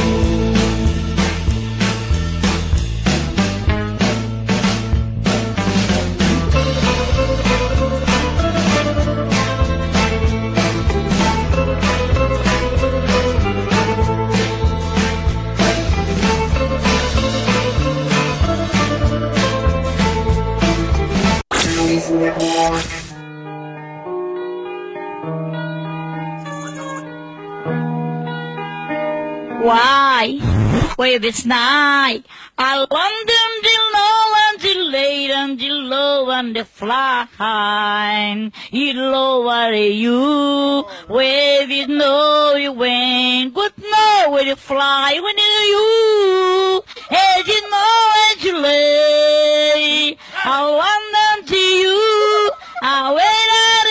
[30.96, 32.24] Well, it's night.
[32.56, 38.54] I London till low until late until low and the flying.
[38.72, 40.84] You lower you.
[41.08, 43.56] Where you know you went.
[43.56, 46.84] Good know where you fly when you.
[47.10, 50.16] As you know as you lay.
[50.46, 52.52] I London to you.
[52.84, 53.88] I wait out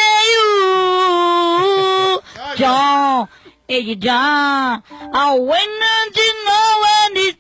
[2.55, 2.57] you.
[2.59, 3.29] John.
[3.69, 6.92] Hey, John, I went on to know when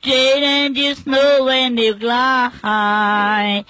[0.02, 2.50] jade and just know when it's glide.
[2.62, 3.64] I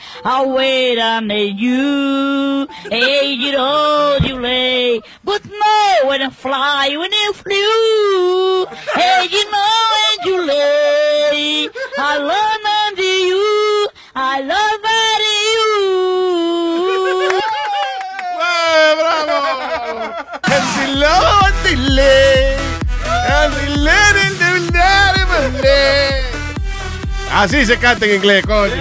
[0.46, 7.32] wait on you, hey, you know you lay, but know when I fly, when you
[7.34, 8.66] flew.
[8.94, 15.82] Hey, you know when you lay, I love under you, I love under you.
[25.82, 26.21] ¡Bravo!
[27.32, 28.74] Así se canta en inglés, coño.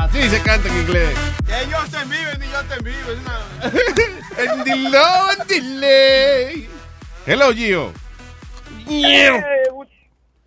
[0.00, 1.16] Así se canta en inglés.
[1.46, 3.10] Que ellos te viven y yo te vivo.
[3.12, 3.38] Es una...
[5.38, 6.68] And delay.
[7.24, 7.92] Hello, Gio.
[8.88, 9.30] ¡Eh,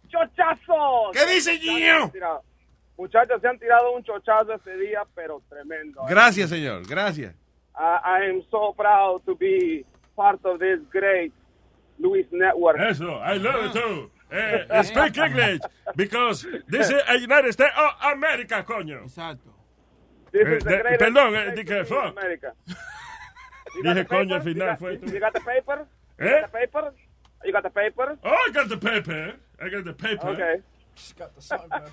[0.10, 1.12] chochazos!
[1.14, 1.80] ¿Qué dice Muchachos, Gio?
[1.80, 2.44] se han tirado-
[2.98, 6.02] Muchachos, se han tirado un chochazo este día, pero tremendo.
[6.02, 6.06] ¿eh?
[6.10, 6.86] Gracias, señor.
[6.86, 7.34] Gracias.
[7.78, 11.32] I, I am so proud to be part of this great
[11.98, 12.78] Luis Network.
[12.78, 14.12] Eso, I love it too.
[14.32, 15.60] Eh, speak English,
[15.96, 19.02] because this is a United States of America, coño.
[19.04, 19.50] Exacto.
[20.32, 22.16] Eh, the de- perdón, eh, dije, fuck.
[22.16, 22.56] Got
[23.84, 25.06] Dije the coño al final, got- fue tú.
[25.12, 25.86] You got the paper?
[26.20, 26.42] You Eh?
[26.42, 26.94] got the paper?
[27.46, 28.18] You got the paper?
[28.24, 29.36] Oh, I got the paper.
[29.62, 30.30] I got the paper.
[30.30, 30.62] Okay.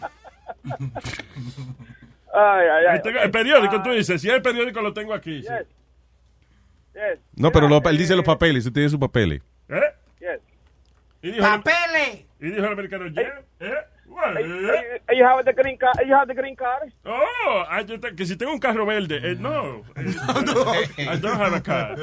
[2.34, 2.86] Ay, ay, ay.
[2.96, 4.20] Ahí tengo- el periódico, Ah, tú dices.
[4.20, 5.42] Si es el periódico, lo tengo aquí.
[5.42, 5.48] sí.
[5.48, 5.66] Yes.
[6.94, 7.18] Yes.
[7.34, 8.58] No, pero lo- él dice los papeles.
[8.66, 9.42] Usted tiene sus papeles.
[9.68, 9.80] ¿Eh?
[10.20, 10.40] Yes.
[11.22, 12.26] Y dijo el- ¡Papeles!
[12.40, 13.74] Y dijo el americano, yeah, eh,
[14.06, 15.98] well, hey, you have the green card?
[16.06, 16.92] You have the green card?
[17.04, 17.82] Oh, ah,
[18.16, 19.18] que si tengo un carro verde.
[19.22, 19.82] Eh, no.
[19.96, 21.96] Eh, I don't have a car.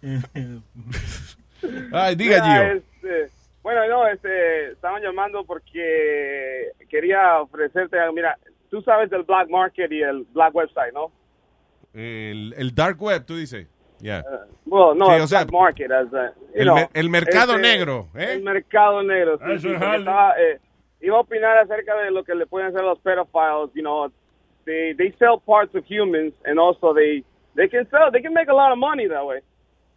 [1.92, 2.72] Ay, diga, Mira, Gio.
[2.78, 8.38] este, bueno, no, este, estaban llamando porque quería ofrecerte, mira,
[8.70, 11.10] tú sabes del black market y el black website, ¿no?
[11.92, 13.66] El, el dark web, tú dices.
[14.00, 14.22] Yeah.
[14.64, 17.56] Well, no, Sí, el o sea, market, as a, you el know, mer- el mercado
[17.56, 18.34] este, negro, ¿eh?
[18.34, 20.60] El mercado negro, sí, sí, estaba, eh,
[21.00, 24.10] iba a opinar acerca de lo que le pueden hacer a los pedophiles, you know,
[24.66, 27.24] they, they sell parts of humans and also they,
[27.56, 29.40] they can sell, they can make a lot of money that way.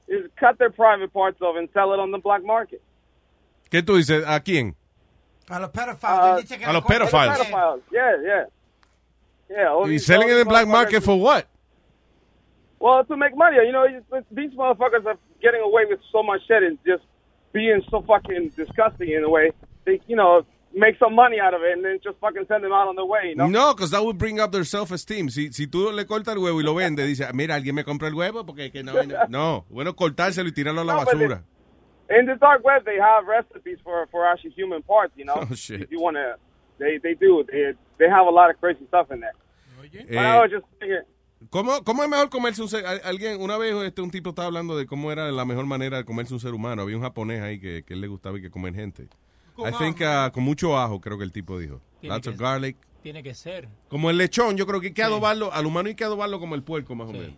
[0.08, 2.82] Is cut their private parts off and sell it on the black market.
[3.70, 4.26] ¿Qué tú dices?
[4.28, 4.76] ¿A quién?
[5.48, 6.50] A los pedophiles.
[6.50, 7.38] Que a lo los pedophiles.
[7.38, 8.46] Pedophiles, yeah, yeah.
[9.50, 11.46] Yeah, all ¿Y selling all in the black market for what?
[12.82, 13.86] Well, to make money, you know,
[14.32, 17.04] these motherfuckers are getting away with so much shit and just
[17.54, 19.52] being so fucking disgusting in a way.
[19.86, 20.44] They, you know,
[20.74, 23.06] make some money out of it and then just fucking send them out on their
[23.06, 23.46] way, you know?
[23.48, 25.30] No, because that would bring up their self-esteem.
[25.30, 27.84] Si, si tú le cortas el huevo y lo vendes, dice, "Ah, mira, alguien me
[27.84, 29.28] compró el huevo porque que no, no.
[29.30, 31.44] No, bueno, cortárselo y tirarlo a la No, but basura.
[32.10, 35.36] In the dark web, they have recipes for for actually human parts, you know?
[35.52, 35.82] Oh, shit.
[35.82, 36.36] If you want to,
[36.80, 37.44] they, they do.
[37.52, 39.34] They, they have a lot of crazy stuff in there.
[40.10, 41.02] But I Eh, was just thinking,
[41.50, 42.86] ¿Cómo, ¿Cómo es mejor comerse un ser?
[42.86, 45.98] al- Alguien, una vez este, un tipo estaba hablando de cómo era la mejor manera
[45.98, 46.84] de comerse un ser humano.
[46.84, 49.08] Había un japonés ahí que, que él le gustaba y que comer gente.
[49.58, 51.82] I think uh, con mucho ajo, creo que el tipo dijo.
[52.00, 52.78] Tiene Lots que of garlic.
[53.04, 53.68] Tiene que ser.
[53.90, 56.56] Como el lechón, yo creo que hay que adobarlo, al humano hay que adobarlo como
[56.56, 57.34] el puerco, más o menos.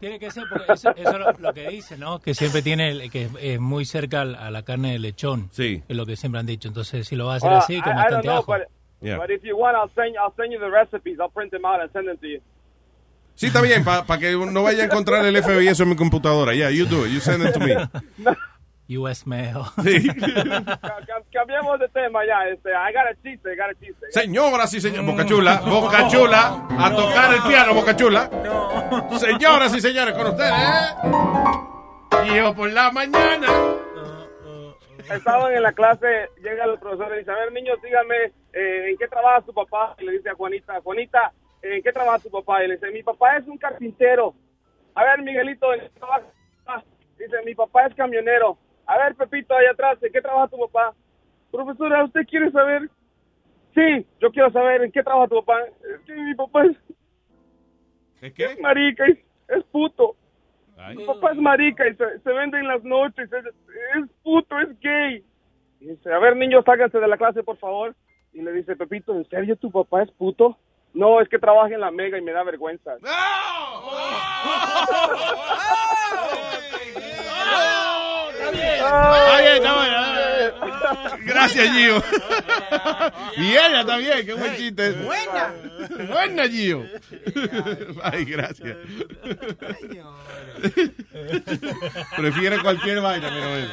[0.00, 2.20] Tiene que ser, porque eso, eso es lo, lo que dice, ¿no?
[2.20, 5.48] Que siempre tiene, el- que es, es muy cerca a la carne de lechón.
[5.52, 5.82] Sí.
[5.88, 6.66] Es lo que siempre han dicho.
[6.68, 8.46] Entonces, si lo va a hacer well, así, I, con I don't bastante know, ajo.
[8.52, 8.62] but,
[9.00, 9.18] Yeah.
[9.18, 11.18] but if you want, I'll send, I'll send you the recipes.
[11.20, 12.40] I'll print them out and send them to you.
[13.42, 16.54] Sí, está bien, para que no vaya a encontrar el FBI eso en mi computadora.
[16.54, 17.10] Yeah, you do it.
[17.12, 17.74] You send it to me.
[18.98, 19.62] US mail.
[19.82, 20.06] Sí.
[20.14, 22.46] Cam- cam- Cambiemos de tema ya.
[22.48, 24.06] Este, I got a chiste, I got a chiste.
[24.12, 28.30] Señoras y señores, Boca Chula, Boca Chula, a tocar el piano, Boca Chula.
[29.18, 32.36] Señoras y señores, con ustedes, ¿eh?
[32.36, 33.48] Yo por la mañana.
[35.12, 36.06] Estaban en la clase,
[36.44, 38.14] llega el profesor y dice, a ver, niños, díganme,
[38.52, 39.96] eh, ¿en qué trabaja su papá?
[39.98, 41.32] Y le dice a Juanita, Juanita,
[41.62, 42.64] ¿en qué trabaja su papá?
[42.64, 44.34] Y le dice, mi papá es un carpintero.
[44.94, 46.22] A ver, Miguelito, ¿en qué trabaja?
[47.18, 48.58] Dice, mi papá es camionero.
[48.86, 50.94] A ver, Pepito, allá atrás, ¿en qué trabaja tu papá?
[51.50, 52.90] Profesora, ¿usted quiere saber?
[53.74, 55.60] Sí, yo quiero saber, ¿en qué trabaja tu papá?
[55.64, 56.76] Es que mi papá es,
[58.20, 58.44] ¿Es qué?
[58.44, 59.18] es marica, es,
[59.48, 60.16] es puto.
[60.96, 64.78] Mi papá es marica y se, se vende en las noches, es, es puto, es
[64.80, 65.24] gay.
[65.80, 67.94] Y dice, a ver, niños, sáquense de la clase, por favor.
[68.32, 70.58] Y le dice, Pepito, ¿en serio tu papá es puto?
[70.94, 72.96] No, es que trabaja en la mega y me da vergüenza.
[78.54, 80.02] Está bien, está bueno.
[81.24, 82.02] Gracias, Gio.
[83.36, 84.90] Y ella también, qué buen chiste.
[84.92, 85.54] Buena.
[86.10, 86.84] Buena, Gio.
[88.02, 88.76] Ay, gracias.
[92.16, 93.68] Prefiere cualquier vaina, pero bueno.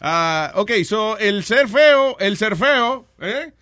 [0.00, 3.52] Ah, ok, so el ser feo, el ser feo, ¿eh?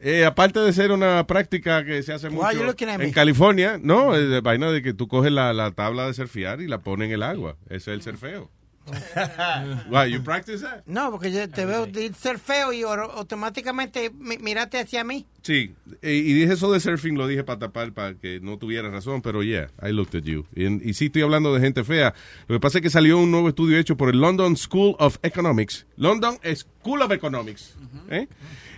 [0.00, 4.28] Eh, aparte de ser una práctica que se hace Why mucho en California, no, es
[4.28, 7.14] de vaina de que tú coges la, la tabla de surfear y la pones en
[7.14, 7.56] el agua.
[7.66, 8.50] Ese es el ser feo.
[9.90, 10.82] Why, you practice that?
[10.86, 15.26] No, porque yo te veo de ser feo y automáticamente mi- miraste hacia mí.
[15.42, 19.22] Sí, y, dije eso de surfing, lo dije para tapar, para que no tuviera razón,
[19.22, 20.44] pero yeah, I looked at you.
[20.54, 22.14] Y, y sí estoy hablando de gente fea.
[22.48, 25.18] Lo que pasa es que salió un nuevo estudio hecho por el London School of
[25.22, 25.86] Economics.
[25.96, 27.74] London School of Economics.
[28.10, 28.28] ¿eh?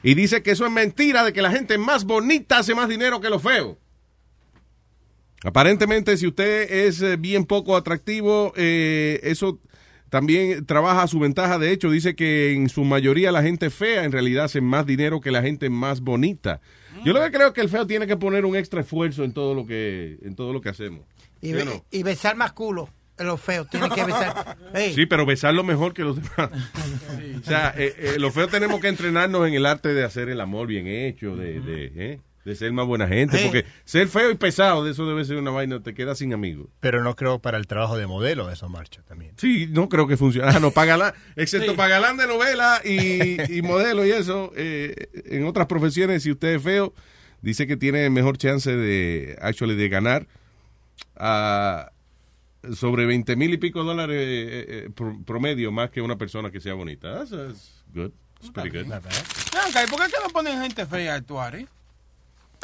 [0.02, 3.20] Y dice que eso es mentira, de que la gente más bonita hace más dinero
[3.20, 3.76] que los feos.
[5.44, 9.58] Aparentemente, si usted es eh, bien poco atractivo, eh, eso
[10.08, 11.58] también trabaja a su ventaja.
[11.58, 15.20] De hecho, dice que en su mayoría la gente fea en realidad hace más dinero
[15.20, 16.60] que la gente más bonita.
[17.05, 19.32] Yo lo que creo es que el feo tiene que poner un extra esfuerzo en
[19.32, 21.00] todo lo que, en todo lo que hacemos.
[21.40, 21.84] Y, ¿Sí o be- no?
[21.90, 22.89] y besar más culo.
[23.23, 23.68] Los feos.
[23.70, 24.57] Tienen que besar.
[24.94, 26.51] Sí, pero besarlo mejor que los demás.
[27.41, 30.41] O sea, eh, eh, los feos tenemos que entrenarnos en el arte de hacer el
[30.41, 33.39] amor bien hecho, de, de, eh, de ser más buena gente.
[33.44, 36.68] Porque ser feo y pesado, de eso debe ser una vaina, te quedas sin amigos.
[36.81, 39.33] Pero no creo para el trabajo de modelo eso marcha también.
[39.36, 40.51] Sí, no creo que funcione.
[40.51, 41.76] Ah, no, para galán, excepto Sí.
[41.76, 44.52] para galán de novela y, y modelo y eso.
[44.57, 44.94] eh,
[45.26, 46.94] en otras profesiones, si usted es feo,
[47.42, 50.26] dice que tiene mejor chance de, actually, de ganar
[51.17, 51.91] ah,
[52.74, 56.60] sobre 20 mil y pico dólares eh, eh, pro- promedio más que una persona que
[56.60, 57.12] sea bonita.
[57.15, 58.12] That's, that's good.
[58.41, 58.86] It's pretty good.
[58.86, 61.66] Blanca, ¿y por qué que no ponen gente fea a actuar, eh?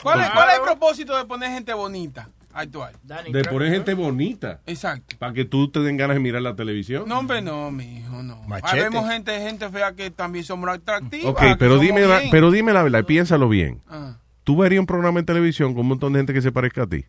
[0.02, 0.31] ¿Cuál, es.
[0.31, 2.94] ¿Cuál es el propósito de poner gente bonita a actuar?
[3.02, 4.60] De poner gente bonita.
[4.67, 5.17] Exacto.
[5.18, 7.05] Para que tú te den ganas de mirar la televisión.
[7.09, 8.41] No, hombre, no, mi hijo, no.
[8.43, 8.81] Machete.
[8.83, 11.27] Habemos gente, gente fea que también somos atractivas.
[11.33, 13.81] Ok, pero dime, la, pero dime la verdad, y piénsalo bien.
[13.89, 14.18] Ah.
[14.44, 16.86] ¿Tú verías un programa en televisión con un montón de gente que se parezca a
[16.86, 17.05] ti?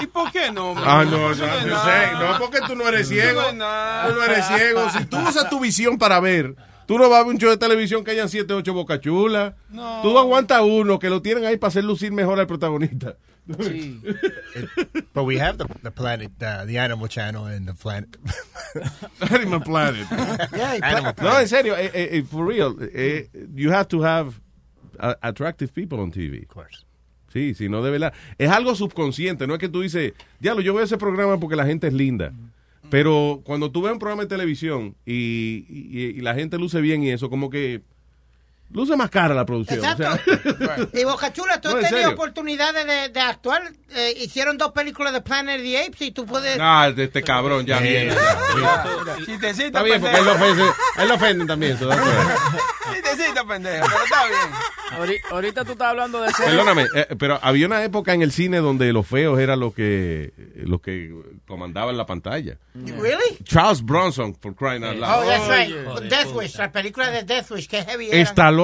[0.00, 0.74] ¿Y por qué no?
[0.74, 3.42] mi Ah, no, no, sé, no, porque tú no eres ciego.
[3.50, 4.90] Tú no eres ciego.
[4.90, 6.54] Si tú usas tu visión para ver,
[6.86, 9.54] tú no vas a ver un show de televisión que hayan siete, ocho bocachulas.
[9.68, 10.00] No.
[10.02, 13.16] Tú aguantas uno que lo tienen ahí para hacer lucir mejor al protagonista.
[13.60, 14.00] Sí.
[15.12, 18.16] But we have the, the planet, uh, the Animal Channel and the planet.
[19.30, 20.06] Animal Planet.
[20.56, 24.40] Yeah, Animal No, en serio, eh, eh, eh, for real, eh, you have to have
[24.98, 26.42] uh, attractive people on TV.
[26.42, 26.84] Of course.
[27.34, 28.14] Sí, sí, no de verdad.
[28.38, 31.66] Es algo subconsciente, no es que tú dices, diablo, yo veo ese programa porque la
[31.66, 32.32] gente es linda.
[32.90, 37.02] Pero cuando tú ves un programa de televisión y, y- y la gente luce bien
[37.02, 37.82] y eso, como que
[38.74, 39.78] luce más cara la producción.
[39.80, 40.20] o sea,
[40.92, 42.14] Y Boca Chula, tú No, has en tenido serio.
[42.14, 43.72] oportunidades de, de actuar.
[43.94, 46.58] Eh, hicieron dos películas de Planet of the Apes y tú puedes.
[46.60, 48.12] ah, de este cabrón ya viene.
[49.24, 50.62] Chistecito, Está bien, porque él lo ofende,
[50.96, 51.78] a él lo ofenden también.
[51.78, 51.90] right.
[52.94, 54.40] Chistecito, pendejo, pero está bien.
[54.98, 56.46] Ahorita, ahorita tú estás hablando de ser.
[56.46, 60.32] Perdóname, eh, pero había una época en el cine donde los feos eran los que
[60.56, 61.10] los que
[61.46, 62.58] comandaban la pantalla.
[62.74, 63.38] ¿Really?
[63.44, 65.22] Charles Bronson, for crying out loud.
[65.24, 66.08] Oh, that's right.
[66.10, 68.18] Death Wish, la película de Death Wish, que heavy era.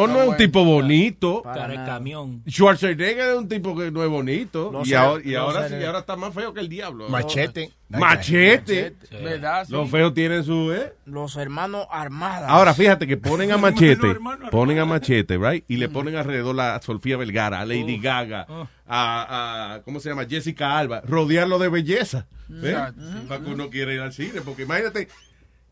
[0.06, 1.42] No es un tipo bonito.
[1.42, 2.42] Cara de camión.
[2.48, 4.70] Schwarzenegger es un tipo que no es bonito.
[4.72, 7.08] No y ahora, y no ahora sí, ahora está más feo que el diablo.
[7.08, 7.70] Machete.
[7.88, 8.94] Machete.
[9.10, 9.64] ¿Verdad?
[9.66, 9.72] Sí.
[9.72, 10.72] Los feos tienen su...
[10.72, 10.92] ¿eh?
[11.06, 12.48] Los hermanos armados.
[12.48, 14.16] Ahora fíjate que ponen a Machete,
[14.50, 15.64] ponen a Machete, right?
[15.68, 18.46] Y le ponen alrededor a Sofía Vergara, a Lady Gaga,
[18.86, 20.24] a, a- ¿cómo se llama?
[20.28, 22.26] Jessica Alba, rodearlo de belleza.
[22.50, 25.08] Exacto, Para que uno quiera ir al cine, porque imagínate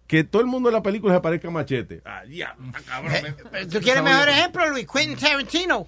[0.09, 2.03] que todo el mundo en la película se parezca a Machete.
[2.05, 3.37] Ah, diablo, está cabrón.
[3.53, 4.87] Eh, ¿Tú quieres mejor ejemplo, Luis?
[4.93, 5.87] Quentin Tarantino.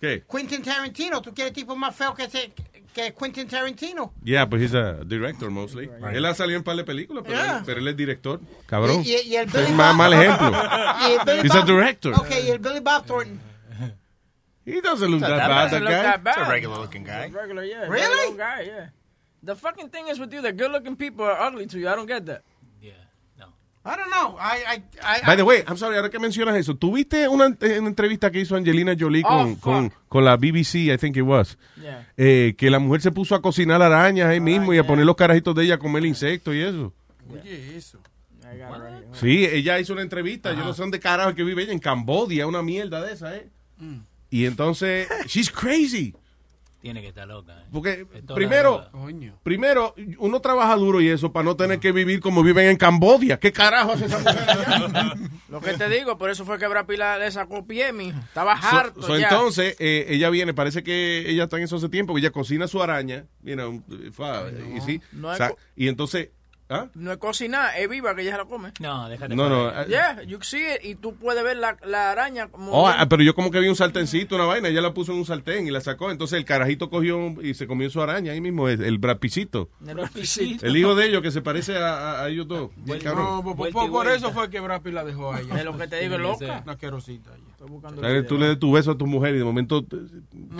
[0.00, 0.24] ¿Qué?
[0.30, 1.20] Quentin Tarantino.
[1.20, 2.52] ¿Tú quieres tipo más feo que, ese,
[2.94, 4.14] que Quentin Tarantino?
[4.24, 5.90] Yeah, pues he's a director mostly.
[6.12, 7.58] Él ha salido en un par de películas, pero, Yeah.
[7.58, 8.40] él, pero él es director.
[8.66, 9.02] Cabrón.
[9.04, 10.50] Y, y- y el es Billy más Bob- mal ejemplo.
[11.08, 12.14] Y el Billy He's a director.
[12.14, 13.40] Ok, y el Billy Bob Thornton.
[14.64, 16.02] He doesn't look That that bad, doesn't that look guy.
[16.02, 16.38] that bad.
[16.38, 17.28] It's a regular looking guy.
[17.28, 17.88] Regular, yeah.
[17.88, 18.30] Really?
[18.30, 18.86] regular guy, yeah.
[19.42, 21.88] The fucking thing is with you, the good-looking people are ugly to you.
[21.88, 22.42] I don't get that.
[23.84, 24.36] I don't know.
[24.38, 27.80] I, I, I, By the way, I'm sorry, ahora que mencionas eso, ¿tuviste una, eh,
[27.80, 31.24] una entrevista que hizo Angelina Jolie con, Oh, con, con la BBC, I think it
[31.24, 32.06] was, Yeah.
[32.16, 35.16] eh, que la mujer se puso a cocinar arañas ahí mismo y a poner los
[35.16, 36.92] carajitos de ella a comer insectos y eso?
[37.28, 37.98] Oye, eso.
[38.52, 39.14] Right.
[39.14, 42.46] Sí, ella hizo una entrevista, yo no sé dónde carajo que vive ella, en Cambodia,
[42.46, 43.48] una mierda de esa, ¿eh?
[44.30, 46.14] Y entonces, she's crazy.
[46.82, 47.60] Tiene que estar loca.
[47.62, 47.66] ¿eh?
[47.72, 48.04] Porque
[48.34, 48.90] primero,
[49.44, 53.38] primero, uno trabaja duro y eso para no tener que vivir como viven en Cambodia.
[53.38, 55.14] ¿Qué carajo hace esa mujer allá?
[55.48, 58.18] Lo que te digo, por eso fue que Brad Pitt le sacó pie, mijo.
[58.18, 59.28] Estaba harto so ya.
[59.28, 62.82] entonces, eh, ella viene, parece que ella está en eso hace tiempo, ella cocina su
[62.82, 64.46] araña, you know, fa-
[64.76, 65.38] y sí, no hay
[65.76, 66.30] y entonces,
[66.72, 66.88] ¿ah?
[66.94, 68.72] No es cocinar, es viva que ella se la come.
[68.80, 69.34] No, déjate.
[69.36, 72.72] No, no, eh, Yeah, you see it y tú puedes ver la, la araña como...
[72.72, 75.18] Oh, ah, pero yo como que vi un sartencito, una vaina, ella la puso en
[75.18, 78.40] un sartén y la sacó, entonces el carajito cogió y se comió su araña ahí
[78.40, 79.70] mismo, el, el brapicito.
[79.86, 80.66] El pisito.
[80.66, 82.70] El hijo de ellos que se parece a, a- a ellos dos.
[83.02, 83.24] Cabrón.
[83.24, 84.14] No, por, Vuelta por- vuelta.
[84.14, 85.58] eso fue que Brad Pitt la dejó a ella.
[85.58, 86.60] Es lo que te digo, loca.
[86.64, 87.30] Una asquerosita.
[87.34, 87.51] ella.
[88.28, 89.96] Tú le das tu beso a tu mujer y de momento, te-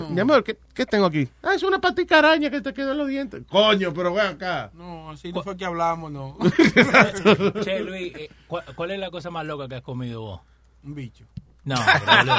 [0.09, 1.27] mi amor, ¿qué, qué tengo aquí?
[1.41, 3.43] Ah, es una patica araña que te quedó en los dientes.
[3.49, 4.71] Coño, pero ven acá.
[4.73, 6.37] No, así no fue que hablamos, no.
[7.63, 10.41] Che, Luis, eh, ¿cuál, cuál es la cosa más loca que has comido vos?
[10.83, 11.25] Un bicho.
[11.65, 11.75] No,
[12.05, 12.33] pero,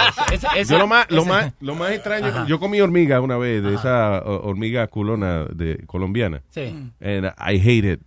[0.62, 2.46] ese- Yo lo más, lo ese- más, lo más extraño, Ajá.
[2.46, 6.42] yo comí hormiga una vez, de esa o- hormiga culona de colombiana.
[6.50, 6.62] Sí.
[7.00, 8.00] And I hate it.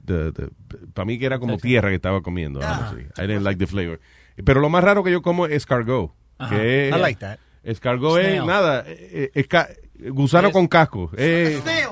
[0.94, 2.60] Para mí que era como tierra que estaba comiendo.
[2.64, 2.94] Ah.
[3.18, 4.00] I didn't like the flavor.
[4.46, 6.12] Pero lo más raro que yo como es escargot.
[6.38, 6.56] Ajá.
[6.56, 7.40] Que es- I like that.
[7.64, 9.70] Escargot es nada, eh, eh, esca-
[10.12, 11.12] gusano Es- con casco.
[11.18, 11.90] Eh, Snail.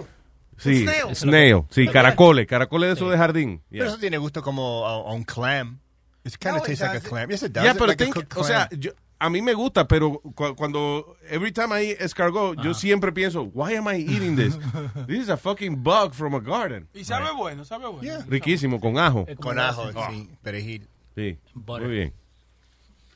[0.58, 1.16] sí, snail.
[1.16, 1.64] snail.
[1.70, 3.62] Sí, caracoles, caracoles de esos de jardín.
[3.70, 3.92] Pero Yeah.
[3.92, 5.80] eso tiene gusto como a, a un clam.
[6.24, 7.30] It kind No, of it tastes like a clam.
[7.30, 7.64] Yes, it does.
[7.64, 11.18] Yeah, pero like a think- o sea, yo- a mí me gusta, pero cu- cuando
[11.30, 14.58] every time I eat escargot, yo siempre pienso, why am I eating this?
[15.08, 16.88] This is a fucking bug from a garden.
[16.94, 18.24] Y sabe bueno, sabe bueno.
[18.28, 19.26] Riquísimo, con ajo.
[19.40, 20.08] Con ajo, Ah.
[20.12, 20.88] sí, perejil.
[21.16, 22.14] Sí, muy bien.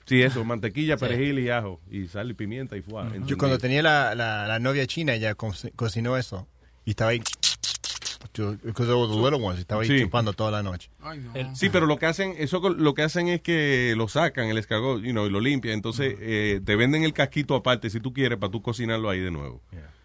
[0.10, 1.80] Sí, eso, mantequilla, perejil y ajo.
[1.90, 3.10] Y sal y pimienta y fuá.
[3.26, 6.48] Yo cuando tenía la, la, la novia china, ella co- cocinó eso.
[6.84, 7.22] Y estaba ahí.
[8.64, 9.60] Because were the little ones.
[9.60, 10.02] Estaba ahí Sí.
[10.02, 10.90] chupando toda la noche.
[11.54, 15.02] Sí, pero lo que hacen, eso lo que hacen es que lo sacan el escargot,
[15.02, 15.74] you know, y lo limpian.
[15.76, 19.32] Entonces eh, te venden el casquito aparte si tú quieres para tú cocinarlo ahí de
[19.32, 19.62] nuevo.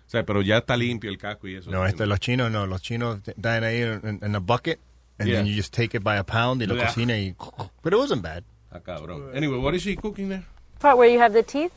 [0.07, 1.71] O sea, pero ya está limpio el casco y eso.
[1.71, 2.67] No, este, los chinos no.
[2.67, 4.81] Los chinos dan ahí en, en a bucket.
[5.17, 5.39] And Yeah.
[5.39, 6.87] then you just take it by a pound y lo Yeah.
[6.87, 7.35] cocina y...
[7.85, 8.43] But it wasn't bad.
[8.75, 9.35] Ah, cabrón.
[9.35, 10.45] Anyway, what is she cooking there?
[10.81, 11.73] Part where you have the teeth.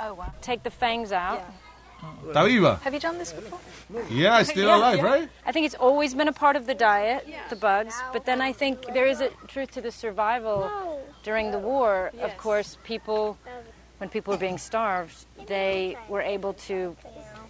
[0.00, 0.32] Oh wow.
[0.40, 1.42] Take the fangs out.
[2.26, 2.76] ¿Está viva?
[2.82, 3.58] Have you done this before?
[4.10, 5.28] Yeah, it's still alive, right?
[5.46, 7.94] I think it's always been a part of the diet, the bugs.
[8.12, 10.70] But then I think there is a truth to the survival
[11.22, 12.10] during the war.
[12.20, 13.38] Of course, people,
[13.98, 16.96] when people were being starved, they were able to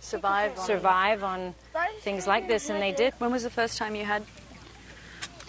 [0.01, 1.55] Survive on- survive on
[2.03, 3.15] things like this, and they did.
[3.19, 4.23] When was the first time you had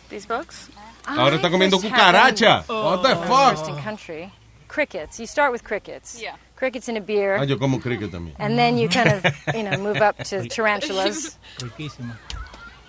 [0.09, 0.69] these bugs?
[1.07, 2.59] Ahora está comiendo cucaracha.
[2.59, 3.51] happened What the fuck?
[3.51, 4.31] Interesting country.
[4.67, 5.19] Crickets.
[5.19, 6.19] You start with crickets.
[6.21, 6.35] Yeah.
[6.55, 7.37] Crickets in a beer.
[7.39, 8.35] Ah, yo como cricket también.
[8.39, 11.37] And then you kind of, you know, move up to tarantulas.
[11.59, 12.15] Riquísimo.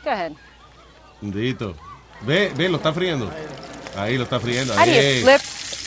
[0.04, 0.34] Go ahead.
[1.20, 1.74] Bendito.
[2.22, 3.30] Ve, ve, lo está friendo.
[3.96, 4.72] Ahí lo está friendo.
[4.78, 5.22] Ahí.
[5.22, 5.40] flip?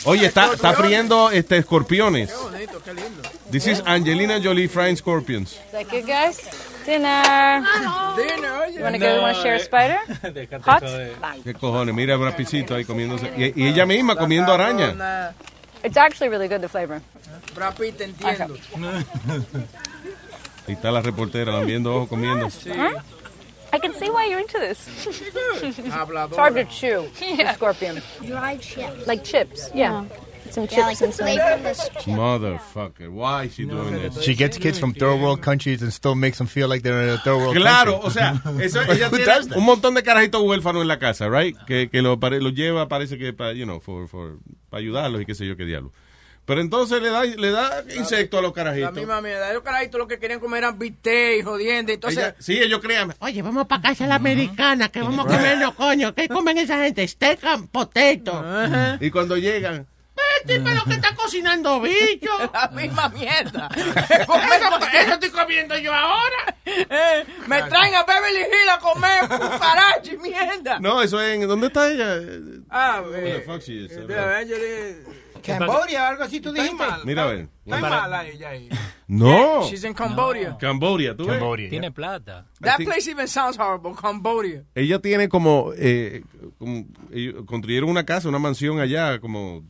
[0.04, 2.32] Oye, está, está friendo este, escorpiones.
[2.32, 3.22] bonito, qué lindo.
[3.50, 5.52] This is Angelina Jolie frying scorpions.
[5.52, 6.40] Is that good, guys?
[6.90, 7.64] Dinner.
[8.16, 9.22] Dinner, You want to go?
[9.22, 9.98] Want to share a spider?
[10.34, 10.82] Déjate Hot?
[11.44, 13.30] Qué cojones, mira Brad Pittito ahí comiéndose.
[13.36, 15.32] Y, y ella misma comiendo araña.
[15.84, 17.00] It's actually really good, the flavor.
[17.54, 18.56] Brad Pitt, te entiendo.
[20.66, 22.48] Ahí está la reportera, la viendo ojo comiendo.
[22.48, 23.00] Huh?
[23.72, 24.84] I can see why you're into this.
[25.62, 27.08] It's hard to chew.
[27.20, 28.02] The scorpion.
[28.26, 29.06] Dried chips.
[29.06, 29.70] Like chips.
[29.72, 30.06] Yeah.
[30.52, 32.16] Some chips Yeah, like and some.
[32.16, 34.20] Motherfucker, why is she doing this?
[34.22, 37.10] She gets kids from third world countries and still makes them feel like they're in
[37.10, 38.08] a third world Claro, country.
[38.08, 41.56] o sea, eso, ella tiene un montón de carajitos huérfanos en la casa, right?
[41.66, 44.38] Que, que lo, lo lleva, parece que para, you know, for, for,
[44.68, 45.92] para ayudarlos y qué sé yo qué diablo.
[46.46, 48.94] Pero entonces le da, le da insecto a los La carajitos.
[48.94, 49.52] misma mierda.
[49.52, 51.92] Los carajitos lo que querían comer eran bistec y jodiendo.
[51.92, 53.14] Entonces, Ella- sí, ellos crean.
[53.20, 56.12] Oye, vamos para casa a la americana, que vamos a comernos, coño.
[56.12, 57.06] ¿Qué comen esa gente?
[57.06, 58.42] Steak and potato.
[59.00, 59.86] Y cuando llegan,
[60.46, 62.30] Que está cocinando bicho.
[62.52, 63.68] la misma mierda.
[63.76, 66.56] eso, eso estoy comiendo yo ahora.
[66.64, 70.78] Eh, me traen a Beverly Hills a comer cucaracha y mierda.
[70.80, 72.16] no, eso es, en- ¿dónde está ella?
[72.70, 73.92] Ah, eh, fuck she is?
[75.42, 76.84] Cambodia, algo así tú dijiste.
[77.04, 77.48] Mira a ver.
[77.64, 78.68] Está mala ella ahí.
[79.06, 79.66] No.
[79.68, 80.56] She's in Cambodia.
[80.58, 81.38] Cambodia, tú ves?
[81.38, 81.68] Cambodia.
[81.70, 82.46] Tiene plata.
[82.60, 84.64] That think- place even sounds horrible, Cambodia.
[84.74, 86.22] Ella tiene como, eh,
[86.58, 89.64] como- ellos construyeron una casa, una mansión allá, como,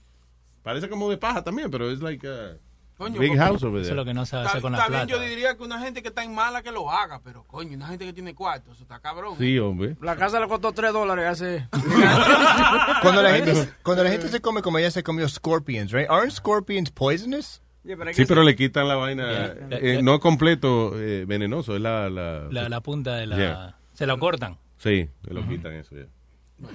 [0.70, 2.56] parece como de paja también, pero es like a
[2.96, 3.96] Coño, big house over Eso es there.
[3.96, 5.06] lo que no sabe Está, hacer con la plata.
[5.06, 7.86] yo diría que una gente que está en mala que lo haga, pero coño, una
[7.88, 9.36] gente que tiene cuarto, eso está cabrón.
[9.38, 9.96] Sí, hombre.
[10.02, 11.66] La casa le costó 3 dólares hace.
[13.02, 16.08] Cuando la, gente, cuando la gente se come como ella se comió scorpions, right?
[16.10, 17.62] Aren't scorpions poisonous?
[18.12, 19.78] Sí, pero le quitan la vaina, Yeah.
[19.80, 22.10] eh, no completo eh, venenoso, es la...
[22.10, 23.36] La, La, la punta de la...
[23.36, 23.76] Yeah.
[23.94, 24.58] Se lo cortan.
[24.76, 26.04] Sí, se lo quitan eso ya.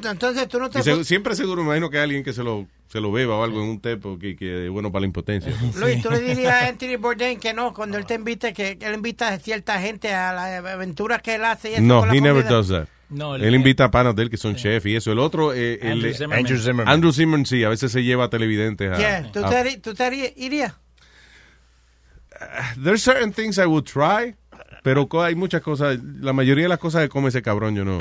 [0.04, 0.82] Entonces tú no te...
[0.82, 3.44] Se- siempre seguro, me imagino que hay alguien que se lo, se lo beba o
[3.44, 5.54] algo en un té porque que es bueno para la impotencia.
[5.80, 8.86] Luis, tú le dirías a Anthony Bourdain que no, cuando él te invite, que, que
[8.88, 11.72] él invita a cierta gente a las aventuras que él hace.
[11.72, 12.88] Y eso No, con la he never does that.
[13.10, 15.12] No, él invita a panas de él que son chef y eso.
[15.12, 16.40] El otro, eh, el- Andrew Zimmerman.
[16.40, 16.88] Andrew Zimmerman.
[16.94, 18.98] Andrew Zimmerman, sí, a veces se lleva a televidentes a...
[18.98, 20.74] Yeah, ¿Tú, a- te, harí- tú te irías?
[22.84, 24.36] There's certain things I would try,
[24.86, 27.98] pero hay muchas cosas, la mayoría de las cosas que come ese cabrón yo no.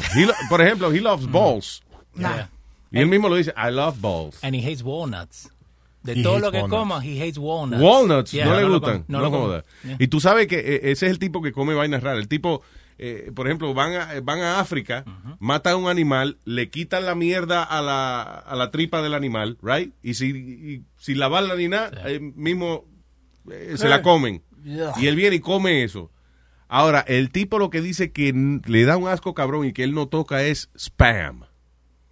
[0.51, 1.83] Por ejemplo, he loves balls.
[2.15, 2.51] Yeah.
[2.93, 4.45] Y él mismo lo dice, I love balls.
[4.45, 5.51] And he hates walnuts.
[6.03, 6.79] De He todo hates lo que walnuts.
[6.79, 7.83] coma, he hates walnuts.
[7.83, 9.65] Walnuts, Yeah, no le lo gustan, come, no, lo jodas.
[9.83, 9.97] Yeah.
[9.99, 12.19] Y tú sabes que eh, ese es el tipo que come vainas raras.
[12.19, 12.61] El tipo,
[12.99, 15.07] eh, por ejemplo, van a, van a África,
[15.39, 19.57] matan a un animal, le quitan la mierda a la, a la tripa del animal,
[19.63, 19.95] right?
[20.03, 22.85] Y si, y, sin lavarla ni nada, eh, mismo
[23.51, 24.43] eh, se la comen.
[24.63, 24.93] Yeah.
[24.99, 26.11] Y él viene y come eso.
[26.69, 28.33] Ahora, el tipo lo que dice que
[28.67, 31.45] le da un asco cabrón y que él no toca es spam.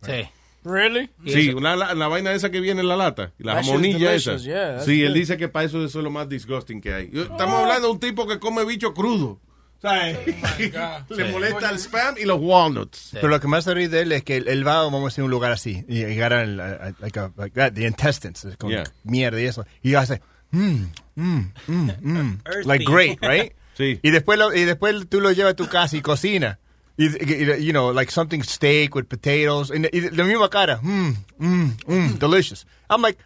[0.02, 0.28] Sí.
[0.64, 1.10] Really?
[1.26, 4.36] Sí, una, la, la vaina esa que viene en la lata, la That jamonilla esa.
[4.36, 7.10] yeah, sí, él dice que para eso eso es lo más disgusting que hay.
[7.12, 9.40] Estamos hablando de un tipo que come bicho crudo.
[9.80, 10.18] ¿Sabes?
[11.10, 13.08] Le molesta el spam y los walnuts.
[13.14, 15.22] Pero lo que más se ríe de él es que él, va, vamos a decir,
[15.22, 18.46] a un lugar así, y llegar al, a- a- like, a- like that, the intestines,
[18.58, 18.84] con Yeah.
[19.02, 20.22] mierda y eso, y hace,
[20.52, 20.84] mmm,
[21.16, 22.68] mmm, mmm, mmm, Earthy.
[22.68, 23.52] like great, right?
[23.74, 23.98] Sí.
[24.02, 26.58] Y después, lo, y después tú lo llevas a tu casa y cocina.
[26.98, 29.70] Y, y- you know, like something steak with potatoes.
[29.70, 30.78] Y, y la misma cara.
[30.82, 32.66] Mmm, mmm, mmm, delicious.
[32.90, 33.18] I'm like,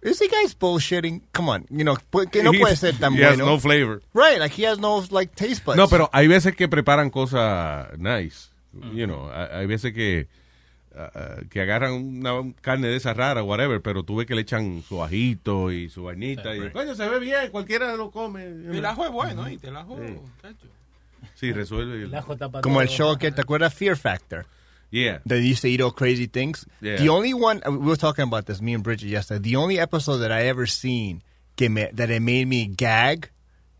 [0.00, 1.22] This guy's bullshitting.
[1.32, 1.96] Come on, you know,
[2.30, 3.46] que no He's- puede ser tan he has bueno.
[3.46, 4.00] no flavor.
[4.14, 5.76] Right, like he has no like taste buds.
[5.76, 8.50] No, pero hay veces que preparan cosas nice.
[8.94, 10.28] You know, hay veces que
[10.98, 14.82] ah, que agarran una carne de esa rara, whatever, pero tú ves que le echan
[14.82, 18.42] su ajito y su vainita y coño, se ve bien, cualquiera lo come.
[18.44, 18.90] you El know.
[18.90, 19.58] ajo es bueno, ¿eh?
[19.62, 20.16] El ajo, Sí.
[21.34, 22.02] Sí, resuelve.
[22.02, 24.46] el- Como el show que te acuerdas Fear Factor.
[24.90, 25.20] Yeah.
[25.26, 26.66] They used to eat all crazy things.
[26.80, 26.96] Yeah.
[26.96, 29.50] The only one we were talking about this, me and Bridget yesterday.
[29.50, 31.22] The only episode that I ever seen
[31.56, 33.30] que me, that it made me gag.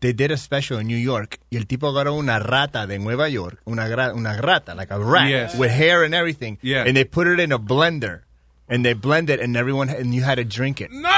[0.01, 1.39] They did a special in New York.
[1.51, 5.27] Y el tipo agarró una rata de Nueva York, una, una rata, like a rat,
[5.29, 5.55] Yes.
[5.55, 6.57] with hair and everything.
[6.61, 6.85] Yeah.
[6.87, 8.21] And they put it in a blender,
[8.69, 10.89] and they blend it, and everyone and you had to drink it.
[10.91, 11.09] No,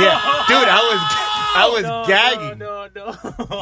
[0.00, 1.00] yeah, dude, I was
[1.54, 2.58] I was gagging.
[2.58, 3.12] No, no.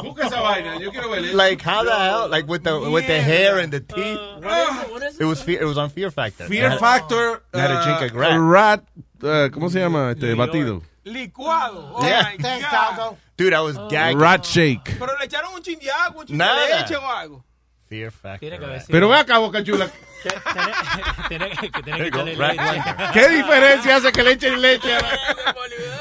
[0.03, 1.35] Busca esa vaina, yo quiero ver eso.
[1.35, 2.27] Like how the hell?
[2.29, 4.19] Like with the with the hair and the teeth.
[4.41, 6.47] What is it was fear, it was on Fear Factor.
[6.47, 7.41] Fear I had- Factor.
[7.53, 8.39] I had to drink a uh, rat.
[8.39, 8.83] rat,
[9.23, 10.11] uh, ¿Cómo se llama?
[10.11, 10.81] Este batido.
[11.03, 11.93] Licuado.
[11.95, 12.31] Oh Yeah.
[12.37, 13.17] my God.
[13.37, 14.19] Dude, I was gagging.
[14.19, 14.97] Rat shake.
[14.99, 16.67] Pero le echaron un chin de agua, un chin Nada.
[16.67, 17.43] de leche o algo.
[17.89, 18.49] Fear Factor.
[18.51, 18.83] right.
[18.87, 19.89] Pero ve acá, Boca Chula.
[23.13, 24.89] ¿Qué diferencia hace que le echen leche?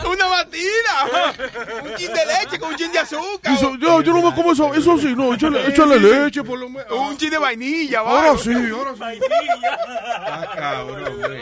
[0.09, 1.05] Una batida.
[1.83, 3.55] un chin de leche con un chin de azúcar.
[3.55, 6.69] Eso- yo, yo no me como eso, eso sí, no, échale, échale leche por lo
[6.69, 6.91] menos.
[6.93, 8.01] Un chin de vainilla.
[8.01, 9.21] Ahora sí, ahora sí.
[10.27, 11.41] Ah, cabrón, güey.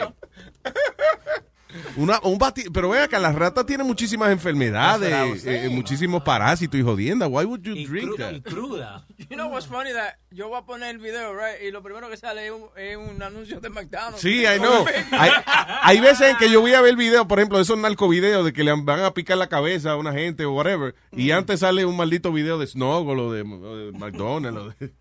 [1.97, 6.83] Una, un bati pero vea que las ratas tienen muchísimas enfermedades, eh, muchísimos parásitos y
[6.83, 7.27] jodienda.
[7.27, 8.41] Why would you drink that?
[8.43, 9.05] cruda.
[9.17, 11.61] You know what's funny that yo voy a poner el video, right?
[11.61, 14.19] Y lo primero que sale es un, es un anuncio de McDonald's.
[14.19, 14.83] Sí, I know.
[15.11, 15.31] Hay,
[15.83, 18.63] hay veces en que yo voy a ver videos, por ejemplo, esos narcovideos de que
[18.63, 21.95] le van a picar la cabeza a una gente o whatever, y antes sale un
[21.95, 24.59] maldito video de Snuggle o de, o de McDonald's.
[24.59, 24.91] O de,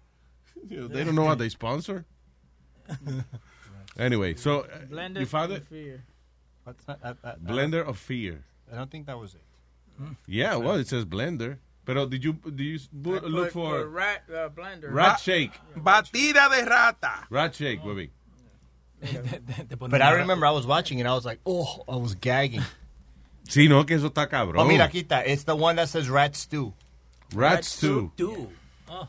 [0.93, 2.05] they don't know what they sponsor.
[3.99, 5.69] Anyway, so uh, Blended you found with it?
[5.69, 6.05] fear.
[6.69, 6.99] What's that?
[7.03, 8.45] I, I, Blender of Fear.
[8.71, 9.41] I don't think that was it.
[10.27, 11.57] Yeah, well, it says Blender.
[11.87, 14.93] Pero did you, did you bu- look Put- for put rat uh, blender.
[14.93, 15.53] rat shake?
[15.75, 17.25] Batida de rata.
[17.31, 18.11] Rat shake, baby.
[19.79, 22.63] But I remember I was watching and I was like, oh, I was gagging.
[23.49, 24.59] Sí, no, que eso está cabrón.
[24.59, 25.27] Oh, mira, aquí está.
[25.27, 26.75] It's the one that says rat stew.
[27.35, 28.11] Rat stew.
[28.17, 28.51] Stew.
[28.91, 29.09] Oh,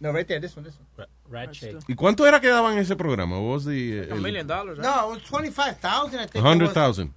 [0.00, 0.86] No, right there, this one, this one.
[1.32, 1.78] Rat shake.
[1.88, 3.40] ¿Y cuánto era que daban en ese programa?
[3.40, 4.78] What was the, A million dollars.
[4.78, 4.84] right?
[4.84, 6.34] No, it was 25,000, I think.
[6.36, 6.44] it was.
[6.44, 7.14] 100,000.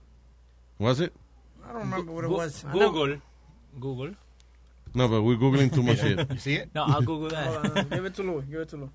[0.80, 1.14] Was it?
[1.64, 2.64] I don't remember what it was.
[2.72, 3.18] Google.
[3.80, 4.12] Google.
[4.94, 6.30] No, but we're googling too much shit.
[6.32, 6.70] You see it?
[6.74, 7.78] No, I'll Google Hold that.
[7.78, 8.42] on, give it to Lou.
[8.44, 8.90] Give it to Lou.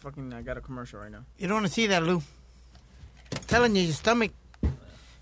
[0.00, 1.24] Fucking, I got a commercial right now.
[1.38, 2.16] You don't want to see that, Lou.
[2.16, 4.32] I'm telling you, your stomach.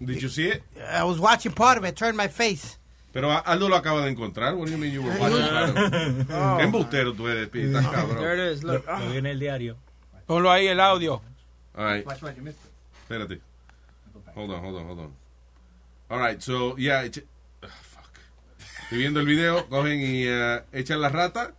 [0.00, 0.62] Did you see it?
[0.88, 1.96] I was watching part of it.
[1.96, 2.78] Turned my face.
[3.12, 4.54] Pero Aldo lo acaba de encontrar.
[4.54, 6.26] What do you mean you were watching part of it?
[6.30, 6.56] Oh.
[6.58, 8.18] Qué embustero tú eres, Pi, estás cabrón.
[8.18, 8.62] There it is.
[8.62, 8.84] Look.
[8.86, 9.76] Lo vi en el diario.
[10.26, 11.22] Ponlo ahí el audio.
[11.74, 12.06] All right.
[12.06, 13.40] Espérate.
[14.34, 15.12] Hold on, hold on, hold on.
[16.10, 17.02] All right, so, yeah.
[17.62, 18.10] ah, fuck.
[18.84, 21.52] Estoy viendo el video, cogen y eh, echan la rata.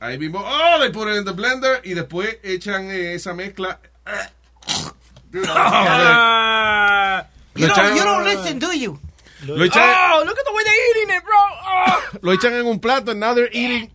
[0.00, 3.78] Ahí mismo, oh, they put it in the blender y después echan eh, esa mezcla.
[5.30, 7.26] Dude, Ah.
[7.56, 8.98] You don't, you don't listen, do you?
[9.46, 11.36] Lo echan, Oh, look at the way they're eating it, bro.
[11.36, 12.18] Oh.
[12.22, 13.90] lo echan en un plato and now they're eating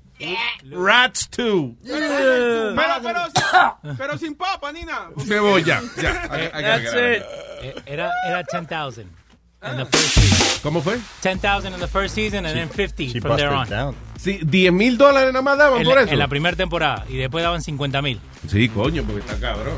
[0.72, 1.76] rats too.
[1.86, 5.10] Pero, pero, sin- pero sin papa ni nada.
[5.26, 6.11] Me voy ya, ya.
[6.32, 7.24] I- I That's it.
[7.61, 10.48] Eh, Era, era 10,000 in the first season.
[10.64, 10.98] ¿Cómo fue?
[11.22, 13.68] 10,000 in the first season and then 50 She from there on.
[13.69, 13.95] down.
[14.18, 16.11] Sí, 10 mil dólares nada más daban En por la, eso.
[16.14, 17.06] en la primera temporada.
[17.10, 18.19] Y después daban 50 mil.
[18.48, 19.76] Sí, coño, porque está cabrón.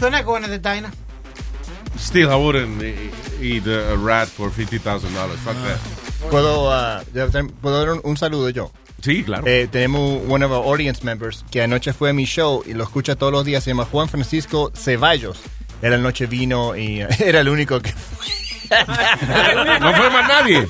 [0.00, 0.90] We're not going to the diner.
[1.98, 2.82] Still, I wouldn't
[3.40, 4.80] eat a rat for $50,000.
[5.38, 5.78] Fuck that.
[6.30, 7.02] ¿Puedo, uh,
[7.60, 8.70] ¿puedo dar un, un saludo yo?
[9.02, 9.46] Sí, claro.
[9.46, 12.84] Eh, tenemos one of our audience members que anoche fue a mi show y lo
[12.84, 13.62] escucha todos los días.
[13.64, 15.38] Se llama Juan Francisco Ceballos.
[15.82, 17.92] Él anoche vino y era el único que
[19.80, 20.66] no fue más nadie.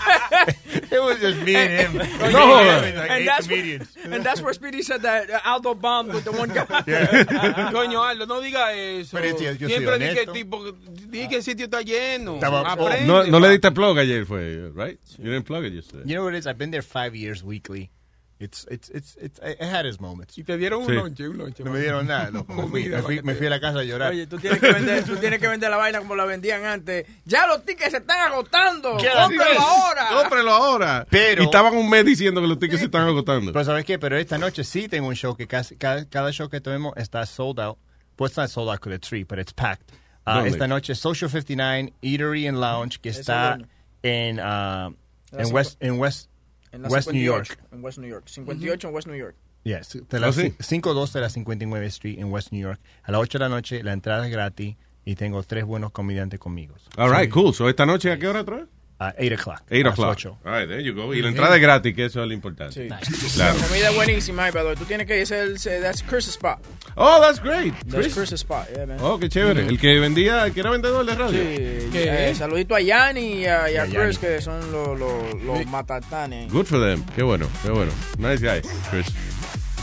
[0.91, 1.93] It was just me and him.
[2.33, 2.83] No jodas.
[2.85, 6.49] and like that's, where, and that's where Speedy said that Aldo bombed with the one
[6.49, 6.65] guy.
[7.73, 9.17] Coño, Aldo, no diga eso.
[9.17, 12.35] Pero yo Siempre di que, tipo, di que el sitio está lleno.
[12.37, 14.99] Estaba- Aprende, No, no le diste plug ayer, fue, right?
[15.19, 16.05] You didn't plug it yesterday.
[16.07, 16.47] You know what it is?
[16.47, 17.91] I've been there five years weekly.
[18.39, 20.37] It's, it's, it's, it's, it had its moments.
[20.37, 20.93] Y te dieron un Sí.
[20.93, 21.65] lonche, un lonche.
[21.65, 22.53] No me dieron nada, loco.
[22.57, 24.13] Me fui, me fui, me fui a la casa a llorar.
[24.13, 27.07] Oye, tú tienes, que vender, tú tienes que vender la vaina como la vendían antes.
[27.25, 28.99] Ya los tickets se están agotando.
[29.01, 29.07] Sí.
[29.07, 30.09] ahora.
[30.23, 31.07] Cómprelo ahora.
[31.09, 33.53] Pero- y estaban un mes diciendo que los tickets se están agotando.
[33.53, 33.99] Pero ¿sabes qué?
[33.99, 37.25] Pero esta noche sí tengo un show que casi, cada, cada show que tenemos está
[37.25, 37.79] sold out.
[38.17, 39.93] Pues it's not sold out because it's free, but it's packed.
[40.27, 43.69] Uh, esta noche Social 59 Eatery and Lounge que está bueno.
[44.03, 46.29] en, uh, La en, West, en West,
[46.77, 47.69] En la West New 58, York.
[47.73, 48.29] En West New York.
[48.29, 49.37] 58 en West New York.
[49.65, 50.53] Yes, de la ¿Oh, sí?
[50.53, 52.81] 512 de la 59 Street en West New York.
[53.03, 54.77] A las 8 de la noche la entrada es gratis.
[55.09, 56.75] y tengo tres buenos comediantes conmigo.
[56.97, 57.55] All right, cool.
[57.55, 58.67] So, esta noche, ¿a qué hora otra vez?
[58.99, 59.63] A 8 o'clock.
[59.71, 60.39] 8 a las o'clock.
[60.45, 61.13] All right, there you go.
[61.13, 62.73] Y la entrada es gratis, que eso es lo importante.
[62.73, 62.89] Sí.
[63.35, 63.59] Claro.
[63.59, 66.61] La comida es buenísima, eh, pero tú tienes que ir, el, that's Chris' spot.
[66.95, 67.75] Oh, that's great.
[67.89, 68.15] That's Chris.
[68.15, 68.97] Chris' spot, yeah, man.
[69.03, 69.67] Oh, qué chévere.
[69.67, 71.39] El que vendía, que era vendedor de radio.
[71.43, 74.35] Sí, eh, saludito a Yanni y a, y a a Chris, Yanni.
[74.37, 76.51] que son los, los, los matatanes.
[76.51, 77.05] Good for them.
[77.15, 77.93] Qué bueno, qué bueno.
[78.17, 79.07] Nice guy, Chris.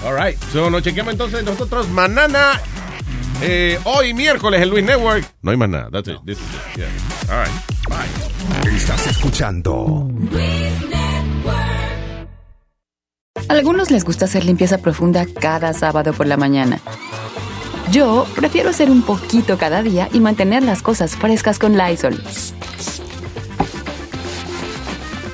[0.03, 0.37] All right.
[0.51, 2.59] So, nos chequeamos entonces nosotros mañana.
[3.41, 5.25] Eh, hoy miércoles en Luis Network.
[5.41, 5.89] No hay más nada.
[5.91, 6.17] That's it.
[6.25, 6.77] This is it.
[6.77, 7.35] Yeah.
[7.35, 7.51] All right.
[7.89, 8.75] Bye.
[8.75, 10.09] Estás escuchando
[13.49, 16.79] Algunos les gusta hacer limpieza profunda cada sábado por la mañana.
[17.91, 22.21] Yo prefiero hacer un poquito cada día y mantener las cosas frescas con Lysol.